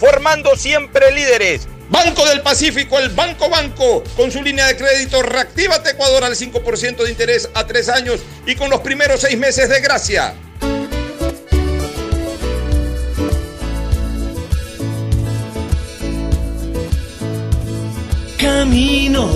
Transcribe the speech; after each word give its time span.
formando 0.00 0.56
siempre 0.56 1.12
líderes. 1.12 1.68
Banco 1.90 2.24
del 2.24 2.40
Pacífico, 2.40 2.98
el 2.98 3.10
Banco 3.10 3.50
Banco, 3.50 4.02
con 4.16 4.30
su 4.30 4.42
línea 4.42 4.66
de 4.66 4.76
crédito 4.76 5.22
Reactívate 5.22 5.90
Ecuador 5.90 6.24
al 6.24 6.34
5% 6.34 7.04
de 7.04 7.10
interés 7.10 7.50
a 7.52 7.66
tres 7.66 7.88
años 7.88 8.20
y 8.46 8.54
con 8.54 8.70
los 8.70 8.80
primeros 8.80 9.20
seis 9.20 9.36
meses 9.36 9.68
de 9.68 9.80
gracia. 9.80 10.34
Camino 18.38 19.28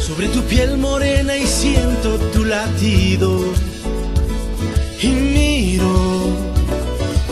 sobre 0.00 0.28
tu 0.28 0.42
piel 0.44 0.78
morena 0.78 1.36
y 1.36 1.46
siento 1.46 2.16
tu 2.32 2.44
latido. 2.44 3.52
Y 5.02 5.08
miro 5.08 6.43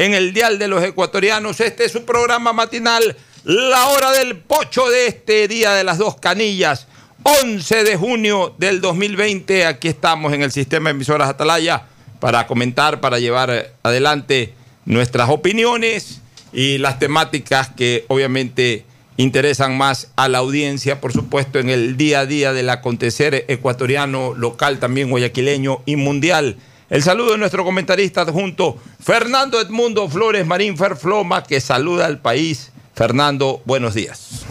en 0.00 0.14
el 0.14 0.32
Dial 0.32 0.58
de 0.58 0.66
los 0.66 0.82
Ecuatorianos. 0.82 1.60
Este 1.60 1.84
es 1.84 1.92
su 1.92 2.06
programa 2.06 2.54
matinal, 2.54 3.16
la 3.44 3.88
hora 3.88 4.12
del 4.12 4.38
pocho 4.38 4.88
de 4.88 5.06
este 5.06 5.46
día 5.46 5.74
de 5.74 5.84
las 5.84 5.98
dos 5.98 6.16
canillas. 6.16 6.86
11 7.22 7.84
de 7.84 7.96
junio 7.96 8.54
del 8.56 8.80
2020, 8.80 9.66
aquí 9.66 9.88
estamos 9.88 10.32
en 10.32 10.40
el 10.40 10.52
sistema 10.52 10.88
de 10.88 10.92
emisoras 10.92 11.28
Atalaya 11.28 11.82
para 12.18 12.46
comentar, 12.46 13.02
para 13.02 13.18
llevar 13.18 13.74
adelante 13.82 14.54
nuestras 14.86 15.28
opiniones 15.28 16.22
y 16.50 16.78
las 16.78 16.98
temáticas 16.98 17.68
que 17.68 18.06
obviamente 18.08 18.86
interesan 19.18 19.76
más 19.76 20.12
a 20.16 20.30
la 20.30 20.38
audiencia, 20.38 21.02
por 21.02 21.12
supuesto, 21.12 21.58
en 21.58 21.68
el 21.68 21.98
día 21.98 22.20
a 22.20 22.26
día 22.26 22.54
del 22.54 22.70
acontecer 22.70 23.44
ecuatoriano, 23.48 24.32
local, 24.32 24.78
también 24.78 25.10
guayaquileño 25.10 25.82
y 25.84 25.96
mundial. 25.96 26.56
El 26.90 27.04
saludo 27.04 27.30
de 27.30 27.38
nuestro 27.38 27.62
comentarista 27.62 28.22
adjunto, 28.22 28.76
Fernando 29.00 29.60
Edmundo 29.60 30.08
Flores 30.08 30.44
Marín 30.44 30.76
Ferfloma, 30.76 31.44
que 31.44 31.60
saluda 31.60 32.04
al 32.06 32.20
país. 32.20 32.72
Fernando, 32.96 33.62
buenos 33.64 33.94
días. 33.94 34.44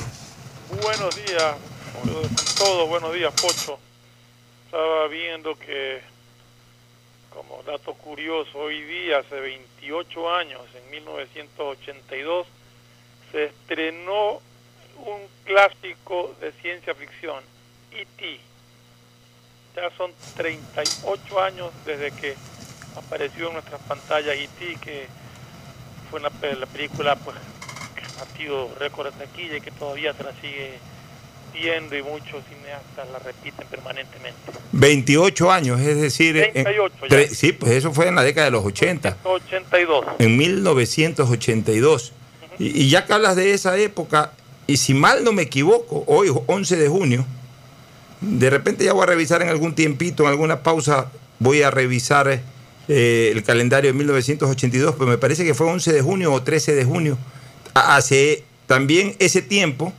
Buenos 0.82 1.14
días, 1.18 1.56
con 1.94 2.10
todo, 2.58 2.88
buenos 2.88 3.14
días, 3.14 3.34
Pocho. 3.34 3.78
Estaba 4.68 5.10
viendo 5.10 5.54
que, 5.60 6.00
como 7.30 7.62
dato 7.64 7.94
curioso, 7.96 8.58
hoy 8.58 8.84
día, 8.84 9.18
hace 9.18 9.38
28 9.38 10.34
años, 10.34 10.62
en 10.82 10.92
1982, 10.92 12.48
se 13.34 13.44
estrenó 13.48 14.40
un 14.96 15.20
clásico 15.44 16.34
de 16.40 16.54
ciencia 16.62 16.96
ficción, 16.96 17.44
E.T 17.92 18.49
ya 19.76 19.90
son 19.98 20.12
38 20.36 21.42
años 21.42 21.72
desde 21.86 22.12
que 22.12 22.36
apareció 22.96 23.48
en 23.48 23.54
nuestras 23.54 23.82
pantallas 23.82 24.36
E.T., 24.36 24.78
que 24.82 25.08
fue 26.10 26.20
la, 26.20 26.30
película 26.30 27.16
pues, 27.16 27.38
que 27.96 28.02
ha 28.02 28.26
batido 28.26 28.74
récord 28.80 29.14
de 29.14 29.26
taquilla 29.26 29.58
y 29.58 29.62
que 29.62 29.72
todavía 29.72 30.14
se 30.14 30.24
la 30.24 30.34
sigue 30.42 30.80
viendo 31.54 31.96
y 31.96 32.04
muchos 32.04 32.44
cineastas 32.48 33.10
la 33.12 33.20
repiten 33.20 33.68
permanentemente. 33.68 34.40
28 34.72 35.52
años, 35.52 35.80
es 35.80 36.02
decir... 36.02 36.34
38 36.34 36.96
sí, 37.34 37.52
pues 37.54 37.72
eso 37.74 37.94
fue 37.94 38.08
en 38.08 38.16
la 38.16 38.24
década 38.24 38.46
de 38.46 38.52
los 38.52 38.66
80. 38.66 39.18
82. 39.24 40.06
En 40.20 40.38
1982. 40.38 42.14
y, 42.58 42.84
y 42.84 42.90
ya 42.90 43.06
que 43.06 43.14
hablas 43.14 43.36
de 43.36 43.54
esa 43.54 43.78
época, 43.78 44.34
y 44.68 44.78
si 44.78 44.94
mal 44.94 45.24
no 45.24 45.32
me 45.32 45.44
equivoco, 45.44 46.04
hoy 46.08 46.32
11 46.48 46.76
de 46.76 46.88
junio, 46.88 47.26
de 48.22 48.50
repente 48.50 48.84
ya 48.84 48.94
voy 48.94 49.04
a 49.04 49.08
revisar 49.08 49.42
en 49.42 49.50
algún 49.50 49.76
tiempito, 49.76 50.24
en 50.24 50.30
alguna 50.30 50.62
pausa, 50.62 51.12
voy 51.40 51.62
a 51.62 51.72
revisar 51.72 52.42
eh, 52.88 53.32
el 53.34 53.44
calendario 53.44 53.92
de 53.92 53.98
1982, 53.98 54.96
pero 54.98 55.10
me 55.10 55.18
parece 55.18 55.46
que 55.46 55.54
fue 55.54 55.68
11 55.68 55.94
de 55.94 56.02
junio 56.02 56.34
o 56.34 56.42
13 56.42 56.76
de 56.76 56.84
junio. 56.84 57.18
Hace 57.74 58.44
también 58.68 59.16
ese 59.20 59.42
tiempo, 59.42 59.94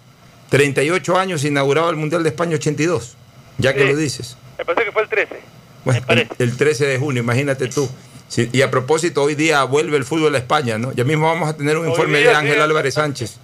38 0.50 1.18
años, 1.18 1.44
inauguraba 1.44 1.90
el 1.90 1.96
Mundial 1.96 2.22
de 2.22 2.28
España 2.28 2.56
82, 2.56 3.16
ya 3.58 3.74
que 3.74 3.84
lo 3.84 3.96
dices. 3.96 4.36
Me 4.58 4.64
parece 4.64 4.84
que 4.84 4.92
fue 4.92 5.02
el 5.02 5.08
13. 5.08 5.40
Bueno, 5.84 6.02
el 6.38 6.56
13 6.56 6.86
de 6.86 6.98
junio, 6.98 7.22
imagínate 7.22 7.68
tú. 7.68 7.88
y 8.36 8.60
a 8.60 8.70
propósito, 8.70 9.22
hoy 9.22 9.34
día 9.34 9.64
vuelve 9.64 9.96
el 9.96 10.04
fútbol 10.04 10.34
a 10.34 10.38
España, 10.38 10.76
¿no? 10.76 10.92
Ya 10.92 11.04
mismo 11.04 11.26
vamos 11.26 11.48
a 11.48 11.56
tener 11.56 11.78
un 11.78 11.88
informe 11.88 12.18
de 12.18 12.34
Ángel 12.34 12.60
Álvarez 12.60 12.94
Sánchez. 12.94 13.36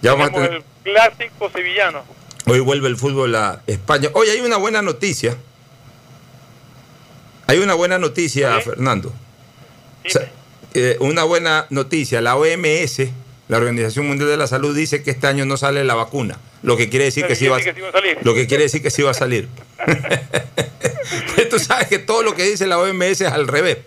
Ya 0.00 0.12
vamos 0.12 0.28
a 0.28 0.32
tener... 0.32 0.52
El 0.52 0.64
clásico 0.82 1.50
sevillano. 1.50 2.04
Hoy 2.46 2.60
vuelve 2.60 2.88
el 2.88 2.96
fútbol 2.96 3.34
a 3.36 3.62
España. 3.66 4.10
Hoy 4.12 4.28
hay 4.28 4.40
una 4.40 4.58
buena 4.58 4.82
noticia. 4.82 5.36
Hay 7.46 7.58
una 7.58 7.74
buena 7.74 7.98
noticia, 7.98 8.60
Fernando. 8.60 9.12
Eh, 10.74 10.96
una 11.00 11.24
buena 11.24 11.66
noticia. 11.70 12.20
La 12.20 12.36
OMS, 12.36 12.98
la 13.48 13.56
Organización 13.56 14.06
Mundial 14.06 14.28
de 14.28 14.36
la 14.36 14.46
Salud, 14.46 14.76
dice 14.76 15.02
que 15.02 15.10
este 15.10 15.26
año 15.26 15.46
no 15.46 15.56
sale 15.56 15.84
la 15.84 15.94
vacuna. 15.94 16.38
Lo 16.62 16.76
que 16.76 16.90
quiere 16.90 17.06
decir 17.06 17.26
que 17.26 17.34
sí 17.34 17.48
va, 17.48 17.56
a 17.56 17.62
salir. 17.62 18.18
Lo 18.22 18.34
que 18.34 18.46
quiere 18.46 18.64
decir 18.64 18.82
que 18.82 18.90
sí 18.90 19.02
va 19.02 19.12
a 19.12 19.14
salir. 19.14 19.48
pues 21.34 21.48
tú 21.48 21.58
sabes 21.58 21.88
que 21.88 21.98
todo 21.98 22.22
lo 22.22 22.34
que 22.34 22.42
dice 22.44 22.66
la 22.66 22.78
OMS 22.78 23.22
es 23.22 23.22
al 23.22 23.48
revés. 23.48 23.78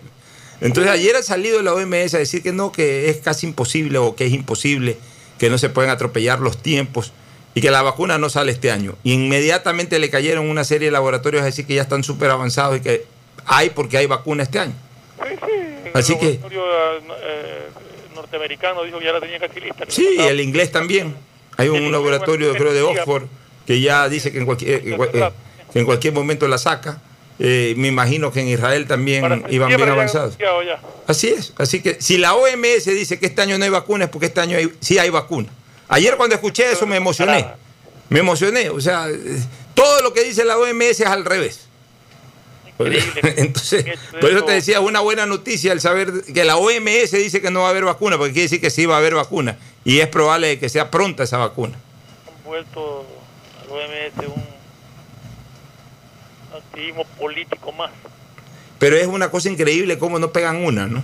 Entonces 0.60 0.92
ayer 0.92 1.14
ha 1.14 1.22
salido 1.22 1.62
la 1.62 1.74
OMS 1.74 2.14
a 2.14 2.18
decir 2.18 2.42
que 2.42 2.52
no, 2.52 2.72
que 2.72 3.08
es 3.08 3.18
casi 3.18 3.46
imposible 3.46 3.98
o 3.98 4.16
que 4.16 4.26
es 4.26 4.32
imposible, 4.32 4.96
que 5.38 5.48
no 5.48 5.58
se 5.58 5.68
pueden 5.68 5.90
atropellar 5.92 6.40
los 6.40 6.60
tiempos 6.60 7.12
y 7.58 7.60
que 7.60 7.70
la 7.72 7.82
vacuna 7.82 8.18
no 8.18 8.28
sale 8.30 8.52
este 8.52 8.70
año. 8.70 8.94
inmediatamente 9.02 9.98
le 9.98 10.10
cayeron 10.10 10.48
una 10.48 10.62
serie 10.62 10.86
de 10.88 10.92
laboratorios 10.92 11.42
a 11.42 11.46
decir 11.46 11.66
que 11.66 11.74
ya 11.74 11.82
están 11.82 12.04
súper 12.04 12.30
avanzados 12.30 12.76
y 12.76 12.80
que 12.80 13.04
hay 13.46 13.70
porque 13.70 13.98
hay 13.98 14.06
vacuna 14.06 14.44
este 14.44 14.60
año. 14.60 14.74
Sí, 15.20 15.34
sí. 15.34 15.90
Así 15.92 16.18
que... 16.18 16.38
Eh, 16.40 17.68
norteamericano 18.14 18.84
dijo 18.84 18.98
que 19.00 19.06
ya 19.06 19.12
la 19.12 19.20
tenía 19.20 19.38
casi 19.40 19.60
lista. 19.60 19.84
Sí, 19.88 20.06
el 20.18 20.40
inglés 20.40 20.70
también. 20.70 21.16
Hay 21.56 21.68
un 21.68 21.76
El 21.76 21.92
laboratorio, 21.92 22.52
creo, 22.54 22.72
de 22.72 22.82
Oxford 22.82 23.24
que 23.66 23.80
ya 23.80 24.08
dice 24.08 24.30
que 24.32 24.38
en 24.38 24.46
cualquier, 24.46 24.70
eh, 24.86 24.96
eh, 25.12 25.30
que 25.72 25.78
en 25.80 25.84
cualquier 25.84 26.14
momento 26.14 26.46
la 26.46 26.58
saca. 26.58 27.00
Eh, 27.40 27.74
me 27.76 27.88
imagino 27.88 28.32
que 28.32 28.40
en 28.40 28.48
Israel 28.48 28.86
también 28.86 29.44
iban 29.50 29.68
bien 29.68 29.88
avanzados. 29.88 30.36
ya. 30.38 30.80
Así 31.06 31.28
es. 31.28 31.52
Así 31.58 31.80
que 31.82 32.00
si 32.00 32.18
la 32.18 32.34
OMS 32.34 32.84
dice 32.86 33.18
que 33.18 33.26
este 33.26 33.42
año 33.42 33.58
no 33.58 33.64
hay 33.64 33.70
vacuna 33.70 34.04
es 34.04 34.10
porque 34.10 34.26
este 34.26 34.40
año 34.40 34.56
hay- 34.56 34.72
sí 34.80 34.98
hay 34.98 35.10
vacuna. 35.10 35.48
Ayer 35.88 36.16
cuando 36.16 36.34
escuché 36.34 36.70
eso 36.72 36.86
me 36.86 36.96
emocioné. 36.96 37.46
Me 38.08 38.20
emocioné. 38.20 38.70
O 38.70 38.80
sea, 38.80 39.08
eh, 39.08 39.42
todo 39.74 40.02
lo 40.02 40.12
que 40.12 40.22
dice 40.22 40.44
la 40.44 40.58
OMS 40.58 41.00
es 41.00 41.06
al 41.06 41.24
revés. 41.24 41.68
Entonces, 42.78 43.84
por 44.20 44.30
eso 44.30 44.44
te 44.44 44.52
decía, 44.52 44.80
una 44.80 45.00
buena 45.00 45.26
noticia 45.26 45.72
el 45.72 45.80
saber 45.80 46.12
que 46.32 46.44
la 46.44 46.56
OMS 46.56 47.10
dice 47.10 47.42
que 47.42 47.50
no 47.50 47.62
va 47.62 47.66
a 47.66 47.70
haber 47.70 47.84
vacuna, 47.84 48.16
porque 48.16 48.32
quiere 48.32 48.44
decir 48.44 48.60
que 48.60 48.70
sí 48.70 48.86
va 48.86 48.94
a 48.94 48.98
haber 48.98 49.14
vacuna. 49.14 49.58
Y 49.84 49.98
es 49.98 50.06
probable 50.06 50.60
que 50.60 50.68
sea 50.68 50.90
pronta 50.90 51.24
esa 51.24 51.38
vacuna. 51.38 51.76
Han 52.28 52.44
vuelto 52.44 53.04
al 53.62 53.70
OMS 53.70 54.28
un 54.28 54.44
activismo 56.56 57.04
político 57.18 57.72
más. 57.72 57.90
Pero 58.78 58.96
es 58.96 59.08
una 59.08 59.28
cosa 59.30 59.48
increíble 59.48 59.98
cómo 59.98 60.20
no 60.20 60.30
pegan 60.30 60.64
una, 60.64 60.86
¿no? 60.86 61.02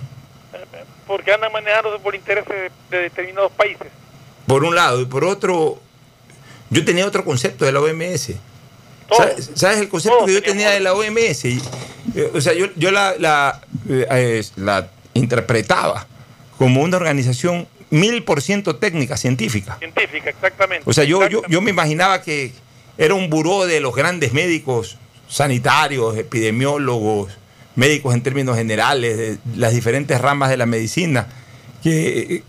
Porque 1.05 1.33
andan 1.33 1.51
manejándose 1.51 1.99
por 1.99 2.15
intereses 2.15 2.71
de 2.89 2.97
determinados 2.97 3.51
países. 3.51 3.87
Por 4.47 4.63
un 4.63 4.75
lado. 4.75 5.01
Y 5.01 5.05
por 5.05 5.23
otro, 5.23 5.79
yo 6.69 6.85
tenía 6.85 7.05
otro 7.05 7.23
concepto 7.23 7.65
de 7.65 7.71
la 7.71 7.81
OMS. 7.81 8.31
Todos. 9.07 9.17
¿Sabes, 9.17 9.51
sabes 9.55 9.77
el 9.79 9.89
concepto 9.89 10.17
Todos 10.17 10.29
que 10.29 10.33
yo 10.33 10.43
tenía 10.43 10.71
de 10.71 10.79
la 10.79 10.93
OMS? 10.93 11.45
Eh, 11.45 12.31
o 12.33 12.41
sea, 12.41 12.53
yo, 12.53 12.67
yo 12.75 12.91
la, 12.91 13.15
la, 13.19 13.61
eh, 13.89 14.07
eh, 14.09 14.43
la 14.55 14.89
interpretaba 15.13 16.07
como 16.57 16.81
una 16.81 16.97
organización 16.97 17.67
mil 17.89 18.23
por 18.23 18.41
ciento 18.41 18.77
técnica, 18.77 19.17
científica. 19.17 19.77
Científica, 19.79 20.29
exactamente. 20.29 20.83
O 20.89 20.93
sea, 20.93 21.03
yo, 21.03 21.19
yo, 21.19 21.25
Exactamente. 21.25 21.53
yo 21.53 21.61
me 21.61 21.69
imaginaba 21.69 22.21
que 22.21 22.51
era 22.97 23.13
un 23.13 23.29
buró 23.29 23.65
de 23.65 23.79
los 23.79 23.95
grandes 23.95 24.33
médicos 24.33 24.97
sanitarios, 25.27 26.17
epidemiólogos, 26.17 27.31
médicos 27.75 28.13
en 28.13 28.21
términos 28.21 28.57
generales, 28.57 29.17
de 29.17 29.37
las 29.55 29.73
diferentes 29.73 30.19
ramas 30.19 30.49
de 30.49 30.57
la 30.57 30.65
medicina, 30.65 31.27
que 31.83 32.43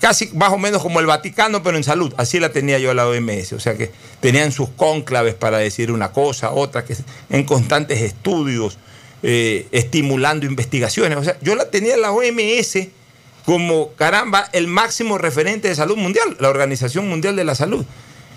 casi 0.00 0.28
más 0.34 0.52
o 0.52 0.58
menos 0.58 0.82
como 0.82 1.00
el 1.00 1.06
Vaticano, 1.06 1.62
pero 1.62 1.76
en 1.76 1.84
salud. 1.84 2.12
Así 2.16 2.40
la 2.40 2.52
tenía 2.52 2.78
yo 2.78 2.92
la 2.94 3.08
OMS. 3.08 3.52
O 3.52 3.60
sea, 3.60 3.76
que 3.76 3.90
tenían 4.20 4.52
sus 4.52 4.68
cónclaves 4.70 5.34
para 5.34 5.58
decir 5.58 5.90
una 5.92 6.12
cosa, 6.12 6.50
otra, 6.50 6.84
que 6.84 6.96
en 7.30 7.44
constantes 7.44 8.00
estudios, 8.00 8.78
eh, 9.22 9.68
estimulando 9.70 10.46
investigaciones. 10.46 11.16
O 11.18 11.24
sea, 11.24 11.36
yo 11.40 11.54
la 11.54 11.70
tenía 11.70 11.96
la 11.96 12.12
OMS 12.12 12.88
como, 13.44 13.92
caramba, 13.92 14.48
el 14.52 14.66
máximo 14.66 15.18
referente 15.18 15.68
de 15.68 15.74
salud 15.74 15.96
mundial, 15.96 16.36
la 16.40 16.48
Organización 16.48 17.08
Mundial 17.08 17.36
de 17.36 17.44
la 17.44 17.54
Salud. 17.54 17.84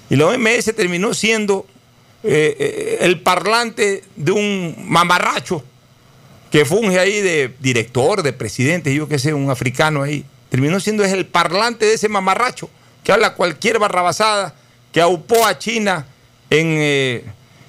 Y 0.10 0.16
la 0.16 0.28
OMS 0.28 0.76
terminó 0.76 1.14
siendo 1.14 1.66
eh, 2.24 2.56
eh, 2.60 2.98
el 3.02 3.22
parlante 3.22 4.04
de 4.16 4.32
un 4.32 4.76
mamarracho 4.80 5.64
que 6.52 6.66
funge 6.66 7.00
ahí 7.00 7.22
de 7.22 7.54
director, 7.60 8.24
de 8.24 8.34
presidente, 8.34 8.94
yo 8.94 9.08
qué 9.08 9.20
sé, 9.20 9.34
un 9.34 9.50
africano 9.50 10.04
ahí. 10.04 10.24
Terminó 10.56 10.80
siendo 10.80 11.04
es 11.04 11.12
el 11.12 11.26
parlante 11.26 11.86
de 11.86 11.96
ese 11.96 12.08
mamarracho 12.08 12.70
que 13.04 13.12
habla 13.12 13.34
cualquier 13.34 13.78
barrabasada, 13.78 14.56
que 14.94 15.02
aupó 15.02 15.46
a 15.46 15.60
China 15.60 16.06
en 16.50 16.68
eh, 16.80 17.26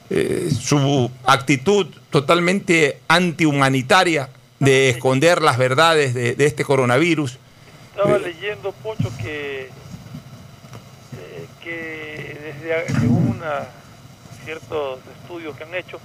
eh, 0.09 0.51
su 0.57 1.11
actitud 1.25 1.89
totalmente 2.11 3.01
antihumanitaria 3.09 4.29
de 4.61 4.91
esconder 4.91 5.43
las 5.43 5.59
verdades 5.59 6.15
de, 6.15 6.37
de 6.37 6.47
este 6.47 6.63
coronavirus. 6.65 7.39
Estaba 7.91 8.19
leyendo, 8.19 8.71
Pocho, 8.71 9.11
que, 9.21 9.63
eh, 9.63 11.47
que 11.65 12.39
desde, 12.41 13.01
según 13.01 13.35
una- 13.37 13.67
ciertos 14.45 15.01
estudios 15.23 15.57
que 15.57 15.65
han 15.65 15.75
hecho, 15.75 15.99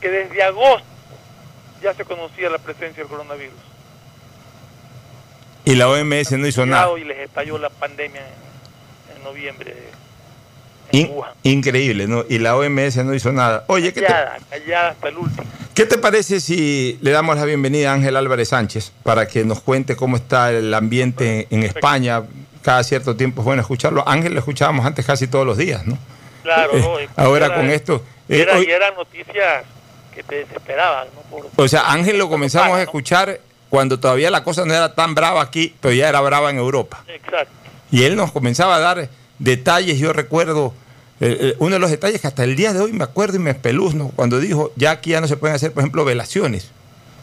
que 0.00 0.08
desde 0.08 0.42
agosto 0.44 0.86
ya 1.82 1.92
se 1.92 2.06
conocía 2.06 2.48
la 2.48 2.56
presencia 2.56 3.02
del 3.02 3.10
coronavirus. 3.10 3.58
Y 5.64 5.74
la 5.76 5.88
OMS 5.88 6.32
no 6.32 6.46
hizo 6.46 6.66
nada. 6.66 6.88
Y 6.98 7.04
les 7.04 7.18
estalló 7.18 7.58
la 7.58 7.70
pandemia 7.70 8.20
en, 9.16 9.22
noviembre 9.22 9.74
en 10.90 11.00
In- 11.00 11.10
Wuhan. 11.10 11.30
increíble, 11.44 12.06
¿no? 12.08 12.24
Y 12.28 12.38
la 12.38 12.56
OMS 12.56 12.96
no 13.04 13.14
hizo 13.14 13.32
nada. 13.32 13.64
Oye, 13.68 13.92
¿qué 13.92 14.00
te, 14.00 14.06
Callada, 14.06 14.38
callada 14.50 14.88
hasta 14.90 15.08
el 15.08 15.16
último. 15.18 15.46
¿Qué 15.74 15.86
te 15.86 15.96
parece 15.98 16.40
si 16.40 16.98
le 17.00 17.12
damos 17.12 17.36
la 17.36 17.44
bienvenida 17.44 17.90
a 17.90 17.94
Ángel 17.94 18.16
Álvarez 18.16 18.48
Sánchez 18.48 18.92
para 19.02 19.26
que 19.26 19.44
nos 19.44 19.60
cuente 19.62 19.96
cómo 19.96 20.16
está 20.16 20.50
el 20.50 20.74
ambiente 20.74 21.46
en 21.50 21.62
España? 21.62 22.22
Cada 22.60 22.82
cierto 22.84 23.16
tiempo 23.16 23.40
es 23.40 23.44
bueno 23.46 23.62
escucharlo. 23.62 24.06
Ángel 24.06 24.34
lo 24.34 24.40
escuchábamos 24.40 24.84
antes 24.84 25.06
casi 25.06 25.28
todos 25.28 25.46
los 25.46 25.56
días, 25.56 25.86
¿no? 25.86 25.96
Claro, 26.42 26.72
Eh, 26.76 27.08
ahora 27.16 27.46
era- 27.46 27.54
con 27.54 27.70
esto. 27.70 28.04
eh, 28.28 28.42
era- 28.42 28.56
hoy- 28.58 28.66
y 28.66 28.70
eran 28.70 28.94
noticias 28.94 29.64
que 30.14 30.22
te 30.24 30.36
desesperaban, 30.44 31.06
¿no? 31.14 31.20
Por- 31.22 31.48
o 31.56 31.68
sea, 31.68 31.90
Ángel 31.90 32.18
lo 32.18 32.28
comenzamos 32.28 32.76
a 32.76 32.82
escuchar 32.82 33.40
cuando 33.72 33.98
todavía 33.98 34.30
la 34.30 34.44
cosa 34.44 34.66
no 34.66 34.74
era 34.74 34.94
tan 34.94 35.14
brava 35.14 35.40
aquí, 35.40 35.74
pero 35.80 35.94
ya 35.94 36.06
era 36.06 36.20
brava 36.20 36.50
en 36.50 36.58
Europa. 36.58 37.04
Exacto. 37.08 37.54
Y 37.90 38.02
él 38.02 38.16
nos 38.16 38.30
comenzaba 38.30 38.76
a 38.76 38.80
dar 38.80 39.08
detalles. 39.38 39.98
Yo 39.98 40.12
recuerdo 40.12 40.74
eh, 41.20 41.38
eh, 41.40 41.56
uno 41.58 41.76
de 41.76 41.78
los 41.78 41.90
detalles 41.90 42.20
que 42.20 42.26
hasta 42.26 42.44
el 42.44 42.54
día 42.54 42.74
de 42.74 42.80
hoy 42.80 42.92
me 42.92 43.02
acuerdo 43.02 43.36
y 43.36 43.38
me 43.38 43.48
espeluzno 43.48 44.12
cuando 44.14 44.40
dijo, 44.40 44.72
ya 44.76 44.90
aquí 44.90 45.12
ya 45.12 45.22
no 45.22 45.26
se 45.26 45.38
pueden 45.38 45.56
hacer, 45.56 45.72
por 45.72 45.80
ejemplo, 45.80 46.04
velaciones. 46.04 46.68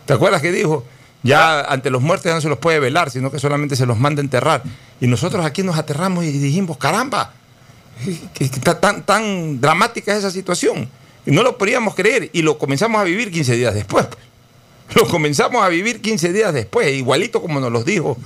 ¿Te 0.07 0.13
acuerdas 0.13 0.41
que 0.41 0.51
dijo? 0.51 0.87
Ya 1.21 1.61
ante 1.61 1.91
los 1.91 2.01
muertos 2.01 2.25
ya 2.25 2.33
no 2.33 2.41
se 2.41 2.49
los 2.49 2.57
puede 2.57 2.79
velar, 2.79 3.11
sino 3.11 3.29
que 3.29 3.37
solamente 3.37 3.75
se 3.75 3.85
los 3.85 3.99
manda 3.99 4.19
a 4.19 4.23
enterrar. 4.23 4.63
Y 4.99 5.05
nosotros 5.05 5.45
aquí 5.45 5.61
nos 5.61 5.77
aterramos 5.77 6.25
y 6.25 6.31
dijimos, 6.31 6.77
caramba, 6.77 7.31
que, 8.33 8.49
que 8.49 8.55
está 8.55 8.79
tan, 8.79 9.03
tan 9.03 9.61
dramática 9.61 10.17
esa 10.17 10.31
situación. 10.31 10.89
Y 11.27 11.31
no 11.31 11.43
lo 11.43 11.59
podíamos 11.59 11.93
creer 11.93 12.31
y 12.33 12.41
lo 12.41 12.57
comenzamos 12.57 12.99
a 12.99 13.03
vivir 13.03 13.29
15 13.31 13.55
días 13.55 13.75
después. 13.75 14.07
pues. 14.07 14.28
Lo 14.95 15.07
comenzamos 15.07 15.63
a 15.63 15.69
vivir 15.69 16.01
15 16.01 16.33
días 16.33 16.53
después, 16.53 16.91
igualito 16.93 17.41
como 17.41 17.59
nos 17.59 17.71
los 17.71 17.85
dijo 17.85 18.17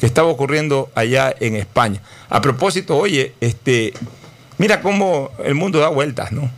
que 0.00 0.06
estaba 0.06 0.28
ocurriendo 0.28 0.90
allá 0.94 1.34
en 1.40 1.56
España. 1.56 2.02
A 2.28 2.40
propósito, 2.40 2.96
oye, 2.96 3.34
este, 3.40 3.92
mira 4.58 4.80
cómo 4.80 5.30
el 5.44 5.54
mundo 5.54 5.80
da 5.80 5.88
vueltas, 5.88 6.32
¿no? 6.32 6.50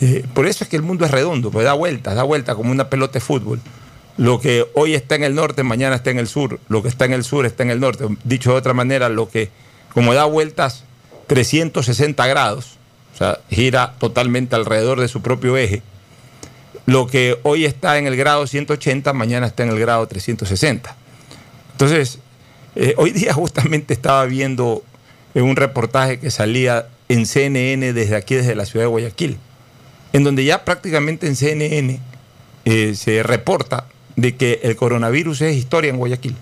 Eh, 0.00 0.24
por 0.34 0.46
eso 0.46 0.64
es 0.64 0.70
que 0.70 0.76
el 0.76 0.82
mundo 0.82 1.04
es 1.04 1.10
redondo, 1.10 1.50
pues 1.50 1.64
da 1.64 1.72
vueltas, 1.72 2.14
da 2.14 2.22
vueltas 2.22 2.54
como 2.54 2.70
una 2.70 2.88
pelota 2.88 3.14
de 3.14 3.20
fútbol. 3.20 3.60
Lo 4.16 4.40
que 4.40 4.66
hoy 4.74 4.94
está 4.94 5.14
en 5.14 5.24
el 5.24 5.34
norte, 5.34 5.62
mañana 5.62 5.96
está 5.96 6.10
en 6.10 6.18
el 6.18 6.26
sur. 6.26 6.58
Lo 6.68 6.82
que 6.82 6.88
está 6.88 7.04
en 7.04 7.12
el 7.12 7.22
sur 7.22 7.44
está 7.44 7.62
en 7.62 7.70
el 7.70 7.80
norte. 7.80 8.06
Dicho 8.24 8.52
de 8.52 8.56
otra 8.56 8.72
manera, 8.72 9.08
lo 9.08 9.28
que, 9.28 9.50
como 9.92 10.14
da 10.14 10.24
vueltas 10.24 10.84
360 11.26 12.26
grados, 12.26 12.78
o 13.14 13.18
sea, 13.18 13.40
gira 13.50 13.94
totalmente 13.98 14.56
alrededor 14.56 15.00
de 15.00 15.08
su 15.08 15.20
propio 15.20 15.56
eje, 15.56 15.82
lo 16.86 17.06
que 17.06 17.38
hoy 17.42 17.64
está 17.64 17.98
en 17.98 18.06
el 18.06 18.16
grado 18.16 18.46
180, 18.46 19.12
mañana 19.12 19.46
está 19.46 19.64
en 19.64 19.70
el 19.70 19.78
grado 19.78 20.06
360. 20.06 20.96
Entonces, 21.72 22.20
eh, 22.76 22.94
hoy 22.96 23.10
día 23.10 23.32
justamente 23.32 23.92
estaba 23.92 24.24
viendo 24.26 24.82
eh, 25.34 25.42
un 25.42 25.56
reportaje 25.56 26.18
que 26.18 26.30
salía 26.30 26.88
en 27.08 27.26
CNN 27.26 27.92
desde 27.92 28.16
aquí, 28.16 28.34
desde 28.36 28.54
la 28.54 28.66
ciudad 28.66 28.84
de 28.84 28.88
Guayaquil, 28.88 29.38
en 30.12 30.24
donde 30.24 30.44
ya 30.44 30.64
prácticamente 30.64 31.26
en 31.26 31.36
CNN 31.36 32.00
eh, 32.64 32.94
se 32.94 33.22
reporta 33.22 33.86
de 34.16 34.36
que 34.36 34.60
el 34.62 34.76
coronavirus 34.76 35.42
es 35.42 35.56
historia 35.56 35.90
en 35.90 35.98
Guayaquil. 35.98 36.36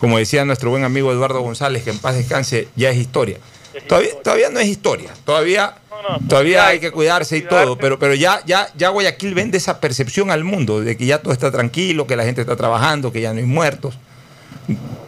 Como 0.00 0.18
decía 0.18 0.44
nuestro 0.44 0.70
buen 0.70 0.84
amigo 0.84 1.12
Eduardo 1.12 1.40
González, 1.42 1.82
que 1.84 1.90
en 1.90 1.98
paz 1.98 2.16
descanse, 2.16 2.68
ya 2.74 2.90
es 2.90 2.96
historia. 2.96 3.38
Es 3.74 3.86
Todavía, 3.86 4.08
historia. 4.08 4.22
todavía 4.22 4.50
no 4.50 4.60
es 4.60 4.66
historia, 4.68 5.10
todavía, 5.24 5.74
No, 6.02 6.18
no, 6.18 6.28
todavía 6.28 6.66
hay 6.66 6.80
que 6.80 6.90
cuidarse 6.90 7.36
y 7.36 7.42
todo, 7.42 7.76
pero, 7.76 7.98
pero 7.98 8.14
ya, 8.14 8.42
ya, 8.46 8.68
ya 8.76 8.88
Guayaquil 8.88 9.34
vende 9.34 9.58
esa 9.58 9.80
percepción 9.80 10.30
al 10.30 10.44
mundo 10.44 10.80
de 10.80 10.96
que 10.96 11.04
ya 11.04 11.20
todo 11.20 11.32
está 11.32 11.50
tranquilo, 11.50 12.06
que 12.06 12.16
la 12.16 12.24
gente 12.24 12.40
está 12.40 12.56
trabajando, 12.56 13.12
que 13.12 13.20
ya 13.20 13.32
no 13.32 13.38
hay 13.38 13.44
muertos. 13.44 13.98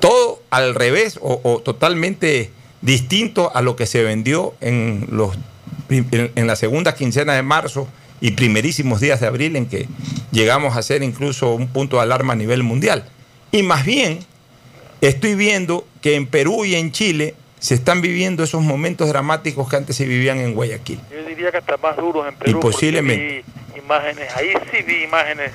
Todo 0.01 0.43
al 0.51 0.75
revés 0.75 1.19
o, 1.23 1.41
o 1.43 1.61
totalmente 1.61 2.51
distinto 2.83 3.55
a 3.55 3.63
lo 3.63 3.77
que 3.77 3.87
se 3.87 4.03
vendió 4.03 4.55
en, 4.61 5.07
los, 5.11 5.37
en 5.89 6.47
la 6.47 6.57
segunda 6.57 6.95
quincena 6.95 7.33
de 7.35 7.43
marzo 7.43 7.89
y 8.21 8.33
primerísimos 8.33 9.01
días 9.01 9.21
de 9.21 9.27
abril 9.27 9.57
en 9.57 9.67
que 9.67 9.89
llegamos 10.31 10.77
a 10.77 10.83
ser 10.83 11.03
incluso 11.03 11.55
un 11.55 11.69
punto 11.69 11.97
de 11.97 12.03
alarma 12.03 12.35
a 12.35 12.37
nivel 12.37 12.63
mundial. 12.63 13.05
Y 13.51 13.63
más 13.63 13.85
bien, 13.85 14.21
estoy 15.01 15.35
viendo 15.37 15.87
que 16.01 16.17
en 16.17 16.27
Perú 16.27 16.65
y 16.65 16.75
en 16.75 16.93
Chile 16.93 17.35
se 17.63 17.75
están 17.75 18.01
viviendo 18.01 18.43
esos 18.43 18.61
momentos 18.61 19.07
dramáticos 19.09 19.69
que 19.69 19.77
antes 19.77 19.95
se 19.97 20.05
vivían 20.05 20.39
en 20.39 20.53
Guayaquil. 20.53 20.99
Yo 21.13 21.25
diría 21.29 21.53
que 21.53 21.59
hasta 21.59 21.77
más 21.77 21.97
duros 21.97 22.27
en 22.29 22.35
Perú. 22.35 22.59
posiblemente. 22.59 23.45
vi 23.73 23.79
imágenes, 23.79 24.35
ahí 24.37 24.49
sí 24.73 24.79
vi 24.85 25.05
imágenes 25.05 25.53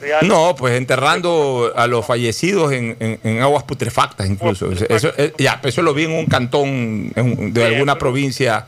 reales. 0.00 0.28
No, 0.28 0.54
pues 0.54 0.74
enterrando 0.76 1.72
a 1.74 1.86
los 1.86 2.04
fallecidos 2.04 2.72
en, 2.72 2.94
en- 3.00 3.20
en 3.24 3.40
aguas 3.40 3.64
putrefactas 3.64 4.28
incluso. 4.28 4.70
Eso, 4.70 4.84
eso- 4.88 5.12
ya, 5.38 5.58
eso 5.64 5.80
lo 5.80 5.94
vi 5.94 6.04
en 6.04 6.12
un 6.12 6.26
cantón 6.26 7.10
en 7.16 7.54
de 7.54 7.66
Sí, 7.66 7.72
alguna 7.74 7.96
provincia 7.96 8.66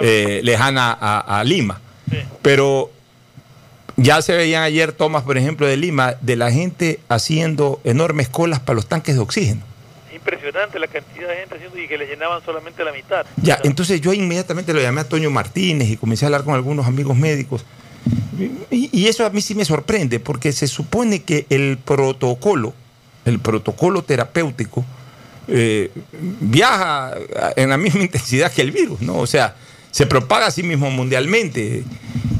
eh, 0.00 0.40
lejana 0.42 0.96
a, 1.00 1.38
a 1.38 1.44
Lima. 1.44 1.80
Sí. 2.10 2.18
Pero 2.42 2.90
ya 3.96 4.20
se 4.22 4.34
veían 4.34 4.64
ayer 4.64 4.90
tomas, 4.90 5.22
por 5.22 5.38
ejemplo, 5.38 5.68
de 5.68 5.76
Lima, 5.76 6.14
de 6.20 6.34
la 6.34 6.50
gente 6.50 6.98
haciendo 7.08 7.80
enormes 7.84 8.28
colas 8.28 8.58
para 8.58 8.74
los 8.74 8.86
tanques 8.88 9.14
de 9.14 9.20
oxígeno. 9.20 9.60
Impresionante 10.14 10.78
la 10.78 10.86
cantidad 10.86 11.28
de 11.28 11.36
gente 11.36 11.56
haciendo 11.56 11.78
y 11.78 11.88
que 11.88 11.98
le 11.98 12.06
llenaban 12.06 12.42
solamente 12.44 12.84
la 12.84 12.92
mitad. 12.92 13.26
Ya, 13.36 13.58
entonces 13.64 14.00
yo 14.00 14.12
inmediatamente 14.12 14.72
lo 14.72 14.80
llamé 14.80 15.02
a 15.02 15.08
Toño 15.08 15.30
Martínez 15.30 15.88
y 15.90 15.96
comencé 15.96 16.24
a 16.24 16.28
hablar 16.28 16.44
con 16.44 16.54
algunos 16.54 16.86
amigos 16.86 17.16
médicos. 17.16 17.64
Y, 18.70 19.06
eso 19.06 19.24
a 19.24 19.30
mí 19.30 19.40
sí 19.40 19.54
me 19.54 19.64
sorprende, 19.64 20.20
porque 20.20 20.52
se 20.52 20.66
supone 20.66 21.22
que 21.22 21.46
el 21.50 21.78
protocolo, 21.78 22.74
el 23.24 23.38
protocolo 23.38 24.02
terapéutico, 24.02 24.84
eh, 25.46 25.90
viaja 26.40 27.14
en 27.56 27.70
la 27.70 27.76
misma 27.76 28.02
intensidad 28.04 28.52
que 28.52 28.62
el 28.62 28.72
virus, 28.72 29.00
¿no? 29.00 29.18
O 29.18 29.26
sea, 29.26 29.56
se 29.90 30.06
propaga 30.06 30.46
a 30.46 30.50
sí 30.50 30.62
mismo 30.62 30.90
mundialmente. 30.90 31.84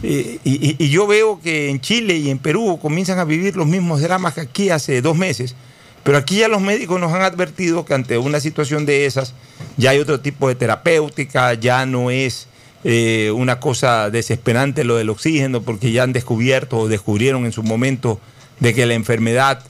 Eh, 0.02 0.38
y 0.44 0.88
yo 0.90 1.06
veo 1.06 1.40
que 1.40 1.70
en 1.70 1.80
Chile 1.80 2.16
y 2.16 2.28
en 2.28 2.38
Perú 2.38 2.78
comienzan 2.82 3.18
a 3.18 3.24
vivir 3.24 3.56
los 3.56 3.66
mismos 3.66 4.02
dramas 4.02 4.34
que 4.34 4.42
aquí 4.42 4.70
hace 4.70 5.00
dos 5.00 5.16
meses. 5.16 5.54
Pero 6.04 6.18
aquí 6.18 6.36
ya 6.36 6.48
los 6.48 6.60
médicos 6.60 7.00
nos 7.00 7.12
han 7.12 7.22
advertido 7.22 7.84
que 7.84 7.94
ante 7.94 8.18
una 8.18 8.38
situación 8.40 8.86
de 8.86 9.06
esas 9.06 9.34
ya 9.76 9.90
hay 9.90 9.98
otro 9.98 10.20
tipo 10.20 10.48
de 10.48 10.54
terapéutica, 10.54 11.54
ya 11.54 11.86
no 11.86 12.10
es 12.10 12.46
eh, 12.84 13.32
una 13.34 13.58
cosa 13.58 14.10
desesperante 14.10 14.84
lo 14.84 14.96
del 14.96 15.08
oxígeno, 15.10 15.62
porque 15.62 15.90
ya 15.92 16.02
han 16.02 16.12
descubierto 16.12 16.78
o 16.78 16.88
descubrieron 16.88 17.46
en 17.46 17.52
su 17.52 17.62
momento 17.62 18.20
de 18.60 18.74
que 18.74 18.84
la 18.86 18.94
enfermedad 18.94 19.60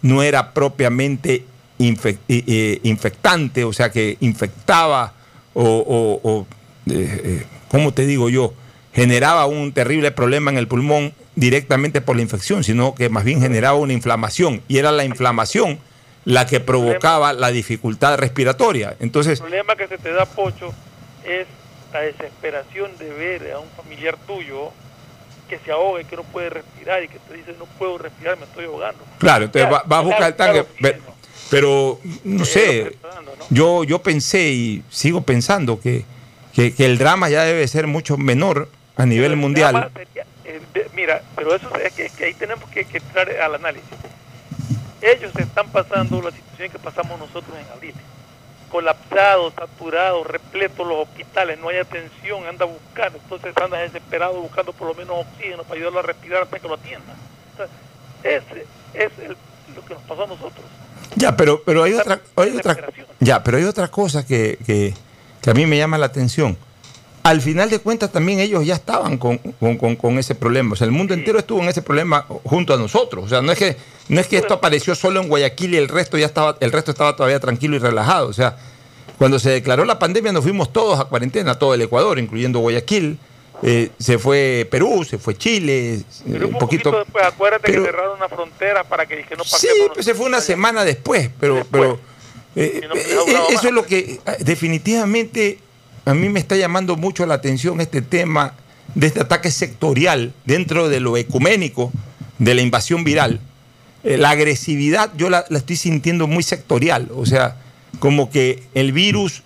no 0.00 0.22
era 0.22 0.52
propiamente 0.52 1.44
eh, 1.78 2.18
eh, 2.28 2.80
infectante, 2.84 3.64
o 3.64 3.72
sea 3.72 3.90
que 3.92 4.16
infectaba 4.20 5.12
o, 5.54 6.18
o- 6.22 6.46
eh, 6.90 7.44
¿cómo 7.68 7.92
te 7.92 8.06
digo 8.06 8.28
yo? 8.30 8.54
Generaba 8.94 9.46
un 9.46 9.72
terrible 9.72 10.10
problema 10.10 10.50
en 10.50 10.58
el 10.58 10.66
pulmón 10.68 11.12
directamente 11.34 12.00
por 12.00 12.16
la 12.16 12.22
infección, 12.22 12.64
sino 12.64 12.94
que 12.94 13.08
más 13.08 13.24
bien 13.24 13.40
generaba 13.40 13.76
una 13.78 13.92
inflamación 13.92 14.62
y 14.68 14.78
era 14.78 14.92
la 14.92 15.04
inflamación 15.04 15.78
la 16.24 16.46
que 16.46 16.60
provocaba 16.60 17.32
la 17.32 17.50
dificultad 17.50 18.16
respiratoria. 18.16 18.96
Entonces, 19.00 19.40
El 19.40 19.46
problema 19.46 19.74
que 19.76 19.88
se 19.88 19.98
te 19.98 20.12
da, 20.12 20.24
Pocho, 20.24 20.72
es 21.24 21.46
la 21.92 22.00
desesperación 22.00 22.96
de 22.98 23.10
ver 23.12 23.52
a 23.52 23.58
un 23.58 23.68
familiar 23.70 24.16
tuyo 24.26 24.70
que 25.48 25.58
se 25.58 25.72
ahoga 25.72 26.00
y 26.00 26.04
que 26.04 26.16
no 26.16 26.22
puede 26.22 26.48
respirar 26.50 27.02
y 27.02 27.08
que 27.08 27.18
te 27.18 27.34
dice 27.34 27.54
no 27.58 27.66
puedo 27.78 27.98
respirar, 27.98 28.38
me 28.38 28.44
estoy 28.44 28.64
ahogando. 28.64 29.04
claro, 29.18 29.44
entonces 29.44 29.70
va, 29.70 29.82
va 29.82 29.98
a 29.98 30.00
buscar 30.00 30.28
el 30.28 30.34
tanque, 30.34 30.64
Claro, 30.78 30.98
pero 31.50 32.00
no 32.24 32.46
sé, 32.46 32.96
yo, 33.50 33.84
yo 33.84 33.98
pensé 34.00 34.48
y 34.48 34.82
sigo 34.88 35.20
pensando 35.22 35.78
que, 35.78 36.04
que, 36.54 36.74
que 36.74 36.86
el 36.86 36.96
drama 36.96 37.28
ya 37.28 37.42
debe 37.44 37.68
ser 37.68 37.86
mucho 37.86 38.16
menor 38.16 38.68
a 38.96 39.04
nivel 39.04 39.36
mundial. 39.36 39.72
drama 39.72 39.90
de- 40.74 40.90
mira, 40.94 41.22
pero 41.36 41.54
eso 41.54 41.68
es 41.76 41.92
que, 41.92 42.08
que 42.10 42.24
ahí 42.24 42.34
tenemos 42.34 42.68
que, 42.70 42.84
que 42.84 42.98
entrar 42.98 43.30
al 43.30 43.54
análisis. 43.54 43.88
Ellos 45.00 45.32
están 45.36 45.68
pasando 45.70 46.22
la 46.22 46.30
situación 46.30 46.70
que 46.70 46.78
pasamos 46.78 47.18
nosotros 47.18 47.56
en 47.58 47.66
abril. 47.72 47.94
Colapsados, 48.70 49.52
saturados, 49.54 50.26
repletos 50.26 50.86
los 50.86 51.06
hospitales, 51.06 51.58
no 51.58 51.68
hay 51.68 51.78
atención, 51.78 52.46
anda 52.46 52.64
buscando, 52.64 53.18
entonces 53.22 53.52
anda 53.62 53.78
desesperado 53.78 54.40
buscando 54.40 54.72
por 54.72 54.88
lo 54.88 54.94
menos 54.94 55.26
oxígeno 55.26 55.62
para 55.64 55.74
ayudarlo 55.74 55.98
a 55.98 56.02
respirar 56.02 56.42
hasta 56.44 56.58
que 56.58 56.68
lo 56.68 56.74
atiendan. 56.74 57.16
O 57.52 57.56
sea, 57.56 57.66
ese 58.22 58.66
es 58.94 59.12
el- 59.18 59.36
lo 59.74 59.84
que 59.84 59.92
nos 59.94 60.02
pasó 60.04 60.24
a 60.24 60.26
nosotros. 60.26 60.64
Ya, 61.16 61.36
pero, 61.36 61.62
pero 61.64 61.82
hay 61.82 61.92
otra, 61.94 62.20
hay 62.36 62.56
otra, 62.56 62.76
ya, 63.20 63.42
pero 63.42 63.58
hay 63.58 63.64
otra 63.64 63.88
cosa 63.88 64.24
que, 64.26 64.56
que- 64.64 64.94
que 65.42 65.50
a 65.50 65.54
mí 65.54 65.66
me 65.66 65.76
llama 65.76 65.98
la 65.98 66.06
atención. 66.06 66.56
Al 67.24 67.40
final 67.40 67.70
de 67.70 67.78
cuentas 67.78 68.10
también 68.10 68.40
ellos 68.40 68.66
ya 68.66 68.74
estaban 68.74 69.16
con, 69.16 69.38
con- 69.38 69.76
con- 69.78 69.94
con 69.96 70.18
ese 70.18 70.34
problema. 70.34 70.72
O 70.72 70.76
sea, 70.76 70.86
el 70.86 70.90
mundo 70.90 71.14
entero 71.14 71.38
estuvo 71.38 71.62
en 71.62 71.68
ese 71.68 71.80
problema 71.82 72.26
junto 72.44 72.74
a 72.74 72.76
nosotros. 72.76 73.24
O 73.24 73.28
sea, 73.28 73.40
no 73.42 73.52
es 73.52 73.58
que, 73.58 73.76
no 74.08 74.20
es 74.20 74.26
que 74.26 74.38
esto 74.38 74.54
apareció 74.54 74.94
solo 74.96 75.20
en 75.20 75.28
Guayaquil 75.28 75.74
y 75.74 75.76
el 75.76 75.88
resto 75.88 76.18
ya 76.18 76.26
estaba, 76.26 76.56
el 76.60 76.72
resto 76.72 76.90
estaba 76.90 77.14
todavía 77.14 77.38
tranquilo 77.38 77.76
y 77.76 77.78
relajado. 77.78 78.26
O 78.28 78.32
sea, 78.32 78.56
cuando 79.18 79.38
se 79.38 79.50
declaró 79.50 79.84
la 79.84 80.00
pandemia 80.00 80.32
nos 80.32 80.42
fuimos 80.42 80.72
todos 80.72 80.98
a 80.98 81.04
cuarentena, 81.04 81.56
todo 81.56 81.74
el 81.74 81.82
Ecuador, 81.82 82.18
incluyendo 82.18 82.58
Guayaquil. 82.58 83.18
Eh, 83.64 83.90
se 84.00 84.18
fue 84.18 84.66
Perú, 84.68 85.04
se 85.08 85.18
fue 85.18 85.36
Chile, 85.36 85.94
eh, 85.94 86.02
Pero 86.32 86.48
un 86.48 86.54
poquito. 86.58 86.90
poquito 86.90 86.98
después, 87.04 87.24
acuérdate 87.24 87.62
pero- 87.68 87.82
que 87.84 87.90
cerraron 87.90 88.16
una 88.16 88.28
frontera 88.28 88.82
para 88.82 89.06
que, 89.06 89.22
que 89.22 89.36
no 89.36 89.44
Sí, 89.44 89.50
pasemos. 89.52 89.90
pues 89.94 90.04
se 90.04 90.14
fue 90.14 90.26
una 90.26 90.38
allá. 90.38 90.46
semana 90.46 90.84
después, 90.84 91.30
pero, 91.38 91.54
Después. 91.54 91.82
pero 91.82 92.00
eh, 92.56 92.80
no, 92.88 93.48
eso 93.50 93.68
es 93.68 93.72
lo 93.72 93.86
que 93.86 94.18
eh, 94.26 94.36
definitivamente 94.40 95.58
a 96.04 96.14
mí 96.14 96.28
me 96.28 96.40
está 96.40 96.56
llamando 96.56 96.96
mucho 96.96 97.26
la 97.26 97.34
atención 97.34 97.80
este 97.80 98.02
tema 98.02 98.54
de 98.94 99.06
este 99.06 99.20
ataque 99.20 99.50
sectorial 99.50 100.32
dentro 100.44 100.88
de 100.88 101.00
lo 101.00 101.16
ecuménico 101.16 101.92
de 102.38 102.54
la 102.54 102.62
invasión 102.62 103.04
viral. 103.04 103.40
Eh, 104.04 104.16
la 104.16 104.30
agresividad 104.30 105.12
yo 105.16 105.30
la, 105.30 105.44
la 105.48 105.58
estoy 105.58 105.76
sintiendo 105.76 106.26
muy 106.26 106.42
sectorial, 106.42 107.08
o 107.14 107.24
sea, 107.24 107.56
como 108.00 108.30
que 108.30 108.64
el 108.74 108.92
virus 108.92 109.42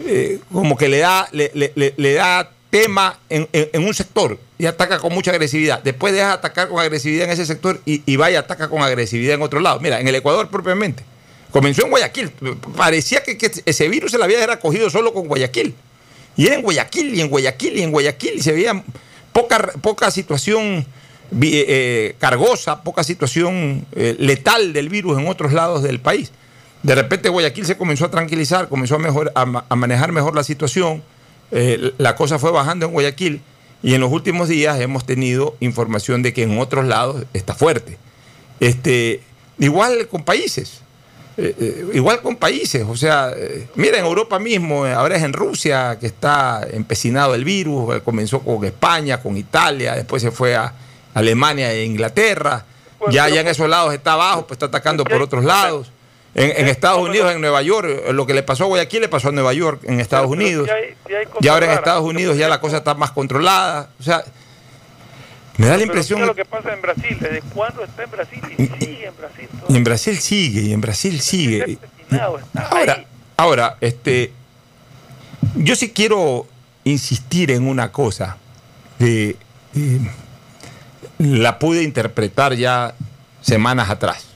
eh, 0.00 0.40
como 0.52 0.76
que 0.76 0.88
le 0.88 0.98
da, 0.98 1.28
le, 1.32 2.14
da 2.14 2.50
tema 2.70 3.18
en, 3.28 3.48
un 3.74 3.94
sector 3.94 4.38
y 4.58 4.66
ataca 4.66 4.98
con 4.98 5.12
mucha 5.12 5.30
agresividad. 5.30 5.82
Después 5.82 6.12
deja 6.12 6.28
de 6.28 6.32
atacar 6.32 6.68
con 6.68 6.80
agresividad 6.80 7.26
en 7.26 7.32
ese 7.32 7.46
sector 7.46 7.80
y, 7.84 8.16
va 8.16 8.30
y 8.30 8.34
ataca 8.34 8.68
con 8.68 8.82
agresividad 8.82 9.34
en 9.34 9.42
otro 9.42 9.60
lado. 9.60 9.80
Mira, 9.80 10.00
en 10.00 10.08
el 10.08 10.14
Ecuador 10.14 10.48
propiamente. 10.48 11.04
Comenzó 11.50 11.84
en 11.84 11.90
Guayaquil. 11.90 12.30
Parecía 12.76 13.22
que, 13.22 13.38
ese 13.64 13.88
virus 13.88 14.10
se 14.10 14.18
le 14.18 14.24
había 14.24 14.42
era 14.42 14.58
cogido 14.58 14.90
solo 14.90 15.12
con 15.12 15.28
Guayaquil. 15.28 15.74
Y 16.36 16.48
en 16.48 16.62
Guayaquil, 16.62 17.14
y 17.14 17.20
en 17.20 17.28
Guayaquil, 17.28 17.76
y 17.78 17.82
en 17.82 17.90
Guayaquil. 17.90 18.34
Y 18.36 18.42
se 18.42 18.52
veía 18.52 18.82
poca, 19.32 19.58
poca 19.80 20.10
situación 20.10 20.86
vi- 21.30 21.64
eh, 21.66 22.14
cargosa, 22.18 22.82
poca 22.82 23.04
situación 23.04 23.86
eh, 23.92 24.16
letal 24.18 24.72
del 24.72 24.88
virus 24.88 25.18
en 25.18 25.28
otros 25.28 25.52
lados 25.52 25.82
del 25.82 26.00
país. 26.00 26.30
De 26.82 26.94
repente 26.94 27.28
Guayaquil 27.28 27.64
se 27.66 27.76
comenzó 27.76 28.06
a 28.06 28.10
tranquilizar, 28.10 28.68
comenzó 28.68 28.98
a, 29.34 29.76
manejar 29.76 30.10
mejor 30.12 30.34
la 30.34 30.42
situación, 30.42 31.02
eh, 31.52 31.92
la 31.98 32.16
cosa 32.16 32.38
fue 32.38 32.50
bajando 32.50 32.86
en 32.86 32.92
Guayaquil 32.92 33.40
y 33.84 33.94
en 33.94 34.00
los 34.00 34.10
últimos 34.10 34.48
días 34.48 34.80
hemos 34.80 35.06
tenido 35.06 35.56
información 35.60 36.22
de 36.22 36.32
que 36.32 36.42
en 36.42 36.58
otros 36.58 36.84
lados 36.86 37.24
está 37.34 37.54
fuerte. 37.54 37.98
Este, 38.58 39.20
igual 39.58 40.08
con 40.08 40.24
países, 40.24 40.80
eh, 41.36 41.54
eh, 41.58 41.86
igual 41.94 42.20
con 42.20 42.36
países, 42.36 42.84
o 42.88 42.96
sea, 42.96 43.32
eh, 43.36 43.66
mira 43.74 43.98
en 43.98 44.04
Europa 44.04 44.38
mismo, 44.38 44.86
eh, 44.86 44.92
ahora 44.92 45.16
es 45.16 45.22
en 45.22 45.32
Rusia 45.32 45.96
que 45.98 46.06
está 46.06 46.66
empecinado 46.70 47.34
el 47.34 47.44
virus, 47.44 47.96
eh, 47.96 48.00
comenzó 48.04 48.40
con 48.40 48.64
España, 48.64 49.20
con 49.22 49.36
Italia, 49.36 49.94
después 49.94 50.20
se 50.22 50.30
fue 50.30 50.54
a 50.54 50.72
Alemania 51.14 51.72
e 51.72 51.84
Inglaterra, 51.84 52.64
ya, 53.10 53.24
pero- 53.24 53.34
ya 53.34 53.40
en 53.40 53.48
esos 53.48 53.68
lados 53.68 53.94
está 53.94 54.12
abajo, 54.12 54.46
pues 54.46 54.56
está 54.56 54.66
atacando 54.66 55.04
por 55.04 55.20
otros 55.22 55.44
lados. 55.44 55.90
En, 56.34 56.50
en 56.56 56.68
Estados 56.68 56.98
Unidos, 57.06 57.30
en 57.30 57.42
Nueva 57.42 57.60
York, 57.60 57.86
lo 58.12 58.26
que 58.26 58.32
le 58.32 58.42
pasó 58.42 58.64
a 58.64 58.66
Guayaquil 58.68 59.02
le 59.02 59.08
pasó 59.10 59.28
a 59.28 59.32
Nueva 59.32 59.52
York, 59.52 59.82
en 59.84 60.00
Estados 60.00 60.30
Unidos. 60.30 60.66
Y 61.40 61.48
ahora 61.48 61.66
en. 61.66 61.72
Estados 61.72 62.04
Unidos 62.04 62.38
ya 62.38 62.48
la 62.48 62.58
cosa 62.58 62.78
está 62.78 62.94
más 62.94 63.10
controlada. 63.10 63.90
O 64.00 64.02
sea, 64.02 64.24
me 65.58 65.66
da 65.66 65.72
la 65.72 65.78
Pero 65.78 65.86
impresión... 65.86 66.20
mira 66.20 66.26
lo 66.28 66.34
que 66.34 66.44
pasa 66.44 66.72
en 66.72 66.82
Brasil, 66.82 67.18
¿desde 67.20 67.42
cuándo 67.42 67.84
está 67.84 68.04
en 68.04 68.10
Brasil? 68.10 68.40
Y 68.58 68.66
sigue 68.66 69.06
en 69.06 69.16
Brasil. 69.16 69.48
Y 69.68 69.76
en 69.76 69.84
Brasil 69.84 70.18
sigue, 70.18 70.60
y 70.62 70.72
en 70.72 70.80
Brasil 70.80 71.20
sigue. 71.20 71.78
Ahora, 72.70 73.04
ahora, 73.36 73.76
este, 73.80 74.32
yo 75.56 75.76
sí 75.76 75.90
quiero 75.90 76.46
insistir 76.84 77.50
en 77.50 77.66
una 77.66 77.92
cosa 77.92 78.36
que 78.98 79.36
eh, 79.74 79.98
la 81.18 81.58
pude 81.58 81.82
interpretar 81.82 82.54
ya 82.54 82.94
semanas 83.40 83.90
atrás. 83.90 84.26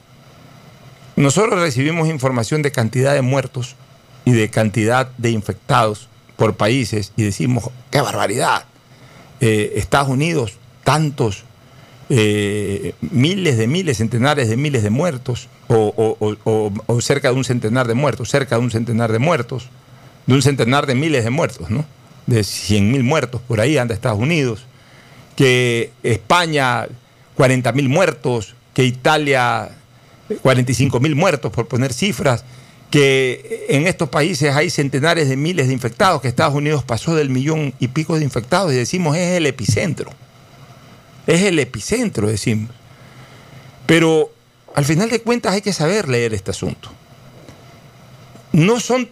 Nosotros 1.16 1.60
recibimos 1.60 2.08
información 2.08 2.62
de 2.62 2.72
cantidad 2.72 3.14
de 3.14 3.22
muertos 3.22 3.74
y 4.24 4.32
de 4.32 4.50
cantidad 4.50 5.08
de 5.16 5.30
infectados 5.30 6.08
por 6.36 6.56
países 6.56 7.12
y 7.16 7.22
decimos, 7.22 7.70
qué 7.90 8.00
barbaridad. 8.00 8.66
Eh, 9.40 9.74
Estados 9.76 10.08
Unidos, 10.08 10.58
tantos 10.86 11.42
eh, 12.10 12.94
miles 13.00 13.58
de 13.58 13.66
miles, 13.66 13.96
centenares 13.96 14.48
de 14.48 14.56
miles 14.56 14.84
de 14.84 14.90
muertos, 14.90 15.48
o, 15.66 17.00
cerca 17.00 17.30
de 17.30 17.34
un 17.34 17.42
centenar 17.42 17.88
de 17.88 17.94
muertos, 17.94 18.30
cerca 18.30 18.54
de 18.54 18.62
un 18.62 18.70
centenar 18.70 19.10
de 19.10 19.18
muertos, 19.18 19.68
de 20.26 20.34
un 20.34 20.42
centenar 20.42 20.86
de 20.86 20.94
miles 20.94 21.24
de 21.24 21.30
muertos, 21.30 21.70
¿no? 21.70 21.84
De 22.28 22.44
100 22.44 22.92
mil 22.92 23.02
muertos, 23.02 23.40
por 23.48 23.60
ahí 23.60 23.78
anda 23.78 23.94
Estados 23.94 24.20
Unidos, 24.20 24.64
que 25.34 25.90
España 26.04 26.86
40 27.34 27.72
mil 27.72 27.88
muertos, 27.88 28.54
que 28.72 28.84
Italia 28.84 29.70
45 30.42 31.00
mil 31.00 31.16
muertos, 31.16 31.50
por 31.50 31.66
poner 31.66 31.92
cifras, 31.92 32.44
que 32.92 33.66
en 33.70 33.88
estos 33.88 34.08
países 34.08 34.54
hay 34.54 34.70
centenares 34.70 35.28
de 35.28 35.36
miles 35.36 35.66
de 35.66 35.72
infectados, 35.72 36.22
que 36.22 36.28
Estados 36.28 36.54
Unidos 36.54 36.84
pasó 36.84 37.16
del 37.16 37.28
millón 37.28 37.74
y 37.80 37.88
pico 37.88 38.16
de 38.16 38.22
infectados 38.22 38.72
y 38.72 38.76
decimos 38.76 39.16
es 39.16 39.36
el 39.36 39.46
epicentro. 39.46 40.12
Es 41.26 41.42
el 41.42 41.58
epicentro, 41.58 42.28
decimos. 42.28 42.70
Pero 43.86 44.30
al 44.74 44.84
final 44.84 45.08
de 45.08 45.22
cuentas 45.22 45.54
hay 45.54 45.62
que 45.62 45.72
saber 45.72 46.08
leer 46.08 46.34
este 46.34 46.50
asunto. 46.50 46.90
No 48.52 48.80
son 48.80 49.08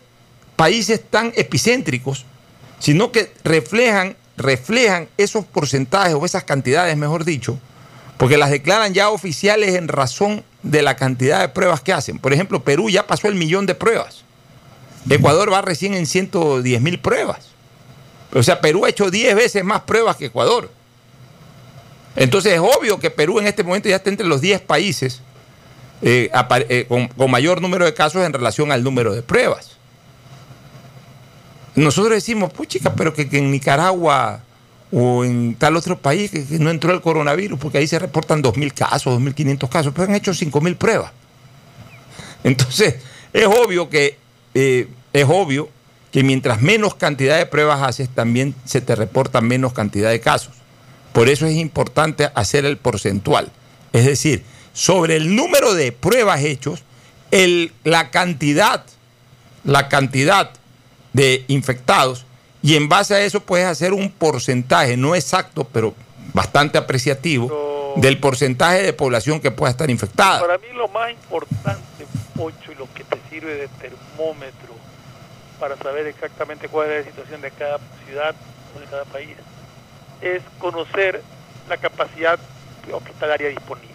países 0.57 1.03
tan 1.09 1.33
epicéntricos, 1.37 2.25
sino 2.79 3.13
que 3.13 3.33
reflejan, 3.45 4.17
reflejan 4.37 5.09
esos 5.17 5.45
porcentajes 5.45 6.15
o 6.15 6.25
esas 6.25 6.45
cantidades, 6.45 6.97
mejor 6.97 7.25
dicho, 7.25 7.59
porque 8.17 8.37
las 8.37 8.51
declaran 8.51 8.95
ya 8.95 9.11
oficiales 9.11 9.75
en 9.75 9.89
razón 9.89 10.45
de 10.63 10.83
la 10.83 10.97
cantidad 10.97 11.41
de 11.41 11.49
pruebas 11.49 11.81
que 11.81 11.93
hacen. 11.93 12.19
Por 12.19 12.33
ejemplo, 12.33 12.63
Perú 12.63 12.91
ya 12.91 13.07
pasó 13.07 13.29
el 13.29 13.35
millón 13.35 13.67
de 13.67 13.75
pruebas. 13.75 14.25
Ecuador 15.09 15.53
va 15.53 15.61
recién 15.63 15.95
en 15.95 16.07
110 16.07 16.81
mil 16.81 16.99
pruebas. 16.99 17.49
O 18.33 18.43
sea, 18.43 18.61
Perú 18.61 18.85
ha 18.85 18.89
hecho 18.89 19.11
10 19.11 19.35
veces 19.35 19.65
más 19.65 19.83
pruebas 19.83 20.17
que 20.17 20.27
Ecuador. 20.27 20.71
Entonces 22.17 22.55
es 22.55 22.61
obvio 22.61 22.99
que 22.99 23.11
Perú 23.11 23.39
en 23.39 23.47
este 23.47 23.65
momento 23.65 23.89
ya 23.89 23.97
está 23.97 24.11
entre 24.11 24.27
los 24.27 24.41
10 24.41 24.61
países 24.63 25.21
eh, 26.03 26.31
eh, 26.69 26.87
con, 26.89 27.31
mayor 27.31 27.61
número 27.61 27.85
de 27.85 27.95
casos 27.95 28.25
en 28.25 28.33
relación 28.33 28.71
al 28.71 28.85
número 28.85 29.15
de 29.15 29.23
pruebas. 29.23 29.73
Nosotros 31.75 32.15
decimos, 32.15 32.53
pues 32.53 32.69
chica, 32.69 32.95
pero 32.95 33.15
que, 33.15 33.29
en 33.33 33.51
Nicaragua 33.51 34.41
o 34.93 35.25
en 35.25 35.57
tal 35.57 35.77
otro 35.77 35.99
país 35.99 36.31
que, 36.31 36.45
no 36.59 36.71
entró 36.71 36.93
el 36.93 37.01
coronavirus, 37.01 37.59
porque 37.59 37.79
ahí 37.79 37.87
se 37.89 37.99
reportan 37.99 38.43
2.000 38.43 38.73
casos, 38.75 39.19
2.500 39.19 39.69
casos, 39.69 39.93
pero 39.95 40.09
han 40.09 40.15
hecho 40.15 40.33
5.000 40.33 40.77
pruebas. 40.77 41.11
Entonces, 42.45 42.97
es 43.33 43.47
obvio 43.47 43.89
que 43.89 44.19
eh, 44.55 44.89
es 45.13 45.25
obvio 45.29 45.69
que 46.13 46.23
mientras 46.23 46.61
menos 46.61 46.95
cantidad 46.95 47.39
de 47.39 47.47
pruebas 47.47 47.83
haces, 47.83 48.09
también 48.09 48.55
se 48.65 48.81
te 48.81 48.95
reporta 48.95 49.41
menos 49.41 49.73
cantidad 49.73 50.11
de 50.11 50.21
casos. 50.21 50.53
Por 51.15 51.29
eso 51.29 51.47
es 51.47 51.55
importante 51.55 52.29
hacer 52.35 52.65
el 52.65 52.77
porcentual. 52.77 53.49
Es 53.93 54.05
decir, 54.05 54.43
sobre 54.73 55.15
el 55.15 55.37
número 55.37 55.73
de 55.73 55.93
pruebas 55.93 56.43
hechos, 56.43 56.83
el, 57.31 57.73
la 57.85 58.11
cantidad, 58.11 58.85
la 59.63 59.89
cantidad 59.89 60.51
de 61.13 61.45
infectados, 61.47 62.27
y 62.63 62.75
en 62.75 62.89
base 62.89 63.15
a 63.15 63.21
eso 63.21 63.39
puedes 63.39 63.65
hacer 63.67 63.93
un 63.93 64.11
porcentaje, 64.11 64.97
no 64.97 65.15
exacto, 65.15 65.63
pero 65.73 65.95
bastante 66.33 66.79
apreciativo, 66.79 67.95
del 67.95 68.19
porcentaje 68.19 68.83
de 68.83 68.93
población 68.93 69.39
que 69.39 69.53
pueda 69.53 69.71
estar 69.71 69.89
infectada. 69.91 70.41
Para 70.41 70.59
mí 70.59 70.67
lo 70.75 70.89
más 70.89 71.13
importante, 71.13 72.07
Pocho, 72.35 72.73
y 72.73 72.75
lo 72.75 72.93
que 72.93 73.05
te 73.05 73.21
sirve 73.31 73.55
de 73.55 73.69
termómetro 73.69 74.75
para 75.61 75.77
saber 75.77 76.09
exactamente 76.09 76.69
cuál 76.69 76.91
es 76.91 77.05
la 77.05 77.11
situación 77.13 77.41
de 77.41 77.53
cada 77.53 77.79
ciudad 78.05 78.35
o 78.77 78.81
de 78.81 78.87
cada 78.87 79.05
país, 79.05 79.29
es 80.25 80.43
conocer 80.59 81.23
la 81.69 81.77
capacidad 81.77 82.39
hospitalaria 82.93 83.49
disponible. 83.49 83.95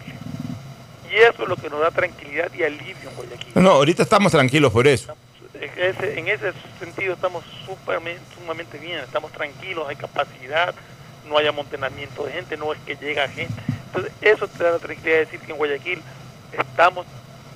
Y 1.10 1.16
eso 1.16 1.42
es 1.42 1.48
lo 1.48 1.56
que 1.56 1.68
nos 1.68 1.80
da 1.80 1.90
tranquilidad 1.90 2.52
y 2.54 2.62
alivio 2.62 3.10
en 3.10 3.16
Guayaquil. 3.16 3.52
No, 3.56 3.70
ahorita 3.72 4.04
estamos 4.04 4.30
tranquilos 4.30 4.72
por 4.72 4.86
eso. 4.86 5.14
en 5.54 6.28
ese 6.28 6.52
sentido 6.78 7.14
estamos 7.14 7.44
sumamente 8.36 8.78
bien, 8.78 9.00
estamos 9.00 9.32
tranquilos, 9.32 9.88
hay 9.88 9.96
capacidad, 9.96 10.74
no 11.28 11.36
hay 11.36 11.48
amontonamiento 11.48 12.24
de 12.24 12.32
gente, 12.32 12.56
no 12.56 12.72
es 12.72 12.78
que 12.86 12.94
llega 12.94 13.28
gente. 13.28 13.54
Entonces, 13.86 14.12
eso 14.20 14.46
te 14.46 14.62
da 14.62 14.70
la 14.72 14.78
tranquilidad 14.78 15.18
de 15.18 15.24
decir 15.24 15.40
que 15.40 15.50
en 15.50 15.58
Guayaquil 15.58 16.00
estamos 16.52 17.06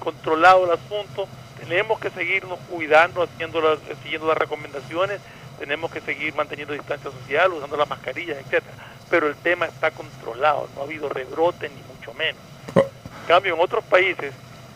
controlados 0.00 0.69
el 0.69 0.75
asunto, 0.75 1.28
tenemos 1.61 2.00
que 2.00 2.11
seguirnos 2.11 2.59
cuidando, 2.69 3.23
haciendo 3.23 3.61
las, 3.61 3.78
siguiendo 4.02 4.26
las 4.26 4.37
recomendaciones, 4.37 5.21
tenemos 5.58 5.90
que 5.90 6.00
seguir 6.00 6.34
manteniendo 6.34 6.75
distancia 6.75 7.11
social, 7.11 7.52
usando 7.52 7.76
las 7.76 7.88
mascarillas, 7.88 8.38
etcétera. 8.38 8.75
Pero 9.11 9.28
el 9.28 9.37
tema 9.37 9.66
está 9.66 9.90
controlado, 9.90 10.68
no 10.75 10.82
ha 10.82 10.84
habido 10.84 11.08
rebrote 11.08 11.68
ni 11.68 11.80
mucho 11.94 12.14
menos. 12.14 12.40
En 12.75 13.28
cambio, 13.28 13.54
en 13.54 13.61
otros 13.61 13.84
países, 13.84 14.32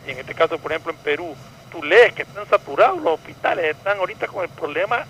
y 0.07 0.11
en 0.11 0.19
este 0.19 0.33
caso, 0.33 0.57
por 0.57 0.71
ejemplo, 0.71 0.91
en 0.91 0.97
Perú, 0.99 1.35
tú 1.71 1.83
lees 1.83 2.13
que 2.13 2.23
están 2.23 2.47
saturados 2.49 3.01
los 3.01 3.13
hospitales, 3.15 3.75
están 3.75 3.97
ahorita 3.99 4.27
con 4.27 4.43
el 4.43 4.49
problema 4.49 5.05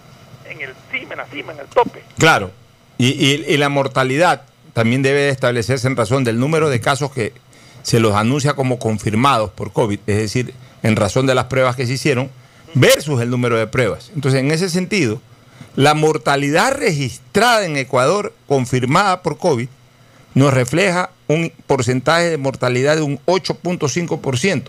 en 0.45 0.61
el 0.61 0.73
cima, 0.91 1.13
en 1.13 1.17
la 1.19 1.25
cima, 1.25 1.53
en 1.53 1.59
el 1.59 1.67
tope. 1.67 2.03
Claro, 2.17 2.51
y, 2.97 3.07
y 3.07 3.57
la 3.57 3.69
mortalidad 3.69 4.43
también 4.73 5.01
debe 5.01 5.29
establecerse 5.29 5.88
en 5.88 5.95
razón 5.95 6.23
del 6.23 6.39
número 6.39 6.69
de 6.69 6.81
casos 6.81 7.11
que 7.11 7.33
se 7.83 7.99
los 7.99 8.15
anuncia 8.15 8.53
como 8.53 8.79
confirmados 8.79 9.51
por 9.51 9.71
COVID, 9.71 9.99
es 10.05 10.17
decir, 10.17 10.53
en 10.83 10.95
razón 10.95 11.25
de 11.25 11.35
las 11.35 11.45
pruebas 11.45 11.75
que 11.75 11.85
se 11.85 11.93
hicieron, 11.93 12.29
versus 12.73 13.21
el 13.21 13.29
número 13.29 13.57
de 13.57 13.67
pruebas. 13.67 14.11
Entonces, 14.13 14.41
en 14.41 14.51
ese 14.51 14.69
sentido, 14.69 15.21
la 15.75 15.93
mortalidad 15.93 16.73
registrada 16.73 17.65
en 17.65 17.77
Ecuador, 17.77 18.33
confirmada 18.47 19.21
por 19.21 19.37
COVID, 19.37 19.67
nos 20.34 20.53
refleja 20.53 21.12
un 21.27 21.51
porcentaje 21.67 22.29
de 22.29 22.38
mortalidad 22.38 22.95
de 22.95 23.01
un 23.01 23.19
8.5%, 23.25 24.63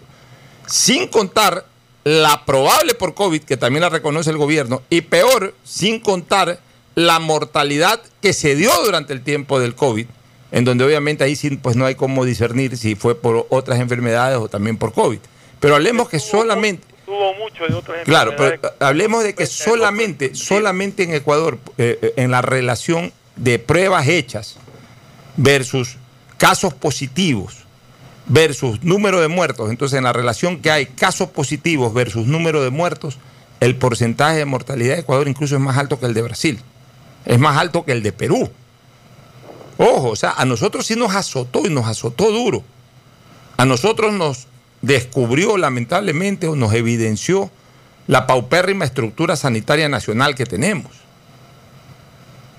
sin 0.67 1.09
contar 1.09 1.65
la 2.05 2.45
probable 2.45 2.95
por 2.95 3.15
COVID, 3.15 3.43
que 3.43 3.57
también 3.57 3.83
la 3.83 3.89
reconoce 3.89 4.31
el 4.31 4.37
gobierno, 4.37 4.83
y 4.89 5.03
peor, 5.03 5.55
sin 5.65 6.01
contar 6.01 6.61
la 6.95 7.19
mortalidad 7.19 8.01
que 8.21 8.33
se 8.33 8.55
dio 8.55 8.71
durante 8.85 9.13
el 9.13 9.23
tiempo 9.23 9.61
del 9.61 9.75
COVID, 9.75 10.07
en 10.53 10.65
donde 10.65 10.85
obviamente 10.85 11.25
ahí 11.25 11.37
sí 11.37 11.51
pues 11.57 11.77
no 11.77 11.87
hay 11.87 11.95
cómo 11.95 12.25
discernir 12.25 12.77
si 12.77 12.95
fue 12.95 13.15
por 13.15 13.47
otras 13.51 13.81
enfermedades 13.81 14.39
o 14.39 14.49
también 14.49 14.77
por 14.77 14.93
COVID. 14.93 15.19
Pero 15.61 15.77
hablemos 15.77 16.09
que 16.09 16.19
solamente... 16.19 16.90
Tuvo 17.11 17.35
mucho 17.35 17.67
de 17.67 17.75
otras 17.75 18.05
Claro, 18.05 18.37
pero 18.37 18.73
hablemos 18.79 19.25
de 19.25 19.35
que 19.35 19.45
solamente, 19.45 20.37
solamente 20.37 21.03
en 21.03 21.13
Ecuador, 21.13 21.59
eh, 21.77 21.99
eh, 22.01 22.13
en 22.15 22.31
la 22.31 22.41
relación 22.41 23.13
de 23.35 23.59
pruebas 23.59 24.07
hechas 24.07 24.59
versus 25.37 25.97
casos 26.39 26.73
positivos 26.73 27.65
versus 28.27 28.85
número 28.85 29.21
de 29.21 29.27
muertos, 29.27 29.71
entonces 29.71 29.99
en 29.99 30.05
la 30.05 30.13
relación 30.13 30.63
que 30.63 30.71
hay 30.71 30.87
casos 30.87 31.31
positivos 31.31 31.93
versus 31.93 32.29
número 32.29 32.63
de 32.63 32.71
muertos, 32.71 33.19
el 33.59 33.75
porcentaje 33.75 34.37
de 34.37 34.45
mortalidad 34.45 34.95
de 34.95 35.01
Ecuador 35.01 35.27
incluso 35.27 35.57
es 35.57 35.61
más 35.61 35.79
alto 35.79 35.99
que 35.99 36.07
el 36.07 36.15
de 36.15 36.23
Brasil, 36.23 36.61
es 37.25 37.41
más 37.41 37.57
alto 37.57 37.85
que 37.85 37.91
el 37.91 38.05
de 38.05 38.13
Perú. 38.13 38.49
Ojo, 39.79 40.11
o 40.11 40.17
sea, 40.17 40.35
a 40.37 40.45
nosotros 40.45 40.87
sí 40.87 40.95
nos 40.95 41.13
azotó 41.13 41.67
y 41.67 41.71
nos 41.71 41.89
azotó 41.89 42.31
duro. 42.31 42.63
A 43.57 43.65
nosotros 43.65 44.13
nos 44.13 44.47
descubrió 44.83 45.57
lamentablemente 45.57 46.47
o 46.47 46.57
nos 46.57 46.73
evidenció 46.75 47.51
la 48.07 48.27
paupérrima 48.27 48.85
estructura 48.85 49.37
sanitaria 49.37 49.89
nacional 49.89 50.35
que 50.35 50.47
tenemos. 50.47 50.93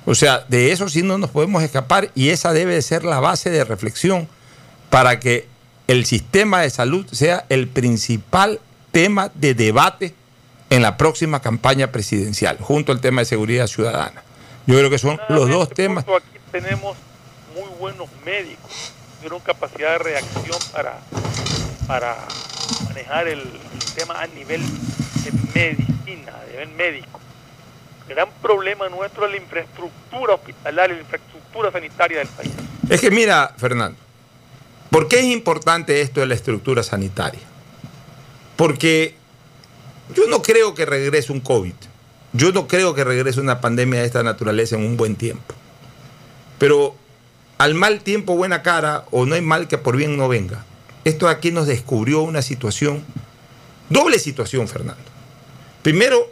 O 0.06 0.16
sea, 0.16 0.46
de 0.48 0.72
eso 0.72 0.90
sí 0.90 1.04
no 1.04 1.18
nos 1.18 1.30
podemos 1.30 1.62
escapar 1.64 2.10
y 2.16 2.30
esa 2.30 2.54
debe 2.54 2.74
de 2.74 2.82
ser 2.82 3.04
la 3.04 3.20
base 3.20 3.50
de 3.50 3.64
reflexión 3.64 4.28
para 4.90 5.20
que 5.20 5.48
el 5.88 6.06
sistema 6.06 6.62
de 6.62 6.70
salud 6.70 7.06
sea 7.12 7.46
el 7.50 7.68
principal 7.68 8.60
tema 8.92 9.32
de 9.36 9.54
debate 9.54 10.14
en 10.70 10.82
la 10.82 10.98
próxima 10.98 11.42
campaña 11.42 11.92
presidencial, 11.92 12.58
junto 12.60 12.92
al 12.92 13.02
tema 13.02 13.22
de 13.22 13.26
seguridad 13.26 13.68
ciudadana. 13.68 14.24
Yo 14.68 14.78
creo 14.78 14.90
que 14.90 14.98
son 14.98 15.20
los 15.28 15.50
dos 15.50 15.70
temas. 15.70 16.06
Aquí 16.08 16.40
tenemos 16.52 16.98
muy 17.54 17.70
buenos 17.78 18.08
médicos, 18.26 18.94
tuvieron 19.18 19.42
capacidad 19.42 19.92
de 19.92 19.98
reacción 19.98 20.58
para 20.72 21.00
para 21.92 22.16
manejar 22.88 23.28
el, 23.28 23.44
tema 23.94 24.22
a 24.22 24.26
nivel 24.28 24.62
de 25.26 25.32
medicina, 25.54 26.32
a 26.42 26.50
nivel 26.50 26.70
médico. 26.70 27.20
El 28.08 28.16
gran 28.16 28.30
problema 28.42 28.88
nuestro 28.88 29.26
es 29.26 29.32
la 29.32 29.38
infraestructura 29.38 30.36
hospitalaria, 30.36 30.96
la 30.96 31.02
infraestructura 31.02 31.70
sanitaria 31.70 32.20
del 32.20 32.30
país. 32.30 32.54
Es 32.90 33.02
que 33.02 33.12
mira, 33.12 33.54
Fernando, 33.58 33.98
¿por 34.90 35.10
qué 35.10 35.20
es 35.20 35.26
importante 35.26 36.00
esto 36.00 36.22
de 36.22 36.28
la 36.28 36.36
estructura 36.36 36.82
sanitaria? 36.82 37.42
Porque 38.56 39.16
yo 40.16 40.28
no 40.30 40.42
creo 40.42 40.74
que 40.74 40.86
regrese 40.86 41.34
un 41.34 41.42
COVID. 41.42 41.76
Yo 42.32 42.54
no 42.54 42.68
creo 42.68 42.96
que 42.96 43.04
regrese 43.04 43.42
una 43.42 43.60
pandemia 43.60 44.00
de 44.00 44.06
esta 44.06 44.24
naturaleza 44.24 44.78
en 44.78 44.86
un 44.86 44.96
buen 44.96 45.18
tiempo. 45.18 45.54
Pero 46.58 46.96
al 47.58 47.74
mal 47.74 48.00
tiempo, 48.00 48.38
buena 48.38 48.62
cara, 48.62 49.04
o 49.12 49.26
no 49.26 49.36
hay 49.36 49.42
mal 49.42 49.68
que 49.68 49.78
por 49.78 49.98
bien 49.98 50.16
no 50.16 50.30
venga. 50.30 50.64
Esto 51.04 51.28
aquí 51.28 51.52
nos 51.52 51.68
descubrió 51.68 52.22
una 52.22 52.42
situación, 52.42 53.04
doble 53.90 54.20
situación, 54.20 54.68
Fernando. 54.68 55.04
Primero, 55.82 56.30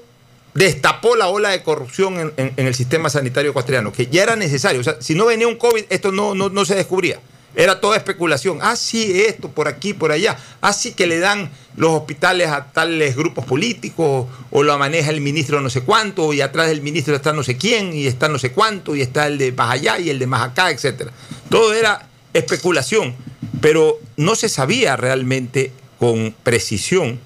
destapó 0.54 1.16
la 1.16 1.28
ola 1.28 1.50
de 1.50 1.64
corrupción 1.64 2.34
en, 2.38 2.54
el 2.56 2.76
sistema 2.76 3.10
sanitario 3.10 3.52
ecuatoriano, 3.52 3.92
que 3.92 4.08
ya 4.08 4.24
era 4.24 4.36
necesario. 4.36 4.82
O 4.82 4.84
sea, 4.84 4.98
si 5.00 5.16
no 5.16 5.26
venía 5.26 5.48
un 5.48 5.56
COVID, 5.56 5.86
esto 5.90 6.12
no, 6.12 6.36
no, 6.36 6.66
se 6.66 6.76
descubría. 6.76 7.20
Era 7.56 7.82
toda 7.82 7.98
especulación. 7.98 8.60
Ah, 8.62 8.76
sí, 8.76 9.22
esto, 9.22 9.50
por 9.50 9.68
aquí, 9.68 9.94
por 9.94 10.12
allá. 10.12 10.38
Así 10.62 10.90
ah, 10.90 10.94
que 10.96 11.08
le 11.08 11.18
dan 11.18 11.50
los 11.76 11.92
hospitales 11.92 12.50
a 12.50 12.66
tales 12.72 13.16
grupos 13.16 13.46
políticos, 13.46 14.28
o 14.52 14.64
lo 14.64 14.78
maneja 14.78 15.10
el 15.10 15.22
ministro 15.22 15.60
no 15.60 15.72
sé 15.72 15.82
cuánto, 15.82 16.32
y 16.32 16.42
atrás 16.42 16.68
del 16.68 16.82
ministro 16.84 17.16
está 17.16 17.34
no 17.34 17.42
sé 17.42 17.58
quién, 17.58 17.94
y 17.94 18.06
está 18.06 18.28
no 18.30 18.38
sé 18.38 18.52
cuánto, 18.52 18.96
y 18.96 19.02
está 19.02 19.26
el 19.26 19.40
de 19.40 19.52
más 19.52 19.72
allá 19.72 19.98
y 19.98 20.12
el 20.12 20.20
de 20.20 20.28
más 20.28 20.44
acá, 20.44 20.70
etc. 20.70 21.10
Todo 21.50 21.74
era 21.74 22.08
especulación 22.34 23.16
pero 23.62 24.00
no 24.18 24.36
se 24.36 24.50
sabía 24.50 24.96
realmente 24.96 25.72
con 26.00 26.34
precisión 26.44 27.20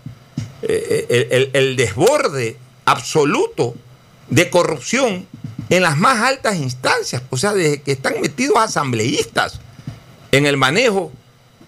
eh, 0.64 1.50
el, 1.54 1.76
desborde 1.76 2.58
absoluto 2.86 3.76
de 4.30 4.50
corrupción 4.50 5.28
en 5.70 5.84
las 5.84 5.98
más 5.98 6.22
altas 6.22 6.56
instancias, 6.58 7.22
o 7.30 7.38
sea, 7.38 7.54
desde 7.54 7.82
que 7.82 7.92
están 7.92 8.22
metidos 8.22 8.58
asambleístas 8.58 9.60
en 10.32 10.46
el 10.46 10.58
manejo 10.58 11.12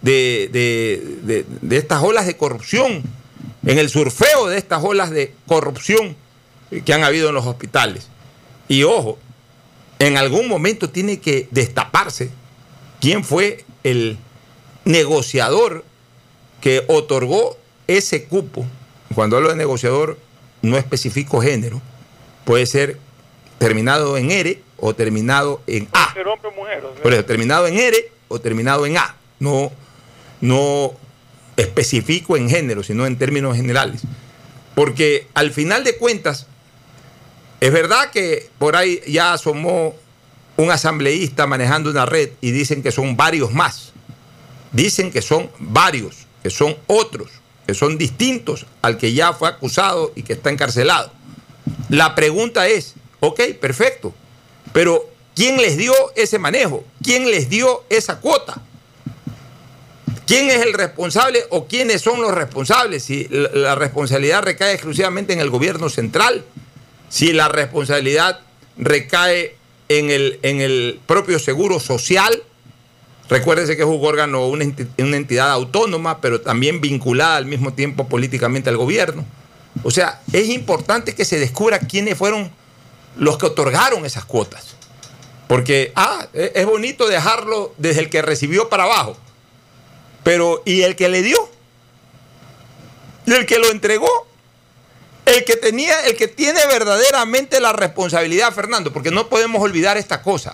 de, 0.01 1.45
estas 1.71 2.03
olas 2.03 2.25
de 2.25 2.37
corrupción, 2.37 3.03
en 3.65 3.79
el 3.79 3.89
surfeo 3.89 4.47
de 4.47 4.57
estas 4.57 4.83
olas 4.83 5.09
de 5.09 5.33
corrupción 5.47 6.15
que 6.83 6.93
han 6.93 7.03
habido 7.03 7.29
en 7.29 7.35
los 7.35 7.45
hospitales. 7.45 8.07
Y 8.67 8.83
ojo, 8.83 9.17
en 9.99 10.17
algún 10.17 10.47
momento 10.47 10.89
tiene 10.89 11.19
que 11.19 11.47
destaparse 11.51 12.29
quién 12.99 13.23
fue 13.23 13.65
el 13.83 14.17
negociador 14.85 15.83
que 16.61 16.83
otorgó 16.87 17.57
ese 17.87 18.25
cupo, 18.25 18.65
cuando 19.13 19.37
hablo 19.37 19.49
de 19.49 19.55
negociador 19.55 20.17
no 20.61 20.77
especifico 20.77 21.41
género, 21.41 21.81
puede 22.43 22.65
ser 22.65 22.97
terminado 23.57 24.17
en 24.17 24.31
R 24.31 24.61
o 24.77 24.93
terminado 24.93 25.61
en 25.67 25.87
A. 25.91 26.13
Ser 26.13 26.27
hombre 26.27 26.49
o 26.49 26.51
mujer. 26.53 26.83
o 26.85 26.93
sea, 26.93 27.03
Por 27.03 27.13
eso, 27.13 27.25
terminado 27.25 27.67
en 27.67 27.77
R 27.77 28.11
o 28.27 28.39
terminado 28.39 28.85
en 28.85 28.97
A. 28.97 29.15
No, 29.39 29.71
no 30.41 30.93
especifico 31.57 32.37
en 32.37 32.49
género, 32.49 32.83
sino 32.83 33.05
en 33.05 33.17
términos 33.17 33.55
generales. 33.55 34.01
Porque 34.73 35.27
al 35.33 35.51
final 35.51 35.83
de 35.83 35.97
cuentas, 35.97 36.47
es 37.61 37.71
verdad 37.71 38.11
que 38.11 38.49
por 38.59 38.75
ahí 38.75 39.01
ya 39.07 39.33
asomó 39.33 39.95
un 40.57 40.71
asambleísta 40.71 41.47
manejando 41.47 41.89
una 41.89 42.05
red 42.05 42.31
y 42.41 42.51
dicen 42.51 42.83
que 42.83 42.91
son 42.91 43.15
varios 43.15 43.53
más. 43.53 43.93
Dicen 44.75 45.09
que 45.09 45.21
son 45.21 45.49
varios, 45.57 46.27
que 46.43 46.49
son 46.49 46.75
otros, 46.87 47.29
que 47.65 47.73
son 47.73 47.97
distintos 47.97 48.65
al 48.81 48.97
que 48.97 49.13
ya 49.13 49.31
fue 49.31 49.47
acusado 49.47 50.11
y 50.15 50.23
que 50.23 50.33
está 50.33 50.49
encarcelado. 50.49 51.13
La 51.87 52.13
pregunta 52.13 52.67
es, 52.67 52.95
ok, 53.21 53.39
perfecto, 53.61 54.13
pero 54.73 55.09
¿quién 55.33 55.55
les 55.57 55.77
dio 55.77 55.93
ese 56.17 56.39
manejo? 56.39 56.83
¿Quién 57.01 57.31
les 57.31 57.49
dio 57.49 57.85
esa 57.89 58.19
cuota? 58.19 58.61
¿Quién 60.27 60.49
es 60.49 60.57
el 60.57 60.73
responsable 60.73 61.45
o 61.51 61.67
quiénes 61.67 62.01
son 62.01 62.21
los 62.21 62.33
responsables? 62.33 63.03
Si 63.05 63.29
la, 63.29 63.75
responsabilidad 63.75 64.43
recae 64.43 64.73
exclusivamente 64.73 65.31
en 65.31 65.39
el 65.39 65.49
gobierno 65.49 65.87
central, 65.87 66.43
si 67.07 67.31
la 67.31 67.47
responsabilidad 67.47 68.41
recae 68.77 69.55
en 69.87 70.09
el, 70.09 70.39
en 70.41 70.59
el 70.59 70.99
propio 71.05 71.39
seguro 71.39 71.79
social, 71.79 72.43
recuérdese 73.29 73.75
que 73.75 73.83
es 73.83 73.87
un 73.87 73.99
órgano, 74.05 74.47
una, 74.47 74.65
enti- 74.65 74.87
una 74.97 75.17
entidad 75.17 75.51
autónoma, 75.51 76.21
pero 76.21 76.41
también 76.41 76.81
vinculada 76.81 77.37
al 77.37 77.45
mismo 77.45 77.73
tiempo 77.73 78.07
políticamente 78.07 78.69
al 78.69 78.77
gobierno. 78.77 79.25
O 79.83 79.91
sea, 79.91 80.21
es 80.31 80.47
importante 80.49 81.15
que 81.15 81.25
se 81.25 81.39
descubra 81.39 81.79
quiénes 81.79 82.17
fueron 82.17 82.51
los 83.17 83.37
que 83.37 83.45
otorgaron 83.47 84.05
esas 84.05 84.25
cuotas. 84.25 84.75
Porque, 85.47 85.91
ah, 85.95 86.27
es 86.33 86.51
es 86.55 86.65
bonito 86.65 87.07
dejarlo 87.07 87.73
desde 87.77 88.01
el 88.01 88.09
que 88.09 88.21
recibió 88.21 88.67
para 88.69 88.83
abajo. 88.83 89.17
Pero, 90.23 90.63
¿y 90.65 90.81
el 90.81 90.95
que 90.95 91.07
le 91.07 91.21
dio? 91.21 91.37
¿Y 93.27 93.33
el 93.33 93.45
que 93.45 93.59
lo 93.59 93.69
entregó? 93.69 94.27
El 95.25 95.43
que 95.43 95.55
tenía, 95.55 96.05
el 96.05 96.15
que 96.15 96.27
tiene 96.27 96.59
verdaderamente 96.67 97.59
la 97.59 97.73
responsabilidad, 97.73 98.53
Fernando, 98.53 98.93
porque 98.93 99.11
no 99.11 99.27
podemos 99.29 99.61
olvidar 99.61 99.97
esta 99.97 100.21
cosa. 100.21 100.53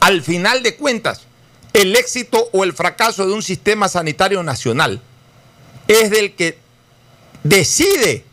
Al 0.00 0.22
final 0.22 0.62
de 0.62 0.76
cuentas, 0.76 1.22
el 1.72 1.94
éxito 1.94 2.48
o 2.52 2.64
el 2.64 2.72
fracaso 2.72 3.26
de 3.26 3.32
un 3.32 3.42
sistema 3.42 3.88
sanitario 3.88 4.42
nacional 4.42 5.00
es 5.88 6.10
del 6.10 6.34
que 6.34 6.58
decide 7.42 8.24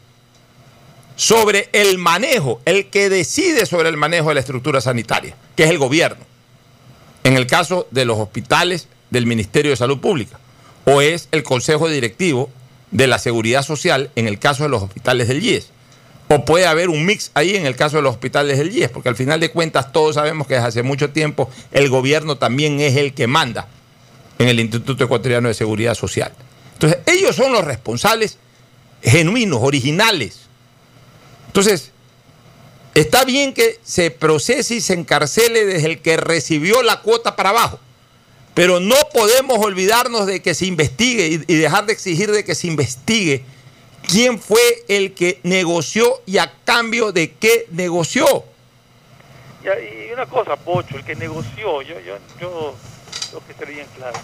sobre 1.15 1.69
el 1.73 1.97
manejo, 1.97 2.61
el 2.65 2.89
que 2.89 3.09
decide 3.09 3.65
sobre 3.65 3.89
el 3.89 3.97
manejo 3.97 4.29
de 4.29 4.35
la 4.35 4.39
estructura 4.39 4.81
sanitaria, 4.81 5.35
que 5.55 5.63
es 5.63 5.69
el 5.69 5.77
gobierno. 5.77 6.23
En 7.23 7.35
el 7.35 7.47
caso 7.47 7.87
de 7.91 8.05
los 8.05 8.19
hospitales 8.19 8.87
del 9.09 9.25
Ministerio 9.25 9.71
de 9.71 9.77
Salud 9.77 9.99
Pública, 9.99 10.39
o 10.85 11.01
es 11.01 11.27
el 11.31 11.43
Consejo 11.43 11.89
Directivo 11.89 12.49
de 12.91 13.07
la 13.07 13.19
Seguridad 13.19 13.63
Social 13.63 14.11
en 14.15 14.27
el 14.27 14.39
caso 14.39 14.63
de 14.63 14.69
los 14.69 14.83
hospitales 14.83 15.27
del 15.27 15.43
IES. 15.43 15.71
O 16.29 16.43
puede 16.43 16.65
haber 16.65 16.89
un 16.89 17.05
mix 17.05 17.31
ahí 17.33 17.55
en 17.55 17.65
el 17.65 17.75
caso 17.75 17.97
de 17.97 18.03
los 18.03 18.13
hospitales 18.13 18.57
del 18.57 18.75
IES, 18.75 18.89
porque 18.89 19.09
al 19.09 19.15
final 19.15 19.39
de 19.39 19.49
cuentas 19.49 19.91
todos 19.93 20.15
sabemos 20.15 20.47
que 20.47 20.55
desde 20.55 20.67
hace 20.67 20.83
mucho 20.83 21.09
tiempo 21.11 21.49
el 21.71 21.89
gobierno 21.89 22.37
también 22.37 22.81
es 22.81 22.97
el 22.97 23.13
que 23.13 23.27
manda 23.27 23.67
en 24.39 24.47
el 24.49 24.59
Instituto 24.59 25.03
Ecuatoriano 25.03 25.47
de 25.47 25.53
Seguridad 25.53 25.95
Social. 25.95 26.31
Entonces, 26.73 26.99
ellos 27.05 27.35
son 27.35 27.51
los 27.53 27.63
responsables 27.63 28.37
genuinos, 29.01 29.59
originales. 29.61 30.41
Entonces, 31.47 31.91
está 32.93 33.25
bien 33.25 33.53
que 33.53 33.79
se 33.83 34.11
procese 34.11 34.75
y 34.75 34.81
se 34.81 34.93
encarcele 34.93 35.65
desde 35.65 35.87
el 35.87 36.01
que 36.01 36.17
recibió 36.17 36.83
la 36.83 37.01
cuota 37.01 37.35
para 37.35 37.49
abajo, 37.49 37.79
pero 38.53 38.79
no 38.79 38.95
podemos 39.13 39.57
olvidarnos 39.59 40.27
de 40.27 40.41
que 40.41 40.53
se 40.53 40.65
investigue 40.65 41.43
y, 41.47 41.55
dejar 41.55 41.85
de 41.85 41.93
exigir 41.93 42.31
de 42.31 42.43
que 42.43 42.55
se 42.55 42.67
investigue 42.67 43.43
quién 44.07 44.39
fue 44.39 44.61
el 44.87 45.13
que 45.13 45.39
negoció 45.43 46.21
y 46.25 46.37
a 46.37 46.51
cambio 46.63 47.11
de 47.11 47.33
qué 47.33 47.67
negoció. 47.71 48.25
Y, 49.63 50.13
una 50.13 50.25
cosa, 50.25 50.55
Pocho, 50.55 50.95
el 50.95 51.03
que 51.03 51.15
negoció, 51.15 51.81
yo, 51.81 51.99
yo, 51.99 52.17
yo, 52.39 52.73
lo 53.33 53.45
que 53.45 53.51
esté 53.51 53.65
bien 53.65 53.85
claro. 53.97 54.17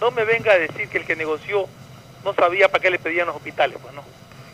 No 0.00 0.10
me 0.12 0.24
venga 0.24 0.52
a 0.52 0.58
decir 0.58 0.88
que 0.88 0.98
el 0.98 1.04
que 1.04 1.16
negoció 1.16 1.66
no 2.24 2.32
sabía 2.34 2.68
para 2.68 2.80
qué 2.80 2.90
le 2.90 2.98
pedían 2.98 3.26
los 3.26 3.36
hospitales, 3.36 3.76
pues 3.82 3.92
no. 3.94 4.02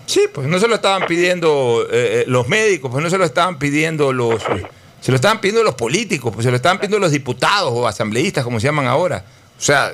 Sí, 0.07 0.23
pues 0.33 0.49
no 0.49 0.59
se 0.59 0.67
lo 0.67 0.75
estaban 0.75 1.07
pidiendo 1.07 1.87
eh, 1.91 2.23
eh, 2.23 2.25
los 2.27 2.49
médicos, 2.49 2.91
pues 2.91 3.05
no 3.05 3.11
se 3.11 3.19
lo 3.19 3.25
estaban 3.25 3.59
pidiendo 3.59 4.13
los... 4.13 4.43
eh, 4.43 4.67
se 5.01 5.13
lo 5.13 5.17
estaban 5.17 5.41
pidiendo 5.41 5.63
los 5.63 5.75
políticos, 5.75 6.33
pues 6.35 6.45
se 6.45 6.51
lo 6.51 6.57
estaban 6.57 6.79
pidiendo 6.79 6.99
los 6.99 7.13
diputados 7.13 7.73
o 7.73 7.87
asambleístas, 7.87 8.45
como 8.45 8.59
se 8.61 8.67
llaman 8.67 8.87
ahora. 8.87 9.25
O 9.59 9.63
sea, 9.63 9.93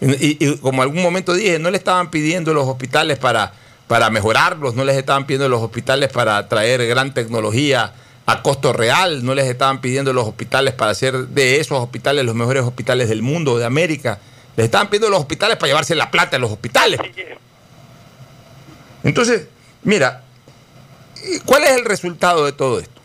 y, 0.00 0.44
y 0.46 0.56
como 0.58 0.82
algún 0.82 1.02
momento 1.02 1.34
dije, 1.34 1.58
no 1.58 1.70
le 1.70 1.78
estaban 1.78 2.10
pidiendo 2.10 2.54
los 2.54 2.68
hospitales 2.68 3.18
para, 3.18 3.52
para 3.90 4.08
mejorarlos, 4.08 4.76
no 4.76 4.84
les 4.84 4.96
estaban 4.96 5.26
pidiendo 5.26 5.48
los 5.48 5.60
hospitales 5.60 6.12
para 6.12 6.46
traer 6.46 6.86
gran 6.86 7.12
tecnología 7.12 7.92
a 8.24 8.40
costo 8.40 8.72
real, 8.72 9.24
no 9.24 9.34
les 9.34 9.48
estaban 9.48 9.80
pidiendo 9.80 10.12
los 10.12 10.28
hospitales 10.28 10.74
para 10.74 10.92
hacer 10.92 11.26
de 11.26 11.58
esos 11.58 11.76
hospitales 11.80 12.24
los 12.24 12.36
mejores 12.36 12.62
hospitales 12.62 13.08
del 13.08 13.20
mundo, 13.20 13.58
de 13.58 13.64
América. 13.64 14.20
Les 14.54 14.66
estaban 14.66 14.90
pidiendo 14.90 15.08
los 15.10 15.18
hospitales 15.18 15.56
para 15.56 15.66
llevarse 15.66 15.96
la 15.96 16.08
plata 16.08 16.36
a 16.36 16.38
los 16.38 16.52
hospitales. 16.52 17.00
Entonces, 19.02 19.48
mira, 19.82 20.22
¿cuál 21.44 21.64
es 21.64 21.70
el 21.72 21.84
resultado 21.84 22.44
de 22.44 22.52
todo 22.52 22.78
esto? 22.78 23.00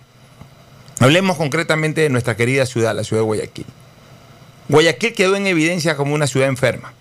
Hablemos 1.00 1.36
concretamente 1.36 2.02
de 2.02 2.10
nuestra 2.10 2.38
querida 2.38 2.68
ciudad, 2.68 2.96
la 2.96 3.04
ciudad 3.04 3.24
de 3.24 3.26
Guayaquil. 3.26 3.66
Guayaquil 4.70 5.16
quedó 5.16 5.36
en 5.36 5.48
evidencia 5.48 5.98
como 5.98 6.14
una 6.14 6.28
ciudad 6.28 6.48
enferma. 6.48 6.94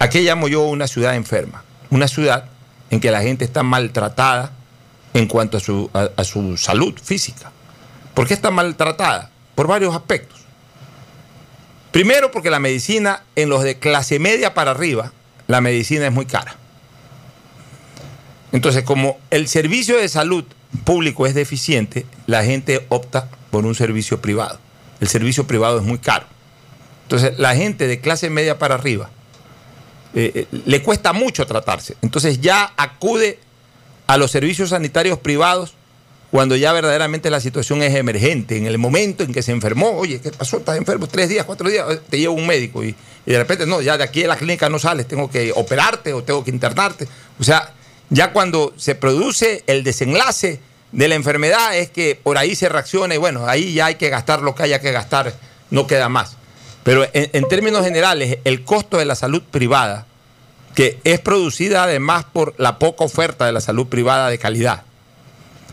¿A 0.00 0.10
qué 0.10 0.22
llamo 0.22 0.48
yo 0.48 0.62
una 0.62 0.88
ciudad 0.88 1.14
enferma? 1.14 1.62
Una 1.92 2.08
ciudad 2.08 2.46
en 2.90 3.00
que 3.00 3.10
la 3.10 3.20
gente 3.20 3.44
está 3.44 3.62
maltratada 3.62 4.50
en 5.12 5.26
cuanto 5.26 5.58
a 5.58 5.60
su, 5.60 5.90
a- 5.92 6.24
su 6.24 6.56
salud 6.56 6.98
física. 6.98 7.52
¿Por 8.14 8.26
qué 8.26 8.32
está 8.32 8.50
maltratada? 8.50 9.30
Por 9.54 9.66
varios 9.66 9.94
aspectos. 9.94 10.40
Primero, 11.90 12.30
porque 12.30 12.48
la 12.48 12.58
medicina, 12.60 13.24
en 13.36 13.50
los 13.50 13.62
de 13.62 13.78
clase 13.78 14.18
media 14.18 14.54
para 14.54 14.70
arriba, 14.70 15.12
la 15.46 15.60
medicina 15.60 16.06
es 16.06 16.12
muy 16.12 16.24
cara. 16.24 16.56
Entonces, 18.52 18.84
como 18.84 19.18
el 19.30 19.46
servicio 19.46 19.98
de 19.98 20.08
salud 20.08 20.44
público 20.84 21.26
es 21.26 21.34
deficiente, 21.34 22.06
la 22.26 22.42
gente 22.42 22.86
opta 22.88 23.28
por 23.50 23.66
un 23.66 23.74
servicio 23.74 24.22
privado. 24.22 24.58
El 25.00 25.08
servicio 25.08 25.46
privado 25.46 25.78
es 25.78 25.84
muy 25.84 25.98
caro. 25.98 26.24
Entonces, 27.02 27.38
la 27.38 27.54
gente 27.54 27.86
de 27.86 28.00
clase 28.00 28.30
media 28.30 28.58
para 28.58 28.76
arriba 28.76 29.10
eh, 30.14 30.46
eh, 30.52 30.58
le 30.66 30.82
cuesta 30.82 31.12
mucho 31.12 31.46
tratarse. 31.46 31.96
Entonces, 32.02 32.40
ya 32.40 32.72
acude 32.76 33.38
a 34.06 34.16
los 34.16 34.30
servicios 34.30 34.70
sanitarios 34.70 35.18
privados 35.18 35.74
cuando 36.30 36.56
ya 36.56 36.72
verdaderamente 36.72 37.30
la 37.30 37.40
situación 37.40 37.82
es 37.82 37.94
emergente. 37.94 38.56
En 38.56 38.66
el 38.66 38.78
momento 38.78 39.22
en 39.22 39.32
que 39.32 39.42
se 39.42 39.52
enfermó, 39.52 39.90
oye, 39.90 40.20
¿qué 40.20 40.30
pasó? 40.30 40.58
¿Estás 40.58 40.78
enfermo? 40.78 41.06
Tres 41.06 41.28
días, 41.28 41.44
cuatro 41.44 41.68
días, 41.68 41.86
eh, 41.90 42.00
te 42.08 42.18
lleva 42.18 42.32
un 42.32 42.46
médico. 42.46 42.82
Y, 42.82 42.94
de 43.26 43.38
repente, 43.38 43.66
no, 43.66 43.80
ya 43.80 43.96
de 43.96 44.04
aquí 44.04 44.22
de 44.22 44.28
la 44.28 44.36
clínica 44.36 44.68
no 44.68 44.78
sales, 44.78 45.06
tengo 45.06 45.30
que 45.30 45.52
operarte 45.54 46.12
o 46.12 46.24
tengo 46.24 46.42
que 46.42 46.50
internarte. 46.50 47.06
O 47.38 47.44
sea, 47.44 47.72
ya 48.10 48.32
cuando 48.32 48.74
se 48.76 48.94
produce 48.94 49.62
el 49.66 49.84
desenlace 49.84 50.60
de 50.90 51.08
la 51.08 51.14
enfermedad 51.14 51.76
es 51.76 51.90
que 51.90 52.18
por 52.22 52.36
ahí 52.36 52.54
se 52.54 52.68
reacciona 52.68 53.14
y 53.14 53.18
bueno, 53.18 53.46
ahí 53.46 53.74
ya 53.74 53.86
hay 53.86 53.94
que 53.94 54.10
gastar 54.10 54.42
lo 54.42 54.54
que 54.54 54.64
haya 54.64 54.80
que 54.80 54.92
gastar, 54.92 55.34
no 55.70 55.86
queda 55.86 56.08
más. 56.08 56.36
Pero 56.84 57.06
en, 57.12 57.48
términos 57.48 57.84
generales, 57.84 58.38
el 58.44 58.64
costo 58.64 58.98
de 58.98 59.04
la 59.04 59.14
salud 59.14 59.42
privada, 59.42 60.06
que 60.74 60.98
es 61.04 61.20
producida 61.20 61.84
además 61.84 62.24
por 62.32 62.54
la 62.58 62.78
poca 62.78 63.04
oferta 63.04 63.46
de 63.46 63.52
la 63.52 63.60
salud 63.60 63.86
privada 63.86 64.28
de 64.30 64.38
calidad. 64.38 64.82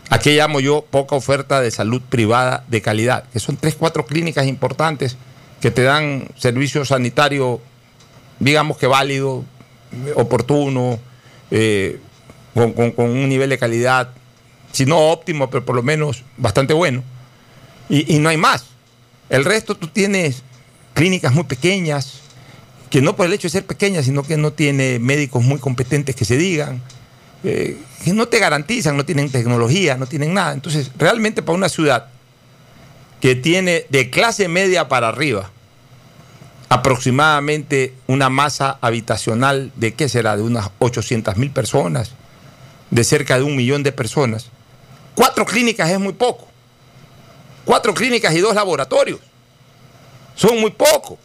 ¿A 0.08 0.18
qué 0.18 0.34
llamo 0.34 0.60
yo 0.60 0.84
poca 0.88 1.16
oferta 1.16 1.60
de 1.60 1.70
salud 1.70 2.00
privada 2.08 2.64
de 2.68 2.82
calidad? 2.82 3.24
Que 3.32 3.40
son 3.40 3.56
tres, 3.56 3.74
cuatro 3.76 4.06
clínicas 4.06 4.46
importantes 4.46 5.16
que 5.60 5.70
te 5.70 5.82
dan 5.82 6.28
servicio 6.36 6.84
sanitario, 6.84 7.60
digamos 8.38 8.76
que 8.76 8.86
válido, 8.86 9.44
oportuno, 10.14 10.98
eh, 11.50 11.98
con, 12.54 12.94
un 12.96 13.28
nivel 13.28 13.50
de 13.50 13.58
calidad, 13.58 14.10
si 14.72 14.86
no 14.86 15.10
óptimo, 15.10 15.50
pero 15.50 15.64
por 15.64 15.74
lo 15.74 15.82
menos 15.82 16.24
bastante 16.36 16.72
bueno. 16.72 17.02
Y 17.88 18.20
no 18.20 18.28
hay 18.28 18.36
más. 18.36 18.66
El 19.28 19.44
resto 19.44 19.76
tú 19.76 19.88
tienes 19.88 20.44
clínicas 20.94 21.32
muy 21.32 21.44
pequeñas, 21.44 22.20
que 22.90 23.00
no 23.00 23.16
por 23.16 23.26
el 23.26 23.32
hecho 23.32 23.46
de 23.46 23.52
ser 23.52 23.66
pequeñas, 23.66 24.04
sino 24.04 24.22
que 24.22 24.36
no 24.36 24.52
tiene 24.52 24.98
médicos 24.98 25.42
muy 25.42 25.58
competentes 25.58 26.16
que 26.16 26.24
se 26.24 26.36
digan, 26.36 26.82
eh, 27.44 27.78
que 28.04 28.12
no 28.12 28.28
te 28.28 28.38
garantizan, 28.38 28.96
no 28.96 29.04
tienen 29.04 29.30
tecnología, 29.30 29.96
no 29.96 30.06
tienen 30.06 30.34
nada. 30.34 30.52
Entonces, 30.52 30.90
realmente 30.98 31.42
para 31.42 31.56
una 31.56 31.68
ciudad 31.68 32.08
que 33.20 33.34
tiene 33.34 33.86
de 33.90 34.10
clase 34.10 34.48
media 34.48 34.88
para 34.88 35.08
arriba, 35.08 35.50
aproximadamente 36.68 37.94
una 38.06 38.28
masa 38.28 38.78
habitacional 38.80 39.72
de, 39.76 39.94
¿qué 39.94 40.08
será? 40.08 40.36
De 40.36 40.42
unas 40.42 40.70
800 40.78 41.36
mil 41.36 41.50
personas, 41.50 42.12
de 42.90 43.04
cerca 43.04 43.36
de 43.36 43.44
un 43.44 43.56
millón 43.56 43.82
de 43.82 43.92
personas. 43.92 44.50
Cuatro 45.14 45.44
clínicas 45.44 45.90
es 45.90 45.98
muy 45.98 46.12
poco. 46.12 46.48
Cuatro 47.64 47.94
clínicas 47.94 48.34
y 48.34 48.38
dos 48.38 48.54
laboratorios. 48.54 49.20
Son 50.34 50.60
muy 50.60 50.70
poco. 50.70 51.18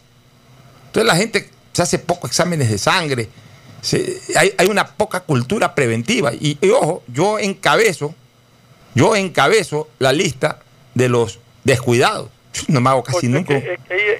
Entonces 0.86 1.06
la 1.06 1.16
gente 1.16 1.50
se 1.72 1.82
hace 1.82 1.98
pocos 1.98 2.30
exámenes 2.30 2.70
de 2.70 2.78
sangre. 2.78 3.28
hay, 4.36 4.66
una 4.68 4.86
poca 4.86 5.20
cultura 5.20 5.74
preventiva. 5.74 6.32
Y, 6.32 6.58
y 6.60 6.70
ojo, 6.70 7.02
yo 7.06 7.38
encabezo, 7.38 8.14
yo 8.94 9.14
encabezo 9.14 9.88
la 9.98 10.12
lista 10.12 10.60
de 10.94 11.08
los 11.08 11.38
descuidados. 11.64 12.30
No 12.68 12.80
me 12.80 12.88
hago 12.88 13.04
casi 13.04 13.28
nunca 13.28 13.60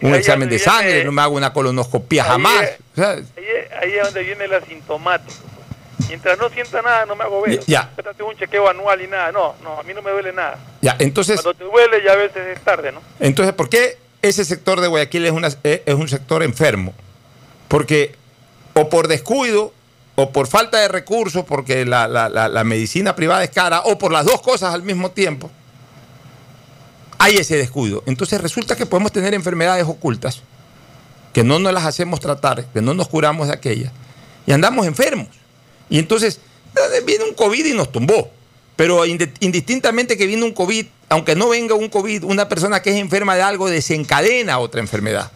un 0.03 0.15
examen 0.15 0.49
de 0.49 0.59
sangre, 0.59 1.05
no 1.05 1.13
me 1.13 1.23
hago 1.23 1.35
una 1.35 1.53
colonoscopia 1.53 2.25
jamás. 2.25 2.73
ahí, 2.97 3.93
es 3.95 4.05
donde 4.05 4.23
viene 4.23 4.45
el 4.45 4.55
asintomático. 4.55 5.33
Mientras 6.09 6.39
no 6.39 6.49
sienta 6.51 6.83
nada, 6.83 7.07
no 7.07 7.17
me 7.17 7.25
hago 7.25 7.43
ver. 7.43 7.61
Ya. 7.67 7.91
un 8.21 8.37
chequeo 8.37 8.69
anual 8.69 9.01
y 9.01 9.07
nada. 9.09 9.33
No, 9.33 9.57
no, 9.63 9.81
a 9.81 9.83
mí 9.83 9.95
no 9.95 10.03
me 10.03 10.11
duele 10.11 10.33
nada. 10.33 10.59
Ya, 10.83 10.97
entonces. 10.99 11.41
Cuando 11.41 11.59
te 11.59 11.65
duele, 11.65 12.05
ya 12.05 12.13
a 12.13 12.17
veces 12.17 12.47
es 12.47 12.61
tarde, 12.63 12.93
¿no? 12.93 13.01
Entonces, 13.19 13.55
¿por 13.55 13.69
qué 13.69 13.97
ese 14.29 14.45
sector 14.45 14.81
de 14.81 14.89
Guayaquil 14.89 15.27
es, 15.27 15.33
una, 15.33 15.49
es 15.63 15.95
un 15.95 16.09
sector 16.09 16.43
enfermo? 16.43 16.93
Porque 17.69 18.15
o 18.75 18.89
por 18.89 19.09
descuido 19.09 19.73
o 20.15 20.33
por 20.33 20.47
falta 20.47 20.81
de 20.81 20.89
recursos, 20.89 21.45
porque 21.45 21.85
la, 21.85 22.09
la 22.09 22.65
medicina 22.65 23.15
privada 23.15 23.45
es 23.45 23.51
cara, 23.51 23.83
o 23.85 23.99
por 23.99 24.13
las 24.13 24.25
dos 24.25 24.41
cosas 24.41 24.73
al 24.73 24.83
mismo 24.83 25.11
tiempo, 25.11 25.51
hay 27.19 27.37
ese 27.37 27.57
descuido. 27.57 28.03
Entonces 28.07 28.41
resulta 28.41 28.77
que 28.77 28.87
podemos 28.87 29.13
tener 29.13 29.35
enfermedades 29.35 29.85
ocultas, 29.85 30.43
que 31.33 31.45
no 31.45 31.59
nos 31.59 31.73
las 31.73 31.85
hacemos 31.85 32.21
tratar, 32.21 32.65
que 32.65 32.81
no 32.81 32.95
nos 32.95 33.09
curamos 33.09 33.49
de 33.49 33.55
aquellas, 33.55 33.93
y 34.47 34.53
andamos 34.53 34.87
enfermos. 34.87 35.29
Y 35.91 35.99
entonces 35.99 36.41
eh, 36.75 37.03
viene 37.05 37.25
un 37.25 37.35
COVID 37.35 37.65
y 37.65 37.75
nos 37.75 37.93
tumbó. 37.93 38.31
Pero 38.77 39.07
indistintamente 39.07 40.19
que 40.19 40.27
viene 40.27 40.45
un 40.45 40.53
COVID, 40.53 40.87
aunque 41.09 41.35
no 41.35 41.49
venga 41.49 41.75
un 41.75 41.89
COVID, 41.89 42.25
una 42.25 42.49
persona 42.49 42.83
que 42.83 42.91
es 42.91 42.97
enferma 42.97 43.37
de 43.37 43.43
algo 43.43 43.69
desencadena 43.69 44.59
otra 44.59 44.81
enfermedad. 44.81 45.31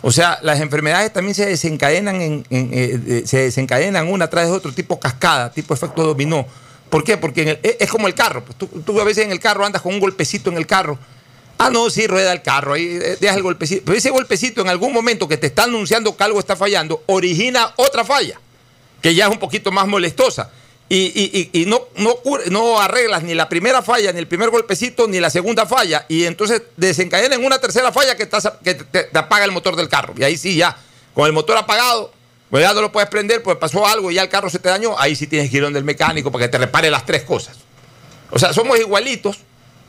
O 0.00 0.12
sea, 0.12 0.38
las 0.42 0.60
enfermedades 0.60 1.12
también 1.12 1.34
se 1.34 1.46
desencadenan, 1.46 2.20
en, 2.20 2.44
eh, 2.50 3.22
se 3.26 3.38
desencadenan 3.38 4.08
una 4.08 4.28
tras 4.30 4.46
de 4.46 4.52
otro, 4.52 4.72
tipo 4.72 5.00
cascada, 5.00 5.50
tipo 5.50 5.74
efecto 5.74 6.04
dominó. 6.04 6.46
¿Por 6.88 7.04
qué? 7.04 7.16
Porque 7.16 7.60
es 7.62 7.90
como 7.90 8.06
el 8.06 8.14
carro. 8.14 8.44
Pues 8.44 8.56
tú, 8.84 9.00
a 9.00 9.04
veces 9.04 9.24
en 9.24 9.32
el 9.32 9.40
carro 9.40 9.64
andas 9.64 9.82
con 9.82 9.92
un 9.92 10.00
golpecito 10.00 10.50
en 10.50 10.56
el 10.56 10.66
carro. 10.66 10.98
Ah, 11.58 11.70
no, 11.70 11.90
sí, 11.90 12.06
rueda 12.06 12.32
el 12.32 12.42
carro, 12.42 12.74
ahí 12.74 12.86
eh, 12.86 13.16
deja 13.20 13.34
el 13.34 13.42
golpecito. 13.42 13.82
Pero 13.84 13.98
ese 13.98 14.10
golpecito 14.10 14.60
en 14.60 14.68
algún 14.68 14.92
momento 14.92 15.26
que 15.26 15.36
te 15.36 15.48
está 15.48 15.64
anunciando 15.64 16.16
que 16.16 16.22
algo 16.22 16.38
está 16.38 16.54
fallando, 16.54 17.02
origina 17.06 17.72
otra 17.76 18.04
falla, 18.04 18.40
que 19.02 19.12
ya 19.14 19.26
es 19.26 19.32
un 19.32 19.40
poquito 19.40 19.72
más 19.72 19.88
molestosa. 19.88 20.50
Y, 20.90 21.64
no, 21.66 21.82
no, 21.96 22.16
no, 22.50 22.80
arreglas 22.80 23.22
ni 23.22 23.34
la 23.34 23.48
primera 23.48 23.82
falla, 23.82 24.12
ni 24.12 24.18
el 24.18 24.26
primer 24.26 24.48
golpecito, 24.48 25.06
ni 25.06 25.20
la 25.20 25.28
segunda 25.28 25.66
falla. 25.66 26.06
Y 26.08 26.24
entonces 26.24 26.62
desencadena 26.76 27.34
en 27.34 27.44
una 27.44 27.58
tercera 27.58 27.92
falla 27.92 28.16
que, 28.16 28.28
que 28.64 28.74
te 28.74 29.18
apaga 29.18 29.44
el 29.44 29.52
motor 29.52 29.76
del 29.76 29.88
carro. 29.88 30.14
Y 30.16 30.24
ahí 30.24 30.36
sí, 30.36 30.56
ya, 30.56 30.76
con 31.14 31.26
el 31.26 31.32
motor 31.32 31.58
apagado, 31.58 32.12
pues 32.50 32.62
ya 32.62 32.72
no 32.72 32.80
lo 32.80 32.92
puedes 32.92 33.08
prender, 33.10 33.42
pues 33.42 33.58
pasó 33.58 33.86
algo 33.86 34.10
y 34.10 34.14
ya 34.14 34.22
el 34.22 34.28
carro 34.28 34.48
se 34.48 34.58
te 34.58 34.68
dañó, 34.68 34.98
ahí 34.98 35.14
sí 35.14 35.26
tienes 35.26 35.50
que 35.50 35.58
ir 35.58 35.62
donde 35.62 35.82
mecánico 35.82 36.32
para 36.32 36.46
que 36.46 36.48
te 36.48 36.58
repare 36.58 36.90
las 36.90 37.04
tres 37.04 37.22
cosas. 37.22 37.58
O 38.30 38.38
sea, 38.38 38.52
somos 38.52 38.78
igualitos 38.78 39.40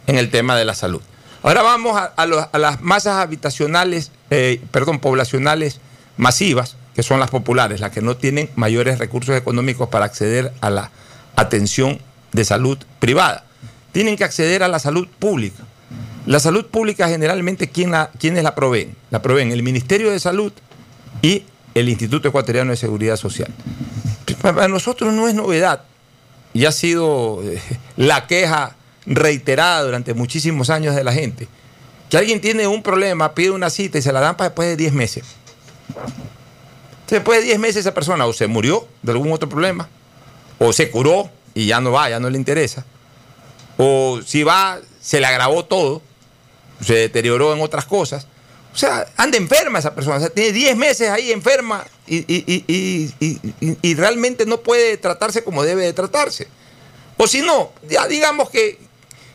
en 0.07 0.17
el 0.17 0.29
tema 0.29 0.57
de 0.57 0.65
la 0.65 0.75
salud. 0.75 1.01
Ahora 1.41 1.61
vamos 1.61 1.97
a, 1.97 2.25
las 2.57 2.81
masas 2.81 3.15
habitacionales, 3.15 4.11
eh, 4.29 4.61
perdón, 4.71 4.99
poblacionales 4.99 5.79
masivas, 6.17 6.75
que 6.99 7.03
son 7.03 7.21
las 7.21 7.29
populares, 7.29 7.79
las 7.79 7.91
que 7.91 8.01
no 8.01 8.17
tienen 8.17 8.49
mayores 8.57 8.99
recursos 8.99 9.33
económicos 9.33 9.87
para 9.87 10.03
acceder 10.03 10.51
a 10.59 10.69
la 10.69 10.91
atención 11.37 11.97
de 12.33 12.43
salud 12.43 12.77
privada. 12.99 13.45
Tienen 13.93 14.17
que 14.17 14.25
acceder 14.25 14.63
a 14.63 14.67
la 14.67 14.79
salud 14.79 15.07
pública. 15.17 15.63
La 16.25 16.41
salud 16.41 16.65
pública 16.65 17.07
generalmente, 17.07 17.69
¿quién 17.69 17.91
la, 17.91 18.11
¿quiénes 18.19 18.43
la 18.43 18.53
proveen? 18.53 18.97
La 19.11 19.21
proveen 19.21 19.53
el 19.53 19.63
Ministerio 19.63 20.11
de 20.11 20.19
Salud 20.19 20.51
y 21.21 21.45
el 21.73 21.87
Instituto 21.87 22.27
Ecuatoriano 22.27 22.71
de 22.71 22.75
Seguridad 22.75 23.15
Social. 23.15 23.47
Para 24.41 24.67
nosotros 24.67 25.13
no 25.13 25.29
es 25.29 25.35
novedad 25.35 25.83
y 26.53 26.65
ha 26.65 26.73
sido 26.73 27.41
eh, 27.45 27.61
la 27.95 28.27
queja 28.27 28.75
reiterada 29.05 29.83
durante 29.83 30.13
muchísimos 30.13 30.69
años 30.69 30.97
de 30.97 31.05
la 31.05 31.13
gente. 31.13 31.47
Que 32.09 32.17
alguien 32.17 32.41
tiene 32.41 32.67
un 32.67 32.83
problema, 32.83 33.33
pide 33.33 33.51
una 33.51 33.69
cita 33.69 33.99
y 33.99 34.01
se 34.01 34.11
la 34.11 34.19
dan 34.19 34.35
para 34.35 34.49
después 34.49 34.67
de 34.67 34.75
10 34.75 34.91
meses. 34.91 35.23
Después 37.09 37.39
de 37.39 37.45
10 37.45 37.59
meses 37.59 37.77
esa 37.77 37.93
persona 37.93 38.25
o 38.25 38.33
se 38.33 38.47
murió 38.47 38.87
de 39.01 39.11
algún 39.11 39.31
otro 39.31 39.49
problema, 39.49 39.89
o 40.59 40.71
se 40.73 40.91
curó 40.91 41.29
y 41.55 41.65
ya 41.65 41.81
no 41.81 41.91
va, 41.91 42.09
ya 42.09 42.19
no 42.19 42.29
le 42.29 42.37
interesa, 42.37 42.85
o 43.77 44.19
si 44.25 44.43
va, 44.43 44.79
se 45.01 45.19
le 45.19 45.25
agravó 45.25 45.65
todo, 45.65 46.01
se 46.85 46.95
deterioró 46.95 47.53
en 47.53 47.61
otras 47.61 47.85
cosas. 47.85 48.27
O 48.73 48.77
sea, 48.77 49.07
anda 49.17 49.37
enferma 49.37 49.79
esa 49.79 49.95
persona, 49.95 50.23
o 50.23 50.29
tiene 50.29 50.51
10 50.51 50.77
meses 50.77 51.09
ahí 51.09 51.31
enferma 51.31 51.83
y, 52.05 52.23
y, 53.81 53.93
realmente 53.95 54.45
no 54.45 54.61
puede 54.61 54.97
tratarse 54.97 55.43
como 55.43 55.63
debe 55.63 55.85
de 55.85 55.93
tratarse. 55.93 56.47
O 57.17 57.27
si 57.27 57.41
no, 57.41 57.71
ya 57.89 58.07
digamos 58.07 58.49
que, 58.49 58.77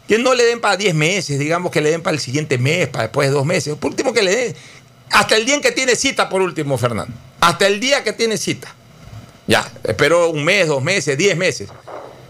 que 0.06 0.18
no 0.18 0.34
le 0.34 0.44
den 0.44 0.60
para 0.60 0.76
10 0.76 0.94
meses, 0.94 1.38
digamos 1.38 1.72
que 1.72 1.80
le 1.80 1.90
den 1.90 2.02
para 2.02 2.14
el 2.14 2.20
siguiente 2.20 2.58
mes, 2.58 2.88
para 2.88 3.04
después 3.04 3.28
de 3.28 3.34
dos 3.34 3.44
meses. 3.44 3.74
Por 3.76 3.90
último, 3.90 4.12
que 4.12 4.22
le 4.22 4.36
den 4.36 4.56
hasta 5.10 5.36
el 5.36 5.44
día 5.44 5.56
en 5.56 5.60
que 5.60 5.72
tiene 5.72 5.96
cita, 5.96 6.28
por 6.28 6.40
último, 6.40 6.78
Fernando. 6.78 7.14
Hasta 7.44 7.66
el 7.66 7.80
día 7.80 8.02
que 8.04 8.12
tiene 8.12 8.36
cita. 8.36 8.74
Ya, 9.46 9.70
espero 9.82 10.30
un 10.30 10.44
mes, 10.44 10.68
dos 10.68 10.82
meses, 10.82 11.18
10 11.18 11.36
meses 11.36 11.68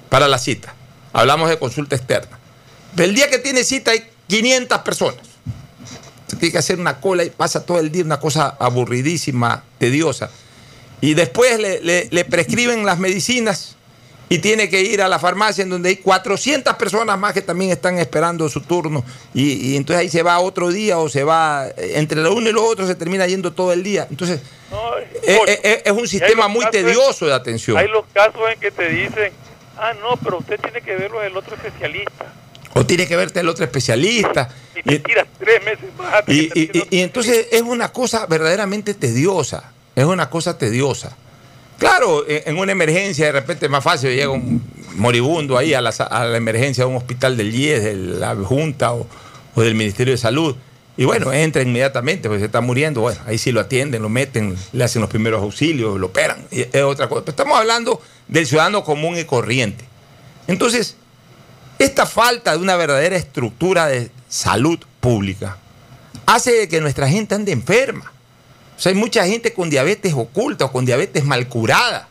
para 0.09 0.27
la 0.27 0.39
cita. 0.39 0.75
Hablamos 1.13 1.49
de 1.49 1.59
consulta 1.59 1.95
externa. 1.95 2.39
El 2.97 3.15
día 3.15 3.31
que 3.31 3.39
tiene 3.39 3.63
cita 3.65 3.93
hay 3.93 4.05
500 4.29 4.79
personas 4.81 5.35
tiene 6.37 6.53
que 6.53 6.59
hacer 6.59 6.79
una 6.79 7.01
cola 7.01 7.25
y 7.25 7.31
pasa 7.31 7.65
todo 7.65 7.79
el 7.81 7.91
día 7.91 8.05
una 8.05 8.21
cosa 8.21 8.57
aburridísima, 8.59 9.65
tediosa. 9.79 10.31
Y 11.01 11.15
después 11.15 11.59
le, 11.59 12.25
prescriben 12.25 12.85
las 12.85 12.99
medicinas 12.99 13.74
y 14.29 14.39
tiene 14.39 14.69
que 14.69 14.81
ir 14.81 15.03
a 15.03 15.09
la 15.09 15.19
farmacia 15.19 15.63
en 15.63 15.71
donde 15.71 15.91
hay 15.91 15.97
400 15.97 16.75
personas 16.77 17.19
más 17.19 17.33
que 17.33 17.43
también 17.43 17.71
están 17.71 17.99
esperando 17.99 18.49
su 18.49 18.61
turno. 18.63 19.05
Y, 19.35 19.77
entonces 19.77 20.01
ahí 20.01 20.09
se 20.09 20.23
va 20.23 20.39
otro 20.41 20.71
día 20.71 20.99
o 20.99 21.09
se 21.09 21.25
va, 21.25 21.67
entre 21.77 22.21
lo 22.21 22.35
uno 22.35 22.49
y 22.49 22.53
lo 22.53 22.65
otro 22.65 22.87
se 22.87 22.95
termina 22.95 23.27
yendo 23.27 23.53
todo 23.53 23.73
el 23.73 23.83
día. 23.83 24.07
Entonces 24.11 24.41
es, 25.23 25.93
un 25.93 26.09
sistema 26.09 26.49
muy 26.49 26.67
tedioso 26.71 27.27
de 27.27 27.35
atención. 27.35 27.77
Hay 27.77 27.89
los 27.89 28.05
casos 28.13 28.43
en 28.53 28.59
que 28.59 28.71
te 28.71 28.89
dicen, 28.89 29.33
ah, 29.77 29.93
no, 30.01 30.17
pero 30.17 30.39
usted 30.39 30.59
tiene 30.61 30.81
que 30.81 30.97
verlo 30.97 31.21
del 31.21 31.37
otro 31.37 31.55
especialista. 31.57 32.33
O 32.75 32.85
tiene 32.85 33.07
que 33.07 33.17
verte 33.17 33.41
el 33.41 33.49
otro 33.49 33.65
especialista. 33.65 34.49
Y 34.75 34.99
tres 34.99 35.65
meses 35.65 35.95
más. 35.97 36.25
Y, 36.29 37.01
entonces 37.01 37.49
es 37.53 37.63
una 37.63 37.93
cosa 37.93 38.27
verdaderamente 38.27 38.95
tediosa. 38.95 39.73
Es 39.95 40.05
una 40.05 40.29
cosa 40.29 40.59
tediosa. 40.59 41.17
Claro, 41.79 42.25
en 42.27 42.57
una 42.57 42.73
emergencia 42.73 43.27
de 43.27 43.33
repente 43.33 43.67
es 43.67 43.71
más 43.71 43.83
fácil, 43.83 44.11
llega 44.11 44.31
un 44.31 44.63
moribundo 44.97 45.59
ahí 45.59 45.75
a 45.75 45.81
la, 45.81 45.93
emergencia 46.37 46.85
de 46.85 46.91
un 46.91 46.97
hospital 46.97 47.37
del 47.37 47.55
IES, 47.55 47.83
de 47.83 47.95
la 47.95 48.35
Junta 48.37 48.93
o, 48.93 49.07
del 49.57 49.75
Ministerio 49.75 50.13
de 50.13 50.19
Salud. 50.19 50.57
Y 50.97 51.05
bueno, 51.05 51.33
entra 51.33 51.63
inmediatamente, 51.63 52.29
porque 52.29 52.41
se 52.41 52.47
está 52.47 52.61
muriendo. 52.61 53.01
Bueno, 53.01 53.21
ahí 53.27 53.37
sí 53.37 53.51
lo 53.51 53.61
atienden, 53.61 54.03
lo 54.03 54.09
meten, 54.09 54.57
le 54.73 54.85
hacen 54.85 55.01
los 55.01 55.11
primeros 55.11 55.43
auxilios, 55.43 55.99
lo 55.99 56.07
operan. 56.07 56.47
es 56.51 56.83
otra 56.83 57.09
cosa. 57.09 57.23
Pero 57.23 57.33
estamos 57.33 57.59
hablando 57.59 58.01
del 58.29 58.47
ciudadano 58.47 58.85
común 58.85 59.19
y 59.19 59.25
corriente. 59.25 59.85
Entonces, 60.47 60.97
esta 61.79 62.07
falta 62.07 62.53
de 62.53 62.59
una 62.59 62.77
verdadera 62.77 63.17
estructura 63.17 63.87
de 63.87 64.11
salud 64.29 64.79
pública 65.01 65.59
hace 66.27 66.69
que 66.69 66.81
nuestra 66.81 67.09
gente 67.09 67.35
ande 67.35 67.51
enferma. 67.53 68.14
O 68.77 68.81
sea, 68.81 68.91
hay 68.91 68.99
mucha 68.99 69.27
gente 69.27 69.53
con 69.53 69.71
diabetes 69.71 70.15
oculta 70.15 70.67
o 70.67 70.73
con 70.73 70.85
diabetes 70.85 71.25
mal 71.25 71.49
curada. 71.49 72.09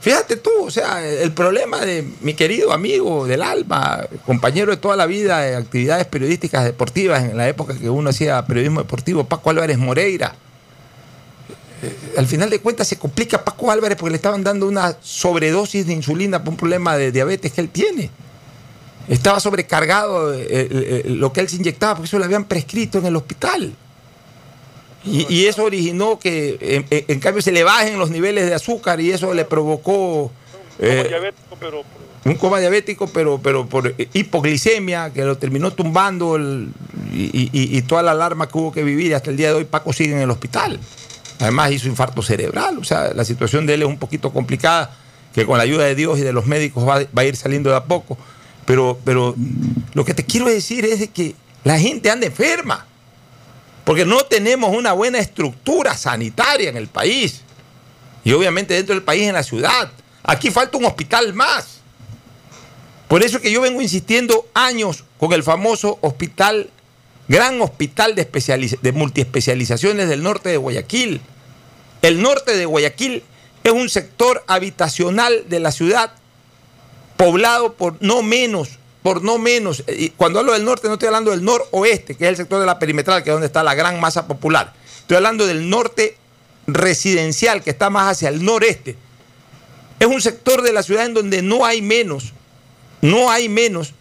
Fíjate 0.00 0.36
tú, 0.36 0.50
o 0.64 0.70
sea, 0.70 1.06
el 1.06 1.30
problema 1.30 1.80
de 1.82 2.04
mi 2.22 2.34
querido 2.34 2.72
amigo 2.72 3.24
del 3.24 3.40
alma, 3.40 4.04
compañero 4.26 4.72
de 4.72 4.76
toda 4.76 4.96
la 4.96 5.06
vida 5.06 5.38
de 5.38 5.54
actividades 5.54 6.06
periodísticas 6.06 6.64
deportivas 6.64 7.22
en 7.22 7.36
la 7.36 7.48
época 7.48 7.78
que 7.78 7.88
uno 7.88 8.10
hacía 8.10 8.44
periodismo 8.44 8.80
deportivo, 8.80 9.22
Paco 9.22 9.50
Álvarez 9.50 9.78
Moreira 9.78 10.34
eh, 11.82 12.14
al 12.16 12.26
final 12.26 12.48
de 12.48 12.60
cuentas 12.60 12.86
se 12.86 12.96
complica 12.96 13.44
Paco 13.44 13.70
Álvarez 13.70 13.98
porque 13.98 14.10
le 14.10 14.16
estaban 14.16 14.44
dando 14.44 14.68
una 14.68 14.96
sobredosis 15.00 15.86
de 15.86 15.92
insulina 15.92 16.42
por 16.42 16.52
un 16.52 16.56
problema 16.56 16.96
de 16.96 17.10
diabetes 17.10 17.52
que 17.52 17.60
él 17.60 17.68
tiene. 17.70 18.10
Estaba 19.08 19.40
sobrecargado 19.40 20.32
eh, 20.32 20.46
eh, 20.48 21.02
lo 21.06 21.32
que 21.32 21.40
él 21.40 21.48
se 21.48 21.56
inyectaba 21.56 21.96
porque 21.96 22.06
eso 22.06 22.18
lo 22.20 22.24
habían 22.24 22.44
prescrito 22.44 22.98
en 22.98 23.06
el 23.06 23.16
hospital. 23.16 23.74
Y, 25.04 25.46
eso 25.46 25.64
originó 25.64 26.18
que 26.18 26.84
en, 26.90 27.20
cambio 27.20 27.42
se 27.42 27.50
le 27.50 27.64
bajen 27.64 27.98
los 27.98 28.10
niveles 28.10 28.46
de 28.46 28.54
azúcar 28.54 29.00
y 29.00 29.10
eso 29.10 29.34
le 29.34 29.44
provocó 29.44 30.30
un 32.24 32.34
coma 32.36 32.60
diabético, 32.60 33.08
pero, 33.08 33.40
pero 33.42 33.66
por 33.66 33.94
hipoglicemia 34.12 35.12
que 35.12 35.24
lo 35.24 35.36
terminó 35.38 35.72
tumbando 35.72 36.38
y, 36.38 36.70
y- 37.12 37.50
y 37.52 37.82
toda 37.82 38.02
la 38.02 38.12
alarma 38.12 38.48
que 38.48 38.58
hubo 38.58 38.72
que 38.72 38.84
vivir 38.84 39.08
y 39.10 39.14
hasta 39.14 39.30
el 39.30 39.36
día 39.36 39.48
de 39.48 39.54
hoy 39.54 39.64
Paco 39.64 39.92
sigue 39.92 40.12
en 40.12 40.20
el 40.20 40.30
hospital. 40.30 40.78
Además 41.40 41.72
hizo 41.72 41.88
infarto 41.88 42.22
cerebral, 42.22 42.78
o 42.78 42.84
sea, 42.84 43.12
la 43.12 43.24
situación 43.24 43.66
de 43.66 43.74
él 43.74 43.82
es 43.82 43.88
un 43.88 43.98
poquito 43.98 44.32
complicada, 44.32 44.94
que 45.34 45.44
con 45.44 45.56
la 45.58 45.64
ayuda 45.64 45.84
de 45.84 45.96
Dios 45.96 46.18
y 46.18 46.22
de 46.22 46.32
los 46.32 46.46
médicos 46.46 46.86
va, 46.86 47.00
va 47.16 47.22
a 47.22 47.24
ir 47.24 47.34
saliendo 47.34 47.70
de 47.70 47.76
a 47.76 47.84
poco. 47.84 48.16
Pero, 48.64 48.96
pero 49.04 49.34
lo 49.94 50.04
que 50.04 50.14
te 50.14 50.24
quiero 50.24 50.46
decir 50.46 50.84
es 50.84 51.00
de 51.00 51.08
que 51.08 51.34
la 51.64 51.78
gente 51.80 52.08
anda 52.10 52.26
enferma, 52.26 52.86
porque 53.84 54.04
no 54.04 54.24
tenemos 54.24 54.74
una 54.74 54.92
buena 54.92 55.18
estructura 55.18 55.96
sanitaria 55.96 56.68
en 56.68 56.76
el 56.76 56.88
país. 56.88 57.42
Y 58.24 58.32
obviamente 58.32 58.74
dentro 58.74 58.94
del 58.94 59.04
país, 59.04 59.24
en 59.28 59.34
la 59.34 59.42
ciudad. 59.42 59.90
Aquí 60.22 60.50
falta 60.50 60.78
un 60.78 60.84
hospital 60.84 61.34
más. 61.34 61.80
Por 63.08 63.22
eso 63.22 63.36
es 63.36 63.42
que 63.42 63.50
yo 63.50 63.60
vengo 63.60 63.82
insistiendo 63.82 64.46
años 64.54 65.04
con 65.18 65.32
el 65.32 65.42
famoso 65.42 65.98
hospital, 66.00 66.70
gran 67.28 67.60
hospital 67.60 68.14
de, 68.14 68.78
de 68.80 68.92
multiespecializaciones 68.92 70.08
del 70.08 70.22
norte 70.22 70.48
de 70.48 70.56
Guayaquil. 70.56 71.20
El 72.00 72.22
norte 72.22 72.56
de 72.56 72.64
Guayaquil 72.64 73.22
es 73.64 73.72
un 73.72 73.88
sector 73.88 74.44
habitacional 74.46 75.48
de 75.48 75.60
la 75.60 75.72
ciudad 75.72 76.12
poblado 77.16 77.74
por 77.74 77.96
no 78.00 78.22
menos, 78.22 78.78
por 79.02 79.22
no 79.22 79.38
menos, 79.38 79.82
y 79.88 80.10
cuando 80.10 80.38
hablo 80.38 80.52
del 80.52 80.64
norte 80.64 80.86
no 80.86 80.94
estoy 80.94 81.08
hablando 81.08 81.32
del 81.32 81.44
noroeste, 81.44 82.14
que 82.14 82.24
es 82.24 82.30
el 82.30 82.36
sector 82.36 82.60
de 82.60 82.66
la 82.66 82.78
perimetral, 82.78 83.22
que 83.22 83.30
es 83.30 83.34
donde 83.34 83.46
está 83.46 83.64
la 83.64 83.74
gran 83.74 84.00
masa 84.00 84.28
popular. 84.28 84.72
Estoy 85.00 85.16
hablando 85.16 85.46
del 85.46 85.68
norte 85.68 86.16
residencial, 86.68 87.62
que 87.62 87.70
está 87.70 87.90
más 87.90 88.12
hacia 88.12 88.28
el 88.28 88.44
noreste. 88.44 88.96
Es 89.98 90.06
un 90.06 90.20
sector 90.20 90.62
de 90.62 90.72
la 90.72 90.82
ciudad 90.82 91.06
en 91.06 91.14
donde 91.14 91.42
no 91.42 91.64
hay 91.64 91.82
menos, 91.82 92.32
no 93.00 93.30
hay 93.30 93.48
menos 93.48 93.92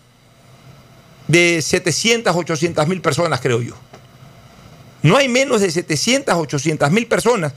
de 1.27 1.61
700, 1.61 2.35
800 2.35 2.87
mil 2.87 3.01
personas, 3.01 3.39
creo 3.41 3.61
yo. 3.61 3.73
No 5.01 5.17
hay 5.17 5.27
menos 5.27 5.61
de 5.61 5.71
700, 5.71 6.35
800 6.35 6.91
mil 6.91 7.07
personas, 7.07 7.53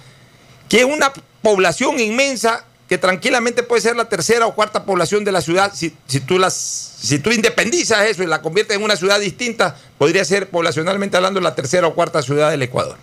que 0.69 0.79
es 0.79 0.85
una 0.85 1.13
población 1.43 2.01
inmensa 2.01 2.65
que 2.95 2.99
tranquilamente 2.99 3.65
puede 3.65 3.83
ser 3.83 3.97
la 3.97 4.09
tercera 4.09 4.47
o 4.47 4.55
cuarta 4.55 4.85
población 4.85 5.25
de 5.25 5.33
la 5.33 5.41
ciudad. 5.41 5.73
Si, 5.75 5.93
si 6.07 6.21
tú, 6.21 6.39
las, 6.39 6.55
si 6.55 7.19
tú 7.19 7.33
independizas 7.33 8.07
eso 8.07 8.23
y 8.23 8.27
la 8.27 8.41
conviertes 8.41 8.77
en 8.77 8.85
una 8.85 8.95
ciudad 8.95 9.19
distinta, 9.19 9.77
podría 9.99 10.25
ser 10.25 10.49
poblacionalmente 10.49 11.17
hablando 11.17 11.41
la 11.41 11.57
tercera 11.57 11.89
o 11.89 11.95
cuarta 11.97 12.23
ciudad 12.23 12.53
del 12.53 12.63
Ecuador. 12.63 12.97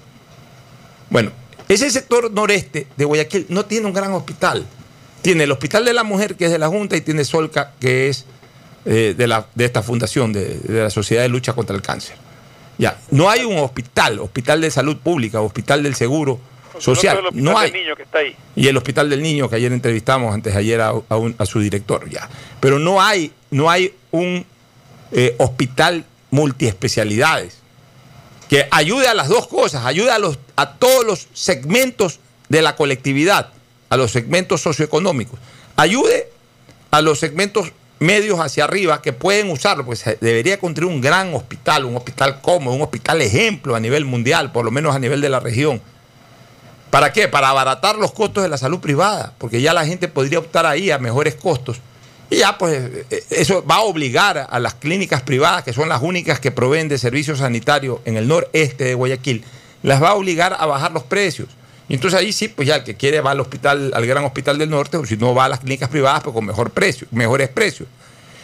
Bueno, 1.09 1.33
ese 1.67 1.91
sector 1.91 2.31
noreste 2.31 2.87
de 2.95 3.03
Guayaquil 3.03 3.47
no 3.49 3.65
tiene 3.65 3.85
un 3.85 3.91
gran 3.91 4.13
hospital. 4.13 4.65
Tiene 5.21 5.43
el 5.43 5.51
Hospital 5.51 5.83
de 5.83 5.91
la 5.91 6.05
Mujer, 6.05 6.35
que 6.35 6.45
es 6.45 6.51
de 6.51 6.57
la 6.57 6.69
Junta, 6.69 6.95
y 6.95 7.01
tiene 7.01 7.25
Solca, 7.25 7.73
que 7.81 8.07
es 8.07 8.23
eh, 8.85 9.13
de, 9.17 9.27
la, 9.27 9.45
de 9.55 9.65
esta 9.65 9.83
fundación, 9.83 10.31
de, 10.31 10.57
de 10.57 10.83
la 10.83 10.89
Sociedad 10.89 11.23
de 11.23 11.27
Lucha 11.27 11.51
contra 11.51 11.75
el 11.75 11.81
Cáncer. 11.81 12.15
Ya, 12.77 12.97
no 13.09 13.29
hay 13.29 13.43
un 13.43 13.57
hospital, 13.57 14.19
hospital 14.19 14.61
de 14.61 14.71
salud 14.71 14.95
pública, 14.99 15.41
hospital 15.41 15.83
del 15.83 15.95
seguro 15.95 16.39
social. 16.79 17.17
El 17.17 17.25
hospital 17.27 17.43
No 17.43 17.57
hay. 17.57 17.71
del 17.71 17.81
niño 17.81 17.95
que 17.95 18.03
está 18.03 18.17
ahí. 18.19 18.35
Y 18.55 18.67
el 18.67 18.77
Hospital 18.77 19.09
del 19.09 19.21
Niño, 19.21 19.49
que 19.49 19.55
ayer 19.55 19.71
entrevistamos, 19.71 20.33
antes 20.33 20.53
de 20.53 20.59
ayer, 20.59 20.81
a, 20.81 20.89
a 21.09 21.17
un- 21.17 21.35
a 21.37 21.45
su 21.45 21.59
director, 21.59 22.09
ya. 22.09 22.29
Pero 22.59 22.79
no 22.79 23.01
hay, 23.01 23.31
no 23.49 23.69
hay 23.69 23.93
un 24.11 24.45
eh, 25.11 25.35
hospital 25.39 26.05
multiespecialidades 26.31 27.57
que 28.49 28.67
ayude 28.71 29.07
a 29.07 29.13
las 29.13 29.29
dos 29.29 29.47
cosas, 29.47 29.85
ayude 29.85 30.11
a, 30.11 30.19
los, 30.19 30.37
a 30.55 30.73
todos 30.73 31.05
los 31.05 31.27
segmentos 31.33 32.19
de 32.49 32.61
la 32.61 32.75
colectividad, 32.75 33.49
a 33.89 33.97
los 33.97 34.11
segmentos 34.11 34.61
socioeconómicos, 34.61 35.39
ayude 35.77 36.29
a 36.91 37.01
los 37.01 37.19
segmentos 37.19 37.71
medios 37.99 38.39
hacia 38.39 38.65
arriba 38.65 39.01
que 39.01 39.13
pueden 39.13 39.49
usarlo, 39.51 39.85
pues 39.85 40.03
debería 40.19 40.59
construir 40.59 40.93
un 40.93 41.01
gran 41.01 41.33
hospital, 41.33 41.85
un 41.85 41.95
hospital 41.95 42.41
cómodo, 42.41 42.75
un 42.75 42.81
hospital 42.81 43.21
ejemplo 43.21 43.75
a 43.75 43.79
nivel 43.79 44.03
mundial, 44.05 44.51
por 44.51 44.65
lo 44.65 44.71
menos 44.71 44.95
a 44.95 44.99
nivel 44.99 45.21
de 45.21 45.29
la 45.29 45.39
región. 45.39 45.81
¿Para 46.91 47.13
qué? 47.13 47.29
Para 47.29 47.49
abaratar 47.49 47.95
los 47.95 48.11
costos 48.11 48.43
de 48.43 48.49
la 48.49 48.57
salud 48.57 48.79
privada, 48.79 49.33
porque 49.37 49.61
ya 49.61 49.73
la 49.73 49.85
gente 49.85 50.09
podría 50.09 50.39
optar 50.39 50.65
ahí 50.65 50.91
a 50.91 50.99
mejores 50.99 51.35
costos. 51.35 51.79
Y 52.29 52.37
ya, 52.37 52.57
pues, 52.57 52.81
eh, 53.09 53.23
eso 53.29 53.65
va 53.65 53.75
a 53.75 53.81
obligar 53.81 54.47
a 54.49 54.59
las 54.59 54.73
clínicas 54.73 55.21
privadas, 55.21 55.63
que 55.63 55.71
son 55.71 55.87
las 55.87 56.01
únicas 56.01 56.41
que 56.41 56.51
proveen 56.51 56.89
de 56.89 56.97
servicios 56.97 57.39
sanitarios 57.39 57.99
en 58.03 58.17
el 58.17 58.27
noreste 58.27 58.83
de 58.83 58.93
Guayaquil, 58.93 59.43
las 59.83 60.03
va 60.03 60.09
a 60.09 60.15
obligar 60.15 60.55
a 60.59 60.65
bajar 60.65 60.91
los 60.91 61.03
precios. 61.03 61.47
Y 61.87 61.95
entonces 61.95 62.19
ahí 62.19 62.33
sí, 62.33 62.49
pues 62.49 62.67
ya 62.67 62.75
el 62.75 62.83
que 62.83 62.95
quiere 62.95 63.21
va 63.21 63.31
al 63.31 63.39
hospital, 63.39 63.91
al 63.93 64.05
gran 64.05 64.25
hospital 64.25 64.57
del 64.57 64.69
norte, 64.69 64.97
o 64.97 65.05
si 65.05 65.15
no 65.15 65.33
va 65.33 65.45
a 65.45 65.49
las 65.49 65.59
clínicas 65.59 65.89
privadas, 65.89 66.23
pues 66.23 66.33
con 66.33 66.45
mejor 66.45 66.71
precio, 66.71 67.07
mejores 67.11 67.47
precios. 67.47 67.87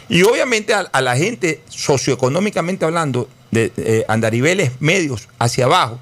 Y 0.08 0.22
obviamente 0.22 0.72
a, 0.72 1.00
la 1.02 1.16
gente, 1.16 1.60
socioeconómicamente 1.68 2.86
hablando, 2.86 3.28
de 3.50 3.72
eh, 3.76 4.04
andariveles 4.08 4.72
medios 4.80 5.28
hacia 5.38 5.66
abajo, 5.66 5.98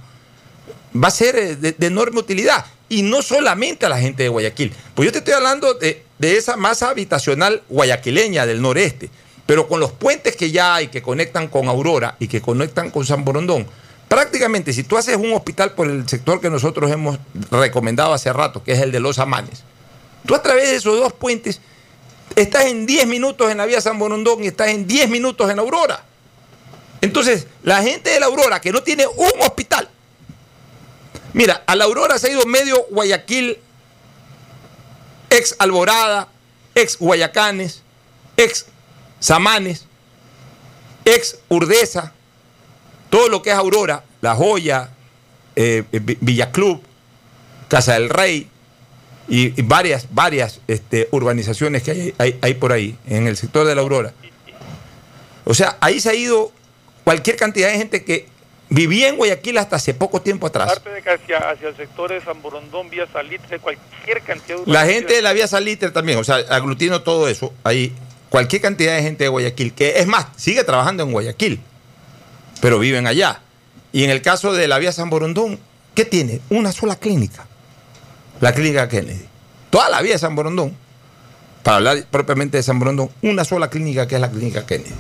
va 1.02 1.08
a 1.08 1.12
ser 1.12 1.36
eh, 1.36 1.56
de, 1.56 1.86
enorme 1.86 2.20
utilidad. 2.20 2.64
Y 2.88 3.02
no 3.02 3.22
solamente 3.22 3.86
a 3.86 3.88
la 3.88 3.98
gente 3.98 4.22
de 4.22 4.28
Guayaquil. 4.28 4.72
Pues 4.94 5.06
yo 5.06 5.12
te 5.12 5.18
estoy 5.18 5.34
hablando 5.34 5.74
de, 5.74 6.04
de 6.18 6.36
esa 6.36 6.56
masa 6.56 6.90
habitacional 6.90 7.62
guayaquileña 7.68 8.46
del 8.46 8.62
noreste. 8.62 9.10
Pero 9.46 9.68
con 9.68 9.80
los 9.80 9.92
puentes 9.92 10.36
que 10.36 10.50
ya 10.50 10.74
hay 10.74 10.88
que 10.88 11.02
conectan 11.02 11.48
con 11.48 11.68
Aurora 11.68 12.16
y 12.18 12.28
que 12.28 12.40
conectan 12.40 12.90
con 12.90 13.06
San 13.06 13.24
Borondón, 13.24 13.66
prácticamente 14.08 14.72
si 14.72 14.82
tú 14.82 14.96
haces 14.96 15.16
un 15.16 15.32
hospital 15.32 15.72
por 15.72 15.88
el 15.88 16.08
sector 16.08 16.40
que 16.40 16.50
nosotros 16.50 16.90
hemos 16.90 17.18
recomendado 17.50 18.12
hace 18.12 18.32
rato, 18.32 18.62
que 18.62 18.72
es 18.72 18.80
el 18.80 18.90
de 18.90 19.00
los 19.00 19.18
Amanes, 19.18 19.62
tú 20.26 20.34
a 20.34 20.42
través 20.42 20.70
de 20.70 20.76
esos 20.76 20.98
dos 20.98 21.12
puentes 21.12 21.60
estás 22.34 22.66
en 22.66 22.86
10 22.86 23.06
minutos 23.06 23.50
en 23.50 23.58
la 23.58 23.66
vía 23.66 23.80
San 23.80 23.98
Borondón 23.98 24.42
y 24.42 24.48
estás 24.48 24.68
en 24.68 24.86
10 24.86 25.10
minutos 25.10 25.48
en 25.50 25.58
Aurora. 25.60 26.04
Entonces, 27.00 27.46
la 27.62 27.82
gente 27.82 28.10
de 28.10 28.18
la 28.18 28.26
Aurora 28.26 28.60
que 28.60 28.72
no 28.72 28.82
tiene 28.82 29.06
un 29.06 29.40
hospital, 29.40 29.88
Mira, 31.36 31.62
a 31.66 31.76
la 31.76 31.84
Aurora 31.84 32.18
se 32.18 32.28
ha 32.28 32.30
ido 32.30 32.46
medio 32.46 32.86
Guayaquil, 32.90 33.58
ex 35.28 35.54
Alborada, 35.58 36.28
ex 36.74 36.96
Guayacanes, 36.98 37.82
ex 38.38 38.64
Samanes, 39.20 39.84
ex 41.04 41.38
Urdesa, 41.50 42.14
todo 43.10 43.28
lo 43.28 43.42
que 43.42 43.50
es 43.50 43.56
Aurora, 43.56 44.02
La 44.22 44.34
Joya, 44.34 44.88
eh, 45.56 45.84
Vi- 45.92 46.16
Villa 46.22 46.50
Club, 46.52 46.82
Casa 47.68 47.92
del 47.92 48.08
Rey 48.08 48.48
y, 49.28 49.60
varias, 49.60 50.06
varias 50.14 50.60
este, 50.68 51.06
urbanizaciones 51.10 51.82
que 51.82 52.14
hay- 52.16 52.38
hay 52.40 52.54
por 52.54 52.72
ahí, 52.72 52.96
en 53.06 53.26
el 53.26 53.36
sector 53.36 53.66
de 53.66 53.74
la 53.74 53.82
Aurora. 53.82 54.14
O 55.44 55.52
sea, 55.52 55.76
ahí 55.80 56.00
se 56.00 56.08
ha 56.08 56.14
ido 56.14 56.50
cualquier 57.04 57.36
cantidad 57.36 57.68
de 57.68 57.76
gente 57.76 58.04
que 58.04 58.26
vivía 58.68 59.08
en 59.08 59.16
Guayaquil 59.16 59.58
hasta 59.58 59.76
hace 59.76 59.94
poco 59.94 60.20
tiempo 60.20 60.46
atrás. 60.46 60.70
Aparte 60.70 60.90
de 60.90 61.02
que 61.02 61.10
hacia, 61.10 61.38
hacia 61.50 61.68
el 61.68 61.76
sector 61.76 62.10
de 62.10 62.20
San 62.20 62.40
Borondón, 62.42 62.90
vía 62.90 63.06
Salitre, 63.12 63.58
cualquier 63.58 64.22
cantidad 64.22 64.58
de 64.58 64.72
La 64.72 64.86
gente 64.86 65.14
de 65.14 65.22
la 65.22 65.32
vía 65.32 65.46
Salitre 65.46 65.90
también, 65.90 66.18
o 66.18 66.24
sea, 66.24 66.36
aglutino 66.48 67.02
todo 67.02 67.28
eso, 67.28 67.52
hay 67.64 67.92
cualquier 68.28 68.62
cantidad 68.62 68.96
de 68.96 69.02
gente 69.02 69.24
de 69.24 69.28
Guayaquil, 69.28 69.72
que 69.72 69.98
es 69.98 70.06
más, 70.06 70.26
sigue 70.36 70.64
trabajando 70.64 71.02
en 71.02 71.12
Guayaquil, 71.12 71.60
pero 72.60 72.78
viven 72.78 73.06
allá. 73.06 73.40
Y 73.92 74.04
en 74.04 74.10
el 74.10 74.20
caso 74.22 74.52
de 74.52 74.68
la 74.68 74.78
vía 74.78 74.92
San 74.92 75.10
Borondón, 75.10 75.58
¿qué 75.94 76.04
tiene? 76.04 76.40
Una 76.50 76.72
sola 76.72 76.96
clínica, 76.96 77.46
la 78.40 78.52
clínica 78.52 78.88
Kennedy. 78.88 79.26
Toda 79.70 79.88
la 79.88 80.02
vía 80.02 80.14
de 80.14 80.18
San 80.18 80.34
Borondón, 80.34 80.76
para 81.62 81.78
hablar 81.78 82.04
propiamente 82.10 82.58
de 82.58 82.62
San 82.62 82.78
Borondón, 82.78 83.10
una 83.22 83.44
sola 83.44 83.70
clínica 83.70 84.06
que 84.06 84.16
es 84.16 84.20
la 84.20 84.30
clínica 84.30 84.66
Kennedy. 84.66 84.94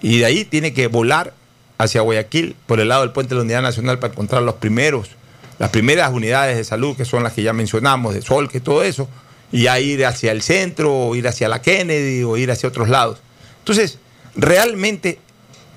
Y 0.00 0.18
de 0.18 0.24
ahí 0.26 0.44
tiene 0.44 0.72
que 0.72 0.86
volar 0.86 1.32
hacia 1.78 2.00
Guayaquil 2.00 2.56
por 2.66 2.80
el 2.80 2.88
lado 2.88 3.02
del 3.02 3.12
puente 3.12 3.30
de 3.30 3.36
la 3.36 3.42
Unidad 3.44 3.62
Nacional 3.62 3.98
para 3.98 4.12
encontrar 4.12 4.42
los 4.42 4.54
primeros, 4.56 5.10
las 5.58 5.70
primeras 5.70 6.12
unidades 6.12 6.56
de 6.56 6.64
salud 6.64 6.96
que 6.96 7.04
son 7.04 7.22
las 7.22 7.32
que 7.32 7.42
ya 7.42 7.52
mencionamos, 7.52 8.14
de 8.14 8.22
Sol, 8.22 8.48
que 8.50 8.60
todo 8.60 8.82
eso, 8.82 9.08
y 9.52 9.64
ya 9.64 9.78
ir 9.80 10.04
hacia 10.06 10.32
el 10.32 10.42
centro, 10.42 10.92
o 10.94 11.14
ir 11.14 11.28
hacia 11.28 11.48
la 11.48 11.62
Kennedy, 11.62 12.22
o 12.24 12.36
ir 12.36 12.50
hacia 12.50 12.68
otros 12.68 12.88
lados. 12.88 13.18
Entonces, 13.60 13.98
realmente 14.34 15.18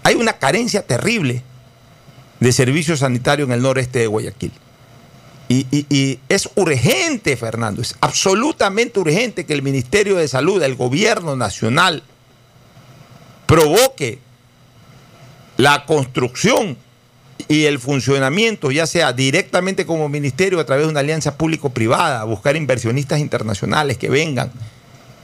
hay 0.03 0.15
una 0.15 0.33
carencia 0.33 0.81
terrible 0.81 1.43
de 2.39 2.51
servicios 2.53 2.99
sanitarios 2.99 3.47
en 3.49 3.53
el 3.53 3.61
noreste 3.61 3.99
de 3.99 4.07
Guayaquil. 4.07 4.51
Y, 5.49 5.65
y- 5.71 5.85
y 5.89 6.19
es 6.29 6.47
urgente, 6.55 7.35
Fernando, 7.35 7.81
es 7.81 7.95
absolutamente 8.01 8.99
urgente 8.99 9.45
que 9.45 9.53
el 9.53 9.61
Ministerio 9.63 10.15
de 10.15 10.27
Salud, 10.27 10.61
el 10.61 10.75
gobierno 10.75 11.35
nacional, 11.35 12.03
provoque 13.45 14.19
la 15.59 15.85
construcción 15.85 16.77
y 17.49 17.65
el 17.65 17.79
funcionamiento, 17.79 18.71
ya 18.71 18.87
sea 18.87 19.11
directamente 19.11 19.85
como 19.85 20.07
ministerio 20.07 20.57
a 20.61 20.65
través 20.65 20.85
de 20.85 20.91
una 20.91 21.01
alianza 21.01 21.35
público-privada, 21.35 22.23
buscar 22.23 22.55
inversionistas 22.55 23.19
internacionales 23.19 23.97
que 23.97 24.09
vengan, 24.09 24.53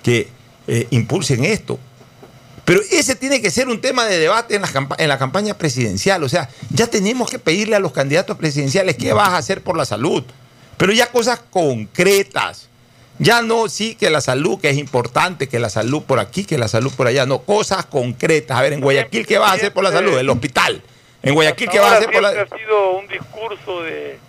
que 0.03 0.27
eh, 0.67 0.87
impulsen 0.89 1.45
esto. 1.45 1.79
Pero 2.65 2.81
ese 2.91 3.15
tiene 3.15 3.41
que 3.41 3.49
ser 3.49 3.69
un 3.69 3.79
tema 3.79 4.03
de 4.03 4.17
debate 4.19 4.55
en 4.55 4.63
la, 4.63 4.87
en 4.97 5.07
la 5.07 5.17
campaña 5.17 5.53
presidencial. 5.53 6.21
O 6.21 6.27
sea, 6.27 6.49
ya 6.69 6.87
tenemos 6.87 7.29
que 7.29 7.39
pedirle 7.39 7.77
a 7.77 7.79
los 7.79 7.93
candidatos 7.93 8.35
presidenciales 8.35 8.97
qué 8.97 9.13
vas 9.13 9.29
a 9.29 9.37
hacer 9.37 9.61
por 9.61 9.77
la 9.77 9.85
salud. 9.85 10.25
Pero 10.75 10.91
ya 10.91 11.11
cosas 11.13 11.39
concretas. 11.49 12.67
Ya 13.17 13.41
no, 13.41 13.69
sí, 13.69 13.95
que 13.95 14.09
la 14.09 14.19
salud, 14.21 14.59
que 14.59 14.69
es 14.69 14.77
importante, 14.77 15.47
que 15.47 15.59
la 15.59 15.69
salud 15.69 16.03
por 16.03 16.19
aquí, 16.19 16.43
que 16.45 16.57
la 16.57 16.67
salud 16.67 16.91
por 16.95 17.07
allá. 17.07 17.25
No, 17.25 17.39
cosas 17.43 17.85
concretas. 17.85 18.57
A 18.57 18.61
ver, 18.61 18.73
en 18.73 18.81
Guayaquil, 18.81 19.25
¿qué 19.25 19.37
vas 19.37 19.51
a 19.51 19.53
hacer 19.55 19.71
por 19.73 19.83
la 19.83 19.91
salud? 19.91 20.17
El 20.17 20.29
hospital. 20.29 20.81
En 21.23 21.33
Guayaquil, 21.33 21.69
¿qué 21.69 21.79
vas 21.79 21.93
a 21.93 21.97
hacer 21.97 22.11
por 22.11 22.21
la.? 22.21 22.31
siempre 22.33 22.55
ha 22.55 22.59
sido 22.59 22.91
un 22.97 23.07
discurso 23.07 23.81
de, 23.83 24.19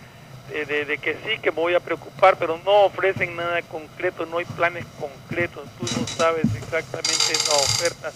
de, 0.53 0.65
de- 0.65 0.85
de 0.85 0.97
que 0.99 1.13
sí, 1.15 1.37
que 1.41 1.51
me 1.51 1.57
voy 1.57 1.75
a 1.75 1.79
preocupar, 1.81 2.37
pero 2.39 2.59
no 2.63 2.85
ofrecen 2.85 3.35
nada 3.35 3.61
concreto, 3.63 4.25
no 4.25 4.37
hay 4.37 4.45
planes 4.45 4.85
concretos. 4.99 5.63
Tú 5.79 5.85
no 5.99 6.07
sabes 6.07 6.45
exactamente 6.55 7.33
esa 7.33 7.51
oferta 7.55 8.11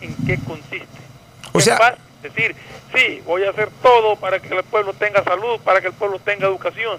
en 0.00 0.14
qué 0.24 0.38
consiste. 0.46 0.86
O 1.52 1.58
Es 1.58 1.64
sea- 1.64 1.76
fácil 1.78 1.98
decir, 2.22 2.54
sí, 2.94 3.20
voy 3.26 3.42
a 3.44 3.50
hacer 3.50 3.68
todo 3.82 4.14
para 4.16 4.38
que 4.38 4.54
el 4.54 4.62
pueblo 4.62 4.92
tenga 4.94 5.24
salud, 5.24 5.58
para 5.64 5.80
que 5.80 5.88
el 5.88 5.92
pueblo 5.92 6.20
tenga 6.20 6.46
educación, 6.46 6.98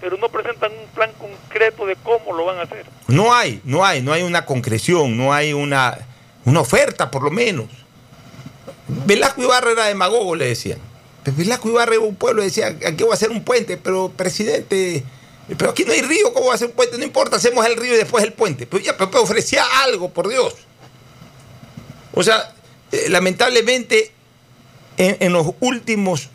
pero 0.00 0.16
no 0.16 0.28
presentan 0.28 0.72
un 0.72 0.86
plan 0.88 1.10
concreto 1.18 1.86
de 1.86 1.96
cómo 1.96 2.32
lo 2.32 2.44
van 2.44 2.58
a 2.58 2.62
hacer. 2.62 2.84
No 3.08 3.34
hay, 3.34 3.60
no 3.64 3.84
hay, 3.84 4.02
no 4.02 4.12
hay 4.12 4.22
una 4.22 4.44
concreción, 4.44 5.16
no 5.16 5.32
hay 5.32 5.52
una, 5.52 5.98
una 6.44 6.60
oferta, 6.60 7.10
por 7.10 7.22
lo 7.22 7.30
menos. 7.30 7.66
Velasco 8.88 9.42
Ibarra 9.42 9.72
era 9.72 9.86
demagogo, 9.86 10.36
le 10.36 10.46
decían. 10.46 10.78
Velasco 11.24 11.68
Ibarra 11.68 11.94
era 11.94 12.04
un 12.04 12.14
pueblo, 12.14 12.42
decía, 12.42 12.68
aquí 12.68 13.02
voy 13.02 13.10
a 13.10 13.14
hacer 13.14 13.30
un 13.30 13.42
puente, 13.42 13.76
pero 13.76 14.12
presidente, 14.16 15.02
pero 15.58 15.70
aquí 15.70 15.84
no 15.84 15.92
hay 15.92 16.02
río, 16.02 16.32
¿cómo 16.32 16.46
voy 16.46 16.52
a 16.52 16.54
hacer 16.54 16.68
un 16.68 16.74
puente? 16.74 16.98
No 16.98 17.04
importa, 17.04 17.36
hacemos 17.36 17.64
el 17.66 17.76
río 17.76 17.94
y 17.94 17.98
después 17.98 18.22
el 18.22 18.32
puente. 18.32 18.66
Pero 18.66 18.82
ya, 18.82 18.96
pero, 18.96 19.10
pero 19.10 19.24
ofrecía 19.24 19.64
algo, 19.82 20.10
por 20.10 20.28
Dios. 20.28 20.54
O 22.12 22.22
sea, 22.22 22.52
eh, 22.92 23.06
lamentablemente, 23.08 24.12
en, 24.96 25.16
en 25.20 25.32
los 25.32 25.48
últimos, 25.60 26.30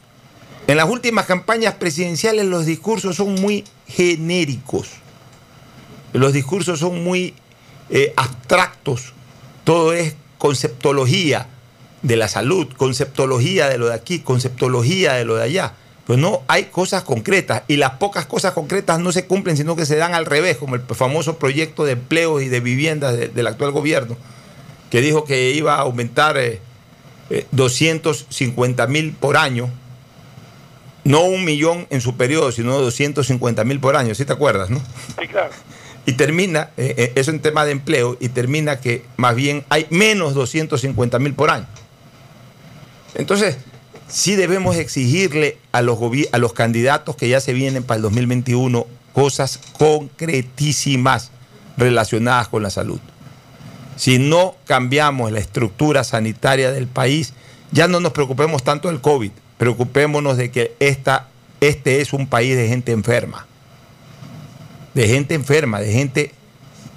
en 0.72 0.78
las 0.78 0.89
últimas 0.89 1.26
campañas 1.26 1.76
presidenciales, 1.76 2.45
los 2.45 2.65
discursos 2.65 3.17
son 3.17 3.36
muy 3.36 3.65
genéricos. 3.88 4.88
Los 6.13 6.32
discursos 6.34 6.80
son 6.80 7.03
muy 7.03 7.34
eh, 7.89 8.13
abstractos. 8.15 9.13
Todo 9.65 9.91
es 9.93 10.15
conceptología 10.38 11.47
de 12.01 12.15
la 12.15 12.28
salud, 12.28 12.67
conceptología 12.78 13.67
de 13.67 13.78
lo 13.78 13.88
de 13.89 13.95
aquí, 13.95 14.19
conceptología 14.19 15.13
de 15.13 15.26
lo 15.26 15.36
de 15.36 15.43
allá. 15.43 15.74
Pero 16.07 16.17
no 16.17 16.41
hay 16.47 16.65
cosas 16.65 17.03
concretas 17.03 17.63
y 17.67 17.76
las 17.76 17.91
pocas 17.95 18.26
cosas 18.26 18.53
concretas 18.53 18.99
no 18.99 19.11
se 19.11 19.26
cumplen, 19.26 19.57
sino 19.57 19.76
que 19.76 19.86
se 19.86 19.97
dan 19.97 20.15
al 20.15 20.26
revés, 20.26 20.57
como 20.57 20.76
el 20.76 20.82
famoso 20.82 21.38
proyecto 21.38 21.84
de 21.84 21.91
empleos 21.93 22.41
y 22.41 22.47
de 22.49 22.59
viviendas 22.59 23.17
de- 23.17 23.28
del 23.28 23.47
actual 23.47 23.72
gobierno, 23.72 24.15
que 24.89 25.01
dijo 25.01 25.26
que 25.26 25.51
iba 25.51 25.76
a 25.76 25.82
aumentar 25.82 26.38
eh, 26.38 26.59
eh, 27.30 27.45
250 27.51 28.88
mil 28.88 29.11
por 29.13 29.38
año, 29.38 29.69
no 31.04 31.22
un 31.24 31.43
millón 31.45 31.88
en 31.89 32.02
su 32.02 32.16
periodo, 32.16 32.52
sino 32.52 32.78
250 32.78 33.64
mil 33.64 33.80
por 33.80 33.95
año, 33.95 34.14
¿sí 34.16 34.26
te 34.26 34.34
acuerdas, 34.34 34.70
no? 34.70 34.82
Sí, 35.20 35.28
claro. 35.28 35.52
Y 36.06 36.14
termina, 36.14 36.72
eh, 36.78 36.95
eh, 36.97 37.14
eso 37.16 37.32
en 37.32 37.39
tema 37.39 37.66
de 37.66 37.72
empleo, 37.72 38.18
y 38.20 38.30
termina 38.30 38.80
que 38.80 39.04
más 39.18 39.36
bien 39.36 39.66
hay 39.70 39.88
menos 39.89 40.34
250 40.34 41.20
mil 41.20 41.34
por 41.34 41.52
año. 41.52 41.68
Entonces, 43.16 43.58
sí 44.08 44.36
debemos 44.36 44.78
exigirle 44.78 45.58
a 45.72 45.82
los, 45.82 45.99
a 46.32 46.38
los 46.38 46.54
candidatos 46.54 47.16
que 47.16 47.30
ya 47.30 47.39
se 47.39 47.54
vienen 47.54 47.84
para 47.84 47.97
el 47.97 48.02
2021 48.04 48.88
cosas 49.14 49.60
concretísimas 49.78 51.32
relacionadas 51.78 52.47
con 52.47 52.64
la 52.64 52.70
salud. 52.70 52.99
Si 53.95 54.18
no 54.18 54.56
cambiamos 54.66 55.32
la 55.32 55.39
estructura 55.39 56.04
sanitaria 56.04 56.72
del 56.72 56.88
país, 56.88 57.34
ya 57.72 57.88
no 57.88 57.99
nos 57.99 58.14
preocupemos 58.14 58.64
tanto 58.64 58.88
del 58.88 59.02
COVID, 59.02 59.32
preocupémonos 59.66 60.38
de 60.38 60.49
que 60.49 60.74
esta, 60.80 61.28
este 61.59 62.01
es 62.01 62.14
un 62.14 62.26
país 62.26 62.57
de 62.57 62.68
gente 62.68 62.91
enferma 62.91 63.45
de 64.95 65.07
gente 65.07 65.36
enferma, 65.36 65.80
de 65.80 65.91
gente 65.93 66.32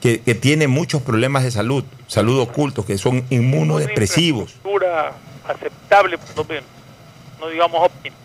que, 0.01 0.21
que 0.23 0.35
tiene 0.35 0.67
muchos 0.67 1.03
problemas 1.03 1.45
de 1.45 1.51
salud, 1.51 1.85
salud 2.07 2.41
ocultos, 2.41 2.87
que 2.87 2.97
son 2.97 3.23
inmunodepresivos. 3.29 4.55
Una 4.65 5.13
aceptable, 5.47 6.17
por 6.17 6.37
lo 6.39 6.45
menos. 6.47 6.65
No 7.39 7.49
digamos 7.51 7.83
óptima, 7.85 8.17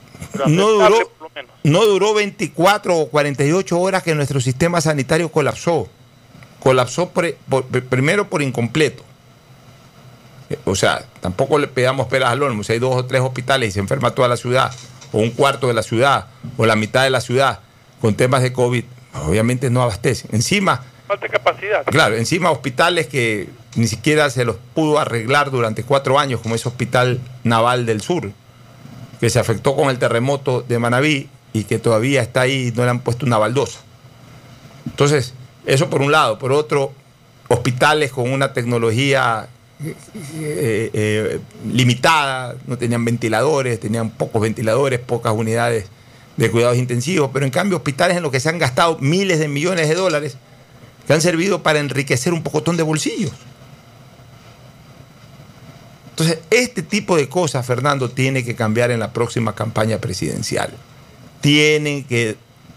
No 0.47 0.69
duró, 0.69 1.09
por 1.19 1.27
lo 1.27 1.31
menos. 1.35 1.51
no 1.63 1.85
duró 1.85 2.13
24 2.13 2.97
o 2.97 3.09
48 3.09 3.77
horas 3.79 4.01
que 4.03 4.15
nuestro 4.15 4.39
sistema 4.39 4.79
sanitario 4.79 5.29
colapsó. 5.29 5.89
Colapsó 6.59 7.09
por- 7.09 7.35
primero 7.89 8.27
por 8.29 8.41
incompleto. 8.41 9.03
O 10.65 10.75
sea, 10.75 11.05
tampoco 11.21 11.59
le 11.59 11.67
pegamos 11.67 12.07
peras 12.07 12.31
al 12.31 12.41
olmo. 12.41 12.63
Si 12.63 12.73
hay 12.73 12.79
dos 12.79 12.95
o 12.95 13.05
tres 13.05 13.21
hospitales 13.21 13.69
y 13.69 13.71
se 13.73 13.79
enferma 13.79 14.11
toda 14.11 14.27
la 14.27 14.37
ciudad, 14.37 14.71
o 15.11 15.19
un 15.19 15.31
cuarto 15.31 15.67
de 15.67 15.73
la 15.73 15.83
ciudad, 15.83 16.27
o 16.57 16.65
la 16.65 16.75
mitad 16.75 17.03
de 17.03 17.09
la 17.09 17.21
ciudad, 17.21 17.59
con 18.01 18.15
temas 18.15 18.41
de 18.41 18.53
COVID, 18.53 18.83
obviamente 19.25 19.69
no 19.69 19.81
abastecen. 19.81 20.29
Encima, 20.33 20.81
Falta 21.07 21.27
capacidad. 21.27 21.83
Claro, 21.85 22.15
encima 22.17 22.51
hospitales 22.51 23.07
que 23.07 23.49
ni 23.75 23.87
siquiera 23.87 24.29
se 24.29 24.45
los 24.45 24.57
pudo 24.75 24.99
arreglar 24.99 25.49
durante 25.49 25.83
cuatro 25.83 26.19
años, 26.19 26.39
como 26.39 26.53
ese 26.53 26.67
hospital 26.67 27.19
naval 27.43 27.87
del 27.87 28.01
sur, 28.01 28.31
que 29.19 29.29
se 29.31 29.39
afectó 29.39 29.75
con 29.75 29.89
el 29.89 29.97
terremoto 29.97 30.61
de 30.61 30.77
Manabí 30.77 31.27
y 31.51 31.63
que 31.63 31.79
todavía 31.79 32.21
está 32.21 32.41
ahí 32.41 32.67
y 32.67 32.71
no 32.73 32.83
le 32.83 32.91
han 32.91 32.99
puesto 32.99 33.25
una 33.25 33.39
baldosa. 33.39 33.79
Entonces, 34.85 35.33
eso 35.65 35.89
por 35.89 36.03
un 36.03 36.11
lado. 36.11 36.37
Por 36.37 36.51
otro, 36.51 36.93
hospitales 37.47 38.11
con 38.11 38.31
una 38.31 38.53
tecnología 38.53 39.47
eh, 39.81 40.89
eh, 40.93 41.39
limitada, 41.71 42.55
no 42.67 42.77
tenían 42.77 43.05
ventiladores, 43.05 43.79
tenían 43.79 44.09
pocos 44.09 44.41
ventiladores, 44.41 44.99
pocas 44.99 45.33
unidades 45.33 45.85
de 46.35 46.51
cuidados 46.51 46.77
intensivos, 46.77 47.29
pero 47.31 47.45
en 47.45 47.51
cambio 47.51 47.77
hospitales 47.77 48.17
en 48.17 48.23
los 48.23 48.31
que 48.31 48.41
se 48.41 48.49
han 48.49 48.59
gastado 48.59 48.97
miles 48.99 49.39
de 49.39 49.47
millones 49.47 49.87
de 49.87 49.95
dólares 49.95 50.37
que 51.07 51.13
han 51.13 51.21
servido 51.21 51.63
para 51.63 51.79
enriquecer 51.79 52.33
un 52.33 52.43
pocotón 52.43 52.77
de 52.77 52.83
bolsillos. 52.83 53.31
Entonces, 56.11 56.39
este 56.49 56.81
tipo 56.81 57.15
de 57.15 57.29
cosas, 57.29 57.65
Fernando, 57.65 58.09
tiene 58.09 58.43
que 58.43 58.53
cambiar 58.53 58.91
en 58.91 58.99
la 58.99 59.13
próxima 59.13 59.55
campaña 59.55 59.99
presidencial. 59.99 60.73
Tienen 61.39 62.03
que 62.03 62.35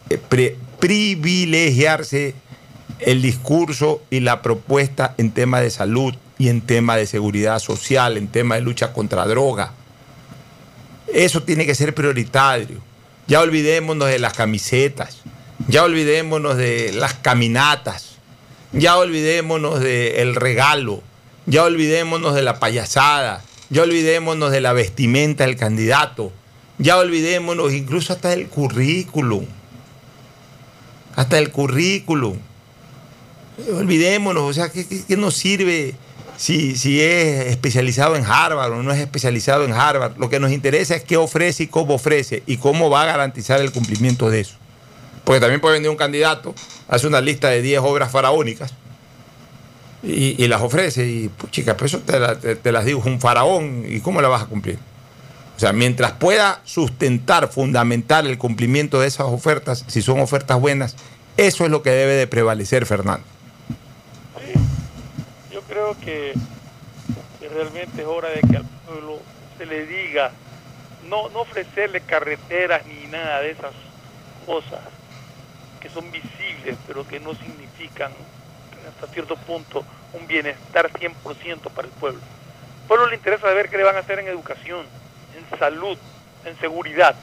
eh, 0.08 0.56
privilegiarse 0.78 2.34
el 3.00 3.20
discurso 3.20 4.00
y 4.10 4.20
la 4.20 4.42
propuesta 4.42 5.16
en 5.18 5.32
tema 5.32 5.60
de 5.60 5.70
salud 5.70 6.14
y 6.42 6.48
en 6.48 6.60
tema 6.60 6.96
de 6.96 7.06
seguridad 7.06 7.60
social, 7.60 8.16
en 8.16 8.26
tema 8.26 8.56
de 8.56 8.62
lucha 8.62 8.92
contra 8.92 9.24
droga. 9.26 9.74
Eso 11.06 11.44
tiene 11.44 11.66
que 11.66 11.76
ser 11.76 11.94
prioritario. 11.94 12.80
Ya 13.28 13.40
olvidémonos 13.40 14.08
de 14.08 14.18
las 14.18 14.32
camisetas, 14.32 15.18
ya 15.68 15.84
olvidémonos 15.84 16.56
de 16.56 16.90
las 16.94 17.14
caminatas, 17.14 18.16
ya 18.72 18.96
olvidémonos 18.96 19.78
del 19.78 20.34
regalo, 20.34 21.04
ya 21.46 21.62
olvidémonos 21.62 22.34
de 22.34 22.42
la 22.42 22.58
payasada, 22.58 23.44
ya 23.70 23.82
olvidémonos 23.82 24.50
de 24.50 24.62
la 24.62 24.72
vestimenta 24.72 25.44
del 25.46 25.54
candidato, 25.54 26.32
ya 26.78 26.98
olvidémonos 26.98 27.72
incluso 27.72 28.14
hasta 28.14 28.30
del 28.30 28.48
currículum, 28.48 29.46
hasta 31.14 31.38
el 31.38 31.52
currículum. 31.52 32.36
Olvidémonos, 33.72 34.42
o 34.42 34.52
sea, 34.52 34.72
¿qué, 34.72 35.16
nos 35.16 35.34
sirve 35.34 35.94
si, 36.42 37.00
es 37.00 37.46
especializado 37.46 38.16
en 38.16 38.24
Harvard 38.26 38.72
o 38.72 38.82
no 38.82 38.92
es 38.92 38.98
especializado 38.98 39.64
en 39.64 39.72
Harvard? 39.72 40.16
Lo 40.18 40.28
que 40.28 40.40
nos 40.40 40.50
interesa 40.50 40.96
es 40.96 41.04
qué 41.04 41.16
ofrece 41.16 41.62
y 41.64 41.66
cómo 41.68 41.94
ofrece 41.94 42.42
y 42.46 42.56
cómo 42.56 42.90
va 42.90 43.02
a 43.02 43.06
garantizar 43.06 43.60
el 43.60 43.70
cumplimiento 43.70 44.28
de 44.28 44.40
eso. 44.40 44.56
Porque 45.22 45.40
también 45.40 45.60
puede 45.60 45.74
venir 45.74 45.88
un 45.88 45.96
candidato, 45.96 46.52
hace 46.88 47.06
una 47.06 47.20
lista 47.20 47.48
de 47.48 47.62
10 47.62 47.80
obras 47.84 48.10
faraónicas 48.10 48.74
y, 50.02 50.48
las 50.48 50.62
ofrece 50.62 51.06
y, 51.06 51.28
pues, 51.28 51.52
chica, 51.52 51.76
eso 51.80 52.00
te, 52.00 52.56
te- 52.56 52.72
las 52.72 52.84
digo, 52.84 53.00
un 53.06 53.20
faraón 53.20 53.84
y 53.88 54.00
cómo 54.00 54.20
la 54.20 54.26
vas 54.26 54.42
a 54.42 54.46
cumplir. 54.46 54.80
O 55.56 55.60
sea, 55.60 55.72
mientras 55.72 56.10
pueda 56.10 56.60
sustentar, 56.64 57.52
fundamentar 57.52 58.26
el 58.26 58.36
cumplimiento 58.36 59.00
de 59.00 59.06
esas 59.06 59.28
ofertas, 59.28 59.84
si 59.86 60.02
son 60.02 60.18
ofertas 60.18 60.58
buenas, 60.60 60.96
eso 61.36 61.64
es 61.64 61.70
lo 61.70 61.82
que 61.82 61.90
debe 61.90 62.14
de 62.14 62.26
prevalecer, 62.26 62.84
Fernando. 62.84 63.24
Que, 66.00 66.34
realmente 67.40 68.02
es 68.02 68.08
hora 68.08 68.28
de 68.28 68.40
que 68.40 68.56
al 68.56 68.64
pueblo 68.86 69.20
se 69.58 69.66
le 69.66 69.84
diga, 69.86 70.30
no, 71.08 71.28
no 71.30 71.40
ofrecerle 71.40 72.00
carreteras 72.00 72.86
ni 72.86 73.06
nada 73.08 73.40
de 73.40 73.50
esas 73.50 73.72
cosas 74.46 74.80
que 75.80 75.88
son 75.90 76.10
visibles, 76.10 76.76
pero 76.86 77.06
que 77.06 77.20
no 77.20 77.34
significan 77.34 78.12
hasta 78.88 79.12
cierto 79.12 79.36
punto 79.36 79.84
un 80.12 80.26
bienestar 80.26 80.90
100% 80.90 81.70
para 81.74 81.88
el 81.88 81.94
pueblo. 81.94 82.20
Al 82.82 82.88
pueblo 82.88 83.06
le 83.08 83.16
interesa 83.16 83.42
saber 83.42 83.68
qué 83.68 83.76
le 83.76 83.84
van 83.84 83.96
a 83.96 84.00
hacer 84.00 84.18
en 84.18 84.28
educación, 84.28 84.86
en 85.36 85.58
salud, 85.58 85.98
en 86.44 86.58
seguridad. 86.58 87.14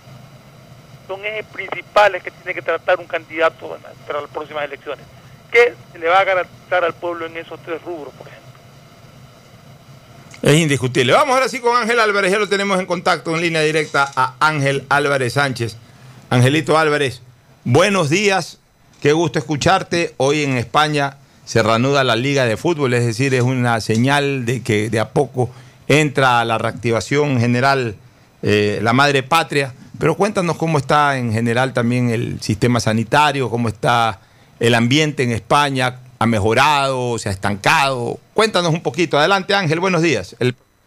Son 1.07 1.23
ejes 1.25 1.45
principales 1.45 2.21
que 2.21 2.31
tiene 2.31 2.53
que 2.53 2.61
tratar 2.61 2.99
un 2.99 3.07
candidato 3.07 3.77
para 4.05 4.21
las 4.21 4.29
próximas 4.29 4.65
elecciones. 4.65 5.05
¿Qué 5.51 5.73
se 5.91 5.99
le 5.99 6.07
va 6.07 6.19
a 6.19 6.23
garantizar 6.23 6.83
al 6.83 6.93
pueblo 6.93 7.25
en 7.25 7.37
esos 7.37 7.59
tres 7.61 7.81
rubros, 7.81 8.13
por 8.13 8.27
ejemplo? 8.27 8.38
Es 10.41 10.55
indiscutible. 10.55 11.11
Vamos 11.11 11.33
ahora 11.33 11.49
sí 11.49 11.59
con 11.59 11.75
Ángel 11.75 11.99
Álvarez, 11.99 12.31
ya 12.31 12.39
lo 12.39 12.47
tenemos 12.47 12.79
en 12.79 12.85
contacto 12.85 13.35
en 13.35 13.41
línea 13.41 13.61
directa 13.61 14.09
a 14.15 14.35
Ángel 14.39 14.85
Álvarez 14.87 15.33
Sánchez. 15.33 15.75
Angelito 16.29 16.77
Álvarez, 16.77 17.21
buenos 17.65 18.09
días, 18.09 18.59
qué 19.01 19.11
gusto 19.11 19.37
escucharte. 19.37 20.13
Hoy 20.15 20.43
en 20.43 20.55
España 20.55 21.17
se 21.43 21.61
reanuda 21.61 22.05
la 22.05 22.15
liga 22.15 22.45
de 22.45 22.55
fútbol, 22.55 22.93
es 22.93 23.05
decir, 23.05 23.33
es 23.33 23.41
una 23.41 23.81
señal 23.81 24.45
de 24.45 24.63
que 24.63 24.89
de 24.89 25.01
a 25.01 25.09
poco 25.09 25.49
entra 25.89 26.45
la 26.45 26.57
reactivación 26.57 27.37
general 27.41 27.95
eh, 28.41 28.79
la 28.81 28.93
madre 28.93 29.23
patria. 29.23 29.73
Pero 29.97 30.15
cuéntanos 30.15 30.55
cómo 30.55 30.77
está 30.77 31.17
en 31.17 31.33
general 31.33 31.73
también 31.73 32.09
el 32.09 32.39
sistema 32.39 32.79
sanitario, 32.79 33.49
cómo 33.49 33.67
está 33.67 34.21
el 34.61 34.73
ambiente 34.73 35.23
en 35.23 35.31
España, 35.31 35.99
ha 36.17 36.25
mejorado, 36.25 37.19
se 37.19 37.27
ha 37.27 37.31
estancado. 37.33 38.19
Cuéntanos 38.39 38.71
un 38.73 38.81
poquito. 38.81 39.19
Adelante 39.19 39.53
Ángel, 39.53 39.81
buenos 39.81 40.01
días. 40.01 40.33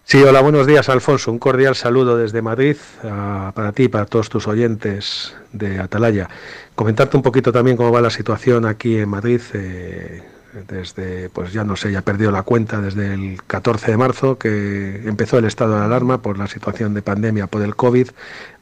Sí, 0.05 0.22
hola, 0.22 0.40
buenos 0.40 0.66
días, 0.66 0.88
Alfonso. 0.88 1.30
Un 1.30 1.38
cordial 1.38 1.76
saludo 1.76 2.16
desde 2.16 2.40
Madrid 2.40 2.78
para 3.03 3.72
ti, 3.72 3.88
para 3.88 4.07
todos 4.07 4.30
tus 4.30 4.48
oyentes 4.48 5.34
de 5.53 5.78
Atalaya. 5.78 6.30
Comentarte 6.74 7.14
un 7.18 7.22
poquito 7.22 7.53
también 7.53 7.76
cómo 7.76 7.92
va 7.92 8.00
la 8.00 8.09
situación 8.09 8.64
aquí 8.64 8.96
en 8.96 9.11
Madrid. 9.11 9.42
Eh, 9.53 10.22
desde, 10.68 11.30
pues 11.30 11.53
ya 11.53 11.64
no 11.64 11.76
sé, 11.76 11.92
ya 11.92 12.03
perdió 12.03 12.30
la 12.30 12.42
cuenta 12.42 12.80
desde 12.80 13.14
el 13.14 13.42
14 13.46 13.92
de 13.92 13.96
marzo 13.96 14.38
que 14.38 15.03
empezó 15.07 15.38
el 15.38 15.46
estado 15.46 15.76
de 15.78 15.84
alarma 15.84 16.20
por 16.20 16.38
la 16.38 16.46
situación 16.46 16.94
de 16.94 17.03
pandemia 17.03 17.46
por 17.46 17.62
el 17.62 17.74
COVID 17.74 18.09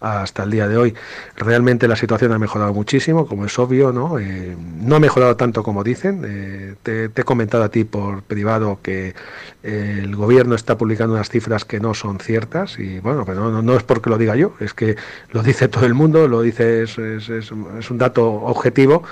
hasta 0.01 0.45
el 0.45 0.51
día 0.51 0.69
de 0.69 0.77
hoy. 0.77 0.95
Realmente 1.37 1.89
la 1.89 1.97
situación 1.97 2.33
ha 2.33 2.39
mejorado 2.39 2.73
muchísimo, 2.73 3.27
como 3.27 3.45
es 3.45 3.59
obvio, 3.59 3.93
¿no? 3.93 4.19
Eh, 4.19 4.57
no 4.81 4.97
ha 4.97 5.01
mejorado 5.01 5.37
tanto 5.37 5.63
como 5.63 5.85
dicen. 5.85 6.23
Eh, 6.25 6.75
te, 6.83 7.05
he 7.05 7.25
comentado 7.25 7.65
a 7.65 7.69
ti 7.71 7.85
por 7.85 8.23
privado 8.23 8.79
que 8.83 9.15
eh, 9.63 10.01
el 10.03 10.15
gobierno 10.17 10.55
está 10.55 10.79
publicando 10.79 11.15
unas 11.15 11.29
cifras 11.29 11.65
que 11.65 11.81
no 11.81 11.95
son 11.95 12.19
ciertas 12.19 12.79
y 12.79 13.01
bueno, 13.01 13.25
pero 13.27 13.51
no, 13.51 13.63
no, 13.63 13.77
es 13.77 13.83
porque 13.83 14.11
lo 14.11 14.19
diga 14.19 14.37
yo, 14.37 14.55
es 14.61 14.75
que 14.75 14.97
lo 15.31 15.43
dice 15.43 15.69
todo 15.69 15.87
el 15.87 15.95
mundo, 15.95 16.29
lo 16.29 16.43
dice, 16.43 16.83
es, 16.83 16.99
es, 16.99 17.29
es 17.29 17.51
un 17.91 17.99
dato 17.99 18.27
objetivo 18.27 19.03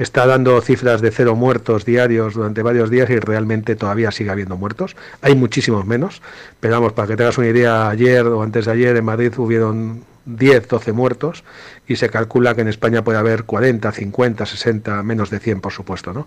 está 0.00 0.26
dando 0.26 0.58
cifras 0.62 1.02
de 1.02 1.10
cero 1.10 1.36
muertos 1.36 1.84
diarios 1.84 2.32
durante 2.32 2.62
varios 2.62 2.88
días 2.88 3.10
y 3.10 3.18
realmente 3.18 3.76
todavía 3.76 4.10
sigue 4.10 4.30
habiendo 4.30 4.56
muertos. 4.56 4.96
Hay 5.20 5.34
muchísimos 5.34 5.84
menos, 5.84 6.22
pero 6.58 6.74
vamos, 6.74 6.94
para 6.94 7.06
que 7.06 7.16
tengas 7.16 7.36
una 7.36 7.48
idea, 7.48 7.90
ayer 7.90 8.26
o 8.26 8.42
antes 8.42 8.64
de 8.64 8.72
ayer 8.72 8.96
en 8.96 9.04
Madrid 9.04 9.32
hubieron 9.36 10.02
10, 10.26 10.68
12 10.68 10.92
muertos 10.92 11.44
y 11.86 11.96
se 11.96 12.08
calcula 12.08 12.54
que 12.54 12.60
en 12.60 12.68
España 12.68 13.02
puede 13.02 13.18
haber 13.18 13.44
40, 13.44 13.90
50, 13.90 14.46
60, 14.46 15.02
menos 15.02 15.30
de 15.30 15.40
100 15.40 15.60
por 15.60 15.72
supuesto. 15.72 16.12
¿no? 16.12 16.26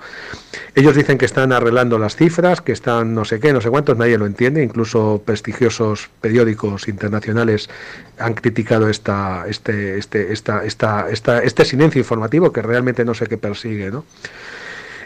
Ellos 0.75 0.95
dicen 0.95 1.17
que 1.17 1.25
están 1.25 1.51
arreglando 1.53 1.99
las 1.99 2.15
cifras, 2.15 2.61
que 2.61 2.71
están 2.71 3.13
no 3.13 3.25
sé 3.25 3.39
qué, 3.39 3.53
no 3.53 3.61
sé 3.61 3.69
cuántos, 3.69 3.97
nadie 3.97 4.17
lo 4.17 4.25
entiende, 4.25 4.63
incluso 4.63 5.21
prestigiosos 5.25 6.09
periódicos 6.21 6.87
internacionales 6.87 7.69
han 8.17 8.33
criticado 8.33 8.89
esta, 8.89 9.45
este, 9.47 9.97
este, 9.97 10.33
esta, 10.33 10.65
esta, 10.65 11.09
esta, 11.09 11.39
este 11.39 11.65
silencio 11.65 11.99
informativo 11.99 12.51
que 12.51 12.61
realmente 12.61 13.05
no 13.05 13.13
sé 13.13 13.27
qué 13.27 13.37
persigue. 13.37 13.91
¿no? 13.91 14.05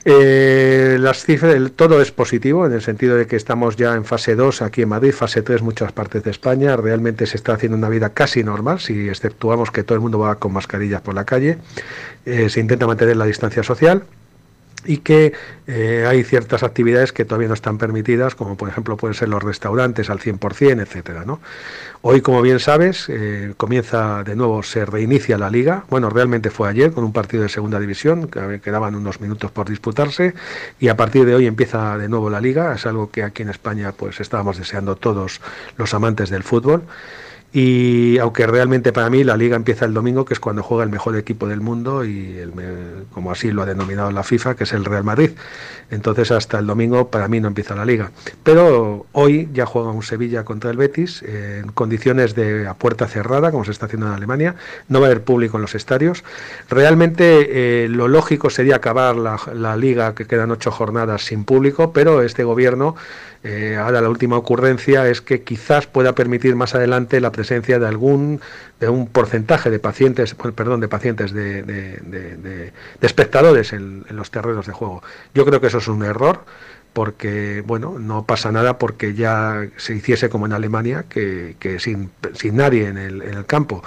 Eh, 0.09 0.95
las 1.01 1.25
cifras, 1.25 1.53
todo 1.75 2.01
es 2.01 2.13
positivo 2.13 2.65
en 2.65 2.71
el 2.71 2.81
sentido 2.81 3.17
de 3.17 3.27
que 3.27 3.35
estamos 3.35 3.75
ya 3.75 3.93
en 3.93 4.05
fase 4.05 4.35
2 4.35 4.61
aquí 4.61 4.83
en 4.83 4.87
Madrid, 4.87 5.11
fase 5.11 5.41
3 5.41 5.61
muchas 5.61 5.91
partes 5.91 6.23
de 6.23 6.31
España. 6.31 6.77
Realmente 6.77 7.25
se 7.25 7.35
está 7.35 7.55
haciendo 7.55 7.77
una 7.77 7.89
vida 7.89 8.11
casi 8.11 8.41
normal, 8.41 8.79
si 8.79 9.09
exceptuamos 9.09 9.69
que 9.69 9.83
todo 9.83 9.95
el 9.95 10.01
mundo 10.01 10.17
va 10.19 10.35
con 10.35 10.53
mascarillas 10.53 11.01
por 11.01 11.13
la 11.13 11.25
calle. 11.25 11.57
Eh, 12.25 12.47
se 12.47 12.61
intenta 12.61 12.87
mantener 12.87 13.17
la 13.17 13.25
distancia 13.25 13.63
social 13.63 14.03
y 14.85 14.97
que 14.97 15.33
eh, 15.67 16.05
hay 16.07 16.23
ciertas 16.23 16.63
actividades 16.63 17.11
que 17.11 17.25
todavía 17.25 17.47
no 17.47 17.53
están 17.53 17.77
permitidas, 17.77 18.35
como 18.35 18.55
por 18.55 18.69
ejemplo 18.69 18.95
pueden 18.97 19.15
ser 19.15 19.29
los 19.29 19.43
restaurantes 19.43 20.09
al 20.09 20.19
100%, 20.19 20.81
etcétera, 20.81 21.25
¿no? 21.25 21.39
Hoy, 22.01 22.21
como 22.21 22.41
bien 22.41 22.59
sabes, 22.59 23.07
eh, 23.09 23.53
comienza 23.57 24.23
de 24.23 24.35
nuevo, 24.35 24.63
se 24.63 24.85
reinicia 24.85 25.37
la 25.37 25.49
liga. 25.49 25.83
Bueno, 25.89 26.09
realmente 26.09 26.51
fue 26.51 26.69
ayer 26.69 26.91
con 26.91 27.03
un 27.03 27.11
partido 27.11 27.43
de 27.43 27.49
segunda 27.49 27.79
división, 27.79 28.27
que 28.27 28.61
quedaban 28.61 28.95
unos 28.95 29.19
minutos 29.19 29.51
por 29.51 29.67
disputarse, 29.67 30.33
y 30.79 30.87
a 30.89 30.95
partir 30.95 31.25
de 31.25 31.35
hoy 31.35 31.47
empieza 31.47 31.97
de 31.97 32.07
nuevo 32.07 32.29
la 32.29 32.39
liga. 32.39 32.73
Es 32.73 32.85
algo 32.85 33.09
que 33.09 33.23
aquí 33.23 33.41
en 33.41 33.49
España 33.49 33.91
pues 33.91 34.19
estábamos 34.19 34.57
deseando 34.57 34.95
todos 34.95 35.41
los 35.75 35.93
amantes 35.93 36.29
del 36.29 36.43
fútbol. 36.43 36.83
Y 37.53 38.17
aunque 38.17 38.45
realmente 38.45 38.91
para 38.91 39.09
mí 39.09 39.23
la 39.23 39.37
liga 39.37 39.55
empieza 39.55 39.85
el 39.85 39.93
domingo, 39.93 40.25
que 40.25 40.33
es 40.33 40.39
cuando 40.39 40.63
juega 40.63 40.83
el 40.83 40.89
mejor 40.89 41.15
equipo 41.15 41.47
del 41.47 41.61
mundo 41.61 42.03
y 42.03 42.37
el, 42.37 42.51
como 43.13 43.31
así 43.31 43.51
lo 43.51 43.61
ha 43.61 43.65
denominado 43.65 44.11
la 44.11 44.23
FIFA, 44.23 44.55
que 44.55 44.65
es 44.65 44.73
el 44.73 44.83
Real 44.83 45.05
Madrid. 45.05 45.31
Entonces 45.89 46.31
hasta 46.31 46.59
el 46.59 46.67
domingo 46.67 47.09
para 47.09 47.29
mí 47.29 47.39
no 47.39 47.47
empieza 47.47 47.73
la 47.73 47.85
liga. 47.85 48.11
Pero 48.43 49.05
hoy 49.13 49.49
ya 49.53 49.65
juega 49.65 49.91
un 49.91 50.03
Sevilla 50.03 50.43
contra 50.43 50.71
el 50.71 50.77
Betis 50.77 51.23
en 51.23 51.69
condiciones 51.69 52.35
de 52.35 52.67
a 52.67 52.73
puerta 52.73 53.07
cerrada, 53.07 53.49
como 53.49 53.63
se 53.63 53.71
está 53.71 53.85
haciendo 53.85 54.07
en 54.07 54.13
Alemania. 54.13 54.55
No 54.89 54.99
va 54.99 55.07
a 55.07 55.09
haber 55.11 55.23
público 55.23 55.57
en 55.57 55.61
los 55.61 55.73
estadios. 55.73 56.25
Realmente 56.69 57.85
eh, 57.85 57.87
lo 57.87 58.09
lógico 58.09 58.49
sería 58.49 58.75
acabar 58.75 59.15
la 59.15 59.77
liga, 59.77 60.13
que 60.15 60.25
quedan 60.25 60.51
ocho 60.51 60.69
jornadas 60.71 61.23
sin 61.23 61.45
público, 61.45 61.93
pero 61.93 62.21
este 62.21 62.43
gobierno 62.43 62.95
eh, 63.43 63.77
ahora 63.79 64.01
la 64.01 64.09
última 64.09 64.37
ocurrencia 64.37 65.07
es 65.07 65.21
que 65.21 65.43
quizás 65.43 65.87
pueda 65.87 66.13
permitir 66.15 66.55
más 66.55 66.75
adelante 66.75 67.21
la 67.21 67.31
presencia 67.31 67.79
de 67.79 67.87
algún 67.87 68.41
de 68.79 68.89
un 68.89 69.07
porcentaje 69.07 69.69
de 69.69 69.79
pacientes, 69.79 70.35
perdón, 70.35 70.79
de 70.81 70.87
pacientes 70.87 71.33
de, 71.33 72.71
espectadores 73.01 73.73
en, 73.73 74.05
los 74.09 74.31
terrenos 74.31 74.67
de 74.67 74.73
juego. 74.73 75.01
Yo 75.33 75.45
creo 75.45 75.61
que 75.61 75.67
eso 75.67 75.79
es 75.79 75.87
un 75.87 76.03
error 76.03 76.45
porque 76.93 77.63
bueno 77.65 77.99
no 77.99 78.25
pasa 78.25 78.51
nada 78.51 78.79
porque 78.79 79.13
ya 79.13 79.67
se 79.77 79.95
hiciese 79.95 80.29
como 80.29 80.45
en 80.45 80.53
Alemania 80.53 81.05
que, 81.07 81.55
sin, 81.79 82.09
sin 82.33 82.57
nadie 82.57 82.87
en 82.87 82.97
el, 82.97 83.21
en 83.21 83.35
el 83.35 83.45
campo 83.45 83.83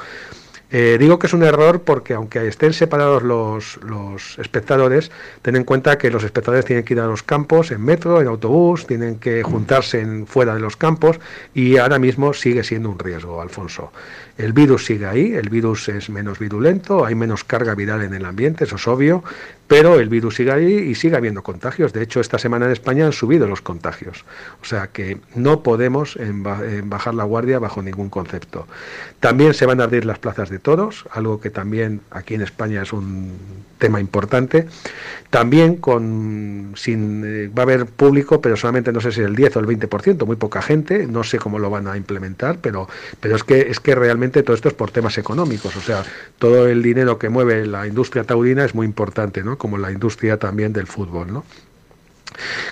eh, 0.73 0.97
digo 1.01 1.19
que 1.19 1.27
es 1.27 1.33
un 1.33 1.43
error 1.43 1.83
porque 1.83 2.15
aunque 2.15 2.47
estén 2.47 2.73
separados 2.73 3.23
los, 3.23 3.79
los, 3.83 4.39
espectadores, 4.39 5.11
ten 5.43 5.57
en 5.57 5.65
cuenta 5.65 5.99
que 5.99 6.11
los 6.11 6.23
espectadores 6.23 6.65
tienen 6.65 6.85
que 6.85 6.95
ir 6.95 7.01
a 7.01 7.07
los 7.07 7.23
campos 7.23 7.73
en 7.73 7.85
metro, 7.85 8.21
en 8.21 8.29
autobús, 8.29 8.87
tienen 8.87 9.19
que 9.19 9.43
juntarse 9.43 10.01
en, 10.01 10.27
fuera 10.27 10.55
de 10.55 10.61
los 10.61 10.77
campos 10.77 11.19
y 11.55 11.77
ahora 11.79 11.99
mismo 11.99 12.33
sigue 12.33 12.63
siendo 12.63 12.89
un 12.91 12.99
riesgo, 12.99 13.41
Alfonso. 13.43 13.93
El 14.39 14.53
virus 14.53 14.87
sigue 14.87 15.07
ahí, 15.07 15.33
el 15.35 15.51
virus 15.51 15.89
es 15.89 16.09
menos 16.09 16.39
virulento, 16.39 17.05
hay 17.05 17.15
menos 17.15 17.45
carga 17.45 17.75
viral 17.75 18.03
en 18.03 18.15
el 18.15 18.25
ambiente, 18.25 18.65
eso 18.65 18.77
es 18.77 18.89
obvio, 18.89 19.25
pero 19.71 20.01
el 20.01 20.09
virus 20.09 20.35
sigue 20.35 20.51
ahí 20.51 20.75
y 20.75 20.97
sigue 20.97 21.17
habiendo 21.17 21.45
contagios. 21.45 21.93
De 21.93 22.03
hecho, 22.03 22.19
esta 22.19 22.41
semana 22.41 22.67
en 22.67 22.73
España 22.73 23.07
han 23.07 23.13
subido 23.13 23.47
los 23.47 23.61
contagios. 23.61 24.25
O 24.61 24.65
sea 24.65 24.89
que 24.89 25.21
no 25.37 25.63
podemos 25.63 26.19
bajar 26.83 27.15
la 27.15 27.23
guardia 27.23 27.61
bajo 27.61 27.81
ningún 27.81 28.11
concepto. 28.11 28.67
También 29.21 29.55
se 29.55 29.67
van 29.67 29.81
a 29.81 29.85
abrir 29.85 30.05
las 30.05 30.19
plazas 30.19 30.51
de 30.51 30.59
toros, 30.59 31.05
algo 31.13 31.41
que 31.41 31.51
también 31.51 32.01
aquí 32.11 32.35
en 32.35 32.43
España 32.43 32.83
es 32.83 32.93
un 32.93 33.31
tema 33.81 33.99
importante. 33.99 34.69
También 35.31 35.77
con 35.77 36.73
sin 36.77 37.25
eh, 37.25 37.49
va 37.49 37.63
a 37.63 37.67
haber 37.67 37.87
público, 37.87 38.41
pero 38.41 38.57
solamente 38.57 38.93
no 38.93 39.01
sé 39.01 39.11
si 39.11 39.21
el 39.21 39.35
10 39.35 39.57
o 39.57 39.61
el 39.61 39.67
20%, 39.67 40.25
muy 40.27 40.37
poca 40.37 40.63
gente, 40.63 41.07
no 41.09 41.25
sé 41.25 41.39
cómo 41.39 41.59
lo 41.59 41.71
van 41.71 41.89
a 41.89 41.97
implementar, 41.97 42.59
pero 42.61 42.89
pero 43.21 43.35
es 43.35 43.43
que 43.43 43.61
es 43.63 43.81
que 43.81 43.95
realmente 43.97 44.43
todo 44.45 44.55
esto 44.55 44.69
es 44.69 44.75
por 44.75 44.91
temas 44.93 45.19
económicos, 45.19 45.75
o 45.77 45.81
sea, 45.81 46.05
todo 46.39 46.69
el 46.69 46.83
dinero 46.83 47.19
que 47.19 47.29
mueve 47.29 47.67
la 47.67 47.87
industria 47.87 48.25
taurina 48.25 48.65
es 48.65 48.75
muy 48.75 48.87
importante, 48.87 49.43
¿no? 49.43 49.59
Como 49.59 49.79
la 49.79 49.91
industria 49.91 50.37
también 50.37 50.73
del 50.73 50.87
fútbol, 50.87 51.33
¿no? 51.33 51.45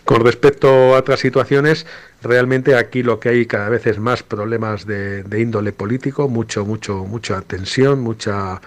Con 0.05 0.25
respecto 0.25 0.69
a 0.95 0.99
otras 0.99 1.21
situaciones, 1.21 1.87
realmente 2.23 2.77
aquí 2.77 3.03
lo 3.03 3.21
que 3.21 3.29
hay 3.29 3.47
cada 3.47 3.69
vez 3.69 3.87
es 3.87 3.99
más 3.99 4.23
problemas 4.23 4.87
de, 4.87 5.23
de 5.25 5.41
índole 5.41 5.73
político, 5.73 6.29
mucho, 6.29 6.65
mucho, 6.65 7.05
mucha 7.05 7.43
tensión, 7.43 8.01
mucha, 8.01 8.61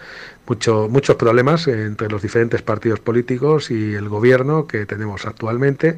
mucho, 0.51 0.89
muchos 0.89 1.15
problemas 1.15 1.65
entre 1.69 2.09
los 2.09 2.21
diferentes 2.21 2.61
partidos 2.61 2.99
políticos 2.99 3.71
y 3.71 3.93
el 3.93 4.09
gobierno 4.09 4.67
que 4.67 4.85
tenemos 4.85 5.25
actualmente, 5.25 5.97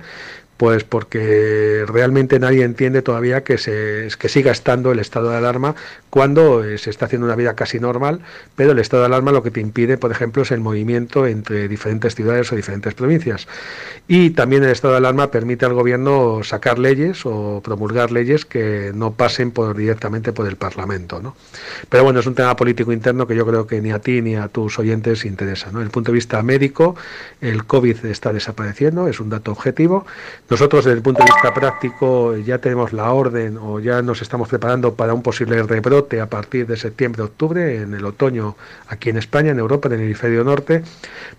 pues 0.58 0.84
porque 0.84 1.84
realmente 1.88 2.39
nadie 2.39 2.64
entiende 2.64 3.01
todavía 3.01 3.43
que, 3.43 3.58
se, 3.58 4.08
que 4.20 4.30
siga 4.30 4.51
estando 4.51 4.91
el 4.91 4.99
estado 4.99 5.30
de 5.30 5.38
alarma 5.38 5.76
cuando 6.10 6.64
eh, 6.64 6.78
se 6.78 6.89
está 6.89 7.06
haciendo 7.06 7.26
una 7.26 7.36
vida 7.36 7.56
casi 7.56 7.80
normal, 7.80 8.22
pero 8.56 8.72
el 8.72 8.80
estado 8.80 9.01
de 9.01 9.08
alarma 9.08 9.32
lo 9.32 9.41
que 9.41 9.51
te 9.51 9.62
impide, 9.62 9.97
por 9.97 10.12
ejemplo, 10.12 10.43
es 10.43 10.51
el 10.51 10.60
movimiento 10.60 11.26
entre 11.26 11.68
diferentes 11.68 12.14
ciudades 12.16 12.51
o 12.51 12.56
diferentes 12.56 12.93
provincias. 12.93 13.47
Y 14.08 14.32
también 14.32 14.64
el 14.64 14.70
estado 14.70 14.93
de 14.93 14.99
alarma 14.99 15.32
permite 15.32 15.66
al 15.66 15.74
gobierno 15.74 16.43
sacar 16.43 16.78
leyes 16.78 17.26
o 17.26 17.62
promulgar 17.64 18.12
leyes 18.12 18.45
que 18.45 18.91
no 18.93 19.14
pasen 19.14 19.51
por, 19.51 19.76
directamente 19.76 20.34
por 20.34 20.47
el 20.47 20.56
Parlamento. 20.56 21.22
¿no? 21.22 21.36
Pero 21.89 22.04
bueno, 22.04 22.20
es 22.20 22.28
un 22.28 22.36
tema 22.36 22.56
político 22.56 22.91
interno 22.91 23.26
que 23.26 23.36
yo 23.36 23.45
creo 23.45 23.66
que 23.66 23.82
ni 23.82 23.91
a 23.91 23.99
ti 23.99 24.22
ni 24.22 24.36
a 24.36 24.49
tus 24.49 24.78
oyentes 24.78 25.26
interesa. 25.26 25.68
¿no? 25.72 25.80
Desde 25.80 25.86
el 25.86 25.91
punto 25.91 26.12
de 26.12 26.16
vista 26.16 26.43
médico, 26.43 26.95
el 27.41 27.66
COVID 27.66 28.06
está 28.06 28.34
desapareciendo, 28.34 29.08
es 29.08 29.20
un 29.20 29.30
dato 29.30 29.51
objetivo. 29.51 30.06
Nosotros, 30.50 30.84
desde 30.84 30.98
el 30.98 31.04
punto 31.04 31.24
de 31.24 31.32
vista 31.34 31.54
práctico, 31.54 32.36
ya 32.36 32.58
tenemos 32.58 32.91
la 32.91 33.12
orden 33.12 33.58
o 33.58 33.80
ya 33.80 34.02
nos 34.02 34.22
estamos 34.22 34.50
preparando 34.50 34.94
para 34.94 35.14
un 35.14 35.24
posible 35.24 35.64
rebrote 35.64 36.20
a 36.20 36.30
partir 36.30 36.68
de 36.68 36.76
septiembre-octubre, 36.76 37.78
en 37.78 37.94
el 37.94 38.06
otoño, 38.06 38.56
aquí 38.88 39.10
en 39.10 39.18
España, 39.18 39.52
en 39.52 39.60
Europa, 39.60 39.88
en 39.88 39.96
el 39.96 40.02
hemisferio 40.02 40.44
norte, 40.44 40.84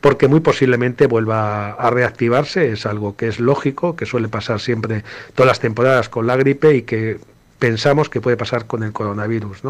porque 0.01 0.27
muy 0.27 0.41
posiblemente 0.41 1.07
vuelva 1.07 1.73
a 1.73 1.91
reactivarse. 1.91 2.73
Es 2.73 2.87
algo 2.87 3.15
que 3.15 3.29
es 3.29 3.41
lógico, 3.41 3.95
que 3.95 4.07
suele 4.07 4.29
pasar 4.29 4.59
siempre 4.59 5.05
todas 5.35 5.49
las 5.49 5.61
temporadas 5.61 6.09
con 6.09 6.27
la 6.27 6.37
gripe 6.37 6.75
y 6.75 6.83
que 6.83 7.19
pensamos 7.59 8.09
que 8.09 8.23
puede 8.23 8.37
pasar 8.39 8.67
con 8.67 8.83
el 8.83 8.93
coronavirus. 8.93 9.63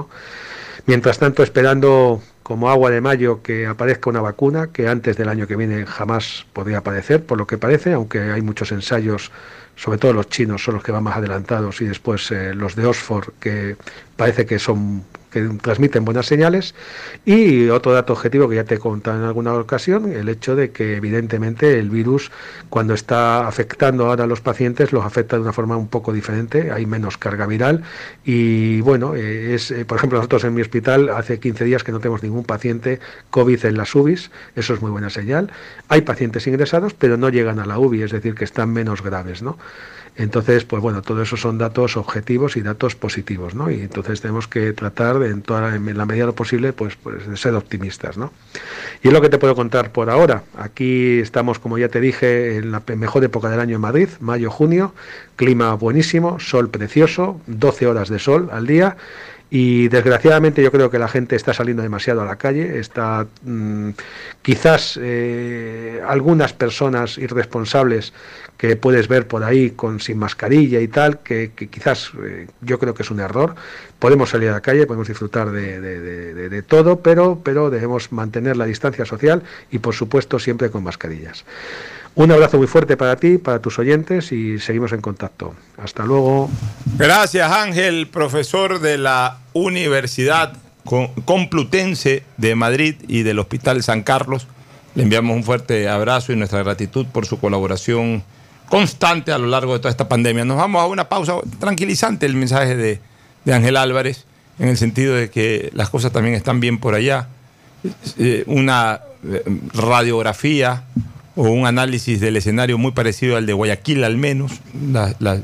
Mientras 0.86 1.18
tanto, 1.18 1.42
esperando 1.42 2.22
como 2.44 2.68
agua 2.68 2.90
de 2.90 3.00
mayo 3.00 3.42
que 3.42 3.66
aparezca 3.66 4.10
una 4.10 4.20
vacuna 4.20 4.68
que 4.70 4.86
antes 4.86 5.16
del 5.16 5.30
año 5.30 5.46
que 5.46 5.56
viene 5.56 5.86
jamás 5.86 6.46
podría 6.52 6.78
aparecer, 6.78 7.24
por 7.24 7.38
lo 7.38 7.46
que 7.46 7.56
parece, 7.56 7.94
aunque 7.94 8.20
hay 8.20 8.42
muchos 8.42 8.70
ensayos, 8.70 9.32
sobre 9.76 9.96
todo 9.98 10.12
los 10.12 10.28
chinos 10.28 10.62
son 10.62 10.74
los 10.74 10.84
que 10.84 10.92
van 10.92 11.02
más 11.02 11.16
adelantados 11.16 11.80
y 11.80 11.86
después 11.86 12.30
eh, 12.30 12.54
los 12.54 12.76
de 12.76 12.84
Oxford 12.84 13.32
que 13.40 13.76
parece 14.16 14.44
que 14.44 14.58
son 14.58 15.04
que 15.34 15.42
transmiten 15.60 16.04
buenas 16.04 16.26
señales. 16.26 16.74
Y 17.24 17.68
otro 17.68 17.92
dato 17.92 18.12
objetivo 18.12 18.48
que 18.48 18.56
ya 18.56 18.64
te 18.64 18.76
he 18.76 18.78
contado 18.78 19.18
en 19.18 19.24
alguna 19.24 19.52
ocasión, 19.54 20.10
el 20.12 20.28
hecho 20.28 20.54
de 20.54 20.70
que 20.70 20.96
evidentemente 20.96 21.78
el 21.78 21.90
virus 21.90 22.30
cuando 22.70 22.94
está 22.94 23.46
afectando 23.48 24.06
ahora 24.06 24.24
a 24.24 24.26
los 24.26 24.40
pacientes 24.40 24.92
los 24.92 25.04
afecta 25.04 25.36
de 25.36 25.42
una 25.42 25.52
forma 25.52 25.76
un 25.76 25.88
poco 25.88 26.12
diferente, 26.12 26.70
hay 26.70 26.86
menos 26.86 27.18
carga 27.18 27.46
viral 27.46 27.82
y 28.24 28.80
bueno, 28.82 29.14
eh, 29.16 29.54
es 29.54 29.70
eh, 29.70 29.84
por 29.84 29.98
ejemplo 29.98 30.18
nosotros 30.18 30.44
en 30.44 30.54
mi 30.54 30.62
hospital 30.62 31.08
hace 31.08 31.40
15 31.40 31.64
días 31.64 31.82
que 31.82 31.92
no 31.92 31.98
tenemos 31.98 32.22
ningún 32.22 32.44
paciente 32.44 33.00
COVID 33.30 33.64
en 33.66 33.76
las 33.76 33.94
UBIs, 33.94 34.30
eso 34.54 34.74
es 34.74 34.80
muy 34.80 34.90
buena 34.90 35.10
señal. 35.10 35.50
Hay 35.88 36.02
pacientes 36.02 36.46
ingresados, 36.46 36.94
pero 36.94 37.16
no 37.16 37.28
llegan 37.28 37.58
a 37.58 37.66
la 37.66 37.78
UBI, 37.78 38.02
es 38.02 38.12
decir, 38.12 38.34
que 38.34 38.44
están 38.44 38.72
menos 38.72 39.02
graves, 39.02 39.42
¿no? 39.42 39.58
Entonces, 40.16 40.64
pues 40.64 40.80
bueno, 40.80 41.02
todo 41.02 41.22
eso 41.22 41.36
son 41.36 41.58
datos 41.58 41.96
objetivos 41.96 42.56
y 42.56 42.62
datos 42.62 42.94
positivos, 42.94 43.54
¿no? 43.54 43.70
Y 43.70 43.80
entonces 43.80 44.20
tenemos 44.20 44.46
que 44.46 44.72
tratar 44.72 45.18
de, 45.18 45.23
en, 45.24 45.42
toda, 45.42 45.70
la 45.70 46.06
medida 46.06 46.22
de 46.22 46.26
lo 46.26 46.34
posible, 46.34 46.72
pues, 46.72 46.96
pues 46.96 47.22
ser 47.38 47.54
optimistas, 47.54 48.16
¿no? 48.16 48.32
Y 49.02 49.08
es 49.08 49.14
lo 49.14 49.20
que 49.20 49.28
te 49.28 49.38
puedo 49.38 49.54
contar 49.54 49.90
por 49.90 50.10
ahora. 50.10 50.44
Aquí 50.56 51.18
estamos, 51.20 51.58
como 51.58 51.78
ya 51.78 51.88
te 51.88 52.00
dije, 52.00 52.56
en 52.56 52.70
la 52.70 52.82
mejor 52.96 53.24
época 53.24 53.48
del 53.48 53.60
año 53.60 53.76
en 53.76 53.80
Madrid, 53.80 54.08
mayo, 54.20 54.50
junio, 54.50 54.94
clima 55.36 55.74
buenísimo, 55.74 56.38
sol 56.40 56.70
precioso, 56.70 57.40
12 57.46 57.86
horas 57.86 58.08
de 58.08 58.18
sol 58.18 58.48
al 58.52 58.66
día 58.66 58.96
y 59.56 59.86
desgraciadamente 59.86 60.64
yo 60.64 60.72
creo 60.72 60.90
que 60.90 60.98
la 60.98 61.06
gente 61.06 61.36
está 61.36 61.54
saliendo 61.54 61.80
demasiado 61.80 62.22
a 62.22 62.24
la 62.24 62.34
calle, 62.34 62.80
está 62.80 63.28
mm, 63.44 63.90
quizás 64.42 64.98
eh, 65.00 66.02
algunas 66.08 66.52
personas 66.52 67.18
irresponsables 67.18 68.12
que 68.56 68.74
puedes 68.74 69.06
ver 69.06 69.28
por 69.28 69.44
ahí 69.44 69.70
con 69.70 70.00
sin 70.00 70.18
mascarilla 70.18 70.80
y 70.80 70.88
tal, 70.88 71.20
que, 71.20 71.52
quizás 71.70 72.10
eh, 72.24 72.48
yo 72.62 72.80
creo 72.80 72.94
que 72.94 73.04
es 73.04 73.12
un 73.12 73.20
error. 73.20 73.54
Podemos 74.00 74.30
salir 74.30 74.48
a 74.48 74.54
la 74.54 74.60
calle, 74.60 74.88
podemos 74.88 75.06
disfrutar 75.06 75.52
de, 75.52 75.80
de, 75.80 76.62
todo, 76.62 76.98
pero, 76.98 77.40
pero 77.44 77.70
debemos 77.70 78.10
mantener 78.10 78.56
la 78.56 78.64
distancia 78.64 79.04
social 79.04 79.44
y 79.70 79.78
por 79.78 79.94
supuesto 79.94 80.40
siempre 80.40 80.68
con 80.68 80.82
mascarillas. 80.82 81.44
Un 82.16 82.30
abrazo 82.30 82.58
muy 82.58 82.68
fuerte 82.68 82.96
para 82.96 83.16
ti, 83.16 83.38
para 83.38 83.58
tus 83.60 83.78
oyentes 83.80 84.30
y 84.30 84.60
seguimos 84.60 84.92
en 84.92 85.00
contacto. 85.00 85.54
Hasta 85.76 86.04
luego. 86.04 86.48
Gracias 86.96 87.50
Ángel, 87.50 88.06
profesor 88.06 88.80
de 88.80 88.98
la 88.98 89.38
Universidad 89.52 90.52
Complutense 90.84 92.22
de 92.36 92.54
Madrid 92.54 92.96
y 93.08 93.22
del 93.22 93.40
Hospital 93.40 93.82
San 93.82 94.02
Carlos. 94.02 94.46
Le 94.94 95.02
enviamos 95.02 95.34
un 95.34 95.42
fuerte 95.42 95.88
abrazo 95.88 96.32
y 96.32 96.36
nuestra 96.36 96.62
gratitud 96.62 97.06
por 97.06 97.26
su 97.26 97.40
colaboración 97.40 98.22
constante 98.68 99.32
a 99.32 99.38
lo 99.38 99.48
largo 99.48 99.72
de 99.72 99.80
toda 99.80 99.90
esta 99.90 100.08
pandemia. 100.08 100.44
Nos 100.44 100.56
vamos 100.56 100.82
a 100.82 100.86
una 100.86 101.08
pausa 101.08 101.34
tranquilizante 101.58 102.26
el 102.26 102.36
mensaje 102.36 102.76
de, 102.76 103.00
Ángel 103.52 103.76
Álvarez, 103.76 104.24
en 104.60 104.68
el 104.68 104.76
sentido 104.76 105.14
de 105.14 105.30
que 105.30 105.70
las 105.74 105.90
cosas 105.90 106.12
también 106.12 106.36
están 106.36 106.60
bien 106.60 106.78
por 106.78 106.94
allá. 106.94 107.28
Eh, 108.18 108.44
una 108.46 109.00
eh, 109.26 109.42
radiografía 109.72 110.84
o 111.36 111.42
un 111.42 111.66
análisis 111.66 112.20
del 112.20 112.36
escenario 112.36 112.78
muy 112.78 112.92
parecido 112.92 113.36
al 113.36 113.46
de 113.46 113.52
Guayaquil 113.52 114.04
al 114.04 114.16
menos. 114.16 114.52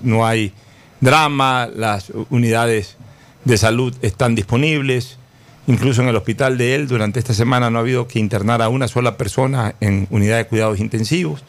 no 0.02 0.26
hay 0.26 0.52
drama, 1.00 1.68
las 1.74 2.12
unidades 2.30 2.96
de 3.44 3.58
salud 3.58 3.94
están 4.02 4.34
disponibles. 4.34 5.18
Incluso 5.66 6.02
en 6.02 6.08
el 6.08 6.16
hospital 6.16 6.58
de 6.58 6.74
él 6.74 6.88
durante 6.88 7.18
esta 7.18 7.34
semana 7.34 7.70
no 7.70 7.78
ha 7.78 7.82
habido 7.82 8.08
que 8.08 8.18
internar 8.18 8.62
a 8.62 8.68
una 8.68 8.88
sola 8.88 9.16
persona 9.16 9.74
en 9.80 10.06
unidad 10.10 10.38
de 10.38 10.46
cuidados 10.46 10.80
intensivos. 10.80 11.44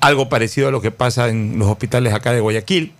Algo 0.00 0.28
parecido 0.28 0.68
a 0.68 0.70
lo 0.70 0.80
que 0.80 0.90
pasa 0.90 1.28
en 1.28 1.58
los 1.58 1.68
hospitales 1.68 2.12
acá 2.12 2.32
de 2.32 2.40
Guayaquil. 2.40 2.92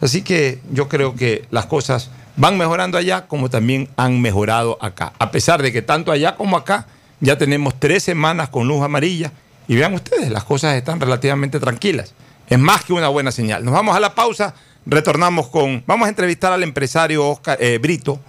Así 0.00 0.22
que 0.22 0.60
yo 0.70 0.88
creo 0.88 1.14
que 1.14 1.46
las 1.50 1.66
cosas 1.66 2.10
van 2.36 2.58
mejorando 2.58 2.98
allá 2.98 3.26
como 3.26 3.50
también 3.50 3.88
han 3.96 4.20
mejorado 4.20 4.78
acá. 4.80 5.12
A 5.18 5.30
pesar 5.30 5.62
de 5.62 5.72
que 5.72 5.82
tanto 5.82 6.12
allá 6.12 6.36
como 6.36 6.56
acá 6.56 6.86
ya 7.20 7.38
tenemos 7.38 7.78
tres 7.78 8.02
semanas 8.02 8.48
con 8.48 8.68
luz 8.68 8.82
amarilla 8.82 9.32
y 9.68 9.76
vean 9.76 9.94
ustedes, 9.94 10.30
las 10.30 10.44
cosas 10.44 10.76
están 10.76 11.00
relativamente 11.00 11.60
tranquilas. 11.60 12.14
Es 12.48 12.58
más 12.58 12.84
que 12.84 12.92
una 12.92 13.08
buena 13.08 13.32
señal. 13.32 13.64
Nos 13.64 13.72
vamos 13.72 13.96
a 13.96 14.00
la 14.00 14.14
pausa, 14.14 14.54
retornamos 14.84 15.48
con... 15.48 15.82
Vamos 15.86 16.06
a 16.06 16.08
entrevistar 16.08 16.52
al 16.52 16.62
empresario 16.62 17.26
Oscar 17.26 17.56
eh, 17.60 17.78
Brito, 17.78 18.20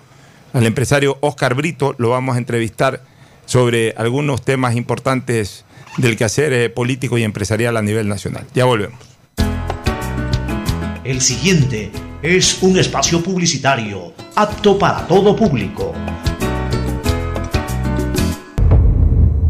al 0.53 0.65
empresario 0.65 1.17
Oscar 1.21 1.55
Brito, 1.55 1.95
lo 1.97 2.09
vamos 2.09 2.35
a 2.35 2.37
entrevistar 2.37 3.01
sobre 3.45 3.93
algunos 3.97 4.43
temas 4.43 4.75
importantes 4.75 5.65
del 5.97 6.15
quehacer 6.15 6.53
eh, 6.53 6.69
político 6.69 7.17
y 7.17 7.23
empresarial 7.23 7.75
a 7.77 7.81
nivel 7.81 8.07
nacional. 8.07 8.45
Ya 8.53 8.65
volvemos. 8.65 8.99
El 11.03 11.19
siguiente 11.21 11.91
es 12.21 12.61
un 12.61 12.79
espacio 12.79 13.21
publicitario 13.21 14.13
apto 14.35 14.79
para 14.79 15.05
todo 15.05 15.35
público. 15.35 15.93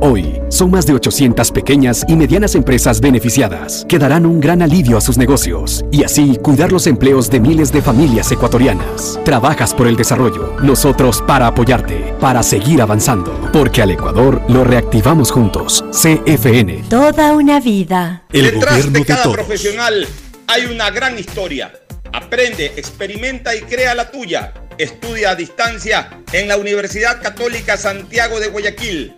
Hoy, 0.00 0.40
son 0.48 0.70
más 0.70 0.86
de 0.86 0.94
800 0.94 1.50
pequeñas 1.50 2.04
y 2.06 2.14
medianas 2.14 2.54
empresas 2.54 3.00
beneficiadas 3.00 3.84
que 3.88 3.98
darán 3.98 4.26
un 4.26 4.38
gran 4.38 4.62
alivio 4.62 4.96
a 4.96 5.00
sus 5.00 5.18
negocios 5.18 5.84
y 5.90 6.04
así 6.04 6.36
cuidar 6.36 6.70
los 6.70 6.86
empleos 6.86 7.28
de 7.30 7.40
miles 7.40 7.72
de 7.72 7.82
familias 7.82 8.30
ecuatorianas. 8.30 9.18
Trabajas 9.24 9.74
por 9.74 9.88
el 9.88 9.96
desarrollo, 9.96 10.54
nosotros 10.62 11.20
para 11.26 11.48
apoyarte, 11.48 12.14
para 12.20 12.44
seguir 12.44 12.80
avanzando, 12.80 13.50
porque 13.52 13.82
al 13.82 13.90
Ecuador 13.90 14.40
lo 14.48 14.62
reactivamos 14.62 15.32
juntos. 15.32 15.84
CFN. 15.90 16.84
Toda 16.88 17.32
una 17.32 17.58
vida. 17.58 18.22
El 18.32 18.52
Detrás 18.52 18.92
de 18.92 19.04
cada 19.04 19.32
profesional 19.32 20.06
hay 20.46 20.66
una 20.66 20.90
gran 20.90 21.18
historia. 21.18 21.72
Aprende, 22.12 22.66
experimenta 22.76 23.56
y 23.56 23.62
crea 23.62 23.96
la 23.96 24.12
tuya. 24.12 24.54
Estudia 24.78 25.30
a 25.30 25.34
distancia 25.34 26.20
en 26.30 26.46
la 26.46 26.56
Universidad 26.56 27.20
Católica 27.20 27.76
Santiago 27.76 28.38
de 28.38 28.46
Guayaquil 28.46 29.17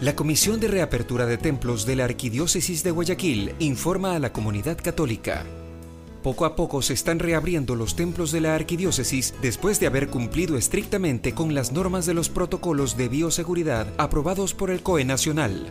La 0.00 0.16
Comisión 0.16 0.60
de 0.60 0.68
Reapertura 0.68 1.26
de 1.26 1.36
Templos 1.36 1.84
de 1.84 1.94
la 1.94 2.06
Arquidiócesis 2.06 2.82
de 2.82 2.90
Guayaquil 2.90 3.54
informa 3.58 4.14
a 4.14 4.18
la 4.18 4.32
comunidad 4.32 4.78
católica. 4.82 5.44
Poco 6.22 6.46
a 6.46 6.56
poco 6.56 6.80
se 6.80 6.94
están 6.94 7.18
reabriendo 7.18 7.76
los 7.76 7.96
templos 7.96 8.32
de 8.32 8.40
la 8.40 8.54
arquidiócesis 8.54 9.34
después 9.42 9.78
de 9.78 9.86
haber 9.86 10.08
cumplido 10.08 10.56
estrictamente 10.56 11.34
con 11.34 11.54
las 11.54 11.72
normas 11.72 12.06
de 12.06 12.14
los 12.14 12.30
protocolos 12.30 12.96
de 12.96 13.10
bioseguridad 13.10 13.88
aprobados 13.98 14.54
por 14.54 14.70
el 14.70 14.82
COE 14.82 15.04
Nacional. 15.04 15.66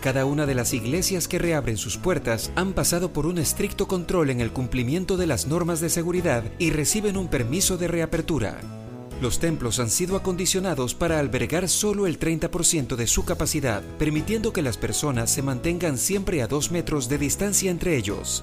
Cada 0.00 0.24
una 0.24 0.44
de 0.44 0.56
las 0.56 0.74
iglesias 0.74 1.28
que 1.28 1.38
reabren 1.38 1.76
sus 1.76 1.98
puertas 1.98 2.50
han 2.56 2.72
pasado 2.72 3.12
por 3.12 3.26
un 3.26 3.38
estricto 3.38 3.86
control 3.86 4.30
en 4.30 4.40
el 4.40 4.52
cumplimiento 4.52 5.16
de 5.16 5.28
las 5.28 5.46
normas 5.46 5.80
de 5.80 5.88
seguridad 5.88 6.42
y 6.58 6.70
reciben 6.70 7.16
un 7.16 7.28
permiso 7.28 7.76
de 7.76 7.86
reapertura. 7.86 8.81
Los 9.22 9.38
templos 9.38 9.78
han 9.78 9.88
sido 9.88 10.16
acondicionados 10.16 10.96
para 10.96 11.20
albergar 11.20 11.68
solo 11.68 12.08
el 12.08 12.18
30% 12.18 12.96
de 12.96 13.06
su 13.06 13.24
capacidad, 13.24 13.80
permitiendo 13.96 14.52
que 14.52 14.62
las 14.62 14.76
personas 14.76 15.30
se 15.30 15.42
mantengan 15.42 15.96
siempre 15.96 16.42
a 16.42 16.48
dos 16.48 16.72
metros 16.72 17.08
de 17.08 17.18
distancia 17.18 17.70
entre 17.70 17.96
ellos. 17.96 18.42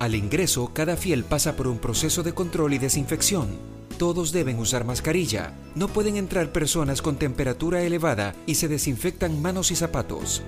Al 0.00 0.16
ingreso, 0.16 0.72
cada 0.74 0.96
fiel 0.96 1.22
pasa 1.22 1.54
por 1.54 1.68
un 1.68 1.78
proceso 1.78 2.24
de 2.24 2.34
control 2.34 2.74
y 2.74 2.78
desinfección. 2.78 3.46
Todos 3.98 4.32
deben 4.32 4.58
usar 4.58 4.84
mascarilla. 4.84 5.54
No 5.76 5.86
pueden 5.86 6.16
entrar 6.16 6.50
personas 6.50 7.02
con 7.02 7.18
temperatura 7.18 7.82
elevada 7.82 8.34
y 8.46 8.56
se 8.56 8.66
desinfectan 8.66 9.40
manos 9.40 9.70
y 9.70 9.76
zapatos. 9.76 10.42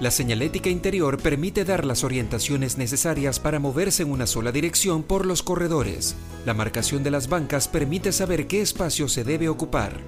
La 0.00 0.12
señalética 0.12 0.70
interior 0.70 1.18
permite 1.18 1.64
dar 1.64 1.84
las 1.84 2.04
orientaciones 2.04 2.78
necesarias 2.78 3.40
para 3.40 3.58
moverse 3.58 4.04
en 4.04 4.12
una 4.12 4.28
sola 4.28 4.52
dirección 4.52 5.02
por 5.02 5.26
los 5.26 5.42
corredores. 5.42 6.14
La 6.46 6.54
marcación 6.54 7.02
de 7.02 7.10
las 7.10 7.28
bancas 7.28 7.66
permite 7.66 8.12
saber 8.12 8.46
qué 8.46 8.60
espacio 8.60 9.08
se 9.08 9.24
debe 9.24 9.48
ocupar. 9.48 9.98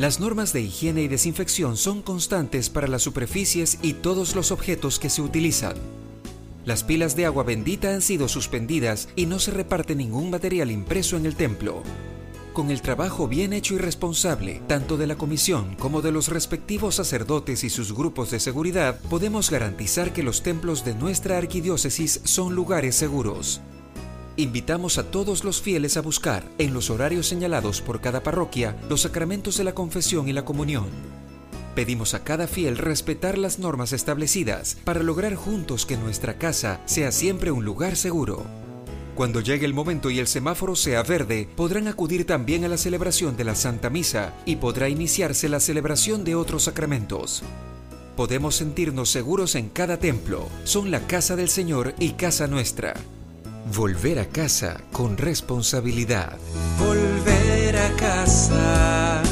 Las 0.00 0.18
normas 0.18 0.52
de 0.52 0.62
higiene 0.62 1.02
y 1.02 1.08
desinfección 1.08 1.76
son 1.76 2.02
constantes 2.02 2.70
para 2.70 2.88
las 2.88 3.02
superficies 3.02 3.78
y 3.82 3.92
todos 3.92 4.34
los 4.34 4.50
objetos 4.50 4.98
que 4.98 5.10
se 5.10 5.22
utilizan. 5.22 5.76
Las 6.64 6.82
pilas 6.82 7.14
de 7.14 7.26
agua 7.26 7.44
bendita 7.44 7.94
han 7.94 8.02
sido 8.02 8.26
suspendidas 8.26 9.08
y 9.14 9.26
no 9.26 9.38
se 9.38 9.52
reparte 9.52 9.94
ningún 9.94 10.30
material 10.30 10.72
impreso 10.72 11.16
en 11.16 11.26
el 11.26 11.36
templo. 11.36 11.84
Con 12.54 12.70
el 12.70 12.82
trabajo 12.82 13.26
bien 13.26 13.52
hecho 13.52 13.74
y 13.74 13.78
responsable, 13.78 14.62
tanto 14.68 14.96
de 14.96 15.08
la 15.08 15.16
comisión 15.16 15.74
como 15.74 16.02
de 16.02 16.12
los 16.12 16.28
respectivos 16.28 16.94
sacerdotes 16.94 17.64
y 17.64 17.68
sus 17.68 17.92
grupos 17.92 18.30
de 18.30 18.38
seguridad, 18.38 19.00
podemos 19.10 19.50
garantizar 19.50 20.12
que 20.12 20.22
los 20.22 20.44
templos 20.44 20.84
de 20.84 20.94
nuestra 20.94 21.36
arquidiócesis 21.36 22.20
son 22.22 22.54
lugares 22.54 22.94
seguros. 22.94 23.60
Invitamos 24.36 24.98
a 24.98 25.10
todos 25.10 25.42
los 25.42 25.60
fieles 25.60 25.96
a 25.96 26.00
buscar, 26.00 26.44
en 26.58 26.72
los 26.72 26.90
horarios 26.90 27.26
señalados 27.26 27.80
por 27.80 28.00
cada 28.00 28.22
parroquia, 28.22 28.76
los 28.88 29.00
sacramentos 29.00 29.56
de 29.56 29.64
la 29.64 29.74
confesión 29.74 30.28
y 30.28 30.32
la 30.32 30.44
comunión. 30.44 30.86
Pedimos 31.74 32.14
a 32.14 32.22
cada 32.22 32.46
fiel 32.46 32.78
respetar 32.78 33.36
las 33.36 33.58
normas 33.58 33.92
establecidas 33.92 34.76
para 34.84 35.02
lograr 35.02 35.34
juntos 35.34 35.86
que 35.86 35.96
nuestra 35.96 36.38
casa 36.38 36.80
sea 36.84 37.10
siempre 37.10 37.50
un 37.50 37.64
lugar 37.64 37.96
seguro. 37.96 38.63
Cuando 39.14 39.40
llegue 39.40 39.64
el 39.64 39.72
momento 39.74 40.10
y 40.10 40.18
el 40.18 40.26
semáforo 40.26 40.74
sea 40.74 41.04
verde, 41.04 41.48
podrán 41.54 41.86
acudir 41.86 42.26
también 42.26 42.64
a 42.64 42.68
la 42.68 42.76
celebración 42.76 43.36
de 43.36 43.44
la 43.44 43.54
Santa 43.54 43.88
Misa 43.88 44.34
y 44.44 44.56
podrá 44.56 44.88
iniciarse 44.88 45.48
la 45.48 45.60
celebración 45.60 46.24
de 46.24 46.34
otros 46.34 46.64
sacramentos. 46.64 47.44
Podemos 48.16 48.56
sentirnos 48.56 49.10
seguros 49.10 49.54
en 49.54 49.68
cada 49.68 49.98
templo. 49.98 50.48
Son 50.64 50.90
la 50.90 51.06
casa 51.06 51.36
del 51.36 51.48
Señor 51.48 51.94
y 52.00 52.14
casa 52.14 52.48
nuestra. 52.48 52.94
Volver 53.76 54.18
a 54.18 54.26
casa 54.26 54.80
con 54.92 55.16
responsabilidad. 55.16 56.36
Volver 56.78 57.76
a 57.76 57.90
casa 57.92 59.22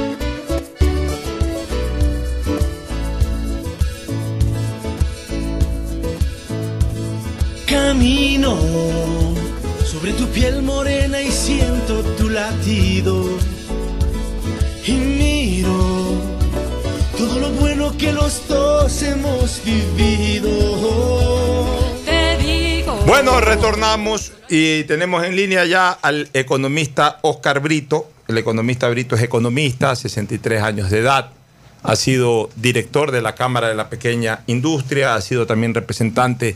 Camino 7.91 8.57
sobre 9.83 10.13
tu 10.13 10.25
piel 10.27 10.61
morena 10.61 11.21
y 11.21 11.29
siento 11.29 12.01
tu 12.17 12.29
latido. 12.29 13.25
Y 14.87 14.93
miro 14.93 16.15
todo 17.17 17.37
lo 17.41 17.49
bueno 17.49 17.91
que 17.97 18.13
los 18.13 18.47
dos 18.47 19.03
hemos 19.03 19.61
vivido. 19.65 20.47
Te 22.05 22.37
digo. 22.37 22.95
Bueno, 23.05 23.41
retornamos 23.41 24.31
y 24.47 24.85
tenemos 24.85 25.25
en 25.25 25.35
línea 25.35 25.65
ya 25.65 25.91
al 25.91 26.29
economista 26.31 27.19
Oscar 27.23 27.59
Brito. 27.59 28.09
El 28.29 28.37
economista 28.37 28.87
Brito 28.87 29.17
es 29.17 29.21
economista, 29.21 29.97
63 29.97 30.63
años 30.63 30.89
de 30.89 30.99
edad. 30.99 31.31
Ha 31.83 31.95
sido 31.95 32.49
director 32.55 33.11
de 33.11 33.21
la 33.21 33.35
Cámara 33.35 33.67
de 33.67 33.75
la 33.75 33.89
Pequeña 33.89 34.41
Industria, 34.47 35.15
ha 35.15 35.21
sido 35.21 35.47
también 35.47 35.73
representante 35.73 36.55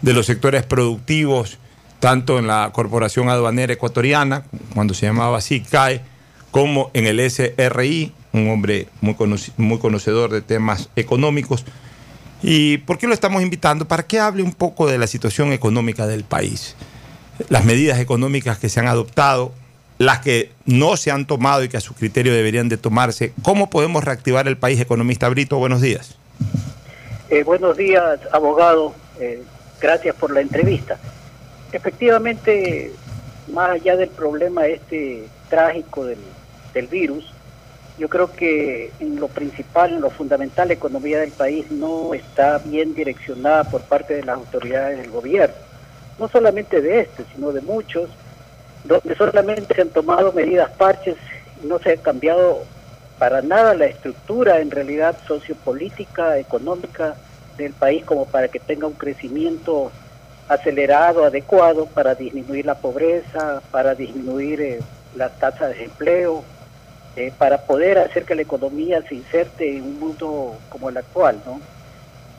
de 0.00 0.12
los 0.12 0.26
sectores 0.26 0.64
productivos, 0.64 1.58
tanto 2.00 2.38
en 2.38 2.46
la 2.46 2.70
Corporación 2.72 3.28
Aduanera 3.28 3.72
Ecuatoriana, 3.72 4.44
cuando 4.74 4.94
se 4.94 5.06
llamaba 5.06 5.38
así 5.38 5.60
CAE, 5.60 6.00
como 6.50 6.90
en 6.94 7.06
el 7.06 7.20
SRI, 7.20 8.12
un 8.32 8.50
hombre 8.50 8.88
muy, 9.00 9.14
muy 9.56 9.78
conocedor 9.78 10.30
de 10.30 10.40
temas 10.40 10.88
económicos. 10.96 11.64
¿Y 12.42 12.78
por 12.78 12.98
qué 12.98 13.06
lo 13.06 13.14
estamos 13.14 13.42
invitando? 13.42 13.86
Para 13.86 14.04
que 14.04 14.18
hable 14.18 14.42
un 14.42 14.52
poco 14.52 14.86
de 14.86 14.98
la 14.98 15.06
situación 15.06 15.52
económica 15.52 16.06
del 16.06 16.24
país, 16.24 16.74
las 17.48 17.64
medidas 17.64 18.00
económicas 18.00 18.58
que 18.58 18.68
se 18.68 18.80
han 18.80 18.88
adoptado, 18.88 19.52
las 19.98 20.20
que 20.20 20.50
no 20.66 20.96
se 20.96 21.10
han 21.10 21.26
tomado 21.26 21.62
y 21.62 21.68
que 21.68 21.76
a 21.76 21.80
su 21.80 21.94
criterio 21.94 22.32
deberían 22.32 22.68
de 22.68 22.76
tomarse. 22.76 23.32
¿Cómo 23.42 23.70
podemos 23.70 24.04
reactivar 24.04 24.48
el 24.48 24.56
país, 24.56 24.80
economista 24.80 25.28
Brito? 25.28 25.58
Buenos 25.58 25.80
días. 25.80 26.16
Eh, 27.30 27.44
buenos 27.44 27.76
días, 27.76 28.20
abogado. 28.32 28.94
Eh, 29.20 29.42
gracias 29.80 30.14
por 30.16 30.32
la 30.32 30.40
entrevista. 30.40 30.98
Efectivamente, 31.72 32.92
más 33.52 33.70
allá 33.70 33.96
del 33.96 34.10
problema 34.10 34.66
este 34.66 35.26
trágico 35.48 36.04
del, 36.04 36.18
del 36.74 36.86
virus, 36.88 37.32
yo 37.98 38.08
creo 38.08 38.32
que 38.32 38.90
en 39.00 39.20
lo 39.20 39.28
principal, 39.28 39.92
en 39.92 40.00
lo 40.00 40.10
fundamental, 40.10 40.68
la 40.68 40.74
economía 40.74 41.20
del 41.20 41.30
país 41.30 41.70
no 41.70 42.14
está 42.14 42.58
bien 42.58 42.94
direccionada 42.94 43.64
por 43.64 43.82
parte 43.82 44.14
de 44.14 44.24
las 44.24 44.36
autoridades 44.36 44.98
del 44.98 45.10
gobierno. 45.10 45.54
No 46.18 46.28
solamente 46.28 46.80
de 46.80 47.00
este, 47.00 47.24
sino 47.34 47.52
de 47.52 47.60
muchos, 47.60 48.10
donde 48.84 49.14
solamente 49.14 49.74
se 49.74 49.82
han 49.82 49.90
tomado 49.90 50.32
medidas 50.32 50.70
parches 50.72 51.16
no 51.62 51.78
se 51.78 51.92
ha 51.92 51.96
cambiado 51.96 52.64
para 53.18 53.40
nada 53.42 53.74
la 53.74 53.86
estructura 53.86 54.60
en 54.60 54.70
realidad 54.70 55.16
sociopolítica, 55.26 56.38
económica 56.38 57.14
del 57.56 57.72
país 57.72 58.04
como 58.04 58.26
para 58.26 58.48
que 58.48 58.58
tenga 58.58 58.86
un 58.86 58.94
crecimiento 58.94 59.92
acelerado, 60.48 61.24
adecuado 61.24 61.86
para 61.86 62.14
disminuir 62.14 62.66
la 62.66 62.74
pobreza, 62.74 63.62
para 63.70 63.94
disminuir 63.94 64.60
eh, 64.60 64.80
las 65.14 65.38
tasas 65.38 65.70
de 65.70 65.84
empleo, 65.84 66.42
eh, 67.16 67.32
para 67.36 67.58
poder 67.58 67.98
hacer 67.98 68.24
que 68.24 68.34
la 68.34 68.42
economía 68.42 69.02
se 69.08 69.14
inserte 69.14 69.76
en 69.76 69.84
un 69.84 70.00
mundo 70.00 70.56
como 70.68 70.88
el 70.88 70.96
actual, 70.96 71.40
¿no? 71.46 71.60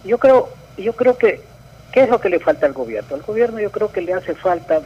Yo 0.03 0.17
creo, 0.17 0.49
yo 0.77 0.93
creo 0.93 1.17
que, 1.17 1.41
¿qué 1.91 2.01
es 2.01 2.09
lo 2.09 2.19
que 2.19 2.29
le 2.29 2.39
falta 2.39 2.65
al 2.65 2.73
gobierno? 2.73 3.15
Al 3.15 3.21
gobierno 3.21 3.59
yo 3.59 3.71
creo 3.71 3.91
que 3.91 4.01
le 4.01 4.13
hace 4.13 4.33
falta, 4.35 4.81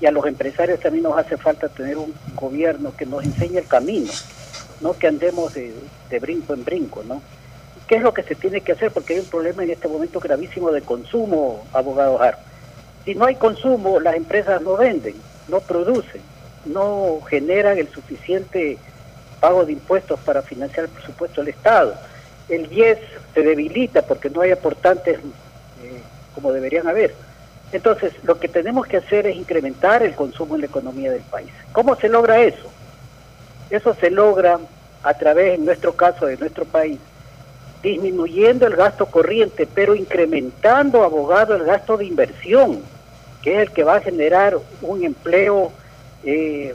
y 0.00 0.06
a 0.06 0.10
los 0.10 0.26
empresarios 0.26 0.80
también 0.80 1.04
nos 1.04 1.18
hace 1.18 1.36
falta 1.36 1.68
tener 1.68 1.96
un 1.96 2.14
gobierno 2.34 2.94
que 2.96 3.06
nos 3.06 3.24
enseñe 3.24 3.58
el 3.58 3.66
camino, 3.66 4.12
no 4.80 4.92
que 4.92 5.06
andemos 5.06 5.54
de, 5.54 5.72
de 6.10 6.18
brinco 6.18 6.54
en 6.54 6.64
brinco, 6.64 7.02
¿no? 7.02 7.22
¿Qué 7.86 7.96
es 7.96 8.02
lo 8.02 8.12
que 8.12 8.24
se 8.24 8.34
tiene 8.34 8.60
que 8.62 8.72
hacer? 8.72 8.90
Porque 8.90 9.14
hay 9.14 9.20
un 9.20 9.26
problema 9.26 9.62
en 9.62 9.70
este 9.70 9.86
momento 9.86 10.18
gravísimo 10.18 10.72
de 10.72 10.82
consumo, 10.82 11.64
abogado 11.72 12.20
Har. 12.20 12.38
Si 13.04 13.14
no 13.14 13.24
hay 13.24 13.36
consumo, 13.36 14.00
las 14.00 14.16
empresas 14.16 14.60
no 14.60 14.76
venden, 14.76 15.14
no 15.46 15.60
producen, 15.60 16.20
no 16.64 17.20
generan 17.28 17.78
el 17.78 17.88
suficiente 17.88 18.78
pago 19.40 19.64
de 19.64 19.72
impuestos 19.72 20.18
para 20.20 20.42
financiar 20.42 20.86
el 20.86 20.90
presupuesto 20.90 21.40
del 21.40 21.50
Estado. 21.50 21.94
El 22.48 22.72
IES 22.72 22.98
se 23.34 23.42
debilita 23.42 24.02
porque 24.02 24.30
no 24.30 24.40
hay 24.40 24.50
aportantes 24.50 25.18
eh, 25.18 26.00
como 26.34 26.52
deberían 26.52 26.88
haber. 26.88 27.14
Entonces, 27.72 28.12
lo 28.22 28.38
que 28.38 28.48
tenemos 28.48 28.86
que 28.86 28.98
hacer 28.98 29.26
es 29.26 29.36
incrementar 29.36 30.02
el 30.02 30.14
consumo 30.14 30.54
en 30.54 30.62
la 30.62 30.66
economía 30.66 31.10
del 31.10 31.22
país. 31.22 31.50
¿Cómo 31.72 31.96
se 31.96 32.08
logra 32.08 32.40
eso? 32.40 32.70
Eso 33.70 33.94
se 33.94 34.10
logra 34.10 34.58
a 35.02 35.14
través, 35.14 35.58
en 35.58 35.64
nuestro 35.64 35.94
caso, 35.94 36.26
de 36.26 36.36
nuestro 36.36 36.64
país, 36.64 36.98
disminuyendo 37.82 38.66
el 38.66 38.76
gasto 38.76 39.06
corriente, 39.06 39.68
pero 39.72 39.94
incrementando, 39.94 41.02
abogado, 41.02 41.54
el 41.54 41.64
gasto 41.64 41.96
de 41.96 42.04
inversión, 42.04 42.80
que 43.42 43.56
es 43.56 43.68
el 43.68 43.72
que 43.72 43.84
va 43.84 43.96
a 43.96 44.00
generar 44.00 44.56
un 44.82 45.04
empleo 45.04 45.72
eh, 46.24 46.74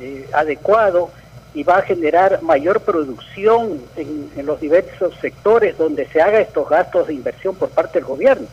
eh, 0.00 0.28
adecuado 0.32 1.10
y 1.54 1.62
va 1.62 1.78
a 1.78 1.82
generar 1.82 2.42
mayor 2.42 2.80
producción 2.80 3.80
en, 3.96 4.30
en, 4.36 4.44
los 4.44 4.60
diversos 4.60 5.14
sectores 5.22 5.78
donde 5.78 6.06
se 6.08 6.20
haga 6.20 6.40
estos 6.40 6.68
gastos 6.68 7.06
de 7.06 7.14
inversión 7.14 7.54
por 7.54 7.70
parte 7.70 7.98
del 7.98 8.04
gobierno. 8.04 8.46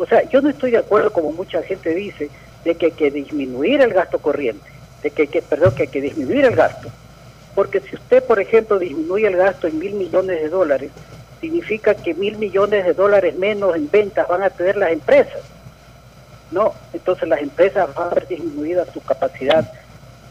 O 0.00 0.06
sea, 0.06 0.26
yo 0.30 0.40
no 0.40 0.48
estoy 0.48 0.70
de 0.70 0.78
acuerdo, 0.78 1.12
como 1.12 1.30
mucha 1.30 1.62
gente 1.62 1.94
dice, 1.94 2.30
de 2.64 2.74
que 2.74 2.86
hay 2.86 2.92
que 2.92 3.10
disminuir 3.10 3.82
el 3.82 3.92
gasto 3.92 4.18
corriente, 4.18 4.66
de 5.02 5.10
que, 5.10 5.26
que 5.26 5.42
perdón, 5.42 5.74
que 5.74 5.82
hay 5.82 5.88
que 5.88 6.00
disminuir 6.00 6.46
el 6.46 6.56
gasto. 6.56 6.88
Porque 7.54 7.80
si 7.80 7.96
usted, 7.96 8.24
por 8.24 8.40
ejemplo, 8.40 8.78
disminuye 8.78 9.26
el 9.26 9.36
gasto 9.36 9.66
en 9.66 9.78
mil 9.78 9.92
millones 9.92 10.40
de 10.40 10.48
dólares, 10.48 10.90
significa 11.42 11.94
que 11.94 12.14
mil 12.14 12.38
millones 12.38 12.86
de 12.86 12.94
dólares 12.94 13.36
menos 13.36 13.76
en 13.76 13.90
ventas 13.90 14.26
van 14.26 14.42
a 14.42 14.48
tener 14.48 14.78
las 14.78 14.90
empresas. 14.90 15.42
No, 16.50 16.72
entonces 16.94 17.28
las 17.28 17.42
empresas 17.42 17.94
van 17.94 18.08
a 18.10 18.14
ver 18.14 18.26
disminuida 18.26 18.86
su 18.94 19.02
capacidad 19.02 19.70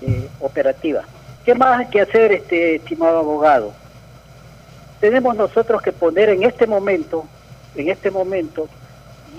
eh, 0.01 0.27
operativa. 0.39 1.03
¿Qué 1.45 1.53
más 1.53 1.81
hay 1.81 1.85
que 1.89 2.01
hacer, 2.01 2.31
este 2.31 2.77
estimado 2.77 3.19
abogado? 3.19 3.71
Tenemos 4.99 5.35
nosotros 5.35 5.79
que 5.83 5.91
poner 5.91 6.29
en 6.29 6.41
este 6.41 6.65
momento, 6.65 7.25
en 7.75 7.89
este 7.89 8.09
momento, 8.09 8.67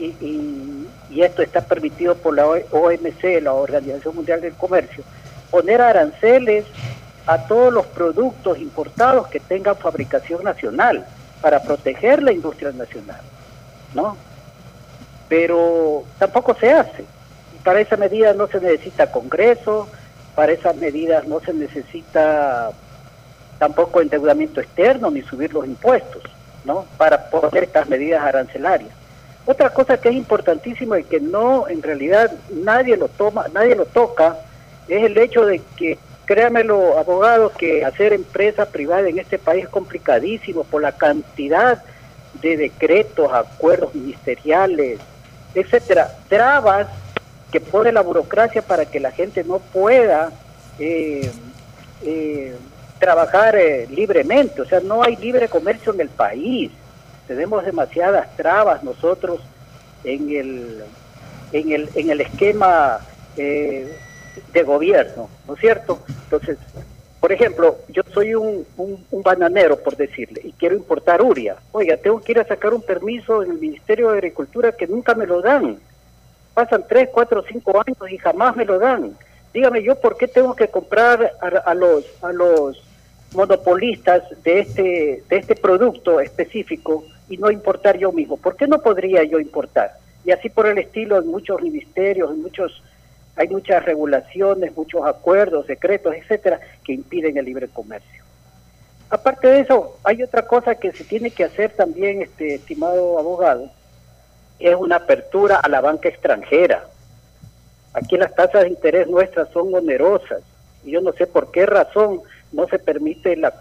y, 0.01 0.87
y, 1.11 1.23
esto 1.23 1.43
está 1.43 1.61
permitido 1.61 2.15
por 2.15 2.35
la 2.35 2.47
OMC, 2.47 3.43
la 3.43 3.53
Organización 3.53 4.15
Mundial 4.15 4.41
del 4.41 4.55
Comercio, 4.55 5.05
poner 5.51 5.83
aranceles 5.83 6.65
a 7.27 7.47
todos 7.47 7.73
los 7.73 7.87
productos 7.87 8.59
importados 8.59 9.29
que 9.29 9.41
tengan 9.41 9.77
fabricación 9.77 10.43
nacional 10.43 11.05
para 11.41 11.63
proteger 11.63 12.23
la 12.23 12.33
industria 12.33 12.73
nacional, 12.73 13.21
¿no? 13.95 14.17
Pero 15.29 16.05
tampoco 16.19 16.55
se 16.55 16.73
hace. 16.73 17.05
Para 17.63 17.81
esa 17.81 17.97
medida 17.97 18.33
no 18.33 18.47
se 18.47 18.61
necesita 18.61 19.13
Congreso, 19.13 19.89
para 20.35 20.53
esas 20.53 20.77
medidas 20.77 21.27
no 21.27 21.41
se 21.41 21.53
necesita 21.53 22.71
tampoco 23.59 24.01
endeudamiento 24.01 24.61
externo 24.61 25.11
ni 25.11 25.23
subir 25.23 25.53
los 25.53 25.67
impuestos, 25.67 26.23
¿no? 26.65 26.87
Para 26.97 27.29
poner 27.29 27.65
estas 27.65 27.89
medidas 27.89 28.23
arancelarias. 28.23 29.00
Otra 29.47 29.70
cosa 29.70 30.01
que 30.01 30.11
es 30.11 30.14
importantísima 30.14 30.99
y 31.01 31.05
que 31.05 31.20
no, 31.20 31.68
en 31.68 31.82
realidad, 31.82 32.30
nadie 32.51 32.97
lo 32.97 33.09
toma, 33.09 33.47
nadie 33.53 33.74
lo 33.74 33.86
toca, 33.86 34.36
es 34.88 35.03
el 35.03 35.16
hecho 35.18 35.45
de 35.47 35.61
que 35.76 35.99
créamelo, 36.26 36.97
abogados, 36.99 37.53
que 37.59 37.84
hacer 37.84 38.12
empresa 38.12 38.66
privada 38.66 39.09
en 39.09 39.18
este 39.18 39.38
país 39.38 39.64
es 39.64 39.68
complicadísimo 39.68 40.62
por 40.62 40.80
la 40.80 40.93
cantidad 40.93 41.82
de 42.41 42.57
decretos, 42.57 43.32
acuerdos 43.32 43.95
ministeriales, 43.95 45.01
etcétera, 45.55 46.09
trabas 46.28 46.86
que 47.51 47.61
pone 47.61 47.91
la 47.91 48.03
burocracia 48.03 48.62
para 48.62 48.84
que 48.84 49.01
la 49.01 49.11
gente 49.11 49.43
no 49.43 49.59
pueda 49.59 50.30
eh, 50.78 51.30
eh, 52.03 52.55
trabajar 52.99 53.57
eh, 53.57 53.88
libremente, 53.91 54.62
o 54.62 54.66
sea, 54.66 54.80
no 54.80 55.03
hay 55.03 55.16
libre 55.16 55.49
comercio 55.49 55.93
en 55.93 56.01
el 56.01 56.11
país, 56.11 56.70
tenemos 57.31 57.64
demasiadas 57.64 58.35
trabas 58.35 58.83
nosotros 58.83 59.41
en 60.03 60.31
el, 60.31 60.83
en 61.53 61.70
el, 61.70 61.89
en 61.95 62.11
el 62.11 62.20
esquema 62.22 62.99
de 63.37 64.62
gobierno, 64.64 65.31
¿no 65.47 65.55
es 65.55 65.61
cierto? 65.61 66.01
Entonces, 66.24 66.59
por 67.20 67.31
ejemplo, 67.31 67.78
yo 67.87 68.03
soy 68.12 68.35
un, 68.35 68.66
un, 68.76 69.07
un, 69.12 69.22
bananero, 69.22 69.76
por 69.78 69.97
decirle, 69.97 70.41
y 70.43 70.51
quiero 70.55 70.74
importar 70.74 71.22
uria. 71.22 71.55
Oiga, 71.70 71.97
tengo 71.99 72.20
que 72.20 72.33
ir 72.33 72.41
a 72.41 72.49
sacar 72.49 72.74
un 72.74 72.83
permiso 72.83 73.45
en 73.45 73.53
el 73.53 73.59
Ministerio 73.59 74.11
de 74.11 74.18
Agricultura 74.18 74.72
que 74.72 74.89
nunca 74.89 75.14
me 75.14 75.24
lo 75.24 75.41
dan. 75.41 75.78
Pasan 76.53 76.85
tres, 76.89 77.11
cuatro, 77.12 77.45
cinco 77.49 77.81
años 77.81 77.97
y 78.11 78.18
jamás 78.18 78.57
me 78.57 78.64
lo 78.64 78.81
dan. 78.81 79.16
Dígame 79.55 79.85
yo, 79.85 79.95
¿por 79.95 80.16
qué 80.16 80.26
tengo 80.26 80.57
que 80.57 80.66
comprar 80.66 81.31
a, 81.41 81.47
a 81.47 81.74
los 81.74 82.05
a 82.22 82.33
los 82.33 82.83
monopolistas 83.35 84.22
de 84.43 84.61
este 84.61 85.22
de 85.28 85.37
este 85.37 85.55
producto 85.55 86.20
específico 86.20 87.05
y 87.31 87.39
no 87.39 87.51
importar 87.51 87.97
yo 87.97 88.12
mismo? 88.12 88.37
¿Por 88.37 88.57
qué 88.57 88.66
no 88.66 88.83
podría 88.83 89.24
yo 89.24 89.39
importar? 89.41 89.95
Y 90.24 90.33
así 90.33 90.51
por 90.51 90.66
el 90.66 90.76
estilo 90.76 91.18
en 91.18 91.28
muchos 91.28 91.62
ministerios, 91.62 92.31
en 92.31 92.43
muchos 92.43 92.83
hay 93.37 93.49
muchas 93.49 93.83
regulaciones, 93.85 94.76
muchos 94.76 95.07
acuerdos, 95.07 95.64
secretos, 95.64 96.14
etcétera, 96.14 96.61
que 96.85 96.93
impiden 96.93 97.39
el 97.39 97.47
libre 97.47 97.68
comercio. 97.68 98.22
Aparte 99.09 99.49
de 99.49 99.61
eso, 99.61 99.97
hay 100.05 100.22
otra 100.22 100.47
cosa 100.47 100.74
que 100.74 100.93
se 100.93 101.05
tiene 101.05 101.31
que 101.31 101.45
hacer 101.45 101.70
también, 101.70 102.20
este 102.20 102.57
estimado 102.57 103.18
abogado, 103.18 103.70
es 104.59 104.74
una 104.74 104.97
apertura 104.97 105.57
a 105.57 105.68
la 105.68 105.81
banca 105.81 106.09
extranjera. 106.09 106.85
Aquí 107.95 108.16
las 108.18 108.35
tasas 108.35 108.64
de 108.64 108.68
interés 108.68 109.09
nuestras 109.09 109.49
son 109.51 109.74
onerosas 109.74 110.43
y 110.85 110.91
yo 110.91 111.01
no 111.01 111.12
sé 111.12 111.26
por 111.26 111.51
qué 111.51 111.64
razón 111.64 112.20
no 112.53 112.66
se 112.66 112.78
permite 112.78 113.37
la, 113.37 113.55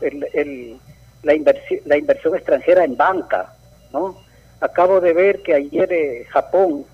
la 1.23 1.97
inversión 1.97 2.35
extranjera 2.35 2.83
en 2.83 2.97
banca, 2.97 3.53
¿no? 3.91 4.17
Acabo 4.61 4.99
de 4.99 5.13
ver 5.13 5.41
que 5.41 5.53
ayer 5.53 5.91
eh, 5.91 6.25
Japón 6.29 6.85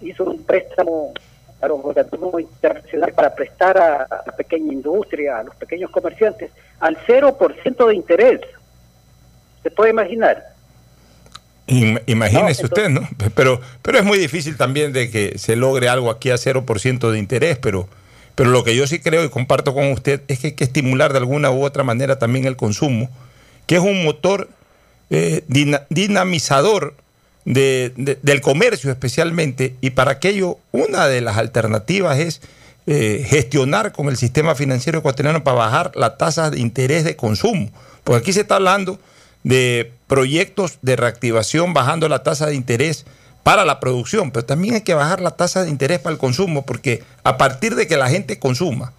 hizo 0.00 0.24
un 0.24 0.42
préstamo 0.42 1.12
a 1.60 1.68
los 1.68 1.80
organismos 1.82 2.40
internacionales 2.40 3.14
para 3.14 3.34
prestar 3.34 3.78
a, 3.78 4.06
la 4.26 4.36
pequeña 4.36 4.72
industria, 4.72 5.38
a 5.38 5.42
los 5.44 5.54
pequeños 5.56 5.90
comerciantes, 5.90 6.50
al 6.80 6.96
0% 7.06 7.88
de 7.88 7.94
interés. 7.94 8.40
¿Se 9.62 9.70
puede 9.70 9.90
imaginar? 9.90 10.44
Imagínese 11.66 12.62
no, 12.62 12.66
usted, 12.66 12.88
¿no? 12.90 13.08
Pero, 13.34 13.60
pero 13.82 13.98
es 13.98 14.04
muy 14.04 14.18
difícil 14.18 14.56
también 14.56 14.92
de 14.92 15.10
que 15.10 15.36
se 15.36 15.56
logre 15.56 15.88
algo 15.88 16.10
aquí 16.10 16.30
a 16.30 16.36
0% 16.36 17.10
de 17.10 17.18
interés, 17.18 17.58
pero, 17.58 17.88
Pero 18.36 18.50
lo 18.50 18.62
que 18.62 18.76
yo 18.76 18.86
sí 18.86 19.00
creo 19.00 19.24
y 19.24 19.30
comparto 19.30 19.74
con 19.74 19.90
usted 19.90 20.22
es 20.28 20.38
que 20.38 20.48
hay 20.48 20.52
que 20.52 20.64
estimular 20.64 21.12
de 21.12 21.18
alguna 21.18 21.50
u 21.50 21.64
otra 21.64 21.82
manera 21.82 22.20
también 22.20 22.44
el 22.44 22.56
consumo, 22.56 23.08
que 23.66 23.76
es 23.76 23.80
un 23.80 24.04
motor 24.04 24.48
eh, 25.10 25.44
dinamizador 25.88 26.94
del 27.44 28.40
comercio 28.40 28.90
especialmente, 28.90 29.76
y 29.80 29.90
para 29.90 30.12
aquello 30.12 30.58
una 30.72 31.06
de 31.06 31.20
las 31.20 31.36
alternativas 31.36 32.18
es 32.18 32.40
eh, 32.88 33.24
gestionar 33.28 33.92
con 33.92 34.08
el 34.08 34.16
sistema 34.16 34.54
financiero 34.54 34.98
ecuatoriano 34.98 35.44
para 35.44 35.58
bajar 35.58 35.92
la 35.94 36.16
tasa 36.16 36.50
de 36.50 36.60
interés 36.60 37.04
de 37.04 37.16
consumo. 37.16 37.70
Porque 38.02 38.18
aquí 38.20 38.32
se 38.32 38.40
está 38.40 38.56
hablando 38.56 38.98
de 39.44 39.92
proyectos 40.06 40.78
de 40.82 40.96
reactivación 40.96 41.72
bajando 41.72 42.08
la 42.08 42.22
tasa 42.22 42.46
de 42.46 42.54
interés 42.54 43.06
para 43.44 43.64
la 43.64 43.78
producción, 43.78 44.32
pero 44.32 44.44
también 44.44 44.74
hay 44.74 44.80
que 44.80 44.94
bajar 44.94 45.20
la 45.20 45.32
tasa 45.32 45.62
de 45.62 45.70
interés 45.70 46.00
para 46.00 46.12
el 46.12 46.18
consumo, 46.18 46.66
porque 46.66 47.04
a 47.22 47.36
partir 47.36 47.76
de 47.76 47.86
que 47.86 47.96
la 47.96 48.08
gente 48.08 48.40
consuma, 48.40 48.92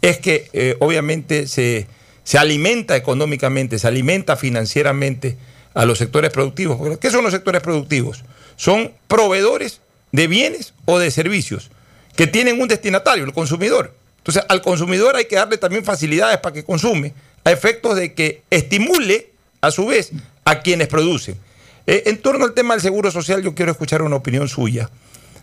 es 0.00 0.18
que 0.18 0.48
eh, 0.52 0.76
obviamente 0.78 1.48
se, 1.48 1.88
se, 2.30 2.38
alimenta 2.38 2.94
económicamente, 2.94 3.80
se 3.80 3.88
alimenta 3.88 4.36
financieramente 4.36 5.36
a 5.74 5.84
los 5.84 5.98
sectores 5.98 6.30
productivos. 6.30 6.96
¿Qué 6.98 7.10
son 7.10 7.24
los 7.24 7.32
sectores 7.32 7.60
productivos? 7.60 8.22
Son 8.54 8.92
proveedores 9.08 9.80
de 10.12 10.28
bienes 10.28 10.72
o 10.84 11.00
de 11.00 11.10
servicios 11.10 11.72
que 12.14 12.28
tienen 12.28 12.60
un 12.60 12.68
destinatario, 12.68 13.24
el 13.24 13.32
consumidor. 13.32 13.94
Entonces, 14.18 14.44
al 14.48 14.62
consumidor 14.62 15.16
hay 15.16 15.24
que 15.24 15.34
darle 15.34 15.58
también 15.58 15.84
facilidades 15.84 16.38
para 16.38 16.52
que 16.52 16.62
consume, 16.62 17.14
a 17.42 17.50
efectos 17.50 17.96
de 17.96 18.14
que 18.14 18.42
estimule, 18.48 19.30
a 19.60 19.72
su 19.72 19.86
vez, 19.86 20.12
a 20.44 20.60
quienes 20.60 20.86
producen. 20.86 21.36
Eh, 21.88 22.04
en 22.06 22.22
torno 22.22 22.44
al 22.44 22.54
tema 22.54 22.74
del 22.74 22.80
seguro 22.80 23.10
social, 23.10 23.42
yo 23.42 23.56
quiero 23.56 23.72
escuchar 23.72 24.02
una 24.02 24.14
opinión 24.14 24.46
suya. 24.48 24.88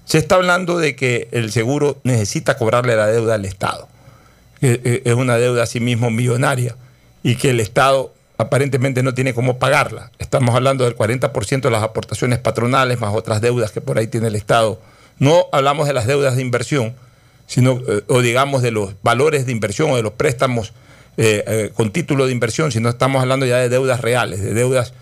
Se 0.05 0.19
está 0.19 0.35
hablando 0.35 0.77
de 0.77 0.95
que 0.95 1.27
el 1.31 1.51
seguro 1.51 1.99
necesita 2.05 2.55
cobrarle 2.55 2.95
la 2.95 3.07
deuda 3.07 3.35
al 3.35 3.43
Estado. 3.43 3.89
Eh, 4.61 5.01
es 5.05 5.13
una 5.13 5.37
deuda 5.37 5.63
a 5.63 5.65
sí 5.65 5.79
mismo 5.79 6.09
millonaria 6.09 6.75
y 7.23 7.35
que 7.35 7.51
el 7.51 7.59
Estado 7.59 8.13
aparentemente 8.37 9.03
no 9.03 9.13
tiene 9.13 9.33
cómo 9.33 9.59
pagarla. 9.59 10.11
Estamos 10.19 10.55
hablando 10.55 10.83
del 10.83 10.95
40% 10.95 11.61
de 11.61 11.71
las 11.71 11.83
aportaciones 11.83 12.39
patronales 12.39 12.99
más 12.99 13.13
otras 13.13 13.41
deudas 13.41 13.71
que 13.71 13.81
por 13.81 13.97
ahí 13.97 14.07
tiene 14.07 14.27
el 14.27 14.35
Estado. 14.35 14.79
No 15.19 15.47
hablamos 15.51 15.87
de 15.87 15.93
las 15.93 16.07
deudas 16.07 16.35
de 16.35 16.41
inversión, 16.41 16.95
sino, 17.47 17.81
eh, 17.87 18.03
o 18.07 18.21
digamos 18.21 18.61
de 18.61 18.71
los 18.71 18.93
valores 19.01 19.45
de 19.45 19.51
inversión 19.51 19.91
o 19.91 19.95
de 19.95 20.03
los 20.03 20.13
préstamos 20.13 20.73
con 21.73 21.91
título 21.91 22.27
de 22.27 22.31
inversión, 22.31 22.71
sino 22.71 22.89
estamos 22.89 23.23
hablando 23.23 23.47
ya 23.47 23.57
de 23.57 23.69
deudas 23.69 24.01
reales, 24.01 24.39
de 24.39 24.53
deudas 24.53 24.93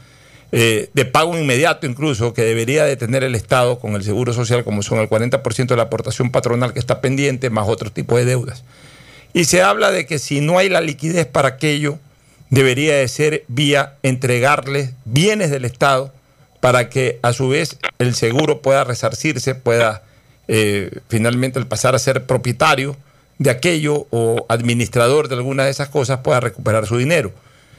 eh, 0.58 0.90
de 0.94 1.04
pago 1.04 1.38
inmediato 1.38 1.86
incluso 1.86 2.34
que 2.34 2.44
debería 2.44 2.86
de 2.86 2.96
tener 2.96 3.26
el 3.26 3.36
Estado 3.36 3.78
con 3.78 3.96
el 3.96 4.04
Seguro 4.04 4.32
Social, 4.32 4.64
como 4.64 4.84
son 4.84 5.00
el 5.00 5.10
40% 5.10 5.68
de 5.68 5.76
la 5.76 5.84
aportación 5.84 6.32
patronal 6.32 6.72
que 6.72 6.80
está 6.80 7.02
pendiente, 7.02 7.50
más 7.50 7.68
otro 7.68 7.92
tipo 7.92 8.16
de 8.16 8.24
deudas. 8.24 8.64
Y 9.36 9.44
se 9.44 9.62
habla 9.62 9.92
de 9.92 10.06
que 10.06 10.18
si 10.18 10.40
no 10.40 10.58
hay 10.58 10.70
la 10.70 10.80
liquidez 10.80 11.26
para 11.26 11.50
aquello, 11.50 12.00
debería 12.50 12.96
de 12.96 13.06
ser 13.10 13.44
vía 13.50 13.96
entregarles 14.02 14.92
bienes 15.04 15.52
del 15.52 15.66
Estado 15.66 16.14
para 16.62 16.90
que 16.90 17.20
a 17.22 17.34
su 17.34 17.50
vez 17.50 17.78
el 18.00 18.16
seguro 18.16 18.62
pueda 18.62 18.86
resarcirse, 18.86 19.54
pueda 19.54 20.04
eh, 20.48 21.00
finalmente 21.10 21.60
al 21.60 21.68
pasar 21.68 21.96
a 21.96 22.00
ser 22.00 22.26
propietario 22.26 22.96
de 23.38 23.50
aquello 23.50 24.08
o 24.10 24.46
administrador 24.48 25.28
de 25.28 25.36
alguna 25.36 25.66
de 25.66 25.72
esas 25.72 25.90
cosas 25.90 26.20
pueda 26.20 26.40
recuperar 26.40 26.88
su 26.88 26.98
dinero. 26.98 27.34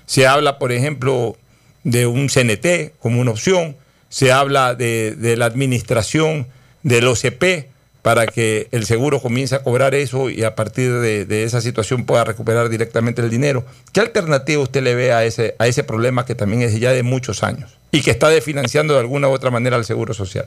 Se 0.04 0.26
habla, 0.26 0.59
por 0.59 0.72
ejemplo, 0.72 1.38
de 1.84 2.07
un 2.07 2.28
CNT 2.28 2.98
como 2.98 3.18
una 3.18 3.30
opción, 3.30 3.76
se 4.11 4.30
habla 4.30 4.74
de, 4.74 5.34
la 5.38 5.46
administración 5.46 6.48
del 6.82 7.07
OCP 7.07 7.70
para 8.07 8.28
que 8.28 8.68
el 8.70 8.86
seguro 8.86 9.20
comience 9.20 9.57
a 9.57 9.64
cobrar 9.64 9.92
eso 9.96 10.30
y 10.30 10.44
a 10.44 10.54
partir 10.54 10.92
de, 11.00 11.42
esa 11.42 11.61
situación 11.61 12.07
pueda 12.07 12.22
recuperar 12.22 12.68
directamente 12.68 13.20
el 13.20 13.28
dinero. 13.28 13.64
¿Qué 13.92 13.98
alternativa 13.98 14.62
usted 14.62 14.80
le 14.80 14.94
ve 14.94 15.12
a 15.12 15.24
ese, 15.24 15.57
a 15.59 15.66
ese 15.66 15.82
problema 15.82 16.24
que 16.24 16.36
también 16.36 16.62
es 16.62 16.78
ya 16.78 16.92
de 16.92 17.02
muchos 17.02 17.42
años 17.42 17.76
y 17.90 18.02
que 18.02 18.12
está 18.12 18.28
desfinanciando 18.28 18.94
de 18.94 19.00
alguna 19.00 19.28
u 19.28 19.32
otra 19.32 19.50
manera 19.50 19.74
al 19.74 19.84
Seguro 19.84 20.14
Social? 20.14 20.46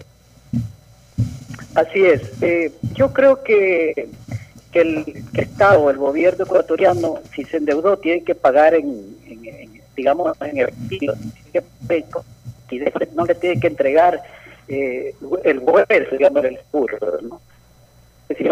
Así 1.76 2.05
es. 2.05 2.22
Eh, 2.41 2.72
yo 2.93 3.12
creo 3.12 3.43
que, 3.43 4.07
el 4.72 5.26
Estado, 5.34 5.89
el 5.89 5.97
gobierno 5.97 6.45
ecuatoriano, 6.45 7.20
si 7.36 7.43
se 7.43 7.57
endeudó, 7.57 7.97
tiene 7.97 8.24
que 8.24 8.36
pagar 8.36 8.74
en, 8.74 9.18
digamos, 9.97 10.38
en 10.43 10.60
el 10.60 10.70
y 12.72 12.80
no 13.16 13.26
le 13.26 13.36
tiene 13.36 13.60
que 13.60 13.68
entregar 13.68 14.24
eh, 14.70 15.14
el 15.43 15.60
gobierno, 15.60 16.07
digamos, 16.10 16.45
el 16.45 16.57
seguro, 16.72 16.97
¿no? 17.22 17.41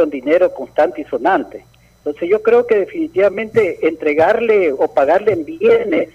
Un 0.02 0.10
dinero 0.10 0.54
constante 0.54 1.02
y 1.02 1.06
sonante. 1.06 1.66
Entonces 1.98 2.30
yo 2.30 2.42
creo 2.42 2.66
que 2.66 2.80
definitivamente 2.80 3.88
entregarle 3.88 4.72
o 4.72 4.88
pagarle 4.88 5.34
en 5.34 5.46
bienes 5.46 6.10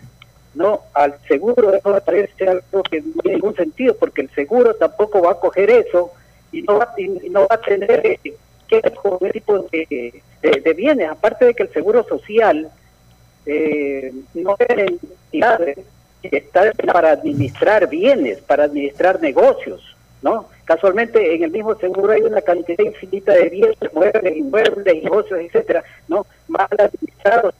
no 0.54 0.80
al 0.92 1.16
seguro 1.26 1.72
eso 1.72 1.90
me 1.90 2.00
parece 2.02 2.46
algo 2.46 2.82
que 2.82 3.00
no 3.00 3.22
tiene 3.22 3.36
ningún 3.36 3.56
sentido 3.56 3.96
porque 3.96 4.22
el 4.22 4.30
seguro 4.30 4.74
tampoco 4.74 5.22
va 5.22 5.32
a 5.32 5.40
coger 5.40 5.70
eso 5.70 6.12
y 6.50 6.62
no 6.62 6.78
va, 6.78 6.92
y 6.98 7.08
no 7.30 7.40
va 7.40 7.54
a 7.54 7.60
tener 7.60 8.06
eh, 8.06 8.34
que 8.68 8.82
coger 9.02 9.32
tipo 9.32 9.60
de, 9.60 10.22
de, 10.42 10.74
bienes 10.74 11.08
aparte 11.08 11.46
de 11.46 11.54
que 11.54 11.62
el 11.62 11.72
seguro 11.72 12.04
social 12.04 12.70
eh, 13.46 14.12
no 14.34 14.56
es 14.58 15.78
está 16.22 16.72
para 16.92 17.12
administrar 17.12 17.88
bienes, 17.88 18.40
para 18.40 18.64
administrar 18.64 19.20
negocios, 19.20 19.82
¿no? 20.22 20.48
Casualmente 20.72 21.34
en 21.34 21.44
el 21.44 21.50
mismo 21.50 21.74
seguro 21.74 22.12
hay 22.12 22.22
una 22.22 22.40
cantidad 22.40 22.82
infinita 22.82 23.32
de 23.32 23.50
bienes, 23.50 23.76
muebles, 23.92 24.34
inmuebles, 24.34 25.02
negocios, 25.02 25.40
etcétera, 25.40 25.84
¿no? 26.08 26.24
Mal 26.48 26.66
administrados, 26.78 27.54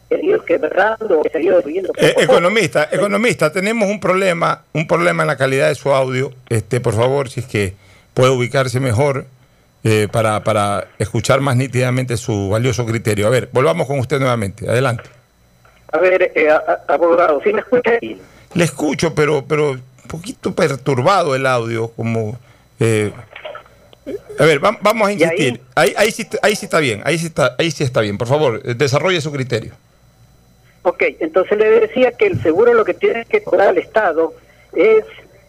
quebrando, 0.46 1.22
viviendo. 1.62 1.92
Eh, 1.98 2.14
economista, 2.16 2.88
economista, 2.90 3.52
tenemos 3.52 3.90
un 3.90 4.00
problema, 4.00 4.62
un 4.72 4.86
problema 4.86 5.24
en 5.24 5.26
la 5.26 5.36
calidad 5.36 5.68
de 5.68 5.74
su 5.74 5.92
audio. 5.92 6.30
Este, 6.48 6.80
por 6.80 6.94
favor, 6.94 7.28
si 7.28 7.40
es 7.40 7.46
que 7.46 7.74
puede 8.14 8.30
ubicarse 8.30 8.80
mejor. 8.80 9.26
Eh, 9.84 10.06
para, 10.12 10.44
para 10.44 10.86
escuchar 11.00 11.40
más 11.40 11.56
nítidamente 11.56 12.16
su 12.16 12.50
valioso 12.50 12.86
criterio. 12.86 13.26
A 13.26 13.30
ver, 13.30 13.48
volvamos 13.52 13.88
con 13.88 13.98
usted 13.98 14.20
nuevamente. 14.20 14.70
Adelante. 14.70 15.10
A 15.92 15.98
ver, 15.98 16.30
eh, 16.36 16.48
abogado, 16.86 17.40
¿sí 17.42 17.52
me 17.52 17.60
escucha 17.60 17.90
ahí? 18.00 18.18
Le 18.54 18.62
escucho, 18.62 19.12
pero, 19.12 19.44
pero 19.44 19.72
un 19.72 19.82
poquito 20.06 20.54
perturbado 20.54 21.34
el 21.34 21.46
audio, 21.46 21.88
como... 21.88 22.38
Eh, 22.82 23.12
a 24.38 24.44
ver, 24.44 24.58
vamos 24.58 25.08
a 25.08 25.12
insistir. 25.12 25.60
Ahí? 25.76 25.94
Ahí, 25.96 26.10
sí, 26.10 26.26
ahí 26.42 26.56
sí 26.56 26.66
está 26.66 26.80
bien, 26.80 27.00
ahí 27.04 27.16
sí 27.16 27.26
está, 27.26 27.54
ahí 27.58 27.70
sí 27.70 27.84
está 27.84 28.00
bien. 28.00 28.18
Por 28.18 28.26
favor, 28.26 28.62
desarrolle 28.62 29.20
su 29.20 29.30
criterio. 29.30 29.72
Ok, 30.82 31.02
entonces 31.20 31.56
le 31.58 31.80
decía 31.80 32.12
que 32.12 32.26
el 32.26 32.42
seguro 32.42 32.74
lo 32.74 32.84
que 32.84 32.94
tiene 32.94 33.24
que 33.26 33.42
cobrar 33.42 33.68
al 33.68 33.78
Estado 33.78 34.34
es 34.74 35.04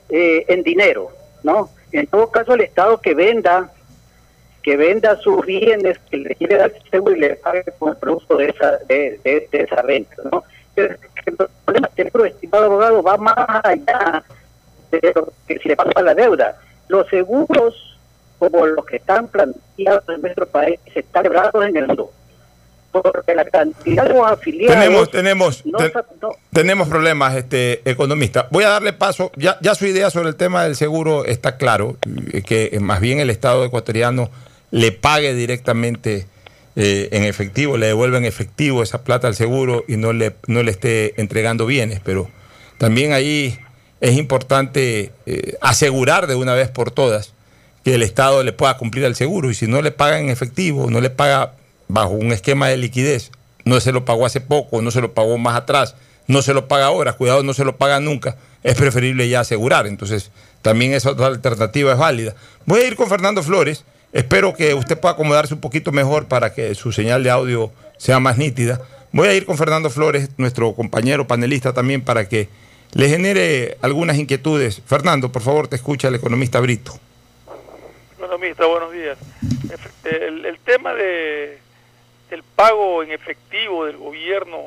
eh, 0.09 0.45
en 0.47 0.61
dinero, 0.61 1.09
¿no? 1.41 1.71
En 1.91 2.05
todo 2.05 2.29
caso, 2.29 2.53
el 2.53 2.61
Estado 2.61 3.01
que 3.01 3.15
venda 3.15 3.71
que 4.61 4.77
venda 4.77 5.17
sus 5.17 5.45
bienes, 5.45 5.99
que 6.09 6.17
le 6.17 6.35
quiere 6.35 6.55
dar 6.55 6.71
seguro 6.89 7.15
y 7.15 7.19
le 7.19 7.35
pague 7.35 7.65
con 7.77 7.89
el 7.89 7.97
producto 7.97 8.37
de 8.37 8.47
esa, 8.47 8.77
de, 8.87 9.19
de, 9.23 9.47
esa 9.51 9.81
renta, 9.81 10.15
¿no? 10.31 10.43
El 10.77 10.97
problema 11.65 11.89
es 11.89 11.93
que 11.93 12.17
el 12.17 12.25
estimado 12.27 12.65
abogado, 12.65 13.03
va 13.03 13.17
más 13.17 13.35
allá 13.63 14.23
de 14.89 15.11
lo 15.13 15.33
que 15.47 15.59
si 15.59 15.67
le 15.67 15.75
pasa 15.75 16.01
la 16.01 16.15
deuda. 16.15 16.57
Los 16.87 17.07
seguros, 17.09 17.97
como 18.39 18.65
los 18.65 18.85
que 18.85 18.97
están 18.97 19.27
planteados 19.27 20.03
en 20.09 20.21
nuestro 20.21 20.45
país, 20.47 20.79
están 20.93 21.23
quebrados 21.23 21.65
en 21.65 21.77
el 21.77 21.87
mundo. 21.87 22.11
Porque 22.91 23.33
la 23.33 23.45
cantidad 23.45 24.03
de 24.03 24.13
los 24.13 24.27
afiliados... 24.27 24.77
Tenemos, 24.77 25.09
tenemos, 25.09 25.63
tenemos 26.51 26.87
problemas, 26.87 27.35
este 27.35 27.81
economista. 27.89 28.47
Voy 28.51 28.65
a 28.65 28.69
darle 28.69 28.93
paso, 28.93 29.31
ya, 29.35 29.57
ya 29.61 29.73
su 29.73 29.87
idea 29.87 30.11
sobre 30.11 30.29
el 30.29 30.35
tema 30.35 30.63
del 30.63 30.75
seguro 30.75 31.25
está 31.25 31.57
claro, 31.57 31.97
eh, 32.31 32.43
que 32.43 32.77
más 32.79 32.99
bien 32.99 33.19
el 33.19 33.31
Estado 33.31 33.65
ecuatoriano 33.65 34.29
le 34.69 34.91
pague 34.91 35.33
directamente 35.33 36.27
eh, 36.75 37.09
en 37.11 37.23
efectivo, 37.23 37.77
le 37.77 37.87
devuelva 37.87 38.17
en 38.17 38.25
efectivo 38.25 38.81
esa 38.81 39.03
plata 39.03 39.27
al 39.27 39.35
seguro 39.35 39.83
y 39.87 39.97
no 39.97 40.11
le, 40.11 40.35
no 40.47 40.63
le 40.63 40.71
esté 40.71 41.19
entregando 41.21 41.65
bienes. 41.65 41.99
Pero 42.03 42.29
también 42.79 43.13
ahí 43.13 43.57
es 44.03 44.17
importante 44.17 45.13
eh, 45.25 45.55
asegurar 45.61 46.27
de 46.27 46.35
una 46.35 46.53
vez 46.53 46.69
por 46.69 46.91
todas 46.91 47.31
que 47.85 47.95
el 47.95 48.03
Estado 48.03 48.43
le 48.43 48.51
pueda 48.51 48.77
cumplir 48.77 49.05
al 49.05 49.15
seguro 49.15 49.49
y 49.49 49.55
si 49.55 49.65
no 49.65 49.81
le 49.81 49.91
paga 49.91 50.19
en 50.19 50.29
efectivo, 50.29 50.91
no 50.91 50.99
le 50.99 51.09
paga 51.09 51.53
bajo 51.87 52.11
un 52.11 52.33
esquema 52.33 52.67
de 52.67 52.75
liquidez, 52.75 53.31
no 53.63 53.79
se 53.79 53.93
lo 53.93 54.03
pagó 54.03 54.25
hace 54.25 54.41
poco, 54.41 54.81
no 54.81 54.91
se 54.91 55.01
lo 55.01 55.13
pagó 55.13 55.37
más 55.37 55.55
atrás, 55.55 55.95
no 56.27 56.41
se 56.41 56.53
lo 56.53 56.67
paga 56.67 56.87
ahora, 56.87 57.13
cuidado, 57.13 57.43
no 57.43 57.53
se 57.53 57.63
lo 57.63 57.77
paga 57.77 58.01
nunca, 58.01 58.35
es 58.61 58.75
preferible 58.75 59.27
ya 59.29 59.39
asegurar. 59.39 59.87
Entonces, 59.87 60.31
también 60.61 60.93
esa 60.93 61.11
otra 61.11 61.27
alternativa 61.27 61.93
es 61.93 61.97
válida. 61.97 62.35
Voy 62.65 62.81
a 62.81 62.87
ir 62.87 62.95
con 62.95 63.07
Fernando 63.07 63.41
Flores 63.41 63.85
Espero 64.13 64.53
que 64.53 64.75
usted 64.75 64.99
pueda 64.99 65.15
acomodarse 65.15 65.55
un 65.55 65.59
poquito 65.59 65.91
mejor 65.91 66.27
para 66.27 66.53
que 66.53 66.75
su 66.75 66.91
señal 66.91 67.23
de 67.23 67.31
audio 67.31 67.71
sea 67.97 68.19
más 68.19 68.37
nítida. 68.37 68.79
Voy 69.11 69.27
a 69.27 69.33
ir 69.33 69.45
con 69.47 69.57
Fernando 69.57 69.89
Flores, 69.89 70.29
nuestro 70.37 70.75
compañero 70.75 71.25
panelista 71.25 71.73
también, 71.73 72.03
para 72.03 72.29
que 72.29 72.47
le 72.93 73.09
genere 73.09 73.77
algunas 73.81 74.17
inquietudes. 74.17 74.81
Fernando, 74.85 75.31
por 75.31 75.41
favor, 75.41 75.67
te 75.67 75.75
escucha 75.75 76.07
el 76.07 76.15
economista 76.15 76.59
Brito. 76.59 76.93
Economista, 78.17 78.65
buenos 78.65 78.91
días. 78.91 79.17
El, 80.03 80.59
tema 80.59 80.93
de, 80.93 81.57
el 82.29 82.43
pago 82.43 83.03
en 83.03 83.11
efectivo 83.11 83.85
del 83.85 83.97
gobierno 83.97 84.59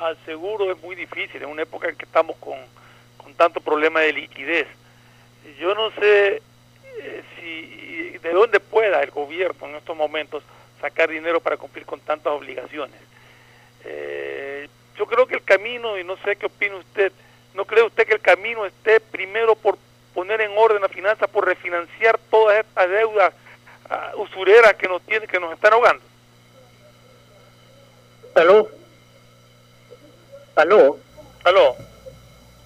al 0.00 0.16
seguro 0.26 0.70
es 0.70 0.82
muy 0.82 0.94
difícil 0.94 1.42
en 1.42 1.48
una 1.48 1.62
época 1.62 1.88
en 1.88 1.96
que 1.96 2.04
estamos 2.04 2.36
con, 2.36 2.58
con 3.16 3.34
tanto 3.34 3.60
problema 3.60 4.00
de 4.00 4.12
liquidez. 4.12 4.66
Yo 5.58 5.74
no 5.74 5.90
sé 5.92 6.42
eh, 6.98 7.22
si 7.36 8.18
de 8.18 8.32
dónde 8.32 8.60
pueda 8.60 9.02
el 9.02 9.10
gobierno 9.10 9.68
en 9.68 9.76
estos 9.76 9.96
momentos 9.96 10.42
sacar 10.80 11.08
dinero 11.08 11.40
para 11.40 11.56
cumplir 11.56 11.86
con 11.86 12.00
tantas 12.00 12.32
obligaciones. 12.32 13.00
Eh, 13.84 14.68
yo 14.96 15.06
creo 15.06 15.26
que 15.26 15.36
el 15.36 15.44
camino, 15.44 15.98
y 15.98 16.04
no 16.04 16.16
sé 16.18 16.36
qué 16.36 16.46
opina 16.46 16.76
usted, 16.76 17.12
¿no 17.54 17.64
cree 17.64 17.82
usted 17.82 18.06
que 18.06 18.14
el 18.14 18.20
camino 18.20 18.66
esté 18.66 19.00
primero 19.00 19.54
por 19.54 19.78
poner 20.14 20.40
en 20.40 20.52
orden 20.56 20.82
la 20.82 20.88
finanza, 20.88 21.26
por 21.26 21.46
refinanciar 21.46 22.18
todas 22.30 22.58
estas 22.58 22.90
deudas 22.90 23.32
uh, 23.90 24.20
usureras 24.20 24.74
que 24.74 24.88
nos, 24.88 25.02
tiene, 25.02 25.26
que 25.26 25.40
nos 25.40 25.52
están 25.54 25.72
ahogando? 25.72 26.02
¿Aló? 28.34 28.68
¿Aló? 30.56 30.98
¿Aló? 31.44 31.76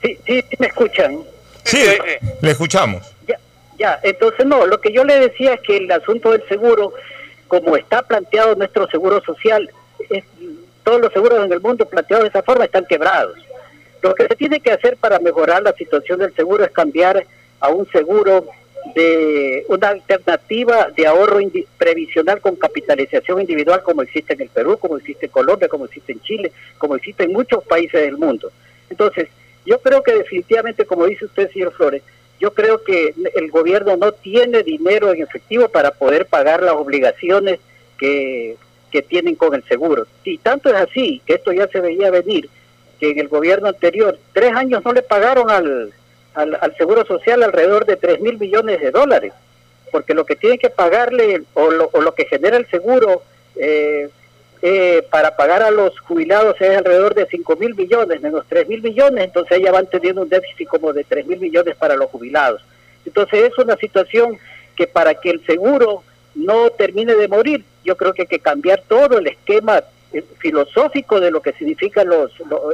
Sí, 0.02 0.18
sí, 0.26 0.42
sí 0.42 0.56
me 0.58 0.66
escuchan. 0.66 1.24
Sí, 1.64 1.84
le 2.40 2.50
escuchamos. 2.50 3.12
Ya, 3.26 3.38
ya, 3.76 4.00
entonces 4.02 4.46
no, 4.46 4.66
lo 4.66 4.80
que 4.80 4.92
yo 4.92 5.04
le 5.04 5.18
decía 5.18 5.54
es 5.54 5.60
que 5.62 5.78
el 5.78 5.90
asunto 5.90 6.30
del 6.30 6.46
seguro, 6.48 6.92
como 7.48 7.76
está 7.76 8.02
planteado 8.02 8.54
nuestro 8.54 8.88
seguro 8.88 9.20
social, 9.24 9.68
es, 10.10 10.24
todos 10.86 11.00
los 11.00 11.12
seguros 11.12 11.44
en 11.44 11.52
el 11.52 11.60
mundo 11.60 11.84
planteados 11.84 12.22
de 12.22 12.28
esa 12.28 12.44
forma 12.44 12.64
están 12.64 12.86
quebrados. 12.86 13.36
Lo 14.02 14.14
que 14.14 14.28
se 14.28 14.36
tiene 14.36 14.60
que 14.60 14.70
hacer 14.70 14.96
para 14.96 15.18
mejorar 15.18 15.60
la 15.60 15.72
situación 15.72 16.20
del 16.20 16.32
seguro 16.32 16.62
es 16.62 16.70
cambiar 16.70 17.26
a 17.58 17.70
un 17.70 17.90
seguro 17.90 18.46
de 18.94 19.64
una 19.68 19.88
alternativa 19.88 20.92
de 20.96 21.08
ahorro 21.08 21.40
previsional 21.76 22.40
con 22.40 22.54
capitalización 22.54 23.40
individual 23.40 23.82
como 23.82 24.02
existe 24.02 24.34
en 24.34 24.42
el 24.42 24.48
Perú, 24.48 24.78
como 24.78 24.96
existe 24.96 25.26
en 25.26 25.32
Colombia, 25.32 25.66
como 25.66 25.86
existe 25.86 26.12
en 26.12 26.20
Chile, 26.20 26.52
como 26.78 26.94
existe 26.94 27.24
en 27.24 27.32
muchos 27.32 27.64
países 27.64 28.02
del 28.02 28.16
mundo. 28.16 28.52
Entonces, 28.88 29.26
yo 29.64 29.80
creo 29.80 30.04
que 30.04 30.14
definitivamente, 30.14 30.84
como 30.84 31.06
dice 31.06 31.24
usted, 31.24 31.50
señor 31.50 31.72
Flores, 31.72 32.04
yo 32.38 32.54
creo 32.54 32.84
que 32.84 33.12
el 33.34 33.50
gobierno 33.50 33.96
no 33.96 34.12
tiene 34.12 34.62
dinero 34.62 35.12
en 35.12 35.20
efectivo 35.20 35.68
para 35.68 35.90
poder 35.90 36.26
pagar 36.26 36.62
las 36.62 36.74
obligaciones 36.74 37.58
que, 37.98 38.56
que 38.90 39.02
tienen 39.02 39.34
con 39.34 39.54
el 39.54 39.64
seguro. 39.64 40.06
Y 40.24 40.38
tanto 40.38 40.68
es 40.70 40.76
así, 40.76 41.20
que 41.26 41.34
esto 41.34 41.52
ya 41.52 41.68
se 41.68 41.80
veía 41.80 42.10
venir, 42.10 42.48
que 42.98 43.10
en 43.10 43.18
el 43.18 43.28
gobierno 43.28 43.68
anterior, 43.68 44.18
tres 44.32 44.52
años 44.54 44.84
no 44.84 44.92
le 44.92 45.02
pagaron 45.02 45.50
al, 45.50 45.92
al, 46.34 46.76
Seguro 46.76 47.04
Social 47.06 47.42
alrededor 47.42 47.86
de 47.86 47.96
3 47.96 48.20
mil 48.20 48.38
millones 48.38 48.80
de 48.80 48.90
dólares, 48.90 49.32
porque 49.90 50.14
lo 50.14 50.24
que 50.24 50.36
tiene 50.36 50.58
que 50.58 50.70
pagarle 50.70 51.42
o 51.54 51.70
lo, 51.70 51.90
o 51.92 52.00
lo 52.00 52.14
que 52.14 52.26
genera 52.26 52.56
el 52.56 52.68
seguro 52.68 53.22
eh, 53.56 54.08
eh, 54.62 55.06
para 55.10 55.36
pagar 55.36 55.62
a 55.62 55.70
los 55.70 55.98
jubilados 56.00 56.56
es 56.60 56.76
alrededor 56.76 57.14
de 57.14 57.26
5 57.26 57.56
mil 57.56 57.74
millones, 57.74 58.20
menos 58.20 58.44
3 58.48 58.68
mil 58.68 58.82
millones, 58.82 59.24
entonces 59.24 59.60
ya 59.62 59.72
van 59.72 59.86
teniendo 59.86 60.22
un 60.22 60.28
déficit 60.28 60.68
como 60.68 60.92
de 60.92 61.04
3 61.04 61.26
mil 61.26 61.40
millones 61.40 61.76
para 61.76 61.96
los 61.96 62.10
jubilados. 62.10 62.62
Entonces 63.04 63.44
es 63.44 63.58
una 63.58 63.76
situación 63.76 64.38
que 64.74 64.86
para 64.86 65.14
que 65.14 65.30
el 65.30 65.44
seguro 65.46 66.02
no 66.36 66.70
termine 66.70 67.14
de 67.14 67.28
morir, 67.28 67.64
yo 67.84 67.96
creo 67.96 68.12
que 68.12 68.22
hay 68.22 68.28
que 68.28 68.38
cambiar 68.38 68.82
todo 68.86 69.18
el 69.18 69.26
esquema 69.26 69.82
eh, 70.12 70.22
filosófico 70.38 71.18
de 71.18 71.30
lo 71.30 71.40
que 71.40 71.52
significa 71.54 72.04
los, 72.04 72.30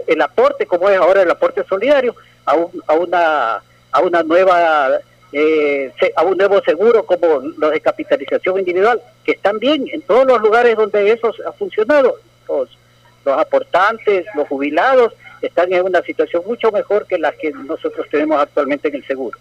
el 0.06 0.20
aporte, 0.20 0.66
como 0.66 0.88
es 0.90 0.98
ahora 0.98 1.22
el 1.22 1.30
aporte 1.30 1.64
solidario, 1.64 2.14
a, 2.44 2.56
a 2.86 2.94
una 2.94 3.62
a 3.92 4.00
una 4.00 4.22
nueva 4.22 5.00
eh, 5.32 5.92
a 6.16 6.22
un 6.24 6.36
nuevo 6.36 6.60
seguro 6.62 7.04
como 7.06 7.40
los 7.56 7.70
de 7.70 7.80
capitalización 7.80 8.58
individual, 8.58 9.00
que 9.24 9.32
están 9.32 9.58
bien 9.58 9.86
en 9.92 10.02
todos 10.02 10.26
los 10.26 10.40
lugares 10.42 10.76
donde 10.76 11.10
eso 11.10 11.32
ha 11.46 11.52
funcionado. 11.52 12.18
Los, 12.48 12.68
los 13.24 13.38
aportantes, 13.38 14.26
los 14.34 14.48
jubilados, 14.48 15.14
están 15.40 15.72
en 15.72 15.84
una 15.84 16.02
situación 16.02 16.42
mucho 16.46 16.70
mejor 16.70 17.06
que 17.06 17.18
la 17.18 17.32
que 17.32 17.50
nosotros 17.50 18.06
tenemos 18.10 18.40
actualmente 18.40 18.88
en 18.88 18.96
el 18.96 19.06
seguro. 19.06 19.38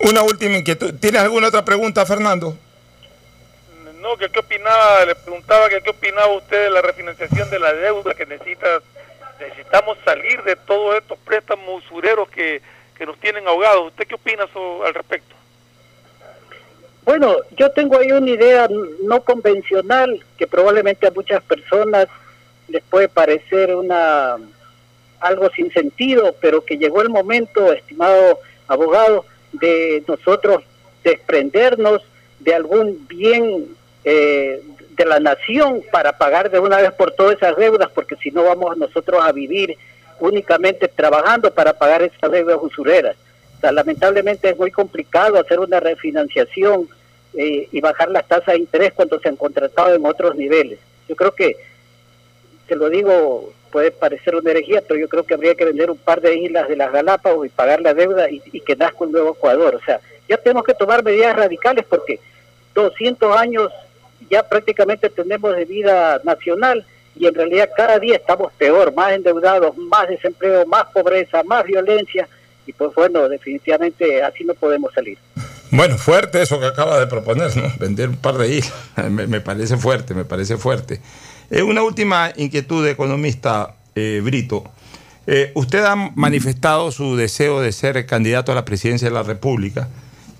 Una 0.00 0.22
última 0.22 0.58
inquietud. 0.58 0.94
¿Tienes 1.00 1.20
alguna 1.20 1.48
otra 1.48 1.64
pregunta, 1.64 2.04
Fernando? 2.06 2.56
No, 4.04 4.16
que 4.16 4.28
qué 4.28 4.38
opinaba, 4.38 5.04
le 5.06 5.16
preguntaba 5.16 5.68
que 5.68 5.80
qué 5.80 5.90
opinaba 5.90 6.28
usted 6.28 6.64
de 6.64 6.70
la 6.70 6.82
refinanciación 6.82 7.50
de 7.50 7.58
la 7.58 7.72
deuda 7.72 8.14
que 8.14 8.26
necesita, 8.26 8.80
necesitamos 9.40 9.98
salir 10.04 10.40
de 10.44 10.54
todos 10.54 10.96
estos 10.96 11.18
préstamos 11.18 11.82
usureros 11.82 12.28
que 12.28 12.62
que 12.94 13.06
nos 13.06 13.18
tienen 13.18 13.46
ahogados. 13.46 13.88
¿Usted 13.88 14.06
qué 14.06 14.14
opina 14.14 14.46
al 14.86 14.94
respecto? 14.94 15.34
Bueno, 17.04 17.36
yo 17.56 17.70
tengo 17.72 17.98
ahí 17.98 18.12
una 18.12 18.30
idea 18.30 18.68
no 19.02 19.20
convencional 19.22 20.24
que 20.38 20.46
probablemente 20.46 21.06
a 21.06 21.10
muchas 21.10 21.42
personas 21.42 22.08
les 22.68 22.82
puede 22.84 23.08
parecer 23.08 23.74
una 23.74 24.36
algo 25.20 25.50
sin 25.50 25.72
sentido, 25.72 26.34
pero 26.40 26.64
que 26.64 26.76
llegó 26.76 27.02
el 27.02 27.08
momento, 27.08 27.72
estimado 27.72 28.40
abogado, 28.68 29.24
de 29.52 30.02
nosotros 30.06 30.62
desprendernos 31.02 32.02
de 32.40 32.54
algún 32.54 33.06
bien 33.06 33.74
eh, 34.04 34.62
de 34.96 35.04
la 35.04 35.18
nación 35.18 35.82
para 35.90 36.16
pagar 36.16 36.50
de 36.50 36.58
una 36.58 36.78
vez 36.78 36.92
por 36.92 37.12
todas 37.12 37.36
esas 37.36 37.56
deudas, 37.56 37.90
porque 37.94 38.16
si 38.16 38.30
no 38.30 38.44
vamos 38.44 38.76
nosotros 38.76 39.20
a 39.24 39.32
vivir 39.32 39.76
únicamente 40.20 40.88
trabajando 40.88 41.52
para 41.52 41.72
pagar 41.72 42.02
esas 42.02 42.30
deudas 42.30 42.58
usureras. 42.60 43.16
lamentablemente 43.62 44.50
es 44.50 44.58
muy 44.58 44.70
complicado 44.70 45.38
hacer 45.40 45.58
una 45.58 45.80
refinanciación 45.80 46.88
eh, 47.34 47.68
y 47.72 47.80
bajar 47.80 48.10
las 48.10 48.28
tasas 48.28 48.54
de 48.54 48.60
interés 48.60 48.92
cuando 48.92 49.18
se 49.18 49.28
han 49.28 49.36
contratado 49.36 49.94
en 49.94 50.06
otros 50.06 50.36
niveles. 50.36 50.78
Yo 51.08 51.16
creo 51.16 51.32
que, 51.32 51.56
se 52.68 52.76
lo 52.76 52.88
digo, 52.88 53.52
puede 53.72 53.90
parecer 53.90 54.36
una 54.36 54.50
herejía, 54.50 54.82
pero 54.86 55.00
yo 55.00 55.08
creo 55.08 55.24
que 55.24 55.34
habría 55.34 55.54
que 55.54 55.64
vender 55.64 55.90
un 55.90 55.98
par 55.98 56.20
de 56.20 56.36
islas 56.36 56.68
de 56.68 56.76
las 56.76 56.92
Galápagos 56.92 57.46
y 57.46 57.50
pagar 57.50 57.80
la 57.80 57.94
deuda 57.94 58.30
y, 58.30 58.40
y 58.52 58.60
que 58.60 58.76
nazca 58.76 59.04
un 59.04 59.12
nuevo 59.12 59.32
Ecuador. 59.32 59.74
O 59.74 59.84
sea, 59.84 60.00
ya 60.28 60.36
tenemos 60.36 60.64
que 60.64 60.74
tomar 60.74 61.02
medidas 61.02 61.34
radicales 61.34 61.84
porque 61.88 62.20
200 62.74 63.36
años 63.36 63.72
ya 64.30 64.42
prácticamente 64.48 65.10
tenemos 65.10 65.56
de 65.56 65.64
vida 65.64 66.20
nacional 66.24 66.84
y 67.16 67.26
en 67.26 67.34
realidad 67.34 67.70
cada 67.76 67.98
día 67.98 68.16
estamos 68.16 68.52
peor, 68.54 68.92
más 68.94 69.12
endeudados, 69.12 69.76
más 69.76 70.08
desempleo, 70.08 70.66
más 70.66 70.86
pobreza, 70.86 71.42
más 71.44 71.64
violencia 71.64 72.28
y 72.66 72.72
pues 72.72 72.94
bueno, 72.94 73.28
definitivamente 73.28 74.22
así 74.22 74.44
no 74.44 74.54
podemos 74.54 74.92
salir. 74.94 75.18
Bueno, 75.70 75.98
fuerte 75.98 76.40
eso 76.40 76.60
que 76.60 76.66
acaba 76.66 77.00
de 77.00 77.06
proponer, 77.06 77.56
¿no? 77.56 77.64
Vender 77.78 78.08
un 78.08 78.16
par 78.16 78.38
de 78.38 78.48
islas, 78.48 78.78
me, 79.10 79.40
parece 79.40 79.76
fuerte, 79.76 80.14
me 80.14 80.24
parece 80.24 80.56
fuerte. 80.56 81.00
Eh, 81.50 81.62
una 81.62 81.82
última 81.82 82.32
inquietud 82.36 82.84
de 82.84 82.92
economista, 82.92 83.74
eh, 83.94 84.20
Brito. 84.22 84.64
Eh, 85.26 85.52
usted 85.54 85.82
ha 85.84 85.96
manifestado 85.96 86.92
su 86.92 87.16
deseo 87.16 87.60
de 87.60 87.72
ser 87.72 88.04
candidato 88.06 88.52
a 88.52 88.54
la 88.54 88.64
presidencia 88.64 89.08
de 89.08 89.14
la 89.14 89.22
República. 89.22 89.88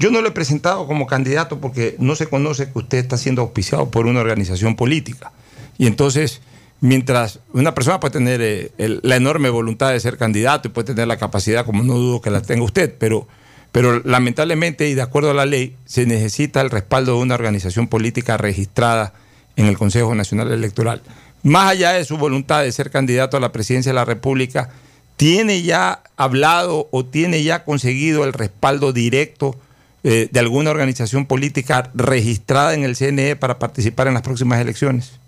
Yo 0.04 0.10
no 0.10 0.20
lo 0.20 0.28
he 0.28 0.32
presentado 0.32 0.86
como 0.86 1.06
candidato 1.06 1.62
porque 1.62 1.96
no 1.98 2.14
se 2.14 2.26
conoce 2.26 2.70
que 2.70 2.78
usted 2.78 2.98
está 2.98 3.16
siendo 3.16 3.40
auspiciado 3.40 3.90
por 3.90 4.06
una 4.06 4.20
organización 4.20 4.76
política. 4.76 5.32
Y 5.78 5.86
entonces 5.86 6.42
mientras 6.82 7.40
una 7.54 7.72
persona 7.72 8.00
puede 8.00 8.12
tener 8.12 8.42
eh, 8.42 8.70
la 8.76 9.16
enorme 9.16 9.48
voluntad 9.48 9.92
de 9.92 10.00
ser 10.00 10.18
candidato 10.18 10.68
y 10.68 10.72
puede 10.72 10.88
tener 10.88 11.08
la 11.08 11.16
capacidad, 11.16 11.64
como 11.64 11.82
no 11.82 11.94
dudo 11.94 12.20
que 12.20 12.30
la 12.30 12.42
tenga 12.42 12.64
usted, 12.64 12.94
pero, 12.98 13.26
pero 13.72 14.02
lamentablemente 14.04 14.90
y 14.90 14.94
de 14.94 15.00
acuerdo 15.00 15.30
a 15.30 15.34
la 15.34 15.46
ley, 15.46 15.74
se 15.86 16.04
necesita 16.04 16.60
el 16.60 16.68
respaldo 16.68 17.14
de 17.14 17.22
una 17.22 17.36
organización 17.36 17.88
política 17.88 18.36
registrada 18.36 19.14
en 19.56 19.64
el 19.64 19.78
Consejo 19.78 20.14
Nacional 20.14 20.52
Electoral. 20.52 21.00
Más 21.44 21.70
allá 21.70 21.92
de 21.92 22.04
su 22.04 22.18
voluntad 22.18 22.62
de 22.62 22.72
ser 22.72 22.90
candidato 22.90 23.38
a 23.38 23.40
la 23.40 23.52
presidencia 23.52 23.92
de 23.92 23.96
la 23.96 24.04
República, 24.04 24.68
¿tiene 25.16 25.62
ya 25.62 26.02
hablado 26.18 26.88
o 26.90 27.06
tiene 27.06 27.42
ya 27.42 27.64
conseguido 27.64 28.24
el 28.24 28.34
respaldo 28.34 28.92
directo 28.92 29.58
eh, 30.04 30.28
de 30.30 30.40
alguna 30.40 30.70
organización 30.70 31.24
política 31.24 31.90
registrada 31.94 32.74
en 32.74 32.84
el 32.84 32.94
CNE 32.94 33.36
para 33.36 33.58
participar 33.58 34.06
en 34.06 34.14
las 34.14 34.22
próximas 34.22 34.60
elecciones? 34.60 35.18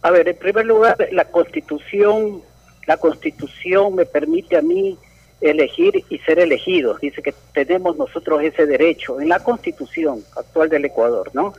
A 0.00 0.10
ver, 0.10 0.28
en 0.28 0.36
primer 0.36 0.66
lugar, 0.66 0.96
la 1.12 1.26
Constitución, 1.26 2.40
la 2.86 2.96
Constitución 2.96 3.94
me 3.94 4.06
permite 4.06 4.56
a 4.56 4.62
mí 4.62 4.98
elegir 5.42 6.04
y 6.08 6.18
ser 6.20 6.38
elegido. 6.38 6.96
Dice 7.00 7.22
que 7.22 7.34
tenemos 7.52 7.96
nosotros 7.96 8.42
ese 8.42 8.66
derecho 8.66 9.20
en 9.20 9.28
la 9.28 9.40
Constitución 9.40 10.24
actual 10.36 10.70
del 10.70 10.86
Ecuador, 10.86 11.30
¿no? 11.34 11.52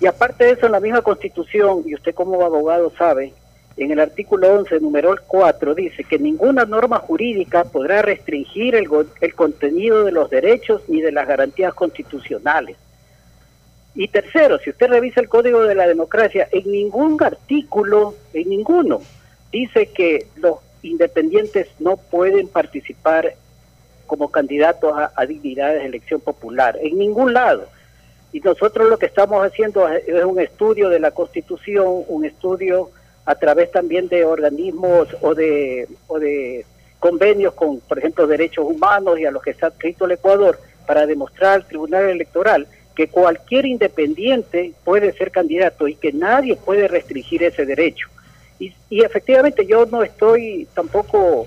Y 0.00 0.06
aparte 0.06 0.44
de 0.44 0.52
eso, 0.52 0.66
en 0.66 0.72
la 0.72 0.80
misma 0.80 1.02
Constitución, 1.02 1.82
y 1.86 1.94
usted 1.94 2.14
como 2.14 2.42
abogado 2.42 2.90
sabe, 2.96 3.34
en 3.76 3.90
el 3.90 4.00
artículo 4.00 4.52
11, 4.54 4.80
número 4.80 5.14
4, 5.26 5.74
dice 5.74 6.04
que 6.04 6.18
ninguna 6.18 6.64
norma 6.64 6.98
jurídica 6.98 7.64
podrá 7.64 8.02
restringir 8.02 8.74
el, 8.74 8.88
el 9.20 9.34
contenido 9.34 10.04
de 10.04 10.12
los 10.12 10.28
derechos 10.30 10.82
ni 10.88 11.00
de 11.00 11.12
las 11.12 11.26
garantías 11.26 11.74
constitucionales. 11.74 12.76
Y 13.94 14.08
tercero, 14.08 14.58
si 14.58 14.70
usted 14.70 14.88
revisa 14.88 15.20
el 15.20 15.28
Código 15.28 15.62
de 15.62 15.74
la 15.74 15.86
Democracia, 15.86 16.48
en 16.50 16.70
ningún 16.70 17.22
artículo, 17.22 18.14
en 18.32 18.48
ninguno, 18.48 19.00
dice 19.50 19.86
que 19.86 20.26
los 20.36 20.56
independientes 20.82 21.68
no 21.78 21.96
pueden 21.96 22.48
participar 22.48 23.34
como 24.06 24.30
candidatos 24.30 24.94
a, 25.14 25.26
dignidades 25.26 25.80
de 25.80 25.86
elección 25.86 26.20
popular, 26.20 26.78
en 26.82 26.98
ningún 26.98 27.32
lado. 27.32 27.66
Y 28.32 28.40
nosotros 28.40 28.88
lo 28.88 28.98
que 28.98 29.06
estamos 29.06 29.44
haciendo 29.44 29.88
es 29.88 30.24
un 30.24 30.40
estudio 30.40 30.88
de 30.88 31.00
la 31.00 31.10
Constitución, 31.12 32.04
un 32.08 32.24
estudio 32.24 32.90
a 33.24 33.34
través 33.34 33.70
también 33.70 34.08
de 34.08 34.24
organismos 34.24 35.08
o 35.20 35.34
de, 35.34 35.88
o 36.08 36.18
de 36.18 36.66
convenios 36.98 37.54
con, 37.54 37.80
por 37.80 37.98
ejemplo, 37.98 38.26
derechos 38.26 38.64
humanos 38.68 39.18
y 39.18 39.24
a 39.24 39.30
los 39.30 39.42
que 39.42 39.50
está 39.50 39.68
escrito 39.68 40.04
el 40.04 40.12
Ecuador 40.12 40.60
para 40.86 41.06
demostrar 41.06 41.54
al 41.54 41.66
Tribunal 41.66 42.08
Electoral 42.08 42.66
que 42.94 43.08
cualquier 43.08 43.66
independiente 43.66 44.72
puede 44.84 45.12
ser 45.12 45.30
candidato 45.30 45.88
y 45.88 45.94
que 45.94 46.12
nadie 46.12 46.56
puede 46.56 46.88
restringir 46.88 47.42
ese 47.42 47.64
derecho. 47.64 48.08
Y, 48.58 48.74
y 48.90 49.02
efectivamente 49.02 49.66
yo 49.66 49.86
no 49.86 50.02
estoy 50.02 50.68
tampoco 50.74 51.46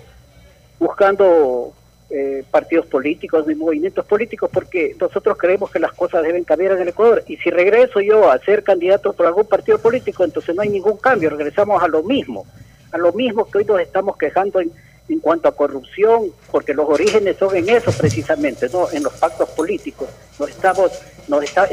buscando 0.80 1.74
eh, 2.10 2.44
partidos 2.52 2.86
políticos 2.86 3.48
ni 3.48 3.56
movimientos 3.56 4.06
políticos 4.06 4.50
porque 4.54 4.96
nosotros 5.00 5.38
creemos 5.38 5.72
que 5.72 5.80
las 5.80 5.92
cosas 5.94 6.24
deben 6.24 6.44
cambiar 6.44 6.74
en 6.74 6.82
el 6.82 6.90
Ecuador. 6.90 7.24
Y 7.28 7.38
si 7.38 7.50
regreso 7.50 8.00
yo 8.00 8.32
a 8.32 8.38
ser 8.40 8.64
candidato 8.64 9.14
por 9.14 9.26
algún 9.26 9.46
partido 9.46 9.80
político, 9.80 10.24
entonces 10.24 10.56
no 10.56 10.62
hay 10.62 10.70
ningún 10.70 10.98
cambio, 10.98 11.30
regresamos 11.30 11.82
a 11.82 11.88
lo 11.88 12.04
mismo, 12.04 12.46
a 12.92 12.98
lo 12.98 13.12
mismo 13.14 13.50
que 13.50 13.58
hoy 13.58 13.66
nos 13.66 13.80
estamos 13.80 14.18
quejando 14.18 14.60
en, 14.60 14.72
en 15.08 15.20
cuanto 15.20 15.48
a 15.48 15.56
corrupción, 15.56 16.32
porque 16.52 16.74
los 16.74 16.88
orígenes 16.90 17.38
son 17.38 17.56
en 17.56 17.70
eso 17.70 17.92
precisamente, 17.92 18.68
no 18.72 18.90
en 18.92 19.04
los 19.04 19.14
pactos 19.14 19.50
políticos. 19.50 20.10
Nos 20.40 20.50
estamos, 20.50 20.92
nos, 21.28 21.44
está, 21.44 21.68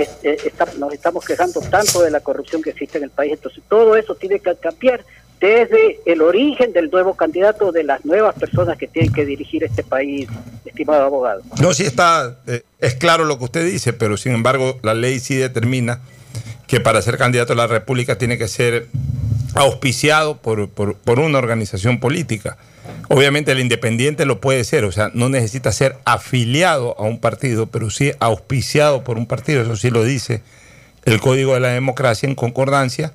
nos 0.79 0.93
estamos 0.93 1.25
quejando 1.25 1.61
tanto 1.61 2.03
de 2.03 2.11
la 2.11 2.21
corrupción 2.21 2.63
que 2.63 2.71
existe 2.71 2.99
en 2.99 3.05
el 3.05 3.11
país. 3.11 3.33
Entonces 3.33 3.63
todo 3.69 3.97
eso 3.97 4.15
tiene 4.15 4.39
que 4.39 4.55
cambiar 4.57 5.05
desde 5.43 5.99
el 6.07 6.23
origen 6.23 6.73
del 6.73 6.89
nuevo 6.89 7.15
candidato, 7.15 7.73
de 7.73 7.83
las 7.83 8.05
nuevas 8.05 8.35
personas 8.37 8.79
que 8.79 8.87
tienen 8.87 9.13
que 9.13 9.27
dirigir 9.27 9.65
este 9.65 9.83
país, 9.83 10.29
estimado 10.65 11.03
abogado. 11.03 11.43
No, 11.61 11.75
sí 11.75 11.83
está, 11.83 12.39
eh, 12.47 12.63
es 12.79 12.95
claro 12.95 13.25
lo 13.25 13.39
que 13.39 13.45
usted 13.45 13.67
dice, 13.67 13.93
pero 13.93 14.17
sin 14.17 14.35
embargo 14.35 14.79
la 14.83 14.95
ley 14.95 15.19
sí 15.19 15.35
determina 15.35 16.01
que 16.69 16.79
para 16.79 17.03
ser 17.03 17.19
candidato 17.19 17.55
a 17.55 17.57
la 17.57 17.67
República 17.67 18.17
tiene 18.17 18.39
que 18.39 18.47
ser 18.47 18.87
auspiciado 19.55 20.37
por, 20.39 20.69
por, 20.69 20.95
por 20.95 21.19
una 21.19 21.39
organización 21.39 21.99
política. 21.99 22.57
Obviamente 23.09 23.51
el 23.51 23.59
independiente 23.59 24.27
lo 24.27 24.41
puede 24.41 24.63
ser, 24.63 24.85
o 24.85 24.93
sea, 24.93 25.11
no 25.13 25.29
necesita 25.29 25.73
ser 25.73 25.97
afiliado 26.05 26.95
a 26.99 27.03
un 27.03 27.19
partido, 27.19 27.67
pero 27.67 27.91
sí 27.91 28.13
auspiciado 28.21 29.03
por 29.03 29.19
un 29.19 29.27
partido, 29.27 29.63
eso 29.63 29.75
sí 29.75 29.91
lo 29.91 30.05
dice 30.05 30.41
el 31.05 31.21
Código 31.21 31.55
de 31.55 31.61
la 31.61 31.69
Democracia 31.69 32.29
en 32.29 32.37
concordancia 32.37 33.13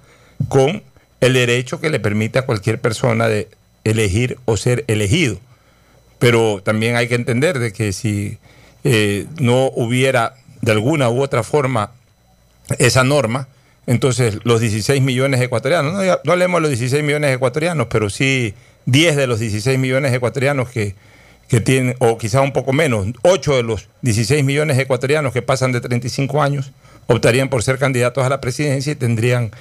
con 0.50 0.84
el 1.22 1.34
derecho 1.34 1.80
que 1.80 1.90
le 1.90 2.00
permite 2.00 2.40
a 2.40 2.46
cualquier 2.46 2.80
persona 2.80 3.28
de 3.28 3.48
elegir 3.84 4.38
o 4.46 4.58
ser 4.58 4.84
elegido. 4.88 5.40
Pero 6.20 6.62
también 6.64 6.96
hay 6.96 7.08
que 7.08 7.16
entender 7.16 7.60
de 7.60 7.72
que 7.74 7.94
si 7.94 8.38
eh, 8.84 9.26
no 9.40 9.72
hubiera 9.76 10.36
de 10.62 10.72
alguna 10.72 11.10
u 11.10 11.22
otra 11.22 11.44
forma 11.44 11.92
esa 12.80 13.04
norma, 13.04 13.48
entonces 13.86 14.40
los 14.44 14.60
16 14.60 15.02
millones 15.02 15.40
ecuatorianos, 15.42 15.94
no, 15.94 16.32
hablemos 16.32 16.58
de 16.58 16.62
los 16.62 16.70
16 16.72 17.04
millones 17.04 17.34
ecuatorianos, 17.34 17.88
pero 17.90 18.10
sí 18.10 18.54
10 18.86 19.16
de 19.16 19.28
los 19.28 19.40
16 19.40 19.80
millones 19.80 20.14
ecuatorianos 20.14 20.70
que, 20.70 20.96
que 21.48 21.62
tienen, 21.62 21.96
o 22.00 22.18
quizás 22.18 22.44
un 22.44 22.52
poco 22.52 22.74
menos, 22.74 23.08
8 23.22 23.56
de 23.56 23.64
los 23.64 23.88
16 24.02 24.44
millones 24.44 24.78
ecuatorianos 24.78 25.32
que 25.32 25.42
pasan 25.42 25.72
de 25.72 25.80
35 25.80 26.42
años, 26.42 26.72
optarían 27.08 27.50
por 27.50 27.64
ser 27.64 27.78
candidatos 27.78 28.26
a 28.26 28.30
la 28.30 28.42
presidencia 28.42 28.92
y 28.92 28.96
tendrían 28.96 29.52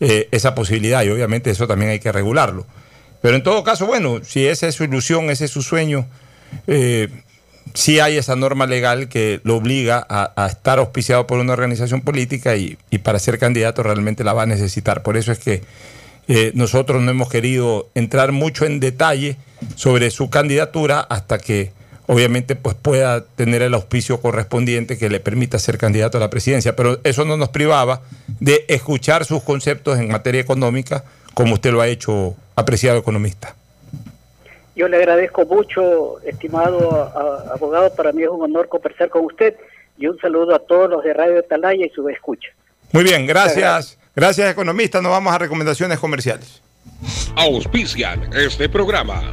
eh, 0.00 0.28
esa 0.30 0.54
posibilidad 0.54 1.02
y 1.04 1.10
obviamente 1.10 1.50
eso 1.50 1.66
también 1.66 1.90
hay 1.90 2.00
que 2.00 2.12
regularlo. 2.12 2.66
Pero 3.22 3.36
en 3.36 3.42
todo 3.42 3.64
caso, 3.64 3.86
bueno, 3.86 4.20
si 4.22 4.46
esa 4.46 4.68
es 4.68 4.74
su 4.74 4.84
ilusión, 4.84 5.30
ese 5.30 5.46
es 5.46 5.50
su 5.50 5.62
sueño, 5.62 6.06
eh, 6.66 7.08
sí 7.72 8.00
hay 8.00 8.16
esa 8.18 8.36
norma 8.36 8.66
legal 8.66 9.08
que 9.08 9.40
lo 9.44 9.56
obliga 9.56 10.06
a, 10.08 10.46
estar 10.46 10.78
auspiciado 10.78 11.26
por 11.26 11.38
una 11.38 11.52
organización 11.52 12.02
política 12.02 12.56
y, 12.56 12.76
para 13.02 13.18
ser 13.18 13.38
candidato 13.38 13.82
realmente 13.82 14.24
la 14.24 14.32
va 14.32 14.42
a 14.42 14.46
necesitar. 14.46 15.02
Por 15.02 15.16
eso 15.16 15.32
es 15.32 15.38
que 15.38 15.62
eh, 16.28 16.52
nosotros 16.54 17.02
no 17.02 17.10
hemos 17.10 17.28
querido 17.28 17.88
entrar 17.94 18.32
mucho 18.32 18.66
en 18.66 18.80
detalle 18.80 19.36
sobre 19.74 20.10
su 20.10 20.30
candidatura 20.30 21.00
hasta 21.00 21.38
que 21.38 21.72
obviamente 22.06 22.56
pues 22.56 22.74
pueda 22.74 23.24
tener 23.24 23.62
el 23.62 23.74
auspicio 23.74 24.20
correspondiente 24.20 24.98
que 24.98 25.08
le 25.08 25.20
permita 25.20 25.58
ser 25.58 25.78
candidato 25.78 26.18
a 26.18 26.20
la 26.20 26.30
presidencia. 26.30 26.76
Pero 26.76 26.98
eso 27.04 27.24
no 27.24 27.36
nos 27.36 27.48
privaba 27.48 28.02
de 28.40 28.64
escuchar 28.68 29.24
sus 29.24 29.42
conceptos 29.42 29.98
en 29.98 30.08
materia 30.08 30.40
económica, 30.40 31.04
como 31.34 31.54
usted 31.54 31.72
lo 31.72 31.80
ha 31.80 31.88
hecho, 31.88 32.34
apreciado 32.56 32.98
economista. 32.98 33.54
Yo 34.76 34.88
le 34.88 34.96
agradezco 34.96 35.44
mucho, 35.46 36.20
estimado 36.22 37.12
abogado, 37.52 37.94
para 37.94 38.12
mí 38.12 38.24
es 38.24 38.28
un 38.28 38.42
honor 38.42 38.68
conversar 38.68 39.08
con 39.08 39.24
usted 39.24 39.54
y 39.96 40.08
un 40.08 40.18
saludo 40.18 40.54
a 40.54 40.58
todos 40.58 40.90
los 40.90 41.04
de 41.04 41.14
Radio 41.14 41.38
Atalaya 41.38 41.86
y 41.86 41.90
su 41.90 42.08
escucha. 42.08 42.48
Muy 42.92 43.04
bien, 43.04 43.26
gracias. 43.26 43.98
Gracias, 44.16 44.50
economista. 44.50 45.00
Nos 45.00 45.10
vamos 45.10 45.34
a 45.34 45.38
recomendaciones 45.38 45.98
comerciales. 45.98 46.62
Auspician 47.36 48.30
este 48.32 48.68
programa. 48.68 49.32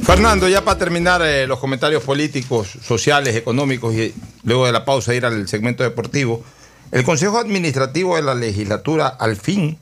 Fernando, 0.00 0.48
ya 0.48 0.64
para 0.64 0.78
terminar 0.78 1.22
eh, 1.22 1.46
los 1.46 1.58
comentarios 1.58 2.02
políticos, 2.02 2.78
sociales, 2.82 3.36
económicos 3.36 3.94
y 3.94 4.14
luego 4.44 4.66
de 4.66 4.72
la 4.72 4.84
pausa 4.84 5.14
ir 5.14 5.24
al 5.24 5.46
segmento 5.48 5.82
deportivo, 5.82 6.42
el 6.90 7.04
Consejo 7.04 7.38
Administrativo 7.38 8.16
de 8.16 8.22
la 8.22 8.34
Legislatura 8.34 9.06
al 9.08 9.36
fin 9.36 9.78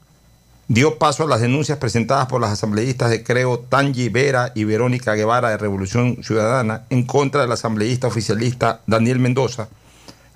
dio 0.68 0.98
paso 0.98 1.24
a 1.24 1.26
las 1.26 1.40
denuncias 1.40 1.78
presentadas 1.78 2.26
por 2.26 2.40
las 2.40 2.52
asambleístas 2.52 3.10
de 3.10 3.24
Creo 3.24 3.58
Tangi 3.58 4.08
Vera 4.08 4.52
y 4.54 4.62
Verónica 4.62 5.14
Guevara 5.14 5.50
de 5.50 5.56
Revolución 5.56 6.22
Ciudadana 6.22 6.84
en 6.90 7.04
contra 7.04 7.40
del 7.40 7.50
asambleísta 7.50 8.06
oficialista 8.06 8.80
Daniel 8.86 9.18
Mendoza, 9.18 9.68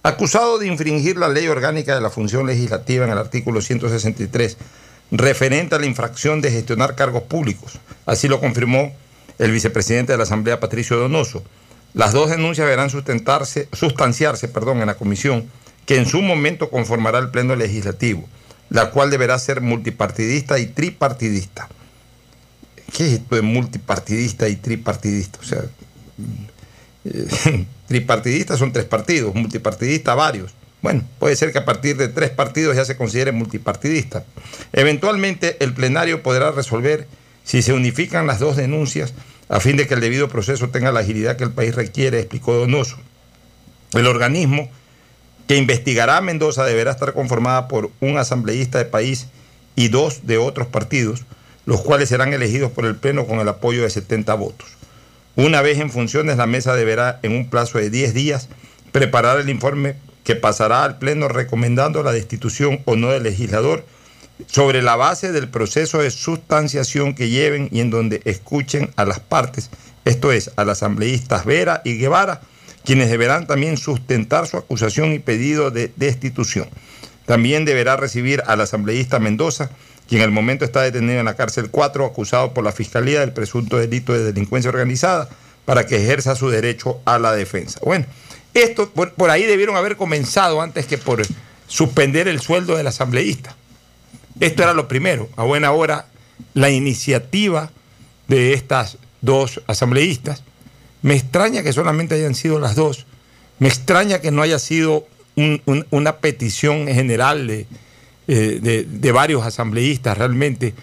acusado 0.02 0.59
de 0.59 0.66
infringir 0.66 1.16
la 1.18 1.28
ley 1.28 1.46
orgánica 1.46 1.94
de 1.94 2.01
la 2.01 2.10
función 2.10 2.46
legislativa 2.46 3.05
en 3.05 3.12
el 3.12 3.18
artículo 3.18 3.60
163, 3.60 4.56
referente 5.12 5.76
a 5.76 5.78
la 5.78 5.86
infracción 5.86 6.40
de 6.40 6.51
gestionar 6.51 6.96
cargos 6.96 7.22
públicos. 7.22 7.78
Así 8.05 8.26
lo 8.26 8.40
confirmó 8.40 8.92
el 9.39 9.51
vicepresidente 9.51 10.12
de 10.12 10.19
la 10.19 10.24
Asamblea, 10.24 10.61
Patricio 10.61 10.97
Donoso. 10.97 11.43
Las 11.94 12.12
dos 12.12 12.31
denuncias 12.31 12.66
deberán 12.66 12.90
sustentarse, 12.90 13.69
sustanciarse 13.73 14.48
perdón, 14.48 14.81
en 14.81 14.86
la 14.86 14.97
comisión 14.97 15.48
que 15.86 15.97
en 15.97 16.06
su 16.06 16.23
momento 16.23 16.70
conformará 16.70 17.19
el 17.19 17.31
Pleno 17.31 17.55
Legislativo, 17.56 18.27
la 18.70 18.90
cual 18.90 19.11
deberá 19.11 19.39
ser 19.39 19.61
multipartidista 19.61 20.59
y 20.59 20.66
tripartidista. 20.66 21.69
¿Qué 22.93 23.06
es 23.06 23.12
esto 23.15 23.35
de 23.36 23.43
multipartidista 23.43 24.48
y 24.48 24.56
tripartidista? 24.56 25.39
O 25.40 25.44
sea, 25.44 25.62
eh, 27.05 27.66
tripartidista 27.86 28.56
son 28.56 28.73
tres 28.73 28.86
partidos, 28.86 29.35
multipartidista 29.35 30.15
varios. 30.15 30.52
Bueno, 30.81 31.02
puede 31.19 31.35
ser 31.35 31.51
que 31.51 31.59
a 31.59 31.65
partir 31.65 31.97
de 31.97 32.09
tres 32.09 32.31
partidos 32.31 32.77
ya 32.77 32.85
se 32.85 32.97
considere 32.97 33.32
multipartidista. 33.32 34.24
Eventualmente 34.73 35.56
el 35.65 35.73
plenario 35.73 36.23
podrá 36.23 36.51
resolver 36.51 37.09
si 37.45 37.62
se 37.62 37.73
unifican 37.73 38.27
las 38.27 38.41
dos 38.41 38.57
denuncias 38.57 39.15
a 39.49 39.61
fin 39.61 39.77
de 39.77 39.87
que 39.87 39.95
el 39.95 40.01
debido 40.01 40.29
proceso 40.29 40.71
tenga 40.71 40.91
la 40.91 41.01
agilidad 41.01 41.37
que 41.37 41.45
el 41.45 41.53
país 41.53 41.75
requiere, 41.75 42.19
explicó 42.19 42.55
Donoso. 42.55 42.97
El 43.93 44.07
organismo 44.07 44.69
que 45.47 45.57
investigará 45.57 46.16
a 46.16 46.23
Mendoza 46.23 46.65
deberá 46.65 46.91
estar 46.91 47.12
conformada 47.12 47.69
por 47.69 47.91
un 48.01 48.16
asambleísta 48.16 48.79
de 48.79 48.87
país 48.87 49.29
y 49.77 49.89
dos 49.89 50.27
de 50.27 50.39
otros 50.39 50.66
partidos, 50.66 51.25
los 51.66 51.83
cuales 51.83 52.09
serán 52.09 52.33
elegidos 52.33 52.73
por 52.73 52.87
el 52.87 52.97
Pleno 52.97 53.27
con 53.27 53.41
el 53.41 53.49
apoyo 53.49 53.83
de 53.83 53.91
70 53.91 54.35
votos. 54.35 54.69
Una 55.37 55.62
vez 55.62 55.79
en 55.79 55.91
funciones, 55.91 56.37
la 56.37 56.47
mesa 56.47 56.75
deberá, 56.75 57.19
en 57.23 57.33
un 57.33 57.51
plazo 57.51 57.79
de 57.79 57.91
10 57.91 58.15
días, 58.15 58.49
preparar 58.93 59.39
el 59.39 59.51
informe 59.51 59.97
que 60.23 60.37
pasará 60.37 60.85
al 60.85 60.99
Pleno 60.99 61.29
recomendando 61.29 62.03
la 62.03 62.12
destitución 62.12 62.81
o 62.85 62.97
no 62.97 63.11
del 63.11 63.25
legislador 63.25 63.85
sobre 64.47 64.82
la 64.82 64.97
base 64.97 65.32
del 65.32 65.48
proceso 65.48 65.98
de 65.98 66.11
sustanciación 66.11 67.15
que 67.15 67.28
lleven 67.28 67.69
y 67.70 67.81
en 67.81 67.90
donde 67.90 68.20
escuchen 68.24 68.90
a 68.97 69.05
las 69.05 69.20
partes, 69.20 69.70
esto 70.05 70.32
es, 70.32 70.51
a 70.56 70.65
los 70.65 70.78
asambleístas 70.78 71.44
Vera 71.44 71.82
y 71.85 71.97
Guevara, 71.97 72.40
quienes 72.85 73.11
deberán 73.11 73.47
también 73.47 73.77
sustentar 73.77 74.47
su 74.47 74.56
acusación 74.56 75.12
y 75.12 75.19
pedido 75.19 75.70
de 75.70 75.93
destitución. 75.97 76.69
También 77.27 77.65
deberá 77.65 77.97
recibir 77.97 78.43
al 78.47 78.61
asambleísta 78.61 79.19
Mendoza, 79.19 79.70
quien 80.06 80.20
en 80.20 80.27
el 80.27 80.35
momento 80.35 80.66
está 80.66 80.82
detenido 80.82 81.19
en 81.19 81.24
la 81.24 81.36
cárcel 81.36 81.70
4, 81.70 82.05
acusado 82.05 82.52
por 82.52 82.62
la 82.62 82.73
Fiscalía 82.73 83.20
del 83.20 83.32
presunto 83.32 83.78
delito 83.78 84.12
de 84.12 84.24
delincuencia 84.24 84.69
organizada, 84.69 85.31
para 85.65 85.86
que 85.86 85.97
ejerza 85.97 86.35
su 86.35 86.51
derecho 86.51 87.01
a 87.06 87.19
la 87.19 87.32
defensa. 87.32 87.81
Bueno, 87.82 88.05
esto 88.52 88.90
por, 88.90 89.15
por 89.15 89.31
ahí 89.31 89.44
debieron 89.44 89.77
haber 89.77 89.97
comenzado 89.97 90.61
antes 90.61 90.85
que 90.85 90.98
por 90.98 91.23
suspender 91.66 92.28
el 92.28 92.40
sueldo 92.40 92.77
del 92.77 92.86
asambleísta. 92.86 93.56
Esto 94.40 94.62
era 94.62 94.74
lo 94.74 94.89
primero. 94.89 95.28
A 95.36 95.44
buena 95.44 95.73
hora, 95.73 96.06
la 96.55 96.70
iniciativa 96.70 97.70
de 98.28 98.52
estas 98.52 98.98
dos 99.20 99.61
asambleístas. 99.66 100.43
Me 101.02 101.15
extraña 101.15 101.62
que 101.62 101.73
solamente 101.73 102.15
hayan 102.15 102.35
sido 102.35 102.59
las 102.59 102.74
dos. 102.74 103.06
Me 103.59 103.69
extraña 103.69 104.20
que 104.20 104.31
no 104.31 104.43
haya 104.43 104.59
sido 104.59 105.06
un- 105.36 105.62
un- 105.66 105.86
una 105.90 106.16
petición 106.16 106.86
general 106.86 107.47
de, 107.47 107.66
eh, 108.28 108.59
de- 108.62 108.85
de 108.85 109.12
varios 109.12 109.44
asambleístas 109.44 110.16
realmente. 110.16 110.74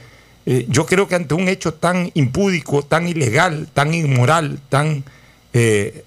Eh, 0.45 0.65
yo 0.69 0.85
creo 0.85 1.07
que 1.07 1.15
ante 1.15 1.33
un 1.33 1.47
hecho 1.47 1.73
tan 1.73 2.11
impúdico, 2.13 2.83
tan 2.83 3.07
ilegal, 3.07 3.67
tan 3.73 3.93
inmoral, 3.93 4.59
tan 4.69 5.03
eh, 5.53 6.03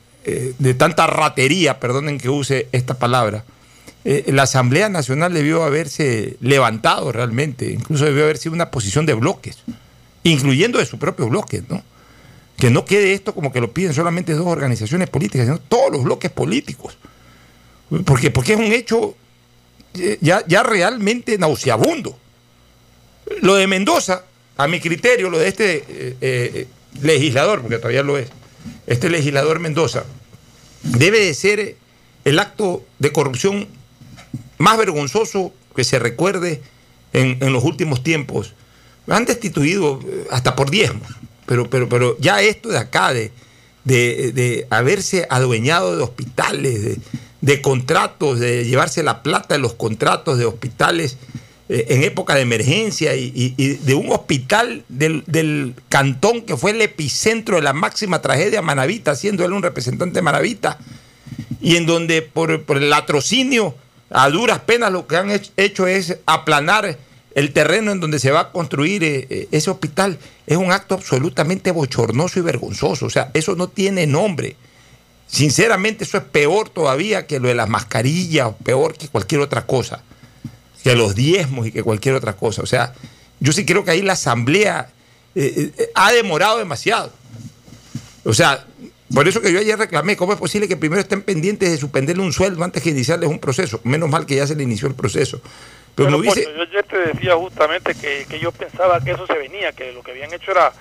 de 0.59 0.73
tanta 0.73 1.07
ratería, 1.07 1.79
perdonen 1.79 2.17
que 2.17 2.31
use 2.31 2.67
esta 2.73 2.95
palabra, 2.95 3.45
eh, 4.07 4.25
la 4.29 4.43
Asamblea 4.43 4.91
Nacional 4.91 5.33
debió 5.33 5.65
haberse 5.65 6.37
levantado 6.41 7.11
realmente, 7.11 7.71
incluso 7.71 8.05
debió 8.05 8.25
haber 8.25 8.37
sido 8.37 8.55
una 8.55 8.71
posición 8.71 9.07
de 9.07 9.15
bloques, 9.15 9.59
incluyendo 10.25 10.79
de 10.79 10.85
su 10.85 10.99
propio 10.99 11.27
bloque, 11.29 11.63
¿no? 11.69 11.83
Que 12.59 12.71
no 12.71 12.85
quede 12.85 13.15
esto 13.15 13.35
como 13.35 13.51
que 13.51 13.63
lo 13.63 13.73
piden 13.73 13.95
solamente 13.95 14.35
dos 14.35 14.47
organizaciones 14.47 15.09
políticas, 15.09 15.47
sino 15.47 15.59
todos 15.59 15.91
los 15.91 16.05
bloques 16.05 16.31
políticos. 16.31 16.99
Porque, 18.05 18.31
porque 18.31 18.53
es 18.53 18.59
un 18.59 18.73
hecho 18.73 19.15
eh, 19.95 20.19
ya, 20.21 20.45
ya 20.47 20.63
realmente 20.63 21.39
nauseabundo. 21.39 22.19
Lo 23.41 23.55
de 23.55 23.67
Mendoza, 23.67 24.25
a 24.59 24.69
mi 24.69 24.81
criterio, 24.81 25.31
lo 25.31 25.39
de 25.39 25.49
este 25.49 25.85
eh, 26.21 26.69
legislador, 27.01 27.63
porque 27.63 27.79
todavía 27.79 28.03
lo 28.03 28.19
es, 28.19 28.29
este 28.87 29.09
legislador 29.09 29.61
Mendoza, 29.61 30.05
debe 30.83 31.21
de 31.21 31.33
ser 31.33 31.77
el 32.25 32.39
acto 32.39 32.85
de 32.99 33.11
corrupción 33.11 33.67
más 34.59 34.79
vergonzoso 34.79 35.53
que 35.75 35.85
se 35.85 35.99
recuerde 35.99 36.63
en, 37.13 37.39
en 37.41 37.53
los 37.53 37.65
últimos 37.65 38.03
tiempos. 38.03 38.55
Han 39.09 39.25
destituido 39.25 40.01
eh, 40.07 40.27
hasta 40.31 40.57
por 40.57 40.71
diezmos, 40.71 41.09
pero, 41.47 41.69
pero, 41.69 41.89
pero 41.89 42.17
ya 42.19 42.41
esto 42.41 42.69
de 42.71 42.79
acá, 42.79 43.13
de, 43.13 43.33
de, 43.85 44.33
de 44.33 44.67
haberse 44.71 45.27
adueñado 45.29 45.97
de 45.97 46.03
hospitales, 46.03 46.85
de, 46.85 46.99
de 47.41 47.61
contratos, 47.61 48.41
de 48.41 48.65
llevarse 48.65 49.03
la 49.03 49.23
plata 49.23 49.55
de 49.55 49.61
los 49.61 49.75
contratos 49.75 50.39
de 50.39 50.47
hospitales 50.47 51.19
eh, 51.69 51.87
en 51.89 52.03
época 52.03 52.35
de 52.35 52.43
emergencia 52.43 53.15
y, 53.17 53.51
de 53.57 53.95
un 53.95 54.11
hospital 54.13 54.85
del, 54.89 55.25
del 55.27 55.75
cantón 55.89 56.43
que 56.43 56.57
fue 56.57 56.73
el 56.73 56.81
epicentro 56.83 57.57
de 57.57 57.63
la 57.63 57.73
máxima 57.73 58.23
tragedia 58.23 58.63
Manavita, 58.63 59.15
siendo 59.15 59.45
él 59.45 59.53
un 59.53 59.63
representante 59.63 60.23
Manavita, 60.23 60.79
y 61.61 61.77
en 61.77 61.87
donde 61.87 62.23
por, 62.23 62.63
por 62.65 62.79
el 62.79 62.91
latrocinio, 62.91 63.75
a 64.15 64.31
duras 64.31 64.61
penas 64.61 64.91
lo 64.93 65.07
que 65.07 65.17
han 65.17 65.29
hech- 65.31 65.51
hecho 65.57 65.87
es 65.87 66.17
aplanar 66.25 66.97
el 67.35 67.53
terreno 67.53 67.91
en 67.91 67.99
donde 68.01 68.21
se 68.21 68.31
va 68.31 68.41
a 68.41 68.53
construir 68.53 69.03
eh, 69.03 69.27
eh, 69.29 69.49
ese 69.51 69.71
hospital. 69.71 70.19
Es 70.47 70.57
un 70.57 70.71
acto 70.73 70.95
absolutamente 70.95 71.73
bochornoso 71.73 72.39
y 72.39 72.43
vergonzoso. 72.43 73.07
O 73.07 73.11
sea, 73.11 73.31
eso 73.35 73.57
no 73.57 73.69
tiene 73.69 74.07
nombre. 74.07 74.57
Sinceramente, 75.27 76.05
eso 76.05 76.19
es 76.19 76.25
peor 76.25 76.69
todavía 76.69 77.27
que 77.27 77.41
lo 77.41 77.49
de 77.49 77.55
las 77.55 77.69
mascarillas, 77.69 78.51
peor 78.63 78.97
que 78.97 79.09
cualquier 79.09 79.41
otra 79.41 79.67
cosa, 79.67 80.03
que 80.85 80.95
los 80.95 81.15
diezmos 81.17 81.67
y 81.67 81.73
que 81.73 81.83
cualquier 81.83 82.15
otra 82.15 82.35
cosa. 82.35 82.63
O 82.63 82.67
sea, 82.67 82.95
yo 83.41 83.53
sí 83.53 83.65
creo 83.65 83.85
que 83.85 83.91
ahí 83.91 84.03
la 84.03 84.13
Asamblea 84.13 84.91
eh, 85.35 85.73
ha 85.97 86.13
demorado 86.13 86.59
demasiado. 86.59 87.11
O 88.25 88.33
sea, 88.33 88.65
por 89.13 89.29
eso 89.29 89.41
que 89.41 89.53
yo 89.53 89.59
ayer 89.59 89.79
reclamé, 89.79 90.17
¿cómo 90.17 90.33
es 90.33 90.39
posible 90.39 90.67
que 90.69 90.77
primero 90.77 91.01
estén 91.01 91.23
pendientes 91.23 91.71
de 91.71 91.77
suspenderle 91.77 92.23
un 92.23 92.33
sueldo 92.33 92.65
antes 92.65 92.83
que 92.83 92.91
iniciarles 92.91 93.29
un 93.29 93.39
proceso? 93.39 93.81
Menos 93.85 94.09
mal 94.09 94.25
que 94.27 94.37
ya 94.37 94.47
se 94.47 94.55
le 94.55 94.63
inició 94.63 94.89
el 94.89 94.95
proceso. 94.95 95.41
Pero 95.95 96.17
hubiese- 96.19 96.43
Pocho, 96.45 96.57
yo 96.57 96.63
ayer 96.63 96.85
te 96.85 96.99
decía 96.99 97.35
justamente 97.37 97.95
que, 97.95 98.27
que 98.29 98.41
yo 98.41 98.51
pensaba 98.53 99.01
que 99.01 99.13
eso 99.13 99.27
se 99.27 99.35
venía, 99.35 99.73
que 99.73 99.93
lo 99.93 100.03
que 100.03 100.11
habían 100.13 100.33
hecho 100.33 100.51
era 100.51 100.73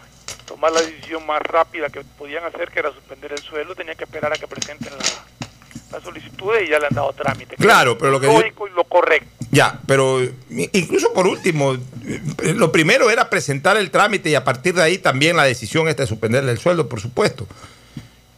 tomar 0.46 0.72
la 0.72 0.82
decisión 0.82 1.26
más 1.26 1.42
rápida 1.42 1.90
que 1.90 2.02
podían 2.18 2.44
hacer, 2.46 2.70
que 2.72 2.80
era 2.80 2.92
suspender 2.92 3.32
el 3.34 3.40
sueldo, 3.40 3.76
tenían 3.76 3.96
que 3.98 4.06
esperar 4.06 4.34
a 4.34 4.36
que 4.38 4.48
presenten 4.48 4.90
la, 4.98 5.98
la 5.98 6.04
solicitud 6.04 6.52
y 6.66 6.70
ya 6.70 6.80
le 6.80 6.88
han 6.88 6.96
dado 6.96 7.14
trámite. 7.14 7.56
Claro, 7.58 7.98
pero 7.98 8.12
lo 8.12 8.20
que 8.20 8.28
yo- 8.28 8.40
lógico 8.40 8.68
y 8.68 8.72
lo 8.72 8.84
correcto. 8.86 9.28
Ya, 9.52 9.80
pero 9.86 10.24
i- 10.24 10.34
incluso 10.74 11.14
por 11.14 11.28
último, 11.28 11.74
eh, 11.76 12.22
lo 12.56 12.72
primero 12.72 13.12
era 13.12 13.30
presentar 13.30 13.78
el 13.78 13.92
trámite 13.92 14.30
y 14.32 14.36
a 14.36 14.44
partir 14.44 14.74
de 14.74 14.82
ahí 14.82 14.98
también 14.98 15.36
la 15.38 15.44
decisión 15.44 15.88
esta 15.90 16.04
de 16.04 16.08
suspenderle 16.08 16.52
el 16.52 16.58
sueldo, 16.58 16.90
por 16.90 17.00
supuesto. 17.00 17.46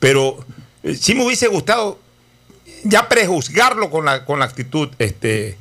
Pero 0.06 0.38
eh, 0.84 0.94
sí 0.94 1.16
me 1.16 1.26
hubiese 1.26 1.48
gustado 1.48 1.98
ya 2.84 3.10
prejuzgarlo 3.10 3.90
con 3.90 4.06
la, 4.06 4.24
con 4.24 4.38
la 4.38 4.46
actitud, 4.46 4.90
este, 5.00 5.58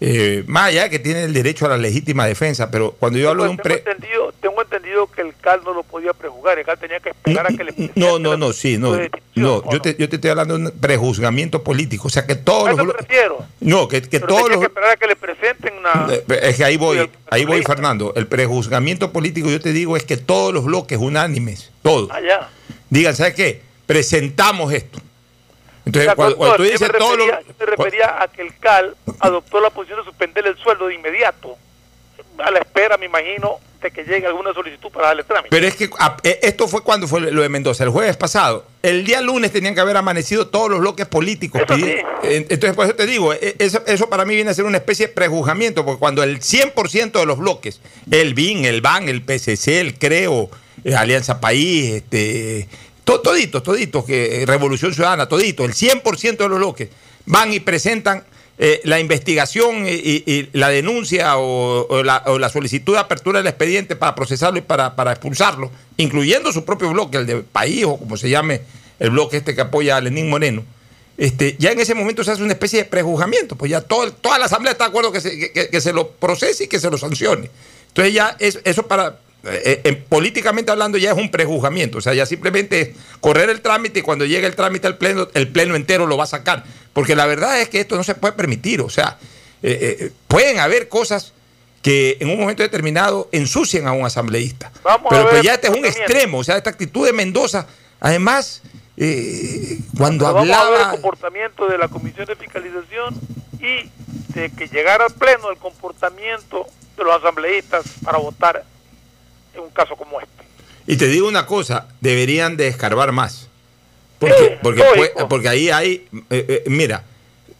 eh, 0.00 0.42
más 0.48 0.64
allá 0.70 0.82
de 0.82 0.90
que 0.90 0.98
tiene 0.98 1.22
el 1.22 1.32
derecho 1.32 1.66
a 1.66 1.68
la 1.68 1.76
legítima 1.76 2.26
defensa, 2.26 2.72
pero 2.72 2.96
cuando 2.98 3.20
yo 3.20 3.30
hablo 3.30 3.44
de 3.44 3.50
un 3.50 3.56
tengo, 3.56 3.62
pre... 3.62 3.92
entendido, 3.92 4.34
tengo 4.40 4.60
entendido 4.60 5.06
que 5.06 5.20
el 5.20 5.32
CAL 5.40 5.60
no 5.64 5.72
lo 5.74 5.84
podía 5.84 6.12
prejugar, 6.12 6.58
el 6.58 6.64
CAL 6.64 6.76
tenía 6.80 6.98
que 6.98 7.10
esperar 7.10 7.46
a 7.46 7.56
que 7.56 7.62
le 7.62 7.90
No, 7.94 8.18
no, 8.18 8.36
no, 8.36 8.52
sí, 8.52 8.78
no, 8.78 8.96
no, 9.36 9.70
yo 9.70 9.80
te, 9.80 9.94
yo 9.96 10.08
te 10.08 10.16
estoy 10.16 10.30
hablando 10.30 10.58
de 10.58 10.64
un 10.64 10.70
prejuzgamiento 10.72 11.62
político, 11.62 12.08
o 12.08 12.10
sea 12.10 12.26
que 12.26 12.34
todos 12.34 12.76
los... 12.76 12.84
me 12.84 12.92
refiero. 12.94 13.46
No, 13.60 13.86
que, 13.86 14.02
que 14.02 14.18
Pero 14.18 14.26
todos 14.26 14.42
tenía 14.42 14.56
los... 14.56 14.60
que 14.62 14.66
esperar 14.66 14.90
a 14.90 14.96
que 14.96 15.06
le 15.06 15.14
presenten 15.14 15.74
una... 15.78 16.12
Eh, 16.12 16.24
Es 16.42 16.56
que 16.56 16.64
ahí 16.64 16.76
voy, 16.76 17.08
ahí 17.30 17.44
voy, 17.44 17.62
Fernando. 17.62 18.12
El 18.16 18.26
prejuzgamiento 18.26 19.12
político, 19.12 19.48
yo 19.50 19.60
te 19.60 19.72
digo, 19.72 19.96
es 19.96 20.02
que 20.02 20.16
todos 20.16 20.52
los 20.52 20.64
bloques 20.64 20.98
unánimes, 20.98 21.70
todos, 21.82 22.10
Ah, 22.12 22.20
ya. 22.20 22.50
digan, 22.90 23.14
¿sabes 23.14 23.34
qué? 23.34 23.62
Presentamos 23.86 24.72
esto. 24.72 24.98
Entonces, 25.86 26.02
O 26.08 26.10
sea, 26.10 26.14
cuando, 26.16 26.36
cuando 26.36 26.56
tú 26.56 26.62
dices 26.62 26.80
me 26.80 26.98
todos 26.98 27.18
los. 27.18 27.26
refería- 27.26 27.46
yo 27.46 27.54
me 27.58 27.66
refería 27.66 28.22
a 28.22 28.28
que 28.28 28.42
el 28.42 28.56
CAL 28.58 28.96
adoptó 29.20 29.60
la 29.60 29.70
posición 29.70 29.98
de 30.00 30.04
suspender 30.04 30.46
el 30.46 30.56
sueldo 30.56 30.86
de 30.86 30.94
inmediato, 30.94 31.56
a 32.38 32.50
la 32.50 32.60
espera, 32.60 32.96
me 32.96 33.06
imagino, 33.06 33.58
de 33.82 33.90
que 33.90 34.02
llegue 34.04 34.26
alguna 34.26 34.54
solicitud 34.54 34.90
para 34.90 35.08
darle 35.08 35.24
trámite. 35.24 35.50
Pero 35.50 35.66
es 35.66 35.74
que 35.76 35.90
a- 35.98 36.16
eh, 36.22 36.38
esto 36.42 36.66
fue 36.68 36.82
cuando 36.82 37.06
fue 37.06 37.20
lo 37.20 37.42
de 37.42 37.48
Mendoza, 37.50 37.84
el 37.84 37.90
jueves 37.90 38.16
pasado. 38.16 38.64
El 38.82 39.04
día 39.04 39.20
lunes 39.20 39.52
tenían 39.52 39.74
que 39.74 39.80
haber 39.82 39.98
amanecido 39.98 40.46
todos 40.48 40.70
los 40.70 40.80
bloques 40.80 41.06
políticos. 41.06 41.60
pidi- 41.68 42.02
Eh, 42.22 42.46
Entonces, 42.48 42.74
por 42.74 42.86
eso 42.86 42.94
te 42.94 43.04
digo, 43.04 43.34
eh, 43.34 43.54
eso, 43.58 43.82
eso 43.86 44.08
para 44.08 44.24
mí 44.24 44.34
viene 44.34 44.50
a 44.50 44.54
ser 44.54 44.64
una 44.64 44.78
especie 44.78 45.08
de 45.08 45.12
prejuzgamiento, 45.12 45.84
porque 45.84 45.98
cuando 45.98 46.22
el 46.22 46.40
100% 46.40 47.20
de 47.20 47.26
los 47.26 47.36
bloques, 47.36 47.82
el 48.10 48.32
BIN, 48.32 48.64
el 48.64 48.80
BAN, 48.80 49.10
el 49.10 49.20
PCC, 49.20 49.80
el 49.80 49.98
CREO, 49.98 50.48
eh, 50.82 50.94
Alianza 50.94 51.38
País, 51.40 51.90
este, 51.96 52.66
to- 53.04 53.20
toditos, 53.20 53.62
toditos, 53.62 54.04
que, 54.04 54.42
eh, 54.42 54.46
Revolución 54.46 54.92
Ciudadana, 54.94 55.26
todito, 55.28 55.64
el 55.64 55.72
100% 55.74 56.44
de 56.44 56.48
los 56.48 56.58
bloques, 56.58 56.88
van 57.26 57.52
y 57.52 57.60
presentan 57.60 58.24
eh, 58.56 58.80
la 58.84 59.00
investigación 59.00 59.84
y, 59.88 60.48
la 60.52 60.68
denuncia 60.68 61.38
o, 61.38 62.02
la, 62.04 62.48
solicitud 62.52 62.92
de 62.92 63.00
apertura 63.00 63.38
del 63.40 63.48
expediente 63.48 63.96
para 63.96 64.14
procesarlo 64.14 64.58
y 64.58 64.62
para, 64.62 64.94
expulsarlo, 65.10 65.70
incluyendo 65.96 66.52
su 66.52 66.64
propio 66.64 66.90
bloque, 66.90 67.16
el 67.18 67.26
de 67.26 67.36
País 67.38 67.84
o 67.84 67.96
como 67.96 68.16
se 68.16 68.30
llame 68.30 68.60
el 69.00 69.10
bloque 69.10 69.38
este 69.38 69.56
que 69.56 69.60
apoya 69.60 69.96
a 69.96 70.00
Lenín 70.00 70.30
Moreno, 70.30 70.62
este, 71.18 71.56
ya 71.58 71.72
en 71.72 71.80
ese 71.80 71.94
momento 71.94 72.22
se 72.22 72.30
hace 72.30 72.42
una 72.44 72.52
especie 72.52 72.80
de 72.80 72.84
prejuzgamiento, 72.88 73.56
pues 73.56 73.70
ya 73.72 73.80
toda 73.80 74.38
la 74.38 74.44
Asamblea 74.46 74.72
está 74.72 74.84
de 74.84 74.88
acuerdo 74.90 75.10
que 75.10 75.20
se, 75.80 75.92
lo 75.92 76.10
procese 76.10 76.64
y 76.64 76.68
que 76.68 76.78
se 76.78 76.90
lo 76.90 76.96
sancione. 76.98 77.50
Entonces 77.88 78.14
ya 78.14 78.36
es- 78.38 78.60
eso 78.64 78.86
para, 78.86 79.18
eh, 79.46 79.80
eh, 79.84 79.92
políticamente 80.08 80.70
hablando 80.70 80.98
ya 80.98 81.12
es 81.12 81.16
un 81.16 81.30
prejuzgamiento, 81.30 81.98
o 81.98 82.00
sea, 82.00 82.14
ya 82.14 82.26
simplemente 82.26 82.80
es 82.80 82.90
correr 83.20 83.50
el 83.50 83.60
trámite 83.60 84.00
y 84.00 84.02
cuando 84.02 84.24
llegue 84.24 84.46
el 84.46 84.54
trámite 84.54 84.86
al 84.86 84.96
pleno, 84.96 85.28
el 85.34 85.48
pleno 85.48 85.76
entero 85.76 86.06
lo 86.06 86.16
va 86.16 86.24
a 86.24 86.28
sacar. 86.28 86.64
Porque 86.94 87.16
la 87.16 87.26
verdad 87.26 87.60
es 87.60 87.68
que 87.68 87.80
esto 87.80 87.96
no 87.96 88.04
se 88.04 88.14
puede 88.14 88.34
permitir, 88.34 88.80
o 88.80 88.88
sea, 88.88 89.18
eh, 89.62 89.96
eh, 90.00 90.12
pueden 90.28 90.60
haber 90.60 90.88
cosas 90.88 91.32
que 91.82 92.16
en 92.20 92.30
un 92.30 92.38
momento 92.38 92.62
determinado 92.62 93.28
ensucian 93.32 93.86
a 93.86 93.92
un 93.92 94.06
asambleísta. 94.06 94.70
Vamos 94.82 95.12
a 95.12 95.16
Pero 95.16 95.30
pues 95.30 95.42
ya 95.42 95.54
este 95.54 95.66
es 95.66 95.76
un 95.76 95.84
extremo, 95.84 96.38
o 96.38 96.44
sea, 96.44 96.56
esta 96.56 96.70
actitud 96.70 97.04
de 97.04 97.12
Mendoza, 97.12 97.66
además, 97.98 98.62
eh, 98.96 99.80
cuando 99.98 100.24
Vamos 100.24 100.40
a 100.40 100.44
ver 100.44 100.48
el 100.48 100.54
hablaba... 100.54 100.90
comportamiento 100.92 101.66
de 101.66 101.76
la 101.76 101.88
Comisión 101.88 102.26
de 102.26 102.36
Fiscalización 102.36 103.14
y 103.58 103.90
de 104.38 104.50
que 104.50 104.68
llegara 104.68 105.06
al 105.06 105.14
Pleno 105.14 105.50
el 105.50 105.58
comportamiento 105.58 106.66
de 106.96 107.04
los 107.04 107.16
asambleístas 107.16 107.84
para 108.04 108.18
votar 108.18 108.64
en 109.54 109.60
un 109.62 109.70
caso 109.70 109.96
como 109.96 110.20
este. 110.20 110.32
Y 110.86 110.96
te 110.96 111.06
digo 111.08 111.26
una 111.28 111.46
cosa, 111.46 111.88
deberían 112.00 112.56
de 112.56 112.68
escarbar 112.68 113.12
más. 113.12 113.48
Porque, 114.18 114.58
porque, 114.62 114.82
fue- 114.94 115.12
porque 115.28 115.48
ahí 115.48 115.70
hay, 115.70 116.06
eh, 116.30 116.46
eh, 116.48 116.62
mira, 116.66 117.04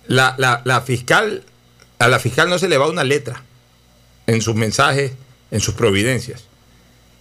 la, 0.06 0.34
la- 0.38 0.60
la 0.64 0.80
fiscal, 0.82 1.42
a 1.98 2.08
la 2.08 2.18
fiscal 2.18 2.48
no 2.48 2.58
se 2.58 2.68
le 2.68 2.76
va 2.78 2.88
una 2.88 3.04
letra 3.04 3.42
en 4.26 4.40
sus 4.42 4.54
mensajes, 4.54 5.12
en 5.50 5.60
sus 5.60 5.74
providencias. 5.74 6.44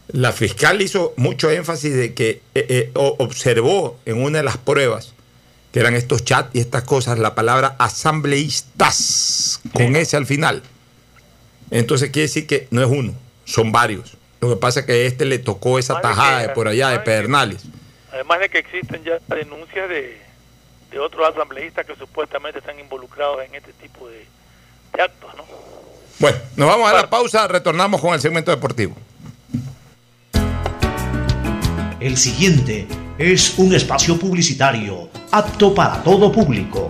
La 0.09 0.31
fiscal 0.33 0.81
hizo 0.81 1.13
mucho 1.15 1.49
énfasis 1.49 1.93
de 1.95 2.13
que 2.13 2.41
eh, 2.55 2.65
eh, 2.69 2.91
observó 2.93 3.97
en 4.05 4.21
una 4.21 4.39
de 4.39 4.43
las 4.43 4.57
pruebas, 4.57 5.13
que 5.71 5.79
eran 5.79 5.95
estos 5.95 6.23
chats 6.23 6.49
y 6.53 6.59
estas 6.59 6.83
cosas, 6.83 7.17
la 7.19 7.33
palabra 7.35 7.75
asambleístas, 7.79 9.61
con 9.73 9.95
ese 9.95 10.17
al 10.17 10.25
final. 10.25 10.61
Entonces 11.71 12.11
quiere 12.11 12.27
decir 12.27 12.45
que 12.47 12.67
no 12.71 12.81
es 12.83 12.89
uno, 12.89 13.13
son 13.45 13.71
varios. 13.71 14.15
Lo 14.43 14.49
que 14.49 14.55
pasa 14.57 14.81
es 14.81 14.85
que 14.85 14.91
a 14.91 14.95
este 14.95 15.23
le 15.23 15.39
tocó 15.39 15.79
esa 15.79 16.01
tajada 16.01 16.41
de 16.41 16.49
por 16.49 16.67
allá 16.67 16.89
de 16.89 16.99
Pedernales. 16.99 17.63
Además 18.11 18.41
de 18.41 18.49
que 18.49 18.57
existen 18.57 19.01
ya 19.01 19.17
denuncias 19.33 19.87
de, 19.87 20.21
de 20.91 20.99
otros 20.99 21.29
asambleístas 21.29 21.85
que 21.85 21.95
supuestamente 21.95 22.59
están 22.59 22.77
involucrados 22.77 23.41
en 23.45 23.55
este 23.55 23.71
tipo 23.71 24.05
de, 24.09 24.27
de 24.95 25.01
actos, 25.01 25.33
¿no? 25.37 25.45
Bueno, 26.19 26.37
nos 26.57 26.67
vamos 26.67 26.91
a 26.91 26.93
la 26.93 27.09
pausa, 27.09 27.47
retornamos 27.47 28.01
con 28.01 28.13
el 28.13 28.19
segmento 28.19 28.51
deportivo. 28.51 28.97
El 32.01 32.17
siguiente 32.17 32.85
es 33.17 33.57
un 33.57 33.73
espacio 33.73 34.19
publicitario 34.19 35.07
apto 35.31 35.73
para 35.73 36.03
todo 36.03 36.33
público. 36.33 36.89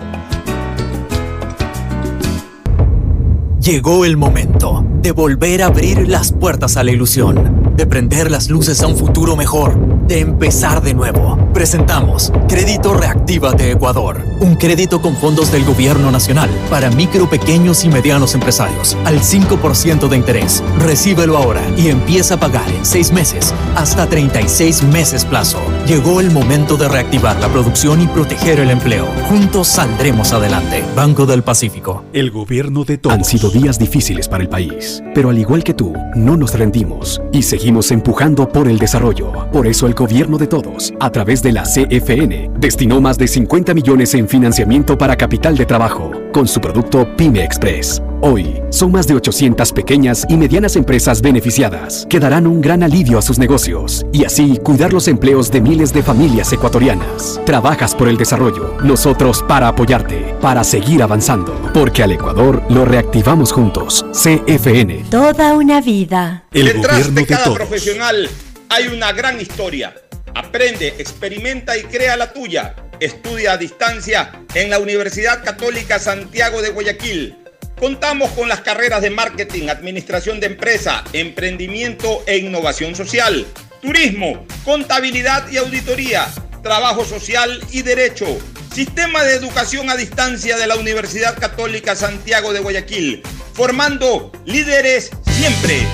Llegó 3.59 4.05
el 4.05 4.17
momento 4.17 4.83
de 5.03 5.11
volver 5.11 5.61
a 5.61 5.65
abrir 5.65 6.07
las 6.07 6.31
puertas 6.31 6.77
a 6.77 6.83
la 6.83 6.91
ilusión, 6.91 7.62
de 7.75 7.85
prender 7.85 8.29
las 8.29 8.49
luces 8.49 8.81
a 8.81 8.87
un 8.87 8.95
futuro 8.95 9.35
mejor, 9.35 9.77
de 10.07 10.19
empezar 10.19 10.81
de 10.81 10.93
nuevo. 10.93 11.37
Presentamos 11.53 12.31
Crédito 12.47 12.93
Reactívate 12.93 13.71
Ecuador, 13.71 14.21
un 14.39 14.55
crédito 14.55 15.01
con 15.01 15.15
fondos 15.15 15.51
del 15.51 15.65
gobierno 15.65 16.11
nacional 16.11 16.49
para 16.69 16.91
micro, 16.91 17.29
pequeños 17.29 17.83
y 17.83 17.89
medianos 17.89 18.35
empresarios 18.35 18.95
al 19.05 19.21
5% 19.21 20.07
de 20.07 20.17
interés. 20.17 20.63
Recíbelo 20.79 21.37
ahora 21.37 21.61
y 21.77 21.87
empieza 21.87 22.35
a 22.35 22.39
pagar 22.39 22.69
en 22.71 22.85
6 22.85 23.11
meses 23.11 23.53
hasta 23.75 24.07
36 24.07 24.83
meses 24.83 25.25
plazo. 25.25 25.59
Llegó 25.87 26.21
el 26.21 26.31
momento 26.31 26.77
de 26.77 26.89
reactivar 26.89 27.39
la 27.39 27.49
producción 27.49 28.01
y 28.01 28.07
proteger 28.07 28.59
el 28.59 28.69
empleo. 28.69 29.07
Juntos 29.29 29.67
saldremos 29.67 30.31
adelante. 30.33 30.83
Banco 30.95 31.25
del 31.25 31.43
Pacífico. 31.43 32.05
El 32.13 32.31
gobierno 32.31 32.83
de 32.83 32.97
todos. 32.97 33.15
Han 33.15 33.25
sido 33.25 33.49
días 33.49 33.79
difíciles 33.79 34.27
para 34.27 34.43
el 34.43 34.49
país, 34.49 35.01
pero 35.15 35.29
al 35.29 35.39
igual 35.39 35.63
que 35.63 35.73
tú, 35.73 35.93
no 36.15 36.37
nos 36.37 36.53
rendimos 36.53 37.21
y 37.31 37.41
seguimos 37.43 37.62
empujando 37.91 38.47
por 38.47 38.67
el 38.67 38.77
desarrollo. 38.77 39.49
Por 39.51 39.67
eso 39.67 39.87
el 39.87 39.93
gobierno 39.93 40.37
de 40.37 40.47
todos, 40.47 40.93
a 40.99 41.09
través 41.09 41.41
de 41.41 41.51
la 41.51 41.63
CFN, 41.63 42.51
destinó 42.59 43.01
más 43.01 43.17
de 43.17 43.27
50 43.27 43.73
millones 43.73 44.13
en 44.13 44.27
financiamiento 44.27 44.97
para 44.97 45.15
capital 45.15 45.57
de 45.57 45.65
trabajo 45.65 46.11
con 46.31 46.47
su 46.47 46.59
producto 46.61 47.07
Pyme 47.15 47.43
Express. 47.43 48.01
Hoy, 48.25 48.63
son 48.69 48.93
más 48.93 49.05
de 49.05 49.15
800 49.15 49.73
pequeñas 49.73 50.25
y 50.29 50.37
medianas 50.37 50.77
empresas 50.77 51.21
beneficiadas 51.21 52.07
que 52.09 52.21
darán 52.21 52.47
un 52.47 52.61
gran 52.61 52.81
alivio 52.81 53.17
a 53.17 53.21
sus 53.21 53.37
negocios 53.37 54.05
y 54.13 54.23
así 54.23 54.59
cuidar 54.63 54.93
los 54.93 55.09
empleos 55.09 55.51
de 55.51 55.59
miles 55.59 55.91
de 55.91 56.03
familias 56.03 56.53
ecuatorianas. 56.53 57.41
Trabajas 57.45 57.93
por 57.93 58.07
el 58.07 58.15
desarrollo, 58.15 58.77
nosotros 58.81 59.43
para 59.45 59.67
apoyarte, 59.67 60.37
para 60.39 60.63
seguir 60.63 61.03
avanzando, 61.03 61.69
porque 61.73 62.01
al 62.01 62.13
Ecuador 62.13 62.63
lo 62.69 62.85
reactivamos 62.85 63.51
juntos. 63.51 64.05
CFN. 64.13 65.03
Toda 65.11 65.55
una 65.55 65.81
vida. 65.81 66.45
El 66.53 66.67
Detrás 66.67 66.99
gobierno 66.99 67.15
de 67.15 67.21
de 67.23 67.27
cada 67.27 67.43
todos. 67.43 67.57
profesional 67.57 68.29
hay 68.69 68.87
una 68.87 69.11
gran 69.11 69.41
historia. 69.41 69.93
Aprende, 70.33 70.95
experimenta 70.97 71.77
y 71.77 71.83
crea 71.83 72.15
la 72.15 72.31
tuya. 72.31 72.73
Estudia 73.01 73.51
a 73.51 73.57
distancia 73.57 74.31
en 74.53 74.69
la 74.69 74.79
Universidad 74.79 75.43
Católica 75.43 75.99
Santiago 75.99 76.61
de 76.61 76.69
Guayaquil. 76.69 77.42
Contamos 77.83 78.31
con 78.31 78.47
las 78.47 78.61
carreras 78.61 79.01
de 79.01 79.09
marketing, 79.09 79.67
administración 79.67 80.39
de 80.39 80.45
empresa, 80.47 81.03
emprendimiento 81.11 82.23
e 82.25 82.37
innovación 82.37 82.95
social, 82.95 83.45
turismo, 83.81 84.45
contabilidad 84.63 85.51
y 85.51 85.57
auditoría, 85.57 86.25
trabajo 86.61 87.03
social 87.03 87.61
y 87.71 87.81
derecho. 87.81 88.25
Sistema 88.73 89.25
de 89.25 89.33
educación 89.33 89.89
a 89.89 89.97
distancia 89.97 90.55
de 90.55 90.65
la 90.65 90.77
Universidad 90.77 91.37
Católica 91.37 91.93
Santiago 91.93 92.53
de 92.53 92.61
Guayaquil, 92.61 93.21
formando 93.53 94.31
líderes 94.45 95.11
siempre. 95.25 95.85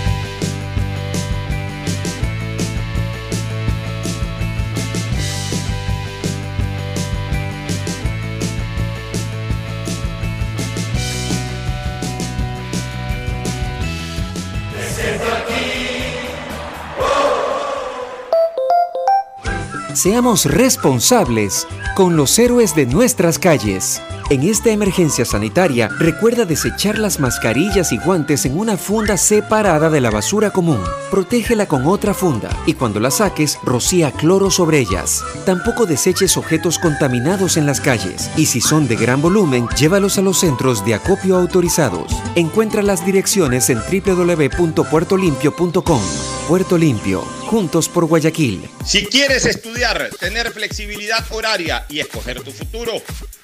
Seamos 20.00 20.46
responsables 20.46 21.68
con 21.94 22.16
los 22.16 22.40
héroes 22.40 22.74
de 22.74 22.86
nuestras 22.86 23.38
calles. 23.38 24.02
En 24.32 24.44
esta 24.44 24.70
emergencia 24.70 25.26
sanitaria, 25.26 25.90
recuerda 25.98 26.46
desechar 26.46 27.00
las 27.00 27.20
mascarillas 27.20 27.92
y 27.92 27.98
guantes 27.98 28.46
en 28.46 28.60
una 28.60 28.78
funda 28.78 29.18
separada 29.18 29.90
de 29.90 30.02
la 30.02 30.12
basura 30.12 30.52
común. 30.52 30.80
Protégela 31.10 31.68
con 31.68 31.88
otra 31.88 32.14
funda 32.14 32.56
y 32.68 32.76
cuando 32.76 33.00
la 33.00 33.10
saques, 33.10 33.58
rocía 33.64 34.12
cloro 34.12 34.52
sobre 34.52 34.78
ellas. 34.78 35.24
Tampoco 35.48 35.88
deseches 35.88 36.38
objetos 36.38 36.78
contaminados 36.78 37.58
en 37.58 37.66
las 37.66 37.82
calles 37.82 38.30
y 38.38 38.46
si 38.46 38.62
son 38.62 38.88
de 38.88 38.98
gran 38.98 39.20
volumen, 39.20 39.68
llévalos 39.76 40.20
a 40.20 40.22
los 40.22 40.40
centros 40.40 40.86
de 40.86 40.94
acopio 40.94 41.36
autorizados. 41.36 42.16
Encuentra 42.36 42.84
las 42.84 43.04
direcciones 43.04 43.72
en 43.72 43.80
www.puertolimpio.com. 43.80 46.02
Puerto 46.48 46.78
Limpio, 46.80 47.22
juntos 47.22 47.90
por 47.90 48.06
Guayaquil. 48.06 48.68
Si 48.84 49.06
quieres 49.06 49.46
estudiar, 49.46 50.10
tener 50.20 50.52
flexibilidad 50.52 51.24
horaria 51.30 51.86
y 51.90 52.00
escoger 52.00 52.42
tu 52.42 52.52
futuro, 52.52 52.94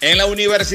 en 0.02 0.18
la 0.18 0.26
Universidad 0.26 0.75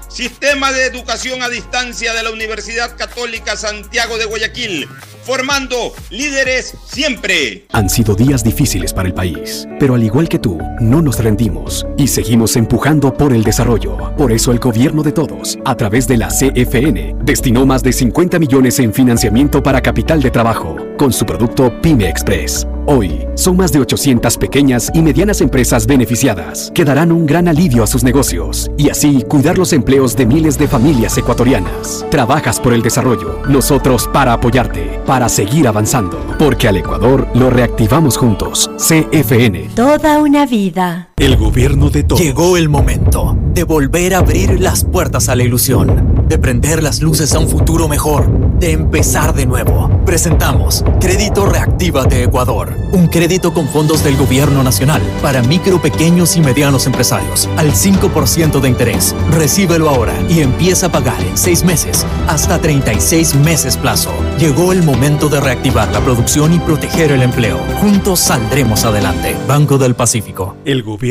Sistema 0.11 0.73
de 0.73 0.85
Educación 0.85 1.41
a 1.41 1.47
Distancia 1.47 2.13
de 2.13 2.21
la 2.21 2.31
Universidad 2.31 2.97
Católica 2.97 3.55
Santiago 3.55 4.17
de 4.17 4.25
Guayaquil, 4.25 4.89
formando 5.23 5.93
líderes 6.09 6.73
siempre. 6.85 7.65
Han 7.71 7.89
sido 7.89 8.13
días 8.13 8.43
difíciles 8.43 8.93
para 8.93 9.07
el 9.07 9.13
país, 9.13 9.65
pero 9.79 9.95
al 9.95 10.03
igual 10.03 10.27
que 10.27 10.37
tú, 10.37 10.59
no 10.81 11.01
nos 11.01 11.19
rendimos 11.19 11.87
y 11.97 12.09
seguimos 12.09 12.57
empujando 12.57 13.13
por 13.13 13.31
el 13.31 13.43
desarrollo. 13.43 14.13
Por 14.17 14.33
eso 14.33 14.51
el 14.51 14.59
gobierno 14.59 15.01
de 15.01 15.13
todos, 15.13 15.57
a 15.63 15.77
través 15.77 16.09
de 16.09 16.17
la 16.17 16.27
CFN, 16.27 17.15
destinó 17.23 17.65
más 17.65 17.81
de 17.81 17.93
50 17.93 18.37
millones 18.37 18.79
en 18.79 18.93
financiamiento 18.93 19.63
para 19.63 19.81
capital 19.81 20.21
de 20.21 20.29
trabajo 20.29 20.75
con 20.97 21.13
su 21.13 21.25
producto 21.25 21.81
Pyme 21.81 22.09
Express. 22.09 22.67
Hoy, 22.87 23.27
son 23.35 23.57
más 23.57 23.71
de 23.71 23.79
800 23.79 24.37
pequeñas 24.37 24.91
y 24.93 25.01
medianas 25.01 25.41
empresas 25.41 25.85
beneficiadas 25.85 26.71
que 26.73 26.83
darán 26.83 27.11
un 27.11 27.25
gran 27.25 27.47
alivio 27.47 27.83
a 27.83 27.87
sus 27.87 28.03
negocios 28.03 28.71
y 28.77 28.89
así 28.89 29.23
cuidar 29.23 29.57
los 29.57 29.71
empleos 29.73 30.15
de 30.15 30.25
miles 30.25 30.57
de 30.57 30.67
familias 30.67 31.17
ecuatorianas. 31.17 32.05
Trabajas 32.09 32.59
por 32.59 32.73
el 32.73 32.81
desarrollo, 32.81 33.41
nosotros 33.47 34.09
para 34.11 34.33
apoyarte, 34.33 34.99
para 35.05 35.29
seguir 35.29 35.67
avanzando, 35.67 36.19
porque 36.39 36.67
al 36.67 36.77
Ecuador 36.77 37.27
lo 37.35 37.49
reactivamos 37.49 38.17
juntos. 38.17 38.69
CFN. 38.77 39.69
Toda 39.75 40.19
una 40.19 40.45
vida. 40.45 41.10
El 41.21 41.37
gobierno 41.37 41.91
de 41.91 42.01
todos. 42.01 42.19
Llegó 42.19 42.57
el 42.57 42.67
momento 42.67 43.37
de 43.53 43.63
volver 43.63 44.15
a 44.15 44.17
abrir 44.17 44.59
las 44.59 44.83
puertas 44.83 45.29
a 45.29 45.35
la 45.35 45.43
ilusión, 45.43 46.25
de 46.27 46.39
prender 46.39 46.81
las 46.81 47.03
luces 47.03 47.35
a 47.35 47.39
un 47.39 47.47
futuro 47.47 47.87
mejor, 47.87 48.57
de 48.59 48.71
empezar 48.71 49.35
de 49.35 49.45
nuevo. 49.45 49.87
Presentamos 50.03 50.83
Crédito 50.99 51.45
Reactiva 51.45 52.05
de 52.05 52.23
Ecuador, 52.23 52.73
un 52.91 53.07
crédito 53.07 53.53
con 53.53 53.67
fondos 53.67 54.03
del 54.03 54.17
gobierno 54.17 54.63
nacional 54.63 55.01
para 55.21 55.43
micro, 55.43 55.79
pequeños 55.79 56.35
y 56.37 56.41
medianos 56.41 56.87
empresarios 56.87 57.47
al 57.55 57.71
5% 57.71 58.59
de 58.59 58.69
interés. 58.69 59.15
Recíbelo 59.29 59.89
ahora 59.89 60.15
y 60.27 60.39
empieza 60.39 60.87
a 60.87 60.91
pagar 60.91 61.21
en 61.23 61.37
6 61.37 61.65
meses 61.65 62.03
hasta 62.27 62.59
36 62.59 63.35
meses 63.35 63.77
plazo. 63.77 64.11
Llegó 64.39 64.73
el 64.73 64.81
momento 64.81 65.29
de 65.29 65.39
reactivar 65.39 65.91
la 65.91 65.99
producción 65.99 66.51
y 66.53 66.59
proteger 66.59 67.11
el 67.11 67.21
empleo. 67.21 67.59
Juntos 67.79 68.19
saldremos 68.19 68.85
adelante. 68.85 69.35
Banco 69.47 69.77
del 69.77 69.93
Pacífico. 69.93 70.55
El 70.65 70.81
gobierno 70.81 71.10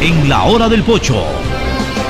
En 0.00 0.28
la 0.28 0.44
hora 0.44 0.68
del 0.68 0.84
pocho 0.84 1.24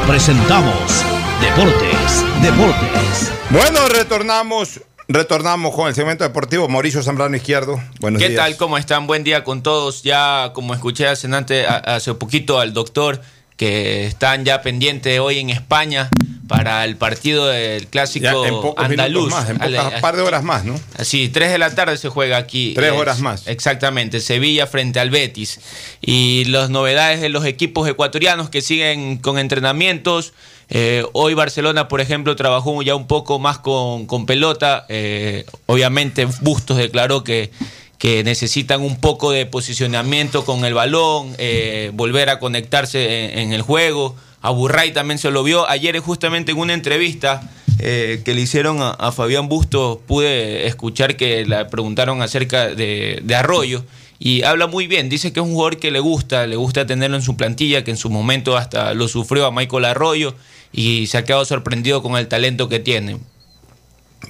presentamos 0.07 1.05
Deportes, 1.41 2.25
Deportes. 2.43 3.33
Bueno, 3.49 3.89
retornamos, 3.89 4.81
retornamos 5.09 5.75
con 5.75 5.89
el 5.89 5.95
segmento 5.95 6.23
deportivo. 6.25 6.69
Mauricio 6.69 7.03
Zambrano 7.03 7.37
Izquierdo. 7.37 7.81
Buenos 8.01 8.21
¿Qué 8.21 8.29
días. 8.29 8.43
tal? 8.45 8.57
¿Cómo 8.59 8.77
están? 8.77 9.07
Buen 9.07 9.25
día 9.25 9.43
con 9.43 9.63
todos. 9.63 10.03
Ya, 10.03 10.53
como 10.55 10.75
escuché 10.75 11.09
hace, 11.09 11.29
antes, 11.35 11.67
hace 11.67 12.13
poquito 12.13 12.61
al 12.61 12.75
doctor, 12.75 13.23
que 13.59 14.07
están 14.07 14.45
ya 14.47 14.63
pendientes 14.63 15.19
hoy 15.21 15.41
en 15.41 15.51
España 15.51 16.09
para 16.47 16.85
el 16.87 16.97
partido 16.97 17.47
del 17.49 17.89
clásico 17.89 18.25
Ya 18.25 18.49
en 18.49 18.55
pocos 18.55 18.83
andaluz. 18.83 19.31
más, 19.31 19.51
en 19.51 19.59
pocas 19.59 20.01
par 20.01 20.17
de 20.17 20.23
horas 20.23 20.43
más, 20.45 20.65
¿no? 20.65 20.81
Así, 20.97 21.29
tres 21.29 21.51
de 21.51 21.59
la 21.59 21.75
tarde 21.75 21.99
se 21.99 22.09
juega 22.09 22.39
aquí. 22.39 22.73
Tres 22.75 22.93
Es- 22.93 22.99
horas 22.99 23.21
más. 23.21 23.47
Exactamente, 23.47 24.21
Sevilla 24.21 24.67
frente 24.67 25.01
al 25.01 25.11
Betis. 25.11 25.61
Y 26.01 26.45
las 26.47 26.71
novedades 26.71 27.21
de 27.21 27.29
los 27.29 27.45
equipos 27.45 27.87
ecuatorianos 27.87 28.49
que 28.49 28.63
siguen 28.63 29.19
con 29.19 29.39
entrenamientos. 29.39 30.33
Eh, 30.71 31.05
hoy 31.13 31.35
Barcelona, 31.35 31.89
por 31.89 32.01
ejemplo, 32.01 32.37
trabajó 32.37 32.81
ya 32.83 32.95
un 32.95 33.07
poco 33.07 33.39
más 33.39 33.59
con, 33.59 34.07
con 34.07 34.25
pelota. 34.25 34.87
Eh, 34.89 35.45
obviamente 35.67 36.27
Bustos 36.43 36.77
declaró 36.79 37.25
que, 37.25 37.51
que 37.99 38.23
necesitan 38.23 38.81
un 38.81 39.01
poco 39.01 39.33
de 39.33 39.45
posicionamiento 39.45 40.45
con 40.45 40.65
el 40.65 40.73
balón, 40.73 41.35
eh, 41.39 41.91
volver 41.95 42.31
a 42.31 42.39
conectarse 42.39 43.41
en, 43.41 43.53
el 43.53 43.63
juego. 43.63 44.15
A 44.41 44.51
Burray 44.51 44.93
también 44.93 45.19
se 45.19 45.33
lo 45.33 45.43
vio 45.43 45.69
ayer 45.69 45.99
justamente 45.99 46.53
en 46.53 46.59
una 46.59 46.75
entrevista 46.75 47.43
eh, 47.81 48.23
que 48.25 48.35
le 48.35 48.41
hicieron 48.41 48.79
a, 48.81 49.11
Fabián 49.11 49.49
Bustos, 49.49 49.99
pude 50.07 50.69
escuchar 50.69 51.17
que 51.17 51.45
le 51.45 51.65
preguntaron 51.65 52.23
acerca 52.23 52.69
de, 52.69 53.21
Arroyo 53.37 53.85
y 54.21 54.43
habla 54.43 54.69
muy 54.69 54.87
bien, 54.87 55.09
dice 55.09 55.33
que 55.33 55.41
es 55.41 55.47
un 55.47 55.53
jugador 55.53 55.79
que 55.79 55.91
le 55.91 56.01
gusta, 56.01 56.47
le 56.47 56.57
gusta 56.57 56.87
tenerlo 56.87 57.17
en 57.17 57.23
su 57.23 57.37
plantilla, 57.37 57.83
que 57.83 57.91
en 57.91 57.97
su 57.97 58.11
momento 58.11 58.57
hasta 58.57 58.95
lo 58.95 59.09
sufrió 59.09 59.47
a 59.47 59.51
Michael 59.51 59.85
Arroyo 59.85 60.35
y 60.73 61.09
se 61.09 61.19
ha 61.19 61.25
quedado 61.25 61.45
sorprendido 61.45 62.03
con 62.03 62.17
el 62.17 62.29
talento 62.29 62.69
que 62.69 62.79
tiene. 62.79 63.19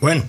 Bueno, 0.01 0.25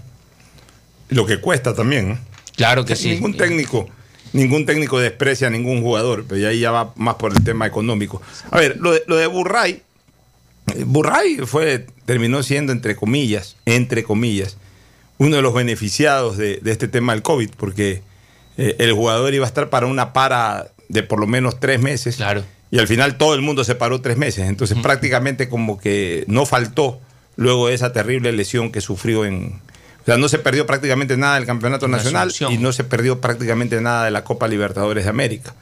lo 1.10 1.26
que 1.26 1.40
cuesta 1.40 1.74
también. 1.74 2.20
Claro 2.60 2.84
que 2.84 2.98
sí. 2.98 3.11
Ningún 3.11 3.38
técnico, 3.38 3.88
ningún 4.34 4.65
técnico 4.65 4.99
desprecia 4.99 5.48
a 5.48 5.49
ningún 5.49 5.81
jugador, 5.81 6.26
pero 6.27 6.45
ahí 6.45 6.60
ya 6.60 6.72
va 6.72 6.94
más 6.98 7.15
por 7.15 7.31
el 7.31 7.41
tema 7.41 7.65
económico. 7.65 8.22
A 8.52 8.60
ver, 8.60 8.76
lo 8.81 8.91
de, 8.91 9.02
lo 9.07 9.15
de 9.15 9.27
Burray, 9.27 9.81
Burray 10.86 11.38
fue, 11.45 11.88
terminó 12.03 12.44
siendo, 12.44 12.73
entre 12.73 12.98
comillas, 12.98 13.56
entre 13.65 14.03
comillas, 14.03 14.57
uno 15.19 15.38
de 15.38 15.41
los 15.41 15.53
beneficiados 15.53 16.36
de, 16.36 16.57
de 16.61 16.72
este 16.73 16.90
tema 16.90 17.14
del 17.14 17.22
COVID, 17.22 17.52
porque 17.56 18.02
eh, 18.57 18.76
el 18.80 18.91
jugador 18.91 19.34
iba 19.34 19.45
a 19.45 19.48
estar 19.48 19.69
para 19.69 19.86
una 19.86 20.11
para 20.11 20.68
de 20.90 21.02
por 21.02 21.22
lo 21.22 21.27
menos 21.27 21.61
tres 21.61 21.80
meses. 21.80 22.18
Claro. 22.18 22.44
Y 22.72 22.80
al 22.80 22.90
final 22.90 23.18
todo 23.18 23.36
el 23.36 23.41
mundo 23.41 23.64
se 23.64 23.76
paró 23.76 24.02
tres 24.02 24.18
meses. 24.18 24.49
Entonces 24.49 24.77
prácticamente 24.80 25.48
como 25.48 25.80
que 25.80 26.26
no 26.27 26.45
faltó 26.45 26.99
luego 27.38 27.69
de 27.69 27.76
esa 27.76 27.94
terrible 27.94 28.34
lesión 28.34 28.69
que 28.69 28.81
sufrió 28.81 29.23
en... 29.23 29.61
O 30.01 30.05
sea, 30.05 30.17
no 30.17 30.30
se 30.30 30.39
perdió 30.39 30.65
prácticamente 30.65 31.17
nada 31.17 31.35
del 31.35 31.45
Campeonato 31.45 31.88
Nacional 31.88 32.34
y 32.49 32.57
no 32.57 32.71
se 32.71 32.84
perdió 32.84 33.19
prácticamente 33.21 33.80
nada 33.81 34.05
de 34.05 34.11
la 34.11 34.23
Copa 34.23 34.47
Libertadores 34.47 35.03
de 35.03 35.09
América. 35.09 35.53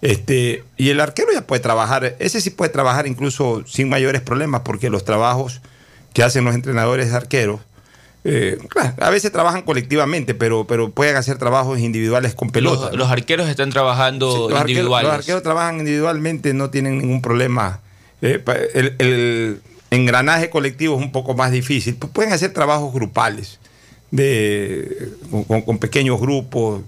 Este, 0.00 0.64
y 0.76 0.88
el 0.90 1.00
arquero 1.00 1.28
ya 1.32 1.46
puede 1.46 1.60
trabajar, 1.60 2.16
ese 2.18 2.40
sí 2.40 2.50
puede 2.50 2.70
trabajar 2.70 3.06
incluso 3.06 3.62
sin 3.66 3.88
mayores 3.88 4.20
problemas, 4.20 4.62
porque 4.64 4.90
los 4.90 5.04
trabajos 5.04 5.60
que 6.12 6.22
hacen 6.22 6.44
los 6.44 6.54
entrenadores 6.54 7.10
de 7.10 7.16
arqueros, 7.16 7.60
eh, 8.24 8.58
claro, 8.68 8.94
a 9.00 9.10
veces 9.10 9.30
trabajan 9.32 9.62
colectivamente, 9.62 10.34
pero, 10.34 10.66
pero 10.66 10.90
pueden 10.90 11.16
hacer 11.16 11.38
trabajos 11.38 11.78
individuales 11.78 12.34
con 12.34 12.50
pelota. 12.50 12.86
Los, 12.88 12.96
los 12.96 13.10
arqueros 13.10 13.48
están 13.48 13.70
trabajando 13.70 14.30
Sí, 14.32 14.38
los, 14.38 14.46
arqueros, 14.50 14.70
individuales. 14.70 15.08
los 15.08 15.18
arqueros 15.18 15.42
trabajan 15.42 15.78
individualmente, 15.80 16.52
no 16.54 16.70
tienen 16.70 16.98
ningún 16.98 17.20
problema. 17.22 17.80
Eh, 18.22 18.42
el, 18.74 18.94
el 18.98 19.60
engranaje 19.90 20.50
colectivo 20.50 20.96
es 20.96 21.02
un 21.02 21.12
poco 21.12 21.34
más 21.34 21.50
difícil. 21.52 21.98
Pu- 21.98 22.08
Pueden 22.10 22.32
hacer 22.32 22.52
trabajos 22.52 22.92
grupales, 22.92 23.58
de, 24.12 25.08
con, 25.48 25.78
pequeños 25.78 26.20
grupos. 26.20 26.82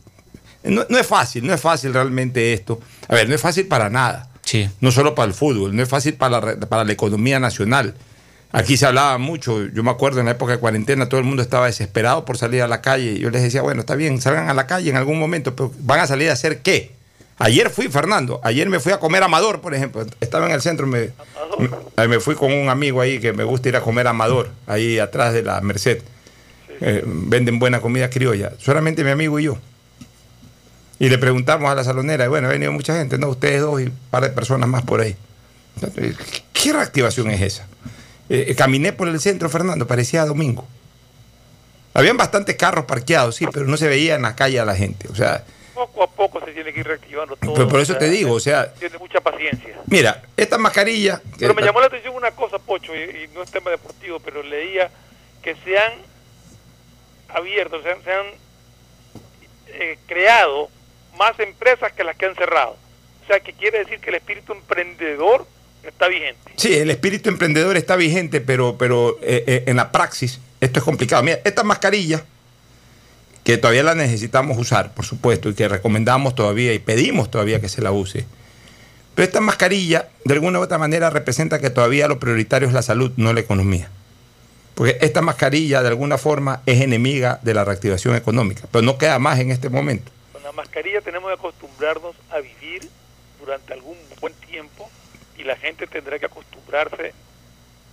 No, 0.62 0.86
no 0.88 0.98
es 0.98 1.06
fácil, 1.06 1.44
no 1.44 1.52
es 1.52 1.60
fácil 1.60 1.92
realmente 1.92 2.52
esto. 2.52 2.80
A 3.08 3.16
ver, 3.16 3.28
no 3.28 3.34
es 3.34 3.40
fácil 3.40 3.66
para 3.66 3.90
nada. 3.90 4.30
Sí. 4.42 4.68
No 4.80 4.92
solo 4.92 5.14
para 5.14 5.26
el 5.26 5.34
fútbol, 5.34 5.74
no 5.74 5.82
es 5.82 5.88
fácil 5.88 6.14
para 6.14 6.40
la, 6.40 6.60
para 6.60 6.84
la 6.84 6.92
economía 6.92 7.40
nacional. 7.40 7.94
Aquí 8.52 8.76
se 8.76 8.86
hablaba 8.86 9.18
mucho, 9.18 9.66
yo 9.66 9.82
me 9.82 9.90
acuerdo 9.90 10.20
en 10.20 10.26
la 10.26 10.32
época 10.32 10.52
de 10.52 10.58
cuarentena, 10.58 11.08
todo 11.08 11.18
el 11.18 11.26
mundo 11.26 11.42
estaba 11.42 11.66
desesperado 11.66 12.24
por 12.24 12.38
salir 12.38 12.62
a 12.62 12.68
la 12.68 12.82
calle. 12.82 13.18
Yo 13.18 13.30
les 13.30 13.42
decía, 13.42 13.62
bueno, 13.62 13.80
está 13.80 13.96
bien, 13.96 14.20
salgan 14.20 14.48
a 14.48 14.54
la 14.54 14.68
calle 14.68 14.90
en 14.90 14.96
algún 14.96 15.18
momento, 15.18 15.56
pero 15.56 15.72
¿van 15.80 15.98
a 15.98 16.06
salir 16.06 16.30
a 16.30 16.34
hacer 16.34 16.60
qué? 16.62 16.92
Ayer 17.38 17.68
fui, 17.68 17.88
Fernando, 17.88 18.40
ayer 18.44 18.68
me 18.68 18.78
fui 18.78 18.92
a 18.92 19.00
comer 19.00 19.24
Amador, 19.24 19.60
por 19.60 19.74
ejemplo. 19.74 20.06
Estaba 20.20 20.46
en 20.46 20.52
el 20.52 20.62
centro, 20.62 20.86
me, 20.86 21.10
me, 21.96 22.08
me 22.08 22.20
fui 22.20 22.36
con 22.36 22.52
un 22.52 22.68
amigo 22.68 23.00
ahí 23.00 23.18
que 23.18 23.32
me 23.32 23.42
gusta 23.42 23.70
ir 23.70 23.76
a 23.76 23.80
comer 23.80 24.06
Amador, 24.06 24.50
ahí 24.68 25.00
atrás 25.00 25.32
de 25.32 25.42
la 25.42 25.60
Merced. 25.60 26.02
Eh, 26.86 27.02
venden 27.06 27.58
buena 27.58 27.80
comida 27.80 28.10
criolla. 28.10 28.52
Solamente 28.58 29.04
mi 29.04 29.10
amigo 29.10 29.40
y 29.40 29.44
yo. 29.44 29.56
Y 30.98 31.08
le 31.08 31.16
preguntamos 31.16 31.70
a 31.70 31.74
la 31.74 31.82
salonera, 31.82 32.26
y 32.26 32.28
bueno, 32.28 32.46
ha 32.48 32.50
venido 32.50 32.72
mucha 32.72 32.94
gente, 32.94 33.16
no, 33.16 33.28
ustedes 33.28 33.62
dos 33.62 33.80
y 33.80 33.84
un 33.84 33.98
par 34.10 34.22
de 34.22 34.28
personas 34.28 34.68
más 34.68 34.82
por 34.82 35.00
ahí. 35.00 35.16
¿Qué 36.52 36.72
reactivación 36.74 37.30
es 37.30 37.40
esa? 37.40 37.66
Eh, 38.28 38.54
caminé 38.54 38.92
por 38.92 39.08
el 39.08 39.18
centro, 39.18 39.48
Fernando, 39.48 39.86
parecía 39.86 40.26
domingo. 40.26 40.68
Habían 41.94 42.18
bastantes 42.18 42.54
carros 42.56 42.84
parqueados, 42.84 43.36
sí, 43.36 43.46
pero 43.50 43.64
no 43.66 43.78
se 43.78 43.88
veía 43.88 44.14
en 44.16 44.22
la 44.22 44.36
calle 44.36 44.60
a 44.60 44.66
la 44.66 44.76
gente. 44.76 45.08
O 45.10 45.14
sea, 45.14 45.42
Poco 45.72 46.04
a 46.04 46.06
poco 46.06 46.44
se 46.44 46.52
tiene 46.52 46.72
que 46.72 46.80
ir 46.80 46.86
reactivando 46.86 47.34
todo. 47.36 47.54
Pero 47.54 47.66
por 47.68 47.80
eso 47.80 47.94
o 47.94 47.98
sea, 47.98 47.98
te 47.98 48.10
digo, 48.10 48.32
o 48.34 48.40
sea, 48.40 48.72
Tiene 48.74 48.98
mucha 48.98 49.20
paciencia. 49.20 49.74
mira, 49.86 50.22
esta 50.36 50.58
mascarilla... 50.58 51.20
Pero 51.38 51.54
me 51.54 51.62
llamó 51.62 51.80
la 51.80 51.86
atención 51.86 52.14
una 52.14 52.30
cosa, 52.30 52.58
Pocho, 52.58 52.94
y, 52.94 52.98
y 53.24 53.30
no 53.34 53.42
es 53.42 53.50
tema 53.50 53.70
deportivo, 53.70 54.20
pero 54.20 54.42
leía 54.42 54.90
que 55.42 55.56
se 55.64 55.78
han 55.78 55.94
abierto, 57.34 57.82
se 57.82 57.90
han, 57.90 58.02
se 58.02 58.12
han, 58.12 58.26
eh, 59.68 59.98
creado 60.06 60.70
más 61.18 61.38
empresas 61.40 61.92
que 61.92 62.04
las 62.04 62.16
que 62.16 62.26
han 62.26 62.34
cerrado. 62.34 62.76
O 63.22 63.26
sea, 63.26 63.40
que 63.40 63.52
quiere 63.52 63.78
decir 63.78 63.98
que 64.00 64.10
el 64.10 64.16
espíritu 64.16 64.52
emprendedor 64.52 65.46
está 65.82 66.08
vigente. 66.08 66.52
Sí, 66.56 66.74
el 66.74 66.90
espíritu 66.90 67.28
emprendedor 67.28 67.76
está 67.76 67.96
vigente, 67.96 68.40
pero, 68.40 68.76
pero 68.78 69.18
eh, 69.22 69.44
eh, 69.46 69.64
en 69.66 69.76
la 69.76 69.92
praxis 69.92 70.40
esto 70.60 70.78
es 70.78 70.84
complicado. 70.84 71.22
Mira, 71.22 71.40
esta 71.44 71.62
mascarilla, 71.62 72.24
que 73.42 73.58
todavía 73.58 73.82
la 73.82 73.94
necesitamos 73.94 74.56
usar, 74.56 74.94
por 74.94 75.04
supuesto, 75.04 75.50
y 75.50 75.54
que 75.54 75.68
recomendamos 75.68 76.34
todavía 76.34 76.72
y 76.72 76.78
pedimos 76.78 77.30
todavía 77.30 77.60
que 77.60 77.68
se 77.68 77.82
la 77.82 77.92
use. 77.92 78.24
Pero 79.14 79.26
esta 79.26 79.40
mascarilla, 79.40 80.08
de 80.24 80.34
alguna 80.34 80.58
u 80.58 80.62
otra 80.62 80.78
manera, 80.78 81.10
representa 81.10 81.60
que 81.60 81.70
todavía 81.70 82.08
lo 82.08 82.18
prioritario 82.18 82.66
es 82.66 82.74
la 82.74 82.82
salud, 82.82 83.12
no 83.16 83.32
la 83.32 83.40
economía. 83.40 83.90
Porque 84.74 84.98
esta 85.00 85.22
mascarilla, 85.22 85.82
de 85.82 85.88
alguna 85.88 86.18
forma, 86.18 86.62
es 86.66 86.80
enemiga 86.80 87.38
de 87.42 87.54
la 87.54 87.64
reactivación 87.64 88.16
económica, 88.16 88.66
pero 88.70 88.82
no 88.82 88.98
queda 88.98 89.18
más 89.18 89.38
en 89.38 89.50
este 89.50 89.68
momento. 89.68 90.10
Con 90.32 90.42
la 90.42 90.52
mascarilla 90.52 91.00
tenemos 91.00 91.30
que 91.30 91.34
acostumbrarnos 91.34 92.16
a 92.30 92.38
vivir 92.40 92.88
durante 93.38 93.72
algún 93.72 93.96
buen 94.20 94.34
tiempo 94.34 94.90
y 95.38 95.44
la 95.44 95.56
gente 95.56 95.86
tendrá 95.86 96.18
que 96.18 96.26
acostumbrarse 96.26 97.12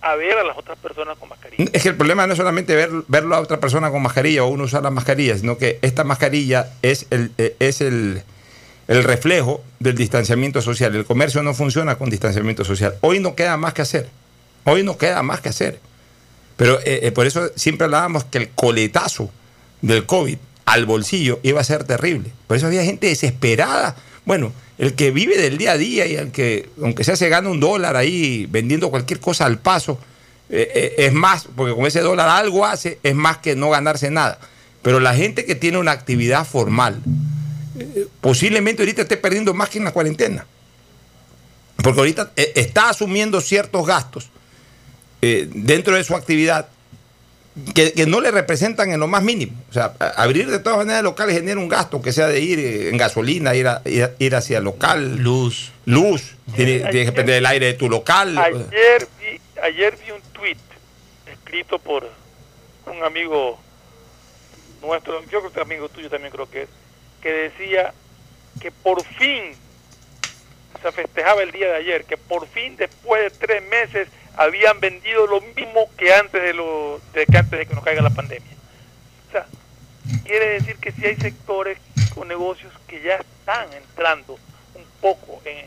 a 0.00 0.16
ver 0.16 0.36
a 0.36 0.42
las 0.42 0.58
otras 0.58 0.76
personas 0.78 1.16
con 1.18 1.28
mascarilla. 1.28 1.64
Es 1.72 1.82
que 1.82 1.90
el 1.90 1.96
problema 1.96 2.26
no 2.26 2.32
es 2.32 2.36
solamente 2.36 2.74
ver, 2.74 2.90
verlo 3.06 3.36
a 3.36 3.40
otra 3.40 3.60
persona 3.60 3.90
con 3.90 4.02
mascarilla 4.02 4.42
o 4.42 4.48
uno 4.48 4.64
usar 4.64 4.82
la 4.82 4.90
mascarilla, 4.90 5.36
sino 5.38 5.58
que 5.58 5.78
esta 5.82 6.02
mascarilla 6.02 6.70
es 6.82 7.06
el, 7.10 7.30
eh, 7.38 7.54
es 7.60 7.80
el, 7.80 8.22
el 8.88 9.04
reflejo 9.04 9.62
del 9.78 9.94
distanciamiento 9.94 10.60
social. 10.60 10.96
El 10.96 11.04
comercio 11.04 11.44
no 11.44 11.54
funciona 11.54 11.94
con 11.94 12.10
distanciamiento 12.10 12.64
social. 12.64 12.96
Hoy 13.00 13.20
no 13.20 13.36
queda 13.36 13.56
más 13.56 13.74
que 13.74 13.82
hacer. 13.82 14.08
Hoy 14.64 14.82
no 14.82 14.98
queda 14.98 15.22
más 15.22 15.40
que 15.40 15.50
hacer. 15.50 15.78
Pero 16.62 16.78
eh, 16.84 17.00
eh, 17.02 17.10
por 17.10 17.26
eso 17.26 17.50
siempre 17.56 17.86
hablábamos 17.86 18.22
que 18.22 18.38
el 18.38 18.50
coletazo 18.50 19.28
del 19.80 20.06
COVID 20.06 20.38
al 20.64 20.86
bolsillo 20.86 21.40
iba 21.42 21.60
a 21.60 21.64
ser 21.64 21.82
terrible. 21.82 22.30
Por 22.46 22.56
eso 22.56 22.68
había 22.68 22.84
gente 22.84 23.08
desesperada. 23.08 23.96
Bueno, 24.24 24.52
el 24.78 24.94
que 24.94 25.10
vive 25.10 25.36
del 25.38 25.58
día 25.58 25.72
a 25.72 25.76
día 25.76 26.06
y 26.06 26.14
el 26.14 26.30
que, 26.30 26.70
aunque 26.80 27.02
sea 27.02 27.16
se 27.16 27.28
gana 27.28 27.48
un 27.48 27.58
dólar 27.58 27.96
ahí 27.96 28.46
vendiendo 28.48 28.90
cualquier 28.90 29.18
cosa 29.18 29.44
al 29.44 29.58
paso, 29.58 29.98
eh, 30.50 30.70
eh, 30.72 30.94
es 30.98 31.12
más, 31.12 31.48
porque 31.56 31.74
con 31.74 31.84
ese 31.84 31.98
dólar 31.98 32.28
algo 32.28 32.64
hace, 32.64 33.00
es 33.02 33.14
más 33.16 33.38
que 33.38 33.56
no 33.56 33.68
ganarse 33.68 34.12
nada. 34.12 34.38
Pero 34.82 35.00
la 35.00 35.16
gente 35.16 35.44
que 35.44 35.56
tiene 35.56 35.78
una 35.78 35.90
actividad 35.90 36.46
formal, 36.46 37.02
posiblemente 38.20 38.82
ahorita 38.82 39.02
esté 39.02 39.16
perdiendo 39.16 39.52
más 39.52 39.68
que 39.68 39.78
en 39.78 39.84
la 39.84 39.90
cuarentena. 39.90 40.46
Porque 41.82 41.98
ahorita 41.98 42.30
está 42.36 42.88
asumiendo 42.88 43.40
ciertos 43.40 43.84
gastos 43.84 44.30
eh, 45.22 45.48
dentro 45.52 45.94
de 45.96 46.04
su 46.04 46.14
actividad 46.14 46.68
que, 47.74 47.92
que 47.92 48.06
no 48.06 48.20
le 48.20 48.30
representan 48.30 48.92
en 48.92 49.00
lo 49.00 49.06
más 49.06 49.22
mínimo. 49.22 49.52
O 49.70 49.72
sea, 49.72 49.94
abrir 50.16 50.50
de 50.50 50.58
todas 50.58 50.78
maneras 50.78 51.02
locales 51.02 51.36
genera 51.36 51.60
un 51.60 51.68
gasto, 51.68 52.00
que 52.02 52.12
sea 52.12 52.26
de 52.26 52.40
ir 52.40 52.58
eh, 52.58 52.88
en 52.88 52.96
gasolina, 52.96 53.54
ir, 53.54 53.68
a- 53.68 53.82
ir, 53.84 54.34
hacia 54.34 54.58
el 54.58 54.64
local. 54.64 55.16
Luz. 55.18 55.70
Luz. 55.84 56.34
Tiene, 56.56 56.80
tiene 56.90 57.06
que 57.06 57.12
prender 57.12 57.36
el 57.36 57.46
aire 57.46 57.66
de 57.66 57.74
tu 57.74 57.88
local. 57.88 58.36
Ayer 58.36 59.06
vi, 59.20 59.40
ayer 59.62 59.98
vi 60.04 60.10
un 60.12 60.20
tweet 60.32 60.56
escrito 61.30 61.78
por 61.78 62.10
un 62.86 63.02
amigo 63.04 63.58
nuestro, 64.82 65.22
yo 65.30 65.40
creo 65.40 65.52
que 65.52 65.60
es 65.60 65.64
amigo 65.66 65.88
tuyo 65.88 66.10
también 66.10 66.32
creo 66.32 66.50
que 66.50 66.62
es, 66.62 66.68
que 67.22 67.30
decía 67.30 67.94
que 68.60 68.70
por 68.72 69.04
fin 69.04 69.54
se 70.82 70.90
festejaba 70.92 71.42
el 71.42 71.52
día 71.52 71.68
de 71.68 71.76
ayer, 71.76 72.04
que 72.04 72.16
por 72.16 72.48
fin 72.48 72.76
después 72.76 73.22
de 73.22 73.30
tres 73.30 73.62
meses 73.68 74.08
habían 74.36 74.80
vendido 74.80 75.26
lo 75.26 75.40
mismo 75.40 75.88
que 75.96 76.14
antes 76.14 76.42
de 76.42 76.54
lo 76.54 77.00
de 77.12 77.26
que 77.26 77.38
antes 77.38 77.58
de 77.58 77.66
que 77.66 77.74
nos 77.74 77.84
caiga 77.84 78.02
la 78.02 78.10
pandemia. 78.10 78.52
O 79.28 79.32
sea, 79.32 79.46
quiere 80.24 80.48
decir 80.50 80.76
que 80.76 80.92
si 80.92 81.06
hay 81.06 81.16
sectores 81.16 81.78
o 82.16 82.24
negocios 82.24 82.72
que 82.86 83.02
ya 83.02 83.16
están 83.16 83.72
entrando 83.72 84.38
un 84.74 84.84
poco 85.00 85.40
en, 85.44 85.66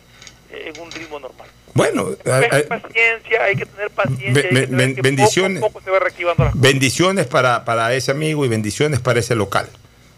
en 0.52 0.82
un 0.82 0.92
ritmo 0.92 1.20
normal. 1.20 1.48
Bueno, 1.74 2.08
Hay 2.24 2.64
paciencia, 2.64 3.40
que 3.58 3.66
tener 3.66 3.90
paciencia. 3.92 4.44
Hay 4.44 4.50
que 4.50 4.68
tener 4.68 4.96
que 4.96 5.02
bendiciones. 5.02 5.60
Poco 5.60 5.72
a 5.72 5.74
poco 5.74 5.86
se 5.86 5.92
va 5.92 6.00
reactivando 6.00 6.46
las 6.46 6.54
cosas. 6.54 6.72
bendiciones 6.72 7.28
para, 7.28 7.66
para 7.66 7.94
ese 7.94 8.12
amigo 8.12 8.46
y 8.46 8.48
bendiciones 8.48 9.02
para 9.02 9.20
ese 9.20 9.36
local. 9.36 9.68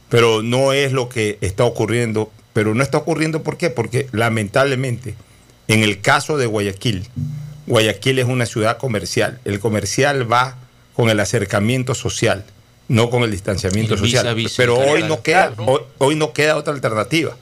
Pero 0.09 0.43
no 0.43 0.71
es 0.71 0.91
lo 0.91 1.09
que 1.09 1.39
está 1.41 1.65
ocurriendo. 1.65 2.31
Pero 2.53 2.75
no 2.75 2.83
está 2.83 2.99
ocurriendo 2.99 3.41
¿por 3.41 3.57
qué? 3.57 3.71
Porque 3.71 4.07
lamentablemente, 4.11 5.15
en 5.67 5.81
el 5.81 5.99
caso 6.01 6.37
de 6.37 6.45
Guayaquil, 6.45 7.07
Guayaquil 7.67 8.19
es 8.19 8.25
una 8.25 8.45
ciudad 8.45 8.77
comercial. 8.77 9.39
El 9.45 9.59
comercial 9.59 10.31
va 10.31 10.55
con 10.95 11.09
el 11.09 11.19
acercamiento 11.19 11.93
social, 11.93 12.45
no 12.87 13.09
con 13.09 13.23
el 13.23 13.31
distanciamiento 13.31 13.93
El 13.93 13.99
social. 13.99 14.33
vis, 14.33 14.53
Pero 14.57 14.77
hoy 14.77 15.03
no 15.03 15.21
queda, 15.21 15.53
hoy, 15.57 15.81
hoy 15.99 16.15
no 16.15 16.33
queda 16.33 16.55
otra 16.55 16.73
alternativa. 16.73 17.35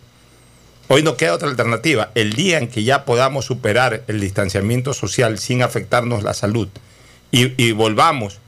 Hoy 0.88 1.02
no 1.02 1.15
queda 1.15 1.34
otra 1.34 1.47
alternativa. 1.47 2.11
El 2.15 2.34
día 2.34 2.57
en 2.57 2.68
que 2.68 2.84
ya 2.84 3.06
podamos 3.06 3.45
superar 3.45 4.03
el 4.07 4.19
distanciamiento 4.19 4.93
social 4.93 5.39
sin 5.39 5.64
afectarnos 5.64 6.23
la 6.23 6.34
salud 6.34 6.68
y, 7.31 7.53
y 7.64 7.72
volvamos 7.72 8.39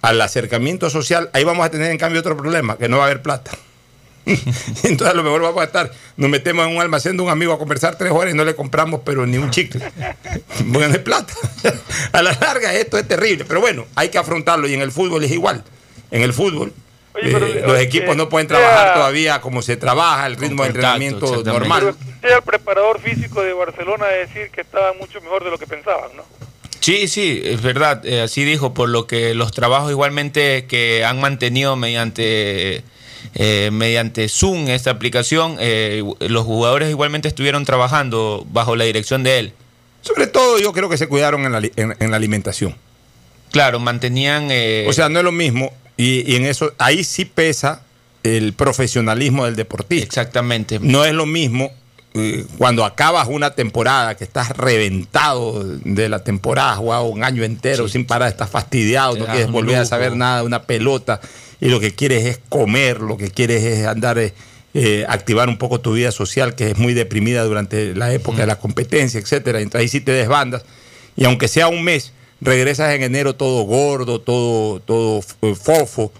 al 0.00 0.20
acercamiento 0.20 0.90
social, 0.90 1.30
ahí 1.32 1.44
vamos 1.44 1.64
a 1.64 1.70
tener 1.70 1.90
en 1.90 1.98
cambio 1.98 2.20
otro 2.20 2.36
problema, 2.36 2.76
que 2.76 2.88
no 2.88 2.98
va 2.98 3.04
a 3.04 3.06
haber 3.06 3.22
plata. 3.22 3.52
Entonces 4.84 5.08
a 5.08 5.14
lo 5.14 5.22
mejor 5.22 5.42
vamos 5.42 5.60
a 5.60 5.64
estar, 5.64 5.90
nos 6.16 6.30
metemos 6.30 6.66
en 6.66 6.76
un 6.76 6.82
almacén 6.82 7.16
de 7.16 7.22
un 7.22 7.30
amigo 7.30 7.52
a 7.52 7.58
conversar 7.58 7.96
tres 7.96 8.12
horas 8.12 8.32
y 8.32 8.36
no 8.36 8.44
le 8.44 8.54
compramos 8.54 9.00
pero 9.04 9.26
ni 9.26 9.38
un 9.38 9.50
chicle. 9.50 9.80
Porque 10.72 10.88
no 10.88 10.94
hay 10.94 10.98
plata. 10.98 11.32
A 12.12 12.22
la 12.22 12.32
larga 12.40 12.74
esto 12.74 12.98
es 12.98 13.06
terrible, 13.08 13.44
pero 13.44 13.60
bueno, 13.60 13.86
hay 13.94 14.10
que 14.10 14.18
afrontarlo 14.18 14.68
y 14.68 14.74
en 14.74 14.82
el 14.82 14.92
fútbol 14.92 15.24
es 15.24 15.30
igual. 15.30 15.64
En 16.10 16.22
el 16.22 16.32
fútbol 16.32 16.72
eh, 17.14 17.62
los 17.66 17.78
equipos 17.78 18.16
no 18.16 18.28
pueden 18.28 18.48
trabajar 18.48 18.94
todavía 18.94 19.40
como 19.40 19.60
se 19.62 19.76
trabaja, 19.76 20.26
el 20.26 20.36
ritmo 20.36 20.62
de 20.62 20.68
entrenamiento 20.68 21.42
normal. 21.44 21.94
Al 22.22 22.42
preparador 22.42 23.00
físico 23.00 23.42
de 23.42 23.52
Barcelona 23.52 24.06
decir 24.06 24.50
que 24.50 24.62
estaba 24.62 24.92
mucho 24.94 25.20
mejor 25.20 25.44
de 25.44 25.50
lo 25.50 25.58
que 25.58 25.66
pensaban, 25.66 26.16
¿no? 26.16 26.24
Sí, 26.80 27.06
sí, 27.06 27.40
es 27.44 27.62
verdad, 27.62 28.04
eh, 28.04 28.22
así 28.22 28.44
dijo, 28.44 28.74
por 28.74 28.88
lo 28.88 29.06
que 29.06 29.34
los 29.34 29.52
trabajos 29.52 29.90
igualmente 29.90 30.66
que 30.66 31.04
han 31.04 31.20
mantenido 31.20 31.76
mediante 31.76 32.82
eh, 33.34 33.70
mediante 33.72 34.28
Zoom, 34.28 34.68
esta 34.68 34.90
aplicación, 34.90 35.56
eh, 35.60 36.02
los 36.20 36.44
jugadores 36.44 36.90
igualmente 36.90 37.28
estuvieron 37.28 37.64
trabajando 37.64 38.46
bajo 38.50 38.76
la 38.76 38.84
dirección 38.84 39.22
de 39.22 39.38
él. 39.38 39.52
Sobre 40.02 40.26
todo 40.26 40.58
yo 40.58 40.72
creo 40.72 40.88
que 40.88 40.96
se 40.96 41.06
cuidaron 41.08 41.44
en 41.46 41.52
la, 41.52 41.58
en- 41.76 41.96
en 41.98 42.10
la 42.10 42.16
alimentación. 42.16 42.74
Claro, 43.50 43.78
mantenían... 43.80 44.48
eh, 44.50 44.86
O 44.88 44.92
sea, 44.92 45.08
no 45.08 45.18
es 45.18 45.24
lo 45.24 45.32
mismo. 45.32 45.72
Y, 45.96 46.30
y 46.32 46.36
en 46.36 46.46
eso, 46.46 46.72
ahí 46.78 47.04
sí 47.04 47.24
pesa 47.24 47.82
el 48.22 48.52
profesionalismo 48.54 49.44
del 49.44 49.56
deportista. 49.56 50.04
Exactamente. 50.04 50.78
No 50.80 51.04
es 51.04 51.12
lo 51.12 51.26
mismo 51.26 51.70
cuando 52.58 52.84
acabas 52.84 53.26
una 53.28 53.54
temporada, 53.54 54.16
que 54.16 54.24
estás 54.24 54.50
reventado 54.50 55.64
de 55.64 56.08
la 56.10 56.22
temporada, 56.22 56.76
jugado 56.76 57.04
un 57.04 57.24
año 57.24 57.42
entero 57.42 57.88
sin 57.88 58.04
parar, 58.04 58.28
estás 58.28 58.50
fastidiado, 58.50 59.14
Te 59.14 59.20
no 59.20 59.26
quieres 59.26 59.50
volver 59.50 59.76
a 59.76 59.84
saber 59.86 60.14
nada 60.14 60.40
de 60.40 60.46
una 60.46 60.62
pelota 60.64 61.20
y 61.62 61.68
lo 61.68 61.78
que 61.78 61.94
quieres 61.94 62.24
es 62.24 62.40
comer, 62.48 63.00
lo 63.00 63.16
que 63.16 63.30
quieres 63.30 63.62
es 63.62 63.86
andar, 63.86 64.18
eh, 64.18 64.34
eh, 64.74 65.06
activar 65.08 65.48
un 65.48 65.58
poco 65.58 65.80
tu 65.80 65.92
vida 65.92 66.10
social, 66.10 66.56
que 66.56 66.72
es 66.72 66.76
muy 66.76 66.92
deprimida 66.92 67.44
durante 67.44 67.94
la 67.94 68.12
época 68.12 68.38
de 68.38 68.48
la 68.48 68.58
competencia, 68.58 69.20
etcétera. 69.20 69.60
Entonces 69.60 69.82
ahí 69.82 69.88
sí 69.88 70.00
te 70.00 70.10
desbandas. 70.10 70.64
Y 71.14 71.24
aunque 71.24 71.46
sea 71.46 71.68
un 71.68 71.84
mes, 71.84 72.12
regresas 72.40 72.92
en 72.94 73.04
enero 73.04 73.36
todo 73.36 73.62
gordo, 73.62 74.20
todo, 74.20 74.80
todo 74.80 75.22
fofo. 75.22 76.12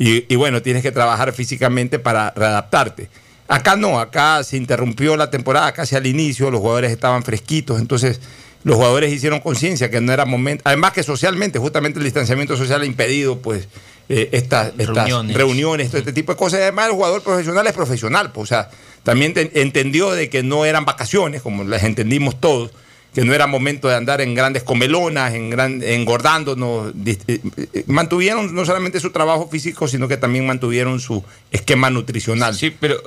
Y, 0.00 0.24
y 0.32 0.34
bueno, 0.34 0.62
tienes 0.62 0.82
que 0.82 0.90
trabajar 0.90 1.32
físicamente 1.32 2.00
para 2.00 2.32
readaptarte. 2.32 3.08
Acá 3.46 3.76
no, 3.76 4.00
acá 4.00 4.42
se 4.42 4.56
interrumpió 4.56 5.16
la 5.16 5.30
temporada 5.30 5.70
casi 5.70 5.94
al 5.94 6.08
inicio, 6.08 6.50
los 6.50 6.60
jugadores 6.60 6.90
estaban 6.90 7.22
fresquitos, 7.22 7.80
entonces 7.80 8.20
los 8.64 8.74
jugadores 8.74 9.12
hicieron 9.12 9.38
conciencia 9.38 9.90
que 9.90 10.00
no 10.00 10.12
era 10.12 10.24
momento, 10.24 10.62
además 10.66 10.92
que 10.92 11.04
socialmente, 11.04 11.60
justamente 11.60 12.00
el 12.00 12.04
distanciamiento 12.04 12.56
social 12.56 12.82
ha 12.82 12.84
impedido 12.84 13.38
pues 13.38 13.68
eh, 14.08 14.28
estas, 14.32 14.68
estas 14.78 14.88
Reuniones. 14.96 15.36
reuniones, 15.36 15.88
todo 15.88 15.98
este 15.98 16.12
tipo 16.12 16.32
de 16.32 16.38
cosas. 16.38 16.60
Además 16.60 16.86
el 16.86 16.92
jugador 16.92 17.22
profesional 17.22 17.66
es 17.66 17.72
profesional, 17.72 18.32
pues, 18.32 18.44
o 18.44 18.46
sea, 18.46 18.70
también 19.02 19.34
te- 19.34 19.60
entendió 19.62 20.10
de 20.12 20.28
que 20.30 20.42
no 20.42 20.64
eran 20.64 20.84
vacaciones, 20.84 21.42
como 21.42 21.64
las 21.64 21.82
entendimos 21.84 22.40
todos, 22.40 22.70
que 23.14 23.24
no 23.24 23.34
era 23.34 23.46
momento 23.46 23.88
de 23.88 23.94
andar 23.96 24.20
en 24.20 24.34
grandes 24.34 24.62
comelonas, 24.62 25.34
en 25.34 25.50
gran, 25.50 25.82
engordándonos. 25.82 26.92
eh, 27.06 27.16
eh, 27.26 27.84
Mantuvieron 27.86 28.54
no 28.54 28.64
solamente 28.64 29.00
su 29.00 29.10
trabajo 29.10 29.48
físico, 29.48 29.88
sino 29.88 30.08
que 30.08 30.16
también 30.18 30.46
mantuvieron 30.46 31.00
su 31.00 31.24
esquema 31.50 31.90
nutricional. 31.90 32.56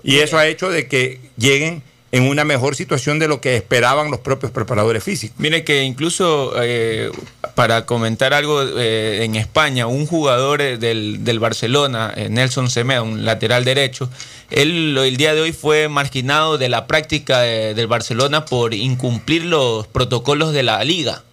y 0.04 0.18
eso 0.18 0.38
ha 0.38 0.48
hecho 0.48 0.70
de 0.70 0.88
que 0.88 1.20
lleguen 1.38 1.84
en 2.14 2.24
una 2.24 2.44
mejor 2.44 2.76
situación 2.76 3.20
de 3.20 3.28
lo 3.30 3.40
que 3.40 3.56
esperaban 3.56 4.12
los 4.12 4.20
propios 4.20 4.52
preparadores 4.52 5.02
físicos. 5.04 5.40
Mire 5.40 5.64
que 5.64 5.84
incluso 5.84 6.54
eh, 6.62 7.10
para 7.56 7.86
comentar 7.86 8.34
algo 8.34 8.62
eh, 8.64 9.24
en 9.24 9.36
España, 9.36 9.88
un 9.88 10.06
jugador 10.06 10.62
eh, 10.62 10.78
del, 10.78 11.24
del 11.24 11.40
Barcelona, 11.40 12.14
Nelson 12.30 12.70
Semedo, 12.70 13.04
un 13.06 13.24
lateral 13.24 13.64
derecho, 13.64 14.10
él 14.50 14.98
el 14.98 15.16
día 15.16 15.34
de 15.34 15.40
hoy 15.42 15.54
fue 15.54 15.88
marginado 15.88 16.58
de 16.58 16.68
la 16.68 16.86
práctica 16.86 17.40
de- 17.40 17.74
del 17.74 17.88
Barcelona 17.88 18.44
por 18.44 18.74
incumplir 18.74 19.46
los 19.46 19.88
protocolos 19.88 20.52
de 20.52 20.64
la 20.64 20.84
liga. 20.84 21.24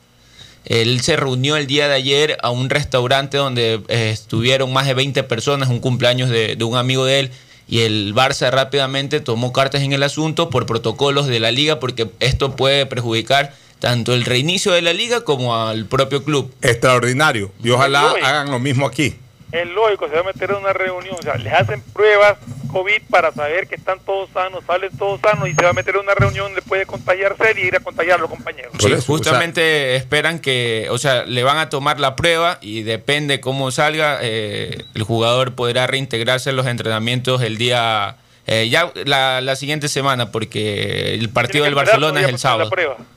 Él 0.64 1.00
se 1.00 1.16
reunió 1.16 1.56
el 1.56 1.66
día 1.66 1.88
de 1.88 1.94
ayer 1.94 2.36
a 2.42 2.50
un 2.50 2.68
restaurante 2.70 3.36
donde 3.38 3.80
estuvieron 3.88 4.72
más 4.72 4.86
de 4.86 4.94
20 4.94 5.22
personas, 5.24 5.70
un 5.70 5.80
cumpleaños 5.80 6.28
de, 6.30 6.56
de 6.56 6.64
un 6.64 6.76
amigo 6.76 7.04
de 7.06 7.20
él, 7.20 7.30
y 7.68 7.80
el 7.80 8.14
Barça 8.14 8.50
rápidamente 8.50 9.20
tomó 9.20 9.52
cartas 9.52 9.82
en 9.82 9.92
el 9.92 10.02
asunto 10.02 10.48
por 10.48 10.64
protocolos 10.64 11.26
de 11.26 11.38
la 11.38 11.52
liga, 11.52 11.78
porque 11.78 12.10
esto 12.18 12.56
puede 12.56 12.86
perjudicar 12.86 13.54
tanto 13.78 14.14
el 14.14 14.24
reinicio 14.24 14.72
de 14.72 14.82
la 14.82 14.92
liga 14.92 15.20
como 15.20 15.54
al 15.54 15.84
propio 15.84 16.24
club. 16.24 16.52
Extraordinario. 16.62 17.52
Y 17.62 17.70
ojalá 17.70 18.14
hagan 18.24 18.50
lo 18.50 18.58
mismo 18.58 18.86
aquí. 18.86 19.16
Es 19.52 19.66
lógico, 19.68 20.08
se 20.08 20.14
va 20.14 20.20
a 20.20 20.24
meter 20.24 20.50
en 20.50 20.56
una 20.56 20.72
reunión, 20.72 21.16
o 21.18 21.22
sea, 21.22 21.36
les 21.36 21.52
hacen 21.52 21.80
pruebas 21.92 22.36
COVID 22.68 23.02
para 23.10 23.32
saber 23.32 23.66
que 23.66 23.74
están 23.74 23.98
todos 24.00 24.28
sanos, 24.32 24.62
salen 24.66 24.96
todos 24.96 25.20
sanos 25.20 25.48
y 25.48 25.54
se 25.54 25.62
va 25.62 25.70
a 25.70 25.72
meter 25.72 25.94
en 25.96 26.02
una 26.02 26.14
reunión 26.14 26.46
donde 26.46 26.62
puede 26.62 26.86
contagiarse 26.86 27.54
y 27.56 27.66
ir 27.66 27.76
a 27.76 27.80
contagiar 27.80 28.18
a 28.18 28.22
los 28.22 28.30
compañeros. 28.30 28.72
Sí, 28.78 28.92
justamente 29.06 29.96
esperan 29.96 30.38
que, 30.38 30.88
o 30.90 30.98
sea, 30.98 31.24
le 31.24 31.42
van 31.42 31.58
a 31.58 31.70
tomar 31.70 31.98
la 31.98 32.14
prueba 32.14 32.58
y 32.60 32.82
depende 32.82 33.40
cómo 33.40 33.70
salga, 33.70 34.18
eh, 34.22 34.84
el 34.94 35.02
jugador 35.02 35.54
podrá 35.54 35.86
reintegrarse 35.86 36.50
en 36.50 36.56
los 36.56 36.66
entrenamientos 36.66 37.42
el 37.42 37.56
día, 37.56 38.16
eh, 38.50 38.68
ya 38.70 38.90
la, 39.04 39.42
la 39.42 39.56
siguiente 39.56 39.88
semana, 39.88 40.32
porque 40.32 41.12
el 41.14 41.28
partido 41.28 41.64
del 41.64 41.74
Barcelona 41.74 42.22
es 42.22 42.28
el 42.28 42.38
sábado. 42.38 42.70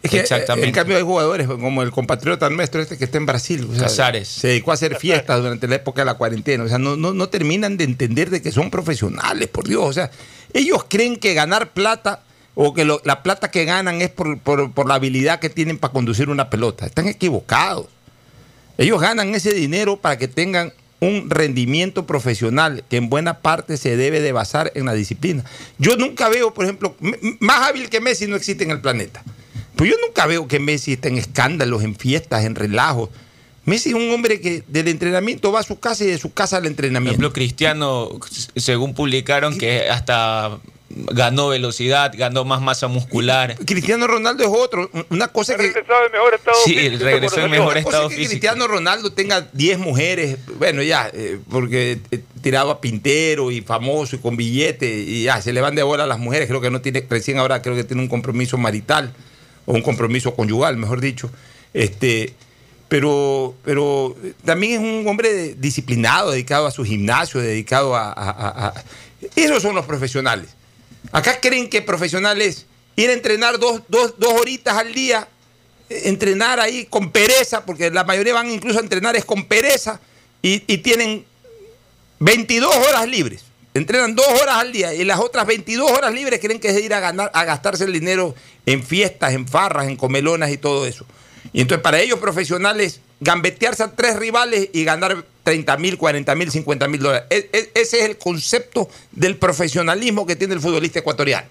Es 0.03 0.11
que, 0.11 0.19
Exactamente. 0.19 0.67
En 0.67 0.73
cambio 0.73 0.97
hay 0.97 1.03
jugadores 1.03 1.47
como 1.47 1.81
el 1.83 1.91
compatriota 1.91 2.49
nuestro 2.49 2.81
este 2.81 2.97
que 2.97 3.05
está 3.05 3.17
en 3.17 3.25
Brasil. 3.25 3.65
o 3.69 3.73
sea, 3.73 3.83
Casares. 3.83 4.27
Se 4.27 4.49
dedicó 4.49 4.71
a 4.71 4.73
hacer 4.73 4.97
fiestas 4.97 5.41
durante 5.41 5.67
la 5.69 5.75
época 5.75 6.01
de 6.01 6.05
la 6.07 6.15
cuarentena. 6.15 6.65
O 6.65 6.67
sea, 6.67 6.77
no, 6.79 6.97
no, 6.97 7.13
no 7.13 7.29
terminan 7.29 7.77
de 7.77 7.85
entender 7.85 8.29
de 8.29 8.41
que 8.41 8.51
son 8.51 8.69
profesionales, 8.69 9.47
por 9.47 9.67
Dios. 9.67 9.83
O 9.85 9.93
sea, 9.93 10.11
ellos 10.53 10.85
creen 10.89 11.15
que 11.15 11.33
ganar 11.33 11.69
plata 11.71 12.23
o 12.53 12.73
que 12.73 12.83
lo- 12.83 13.01
la 13.05 13.23
plata 13.23 13.49
que 13.51 13.63
ganan 13.63 14.01
es 14.01 14.09
por, 14.09 14.37
por- 14.39 14.73
por 14.73 14.85
la 14.89 14.95
habilidad 14.95 15.39
que 15.39 15.49
tienen 15.49 15.77
para 15.77 15.93
conducir 15.93 16.27
una 16.29 16.49
pelota. 16.49 16.85
Están 16.85 17.07
equivocados. 17.07 17.85
Ellos 18.77 18.99
ganan 18.99 19.33
ese 19.33 19.53
dinero 19.53 19.95
para 19.95 20.17
que 20.17 20.27
tengan 20.27 20.73
un 21.02 21.32
rendimiento 21.32 22.06
profesional 22.06 22.84
que 22.88 22.98
en 22.98 23.10
buena 23.10 23.40
parte 23.40 23.76
se 23.78 23.98
debe 23.98 24.22
de 24.22 24.32
basar 24.32 24.72
en 24.76 24.86
la 24.86 24.94
disciplina. 24.94 25.44
Yo 25.80 25.98
nunca 25.98 26.30
veo, 26.30 26.53
por 26.53 26.64
ejemplo, 26.64 26.95
más 27.40 27.68
hábil 27.68 27.90
que 27.90 27.99
Messi 27.99 28.28
no 28.28 28.36
existe 28.36 28.64
en 28.64 28.72
el 28.72 28.82
planeta. 28.82 29.23
Pues 29.76 29.90
yo 29.90 29.95
nunca 30.06 30.28
veo 30.28 30.48
que 30.48 30.60
Messi 30.60 30.94
esté 30.94 31.07
en 31.07 31.18
escándalos, 31.18 31.84
en 31.84 31.95
fiestas, 31.95 32.45
en 32.45 32.53
relajos. 32.53 33.10
Messi 33.65 33.90
es 33.90 33.95
un 33.95 34.11
hombre 34.11 34.40
que 34.41 34.64
del 34.68 34.88
entrenamiento 34.88 35.52
va 35.52 35.61
a 35.61 35.64
su 35.64 35.80
casa 35.80 36.03
y 36.03 36.07
de 36.07 36.19
su 36.19 36.34
casa 36.34 36.57
al 36.57 36.64
Por 36.64 36.72
entrenamiento. 36.72 37.10
ejemplo, 37.11 37.34
Cristiano, 37.34 38.10
según 38.56 38.94
publicaron, 38.94 39.57
que 39.57 39.90
hasta 39.90 40.60
ganó 41.11 41.49
velocidad, 41.49 42.11
ganó 42.15 42.43
más 42.45 42.61
masa 42.61 42.88
muscular. 42.88 43.55
Cristiano 43.65 44.07
Ronaldo 44.07 44.43
es 44.43 44.49
otro. 44.51 44.89
Una 45.09 45.27
cosa 45.27 45.55
que. 45.55 45.63
Regresado 45.63 46.05
en 46.05 46.11
mejor 46.11 46.34
estado 46.34 46.57
Sí, 46.65 46.76
físico 46.76 47.03
regresó 47.03 47.39
en 47.41 47.51
mejor 47.51 47.77
estado 47.77 48.03
es 48.03 48.09
que 48.09 48.15
físico. 48.15 48.30
Cristiano 48.31 48.68
Ronaldo 48.68 49.13
tenga 49.13 49.47
10 49.53 49.80
mujeres, 49.80 50.38
bueno, 50.57 50.81
ya, 50.84 51.09
eh, 51.13 51.39
porque 51.49 51.99
eh, 52.11 52.19
tiraba 52.41 52.81
pintero 52.81 53.51
y 53.51 53.61
famoso 53.61 54.15
y 54.15 54.19
con 54.19 54.35
billete, 54.38 54.89
y 54.99 55.23
ya, 55.23 55.41
se 55.41 55.53
le 55.53 55.61
van 55.61 55.76
de 55.76 55.84
bola 55.84 56.03
a 56.03 56.07
las 56.07 56.19
mujeres. 56.19 56.47
Creo 56.47 56.61
que 56.61 56.69
no 56.72 56.81
tiene, 56.81 57.05
recién 57.09 57.38
ahora 57.39 57.61
creo 57.61 57.76
que 57.76 57.84
tiene 57.84 58.01
un 58.01 58.07
compromiso 58.09 58.57
marital, 58.57 59.13
o 59.65 59.73
un 59.73 59.81
compromiso 59.81 60.34
conyugal, 60.35 60.77
mejor 60.77 61.01
dicho. 61.01 61.30
Este, 61.73 62.34
pero, 62.89 63.53
pero 63.63 64.15
también 64.43 64.73
es 64.73 64.80
un 64.80 65.07
hombre 65.07 65.53
disciplinado, 65.55 66.31
dedicado 66.31 66.68
a 66.68 66.72
su 66.72 66.84
gimnasio, 66.84 67.39
dedicado 67.39 67.95
a, 67.95 68.11
a- 68.11 68.30
a- 68.30 68.68
a- 68.68 68.84
Esos 69.35 69.61
son 69.61 69.76
los 69.76 69.85
profesionales. 69.85 70.49
Acá 71.11 71.40
creen 71.40 71.69
que 71.69 71.82
profesional 71.82 72.41
es 72.41 72.65
ir 72.95 73.10
a 73.10 73.14
entrenar 73.14 73.60
dos, 73.60 73.82
dos, 73.88 74.15
dos 74.18 74.34
horitas 74.34 74.78
al 74.78 74.94
día, 74.94 75.28
entrenar 75.90 76.60
ahí 76.60 76.86
con 76.86 77.11
pereza, 77.11 77.65
porque 77.65 77.90
la 77.90 78.03
mayoría 78.03 78.34
van 78.34 78.49
incluso 78.49 78.80
a 78.80 78.82
entrenar 78.82 79.15
es 79.15 79.26
con 79.26 79.45
pereza, 79.45 79.99
y, 80.41 80.64
y 80.72 80.78
tienen 80.80 81.26
22 82.19 82.76
horas 82.76 83.07
libres. 83.07 83.44
Entrenan 83.73 84.15
dos 84.15 84.28
horas 84.28 84.57
al 84.57 84.72
día 84.73 84.94
y 84.94 85.06
las 85.06 85.19
otras 85.19 85.45
22 85.48 85.90
horas 85.90 86.14
libres 86.14 86.40
creen 86.41 86.60
que 86.60 86.69
es 86.69 86.82
ir 86.82 86.94
a, 86.94 86.99
ganar, 86.99 87.32
a 87.34 87.45
gastarse 87.45 87.86
el 87.86 87.94
dinero 87.94 88.36
en 88.65 88.84
fiestas, 88.84 89.34
en 89.34 89.48
farras, 89.48 89.88
en 89.88 89.95
comelonas 89.95 90.52
y 90.52 90.57
todo 90.57 90.86
eso. 90.86 91.06
Y 91.53 91.61
entonces 91.61 91.82
para 91.82 91.99
ellos 91.99 92.19
profesionales, 92.19 92.99
gambetearse 93.22 93.84
a 93.84 93.95
tres 93.95 94.18
rivales 94.18 94.69
y 94.73 94.84
ganar 94.84 95.26
30 95.43 95.77
mil, 95.77 95.97
40 95.97 96.35
mil, 96.35 96.51
50 96.51 96.88
mil 96.88 97.01
dólares. 97.01 97.27
Ese 97.30 97.99
es 97.99 98.05
el 98.05 98.18
concepto 98.18 98.89
del 99.11 99.38
profesionalismo 99.38 100.26
que 100.26 100.35
tiene 100.35 100.53
el 100.53 100.59
futbolista 100.59 100.99
ecuatoriano. 100.99 101.47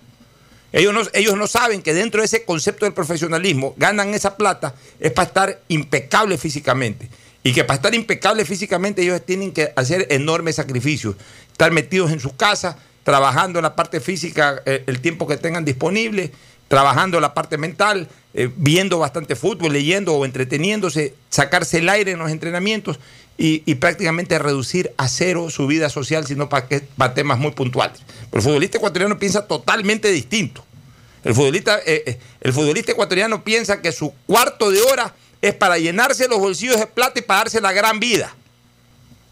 Ellos 0.73 0.95
no, 0.95 1.03
ellos 1.13 1.37
no 1.37 1.47
saben 1.47 1.83
que 1.83 1.93
dentro 1.95 2.21
de 2.21 2.27
ese 2.27 2.45
concepto 2.45 2.85
del 2.85 2.95
profesionalismo 2.95 3.75
ganan 3.77 4.15
esa 4.15 4.37
plata 4.37 4.75
es 5.01 5.11
para 5.11 5.27
estar 5.27 5.61
impecable 5.69 6.39
físicamente. 6.39 7.09
Y 7.43 7.53
que 7.53 7.65
para 7.65 7.77
estar 7.77 7.95
impecable 7.95 8.45
físicamente 8.45 9.03
ellos 9.03 9.25
tienen 9.25 9.53
que 9.53 9.73
hacer 9.75 10.07
enormes 10.11 10.57
sacrificios. 10.57 11.17
Estar 11.51 11.73
metidos 11.73 12.13
en 12.13 12.21
sus 12.21 12.35
casas, 12.35 12.77
trabajando 13.03 13.59
en 13.59 13.65
la 13.65 13.75
parte 13.75 14.01
física 14.01 14.63
eh, 14.67 14.85
el 14.87 15.01
tiempo 15.01 15.27
que 15.27 15.37
tengan 15.37 15.65
disponible, 15.65 16.31
trabajando 16.69 17.19
la 17.19 17.35
parte 17.35 17.59
mental, 17.59 18.09
eh, 18.35 18.49
viendo 18.55 18.99
bastante 18.99 19.35
fútbol, 19.35 19.73
leyendo 19.73 20.15
o 20.15 20.25
entreteniéndose, 20.25 21.15
sacarse 21.31 21.79
el 21.79 21.89
aire 21.89 22.13
en 22.13 22.21
los 22.21 22.31
entrenamientos 22.31 23.01
y, 23.41 23.63
y 23.65 23.77
prácticamente 23.77 24.39
reducir 24.39 24.93
a 24.99 25.09
cero 25.09 25.49
su 25.49 25.67
vida 25.67 25.89
social, 25.89 26.27
sino 26.27 26.51
para, 26.51 26.69
que, 26.69 26.81
para 26.81 27.15
temas 27.15 27.39
muy 27.39 27.53
puntuales. 27.53 28.03
Pero 28.31 28.37
el 28.37 28.43
futbolista 28.43 28.77
ecuatoriano 28.77 29.19
piensa 29.19 29.47
totalmente 29.47 30.09
distinto. 30.13 30.63
El 31.25 31.35
futbolista, 31.35 31.79
eh, 31.79 32.05
eh, 32.07 32.19
el 32.43 32.53
futbolista 32.53 32.93
ecuatoriano 32.93 33.43
piensa 33.43 33.81
que 33.81 33.93
su 33.93 34.13
cuarto 34.27 34.71
de 34.71 34.83
hora 34.83 35.15
es 35.41 35.55
para 35.55 35.79
llenarse 35.79 36.29
los 36.29 36.39
bolsillos 36.39 36.79
de 36.79 36.87
plata 36.87 37.19
y 37.19 37.23
pagarse 37.23 37.63
la 37.63 37.73
gran 37.73 37.99
vida. 37.99 38.37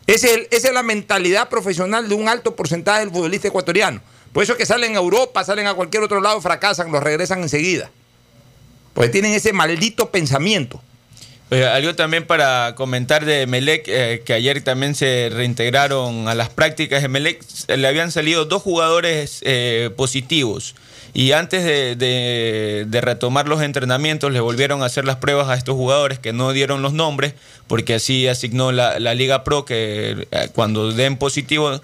Es 0.06 0.24
esa 0.24 0.46
es 0.50 0.72
la 0.72 0.82
mentalidad 0.82 1.50
profesional 1.50 2.08
de 2.08 2.14
un 2.14 2.30
alto 2.30 2.56
porcentaje 2.56 3.00
del 3.00 3.10
futbolista 3.10 3.48
ecuatoriano. 3.48 4.00
Por 4.32 4.42
eso 4.42 4.52
es 4.52 4.58
que 4.58 4.64
salen 4.64 4.96
a 4.96 5.00
Europa, 5.00 5.44
salen 5.44 5.66
a 5.66 5.74
cualquier 5.74 6.02
otro 6.02 6.22
lado, 6.22 6.40
fracasan, 6.40 6.90
los 6.90 7.02
regresan 7.02 7.42
enseguida. 7.42 7.90
Porque 8.94 9.10
tienen 9.10 9.34
ese 9.34 9.52
maldito 9.52 10.10
pensamiento. 10.10 10.80
Algo 11.50 11.94
también 11.94 12.26
para 12.26 12.74
comentar 12.74 13.24
de 13.24 13.46
Melec, 13.46 13.84
eh, 13.88 14.22
que 14.24 14.34
ayer 14.34 14.60
también 14.60 14.94
se 14.94 15.30
reintegraron 15.32 16.28
a 16.28 16.34
las 16.34 16.50
prácticas 16.50 17.00
de 17.00 17.08
Melec, 17.08 17.42
le 17.74 17.88
habían 17.88 18.12
salido 18.12 18.44
dos 18.44 18.62
jugadores 18.62 19.40
eh, 19.42 19.90
positivos. 19.96 20.74
Y 21.14 21.32
antes 21.32 21.64
de, 21.64 22.86
retomar 23.00 23.48
los 23.48 23.62
entrenamientos, 23.62 24.30
le 24.30 24.40
volvieron 24.40 24.82
a 24.82 24.86
hacer 24.86 25.06
las 25.06 25.16
pruebas 25.16 25.48
a 25.48 25.54
estos 25.54 25.74
jugadores 25.74 26.18
que 26.18 26.34
no 26.34 26.52
dieron 26.52 26.82
los 26.82 26.92
nombres, 26.92 27.32
porque 27.66 27.94
así 27.94 28.28
asignó 28.28 28.70
la, 28.70 28.98
Liga 29.14 29.42
Pro 29.42 29.64
que 29.64 30.28
eh, 30.30 30.48
cuando 30.54 30.92
den 30.92 31.16
positivo 31.16 31.80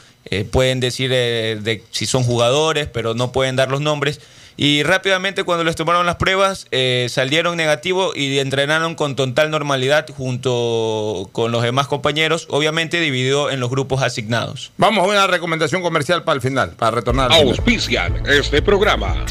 pueden 0.50 0.80
decir 0.80 1.10
de 1.10 1.82
si 1.90 2.06
son 2.06 2.22
jugadores, 2.22 2.86
pero 2.86 3.14
no 3.14 3.32
pueden 3.32 3.56
dar 3.56 3.70
los 3.70 3.80
nombres. 3.80 4.20
Y 4.56 4.84
rápidamente 4.84 5.42
cuando 5.42 5.64
les 5.64 5.74
tomaron 5.74 6.06
las 6.06 6.16
pruebas 6.16 6.66
eh, 6.70 7.06
salieron 7.10 7.56
negativos 7.56 8.16
y 8.16 8.38
entrenaron 8.38 8.94
con 8.94 9.16
total 9.16 9.50
normalidad 9.50 10.06
junto 10.16 11.28
con 11.32 11.50
los 11.50 11.62
demás 11.62 11.88
compañeros, 11.88 12.46
obviamente 12.50 13.00
dividido 13.00 13.50
en 13.50 13.58
los 13.60 13.70
grupos 13.70 14.02
asignados. 14.02 14.72
Vamos 14.76 15.04
a 15.04 15.08
una 15.10 15.26
recomendación 15.26 15.82
comercial 15.82 16.22
para 16.22 16.36
el 16.36 16.42
final, 16.42 16.70
para 16.72 16.92
retornar. 16.92 17.32
al 17.32 17.38
final. 17.38 17.48
Auspician 17.48 18.22
este 18.26 18.62
programa. 18.62 19.24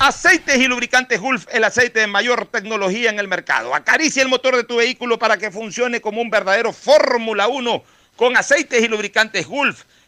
Aceites 0.00 0.56
y 0.58 0.68
lubricantes 0.68 1.20
Gulf, 1.20 1.46
el 1.50 1.64
aceite 1.64 2.00
de 2.00 2.06
mayor 2.06 2.46
tecnología 2.46 3.10
en 3.10 3.18
el 3.18 3.26
mercado. 3.26 3.74
Acaricia 3.74 4.22
el 4.22 4.28
motor 4.28 4.54
de 4.54 4.62
tu 4.62 4.76
vehículo 4.76 5.18
para 5.18 5.38
que 5.38 5.50
funcione 5.50 6.00
como 6.00 6.22
un 6.22 6.30
verdadero 6.30 6.72
Fórmula 6.72 7.48
1 7.48 7.82
con 8.14 8.36
aceites 8.36 8.80
y 8.82 8.88
lubricantes 8.88 9.46
Gulf. 9.46 9.82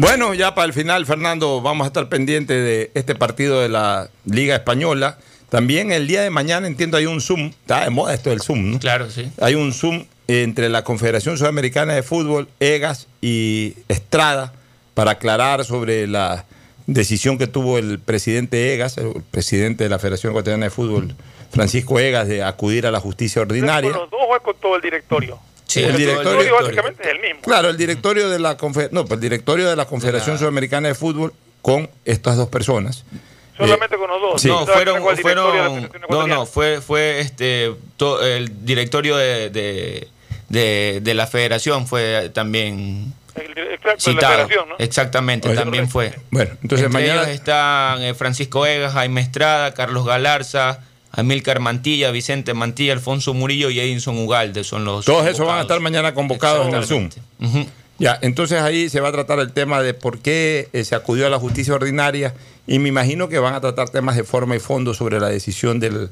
Bueno, 0.00 0.32
ya 0.32 0.54
para 0.54 0.64
el 0.64 0.72
final, 0.72 1.04
Fernando, 1.04 1.60
vamos 1.60 1.84
a 1.84 1.88
estar 1.88 2.08
pendientes 2.08 2.64
de 2.64 2.90
este 2.94 3.14
partido 3.14 3.60
de 3.60 3.68
la 3.68 4.08
Liga 4.24 4.54
Española. 4.54 5.18
También 5.50 5.92
el 5.92 6.06
día 6.06 6.22
de 6.22 6.30
mañana, 6.30 6.66
entiendo, 6.66 6.96
hay 6.96 7.04
un 7.04 7.20
Zoom. 7.20 7.48
Está 7.48 7.84
de 7.84 7.90
moda 7.90 8.14
esto 8.14 8.30
del 8.30 8.40
Zoom, 8.40 8.70
¿no? 8.70 8.78
Claro, 8.78 9.10
sí. 9.10 9.30
Hay 9.42 9.56
un 9.56 9.74
Zoom 9.74 10.06
entre 10.26 10.70
la 10.70 10.84
Confederación 10.84 11.36
Sudamericana 11.36 11.92
de 11.92 12.02
Fútbol, 12.02 12.48
EGAS 12.60 13.08
y 13.20 13.74
Estrada 13.88 14.54
para 14.94 15.10
aclarar 15.10 15.66
sobre 15.66 16.06
la 16.06 16.46
decisión 16.86 17.36
que 17.36 17.46
tuvo 17.46 17.76
el 17.76 17.98
presidente 17.98 18.72
EGAS, 18.72 18.96
el 18.96 19.22
presidente 19.30 19.84
de 19.84 19.90
la 19.90 19.98
Federación 19.98 20.30
Ecuatoriana 20.30 20.64
de 20.64 20.70
Fútbol, 20.70 21.14
Francisco 21.50 21.98
EGAS, 21.98 22.26
de 22.26 22.42
acudir 22.42 22.86
a 22.86 22.90
la 22.90 23.00
justicia 23.00 23.42
ordinaria. 23.42 23.90
Con 23.90 24.00
los 24.00 24.10
dos 24.10 24.20
o 24.26 24.42
con 24.42 24.56
todo 24.56 24.76
el 24.76 24.80
directorio. 24.80 25.38
Sí, 25.70 25.80
el 25.82 25.96
directorio- 25.96 26.30
directorio 26.40 26.54
básicamente 26.62 27.02
es 27.02 27.08
el 27.10 27.20
mismo. 27.20 27.40
Claro, 27.42 27.68
el 27.70 27.76
directorio 27.76 28.28
de 28.28 28.38
la 28.38 28.56
no, 28.90 29.04
pues 29.04 29.12
el 29.16 29.20
directorio 29.20 29.68
de 29.70 29.76
la 29.76 29.84
Confederación 29.86 30.38
Sudamericana 30.38 30.88
de 30.88 30.94
Fútbol 30.94 31.32
con 31.62 31.88
estas 32.04 32.36
dos 32.36 32.48
personas. 32.48 33.04
Solamente 33.56 33.96
con 33.96 34.08
los 34.08 34.20
dos. 34.20 34.40
sí. 34.42 34.48
No, 34.48 34.60
¿Sabes 34.66 34.72
fueron, 34.74 35.02
fueron 35.18 35.90
no, 36.08 36.26
no, 36.26 36.46
fue, 36.46 36.80
fue 36.80 37.20
este 37.20 37.70
to- 37.98 38.22
el 38.24 38.64
directorio 38.64 39.16
de, 39.18 39.50
de, 39.50 40.08
de- 40.48 41.00
de 41.02 41.14
la 41.14 41.26
federación 41.26 41.86
fue 41.86 42.30
también 42.32 43.12
El, 43.34 43.42
el- 43.58 43.74
exacto, 43.74 44.10
de 44.10 44.14
la 44.14 44.46
citado. 44.46 44.48
Exactamente, 44.78 45.48
Oye, 45.50 45.58
también 45.58 45.88
fue. 45.90 46.14
Bueno, 46.30 46.52
entonces 46.62 46.86
Entre 46.86 47.00
mañana- 47.02 47.22
ellos 47.24 47.34
están 47.34 48.02
eh, 48.02 48.14
Francisco 48.14 48.64
Egas, 48.66 48.94
Jaime 48.94 49.20
Estrada, 49.20 49.74
Carlos 49.74 50.06
Galarza, 50.06 50.80
Amílcar 51.12 51.60
Mantilla, 51.60 52.10
Vicente 52.12 52.54
Mantilla, 52.54 52.92
Alfonso 52.92 53.34
Murillo 53.34 53.70
y 53.70 53.80
Edinson 53.80 54.16
Ugalde 54.18 54.62
son 54.64 54.84
los 54.84 55.04
Todos 55.04 55.26
esos 55.26 55.46
van 55.46 55.58
a 55.58 55.62
estar 55.62 55.80
mañana 55.80 56.14
convocados 56.14 56.68
en 56.68 56.74
el 56.74 56.84
Zoom. 56.84 57.08
Ya, 57.98 58.18
entonces 58.22 58.60
ahí 58.62 58.88
se 58.88 59.00
va 59.00 59.08
a 59.08 59.12
tratar 59.12 59.40
el 59.40 59.52
tema 59.52 59.82
de 59.82 59.92
por 59.92 60.20
qué 60.20 60.68
eh, 60.72 60.84
se 60.84 60.94
acudió 60.94 61.26
a 61.26 61.30
la 61.30 61.38
justicia 61.38 61.74
ordinaria 61.74 62.32
y 62.66 62.78
me 62.78 62.88
imagino 62.88 63.28
que 63.28 63.38
van 63.38 63.52
a 63.54 63.60
tratar 63.60 63.90
temas 63.90 64.16
de 64.16 64.24
forma 64.24 64.56
y 64.56 64.58
fondo 64.58 64.94
sobre 64.94 65.20
la 65.20 65.28
decisión 65.28 65.80
del, 65.80 65.92
de- 65.92 66.08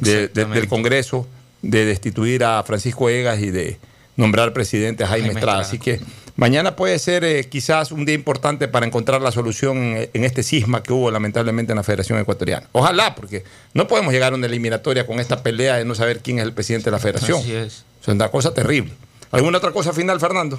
de- 0.00 0.22
Exactamente. 0.24 0.58
del 0.60 0.68
Congreso 0.68 1.28
de 1.62 1.84
destituir 1.84 2.42
a 2.42 2.60
Francisco 2.64 3.08
Egas 3.08 3.38
y 3.40 3.50
de 3.50 3.78
nombrar 4.16 4.52
presidente 4.52 5.04
a 5.04 5.06
Jaime, 5.06 5.26
Jaime 5.26 5.38
Estrada. 5.40 5.62
Estrada. 5.62 5.68
Así 5.68 5.78
que 5.78 6.00
mañana 6.38 6.74
puede 6.76 6.98
ser 6.98 7.24
eh, 7.24 7.44
quizás 7.48 7.90
un 7.92 8.04
día 8.06 8.14
importante 8.14 8.68
para 8.68 8.86
encontrar 8.86 9.20
la 9.20 9.32
solución 9.32 9.76
en, 9.78 10.10
en 10.14 10.24
este 10.24 10.42
cisma 10.42 10.82
que 10.82 10.92
hubo 10.92 11.10
lamentablemente 11.10 11.72
en 11.72 11.76
la 11.76 11.82
Federación 11.82 12.18
Ecuatoriana. 12.18 12.66
Ojalá, 12.72 13.14
porque 13.14 13.44
no 13.74 13.86
podemos 13.88 14.12
llegar 14.12 14.32
a 14.32 14.36
una 14.36 14.46
eliminatoria 14.46 15.04
con 15.06 15.18
esta 15.20 15.42
pelea 15.42 15.76
de 15.76 15.84
no 15.84 15.94
saber 15.94 16.20
quién 16.20 16.38
es 16.38 16.44
el 16.44 16.52
presidente 16.54 16.86
de 16.86 16.92
la 16.92 16.98
Federación. 17.00 17.40
Así 17.40 17.54
es. 17.54 17.84
Es 18.00 18.08
una 18.08 18.28
cosa 18.30 18.54
terrible. 18.54 18.92
¿Alguna 19.32 19.58
otra 19.58 19.72
cosa 19.72 19.92
final, 19.92 20.18
Fernando? 20.20 20.58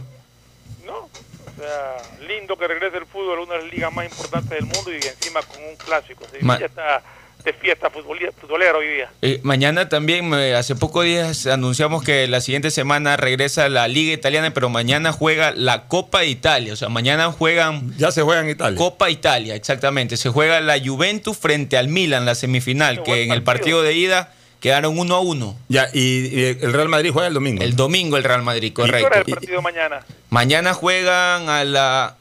O 0.87 1.61
sea, 1.61 1.97
lindo 2.27 2.57
que 2.57 2.67
regrese 2.67 2.97
el 2.97 3.05
fútbol 3.05 3.39
a 3.39 3.41
una 3.43 3.53
de 3.55 3.63
las 3.63 3.73
ligas 3.73 3.91
más 3.93 4.05
importantes 4.05 4.51
del 4.51 4.65
mundo 4.65 4.91
y 4.91 4.95
encima 4.95 5.41
con 5.41 5.61
un 5.63 5.75
clásico. 5.75 6.23
Sevilla 6.31 6.45
Ma- 6.45 6.55
está 6.57 7.01
de 7.43 7.53
fiesta 7.53 7.89
futbolera, 7.89 8.77
hoy 8.77 8.87
día. 8.87 9.11
Eh, 9.21 9.39
mañana 9.43 9.87
también, 9.89 10.33
eh, 10.33 10.55
hace 10.55 10.75
pocos 10.75 11.05
días 11.05 11.47
anunciamos 11.47 12.03
que 12.03 12.27
la 12.27 12.41
siguiente 12.41 12.69
semana 12.71 13.17
regresa 13.17 13.69
la 13.69 13.87
Liga 13.87 14.13
Italiana, 14.13 14.53
pero 14.53 14.69
mañana 14.69 15.11
juega 15.11 15.51
la 15.51 15.87
Copa 15.87 16.19
de 16.21 16.27
Italia. 16.27 16.73
O 16.73 16.75
sea, 16.75 16.89
mañana 16.89 17.31
juegan. 17.31 17.93
Ya 17.97 18.11
se 18.11 18.21
juega 18.21 18.41
en 18.41 18.49
Italia. 18.49 18.77
Copa 18.77 19.09
Italia, 19.09 19.55
exactamente. 19.55 20.17
Se 20.17 20.29
juega 20.29 20.59
la 20.59 20.77
Juventus 20.83 21.37
frente 21.37 21.77
al 21.77 21.87
Milan, 21.87 22.25
la 22.25 22.35
semifinal, 22.35 23.03
que 23.03 23.23
en 23.23 23.31
el 23.31 23.43
partido 23.43 23.81
de 23.81 23.93
ida 23.93 24.33
quedaron 24.59 24.99
1 24.99 25.15
a 25.15 25.19
1. 25.21 25.57
Ya, 25.69 25.87
y, 25.93 25.99
y 26.27 26.45
el 26.61 26.73
Real 26.73 26.89
Madrid 26.89 27.11
juega 27.13 27.29
el 27.29 27.33
domingo. 27.33 27.63
El 27.63 27.75
domingo 27.75 28.17
el 28.17 28.23
Real 28.25 28.43
Madrid, 28.43 28.73
¿Qué 28.75 28.81
hora 28.81 28.99
correcto. 28.99 29.21
es 29.21 29.27
el 29.27 29.33
partido 29.33 29.61
mañana? 29.61 30.05
Mañana 30.29 30.73
juegan 30.73 31.47
a 31.49 31.63
la 31.63 32.17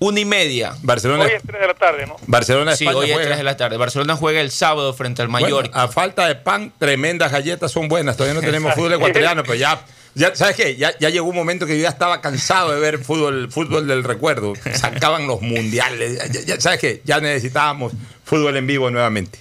una 0.00 0.18
y 0.20 0.24
media. 0.24 0.74
Barcelona, 0.82 1.24
Hoy 1.24 1.30
es 1.36 1.42
3 1.46 1.60
de 1.60 1.66
la 1.66 1.74
tarde, 1.74 2.06
¿no? 2.06 2.16
Barcelona 2.26 2.74
Sí, 2.76 2.86
hoy 2.86 3.06
es 3.06 3.12
juega. 3.12 3.28
3 3.28 3.38
de 3.38 3.44
la 3.44 3.56
tarde. 3.56 3.76
Barcelona 3.76 4.16
juega 4.16 4.40
el 4.40 4.50
sábado 4.50 4.92
frente 4.94 5.22
al 5.22 5.28
Bueno, 5.28 5.44
Mallorca. 5.46 5.82
a 5.82 5.88
falta 5.88 6.26
de 6.26 6.34
pan, 6.34 6.72
tremendas 6.78 7.30
galletas 7.30 7.70
son 7.70 7.88
buenas. 7.88 8.16
Todavía 8.16 8.40
no 8.40 8.44
tenemos 8.44 8.74
fútbol 8.74 8.94
ecuatoriano, 8.94 9.42
pero 9.42 9.54
ya, 9.54 9.84
ya 10.14 10.34
¿sabes 10.34 10.56
qué? 10.56 10.76
Ya, 10.76 10.92
ya 10.98 11.10
llegó 11.10 11.28
un 11.28 11.36
momento 11.36 11.66
que 11.66 11.76
yo 11.76 11.82
ya 11.82 11.90
estaba 11.90 12.20
cansado 12.20 12.72
de 12.72 12.80
ver 12.80 12.98
fútbol, 12.98 13.50
fútbol 13.52 13.86
del 13.86 14.02
recuerdo. 14.02 14.54
Sacaban 14.74 15.26
los 15.26 15.40
mundiales. 15.42 16.18
Ya- 16.32 16.40
ya- 16.54 16.60
¿Sabes 16.60 16.80
qué? 16.80 17.02
Ya 17.04 17.20
necesitábamos 17.20 17.92
fútbol 18.24 18.56
en 18.56 18.66
vivo 18.66 18.90
nuevamente. 18.90 19.38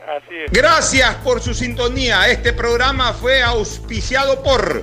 Así 0.00 0.34
es. 0.44 0.50
Gracias 0.50 1.14
por 1.22 1.40
su 1.40 1.54
sintonía. 1.54 2.28
Este 2.30 2.52
programa 2.52 3.12
fue 3.12 3.42
auspiciado 3.42 4.42
por 4.42 4.82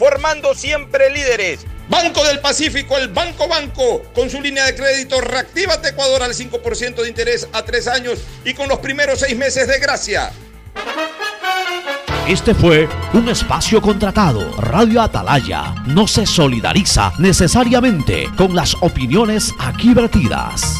formando 0.00 0.54
siempre 0.54 1.10
líderes. 1.10 1.66
Banco 1.90 2.24
del 2.24 2.40
Pacífico, 2.40 2.96
el 2.96 3.08
Banco 3.08 3.46
Banco, 3.46 4.02
con 4.14 4.30
su 4.30 4.40
línea 4.40 4.64
de 4.64 4.74
crédito 4.74 5.20
Reactívate 5.20 5.90
Ecuador 5.90 6.22
al 6.22 6.32
5% 6.32 7.02
de 7.02 7.08
interés 7.08 7.46
a 7.52 7.62
tres 7.64 7.86
años 7.86 8.18
y 8.42 8.54
con 8.54 8.66
los 8.66 8.78
primeros 8.78 9.20
seis 9.20 9.36
meses 9.36 9.68
de 9.68 9.78
gracia. 9.78 10.32
Este 12.26 12.54
fue 12.54 12.88
un 13.12 13.28
espacio 13.28 13.82
contratado. 13.82 14.58
Radio 14.58 15.02
Atalaya 15.02 15.74
no 15.86 16.08
se 16.08 16.24
solidariza 16.24 17.12
necesariamente 17.18 18.26
con 18.38 18.56
las 18.56 18.74
opiniones 18.80 19.52
aquí 19.58 19.92
vertidas. 19.92 20.76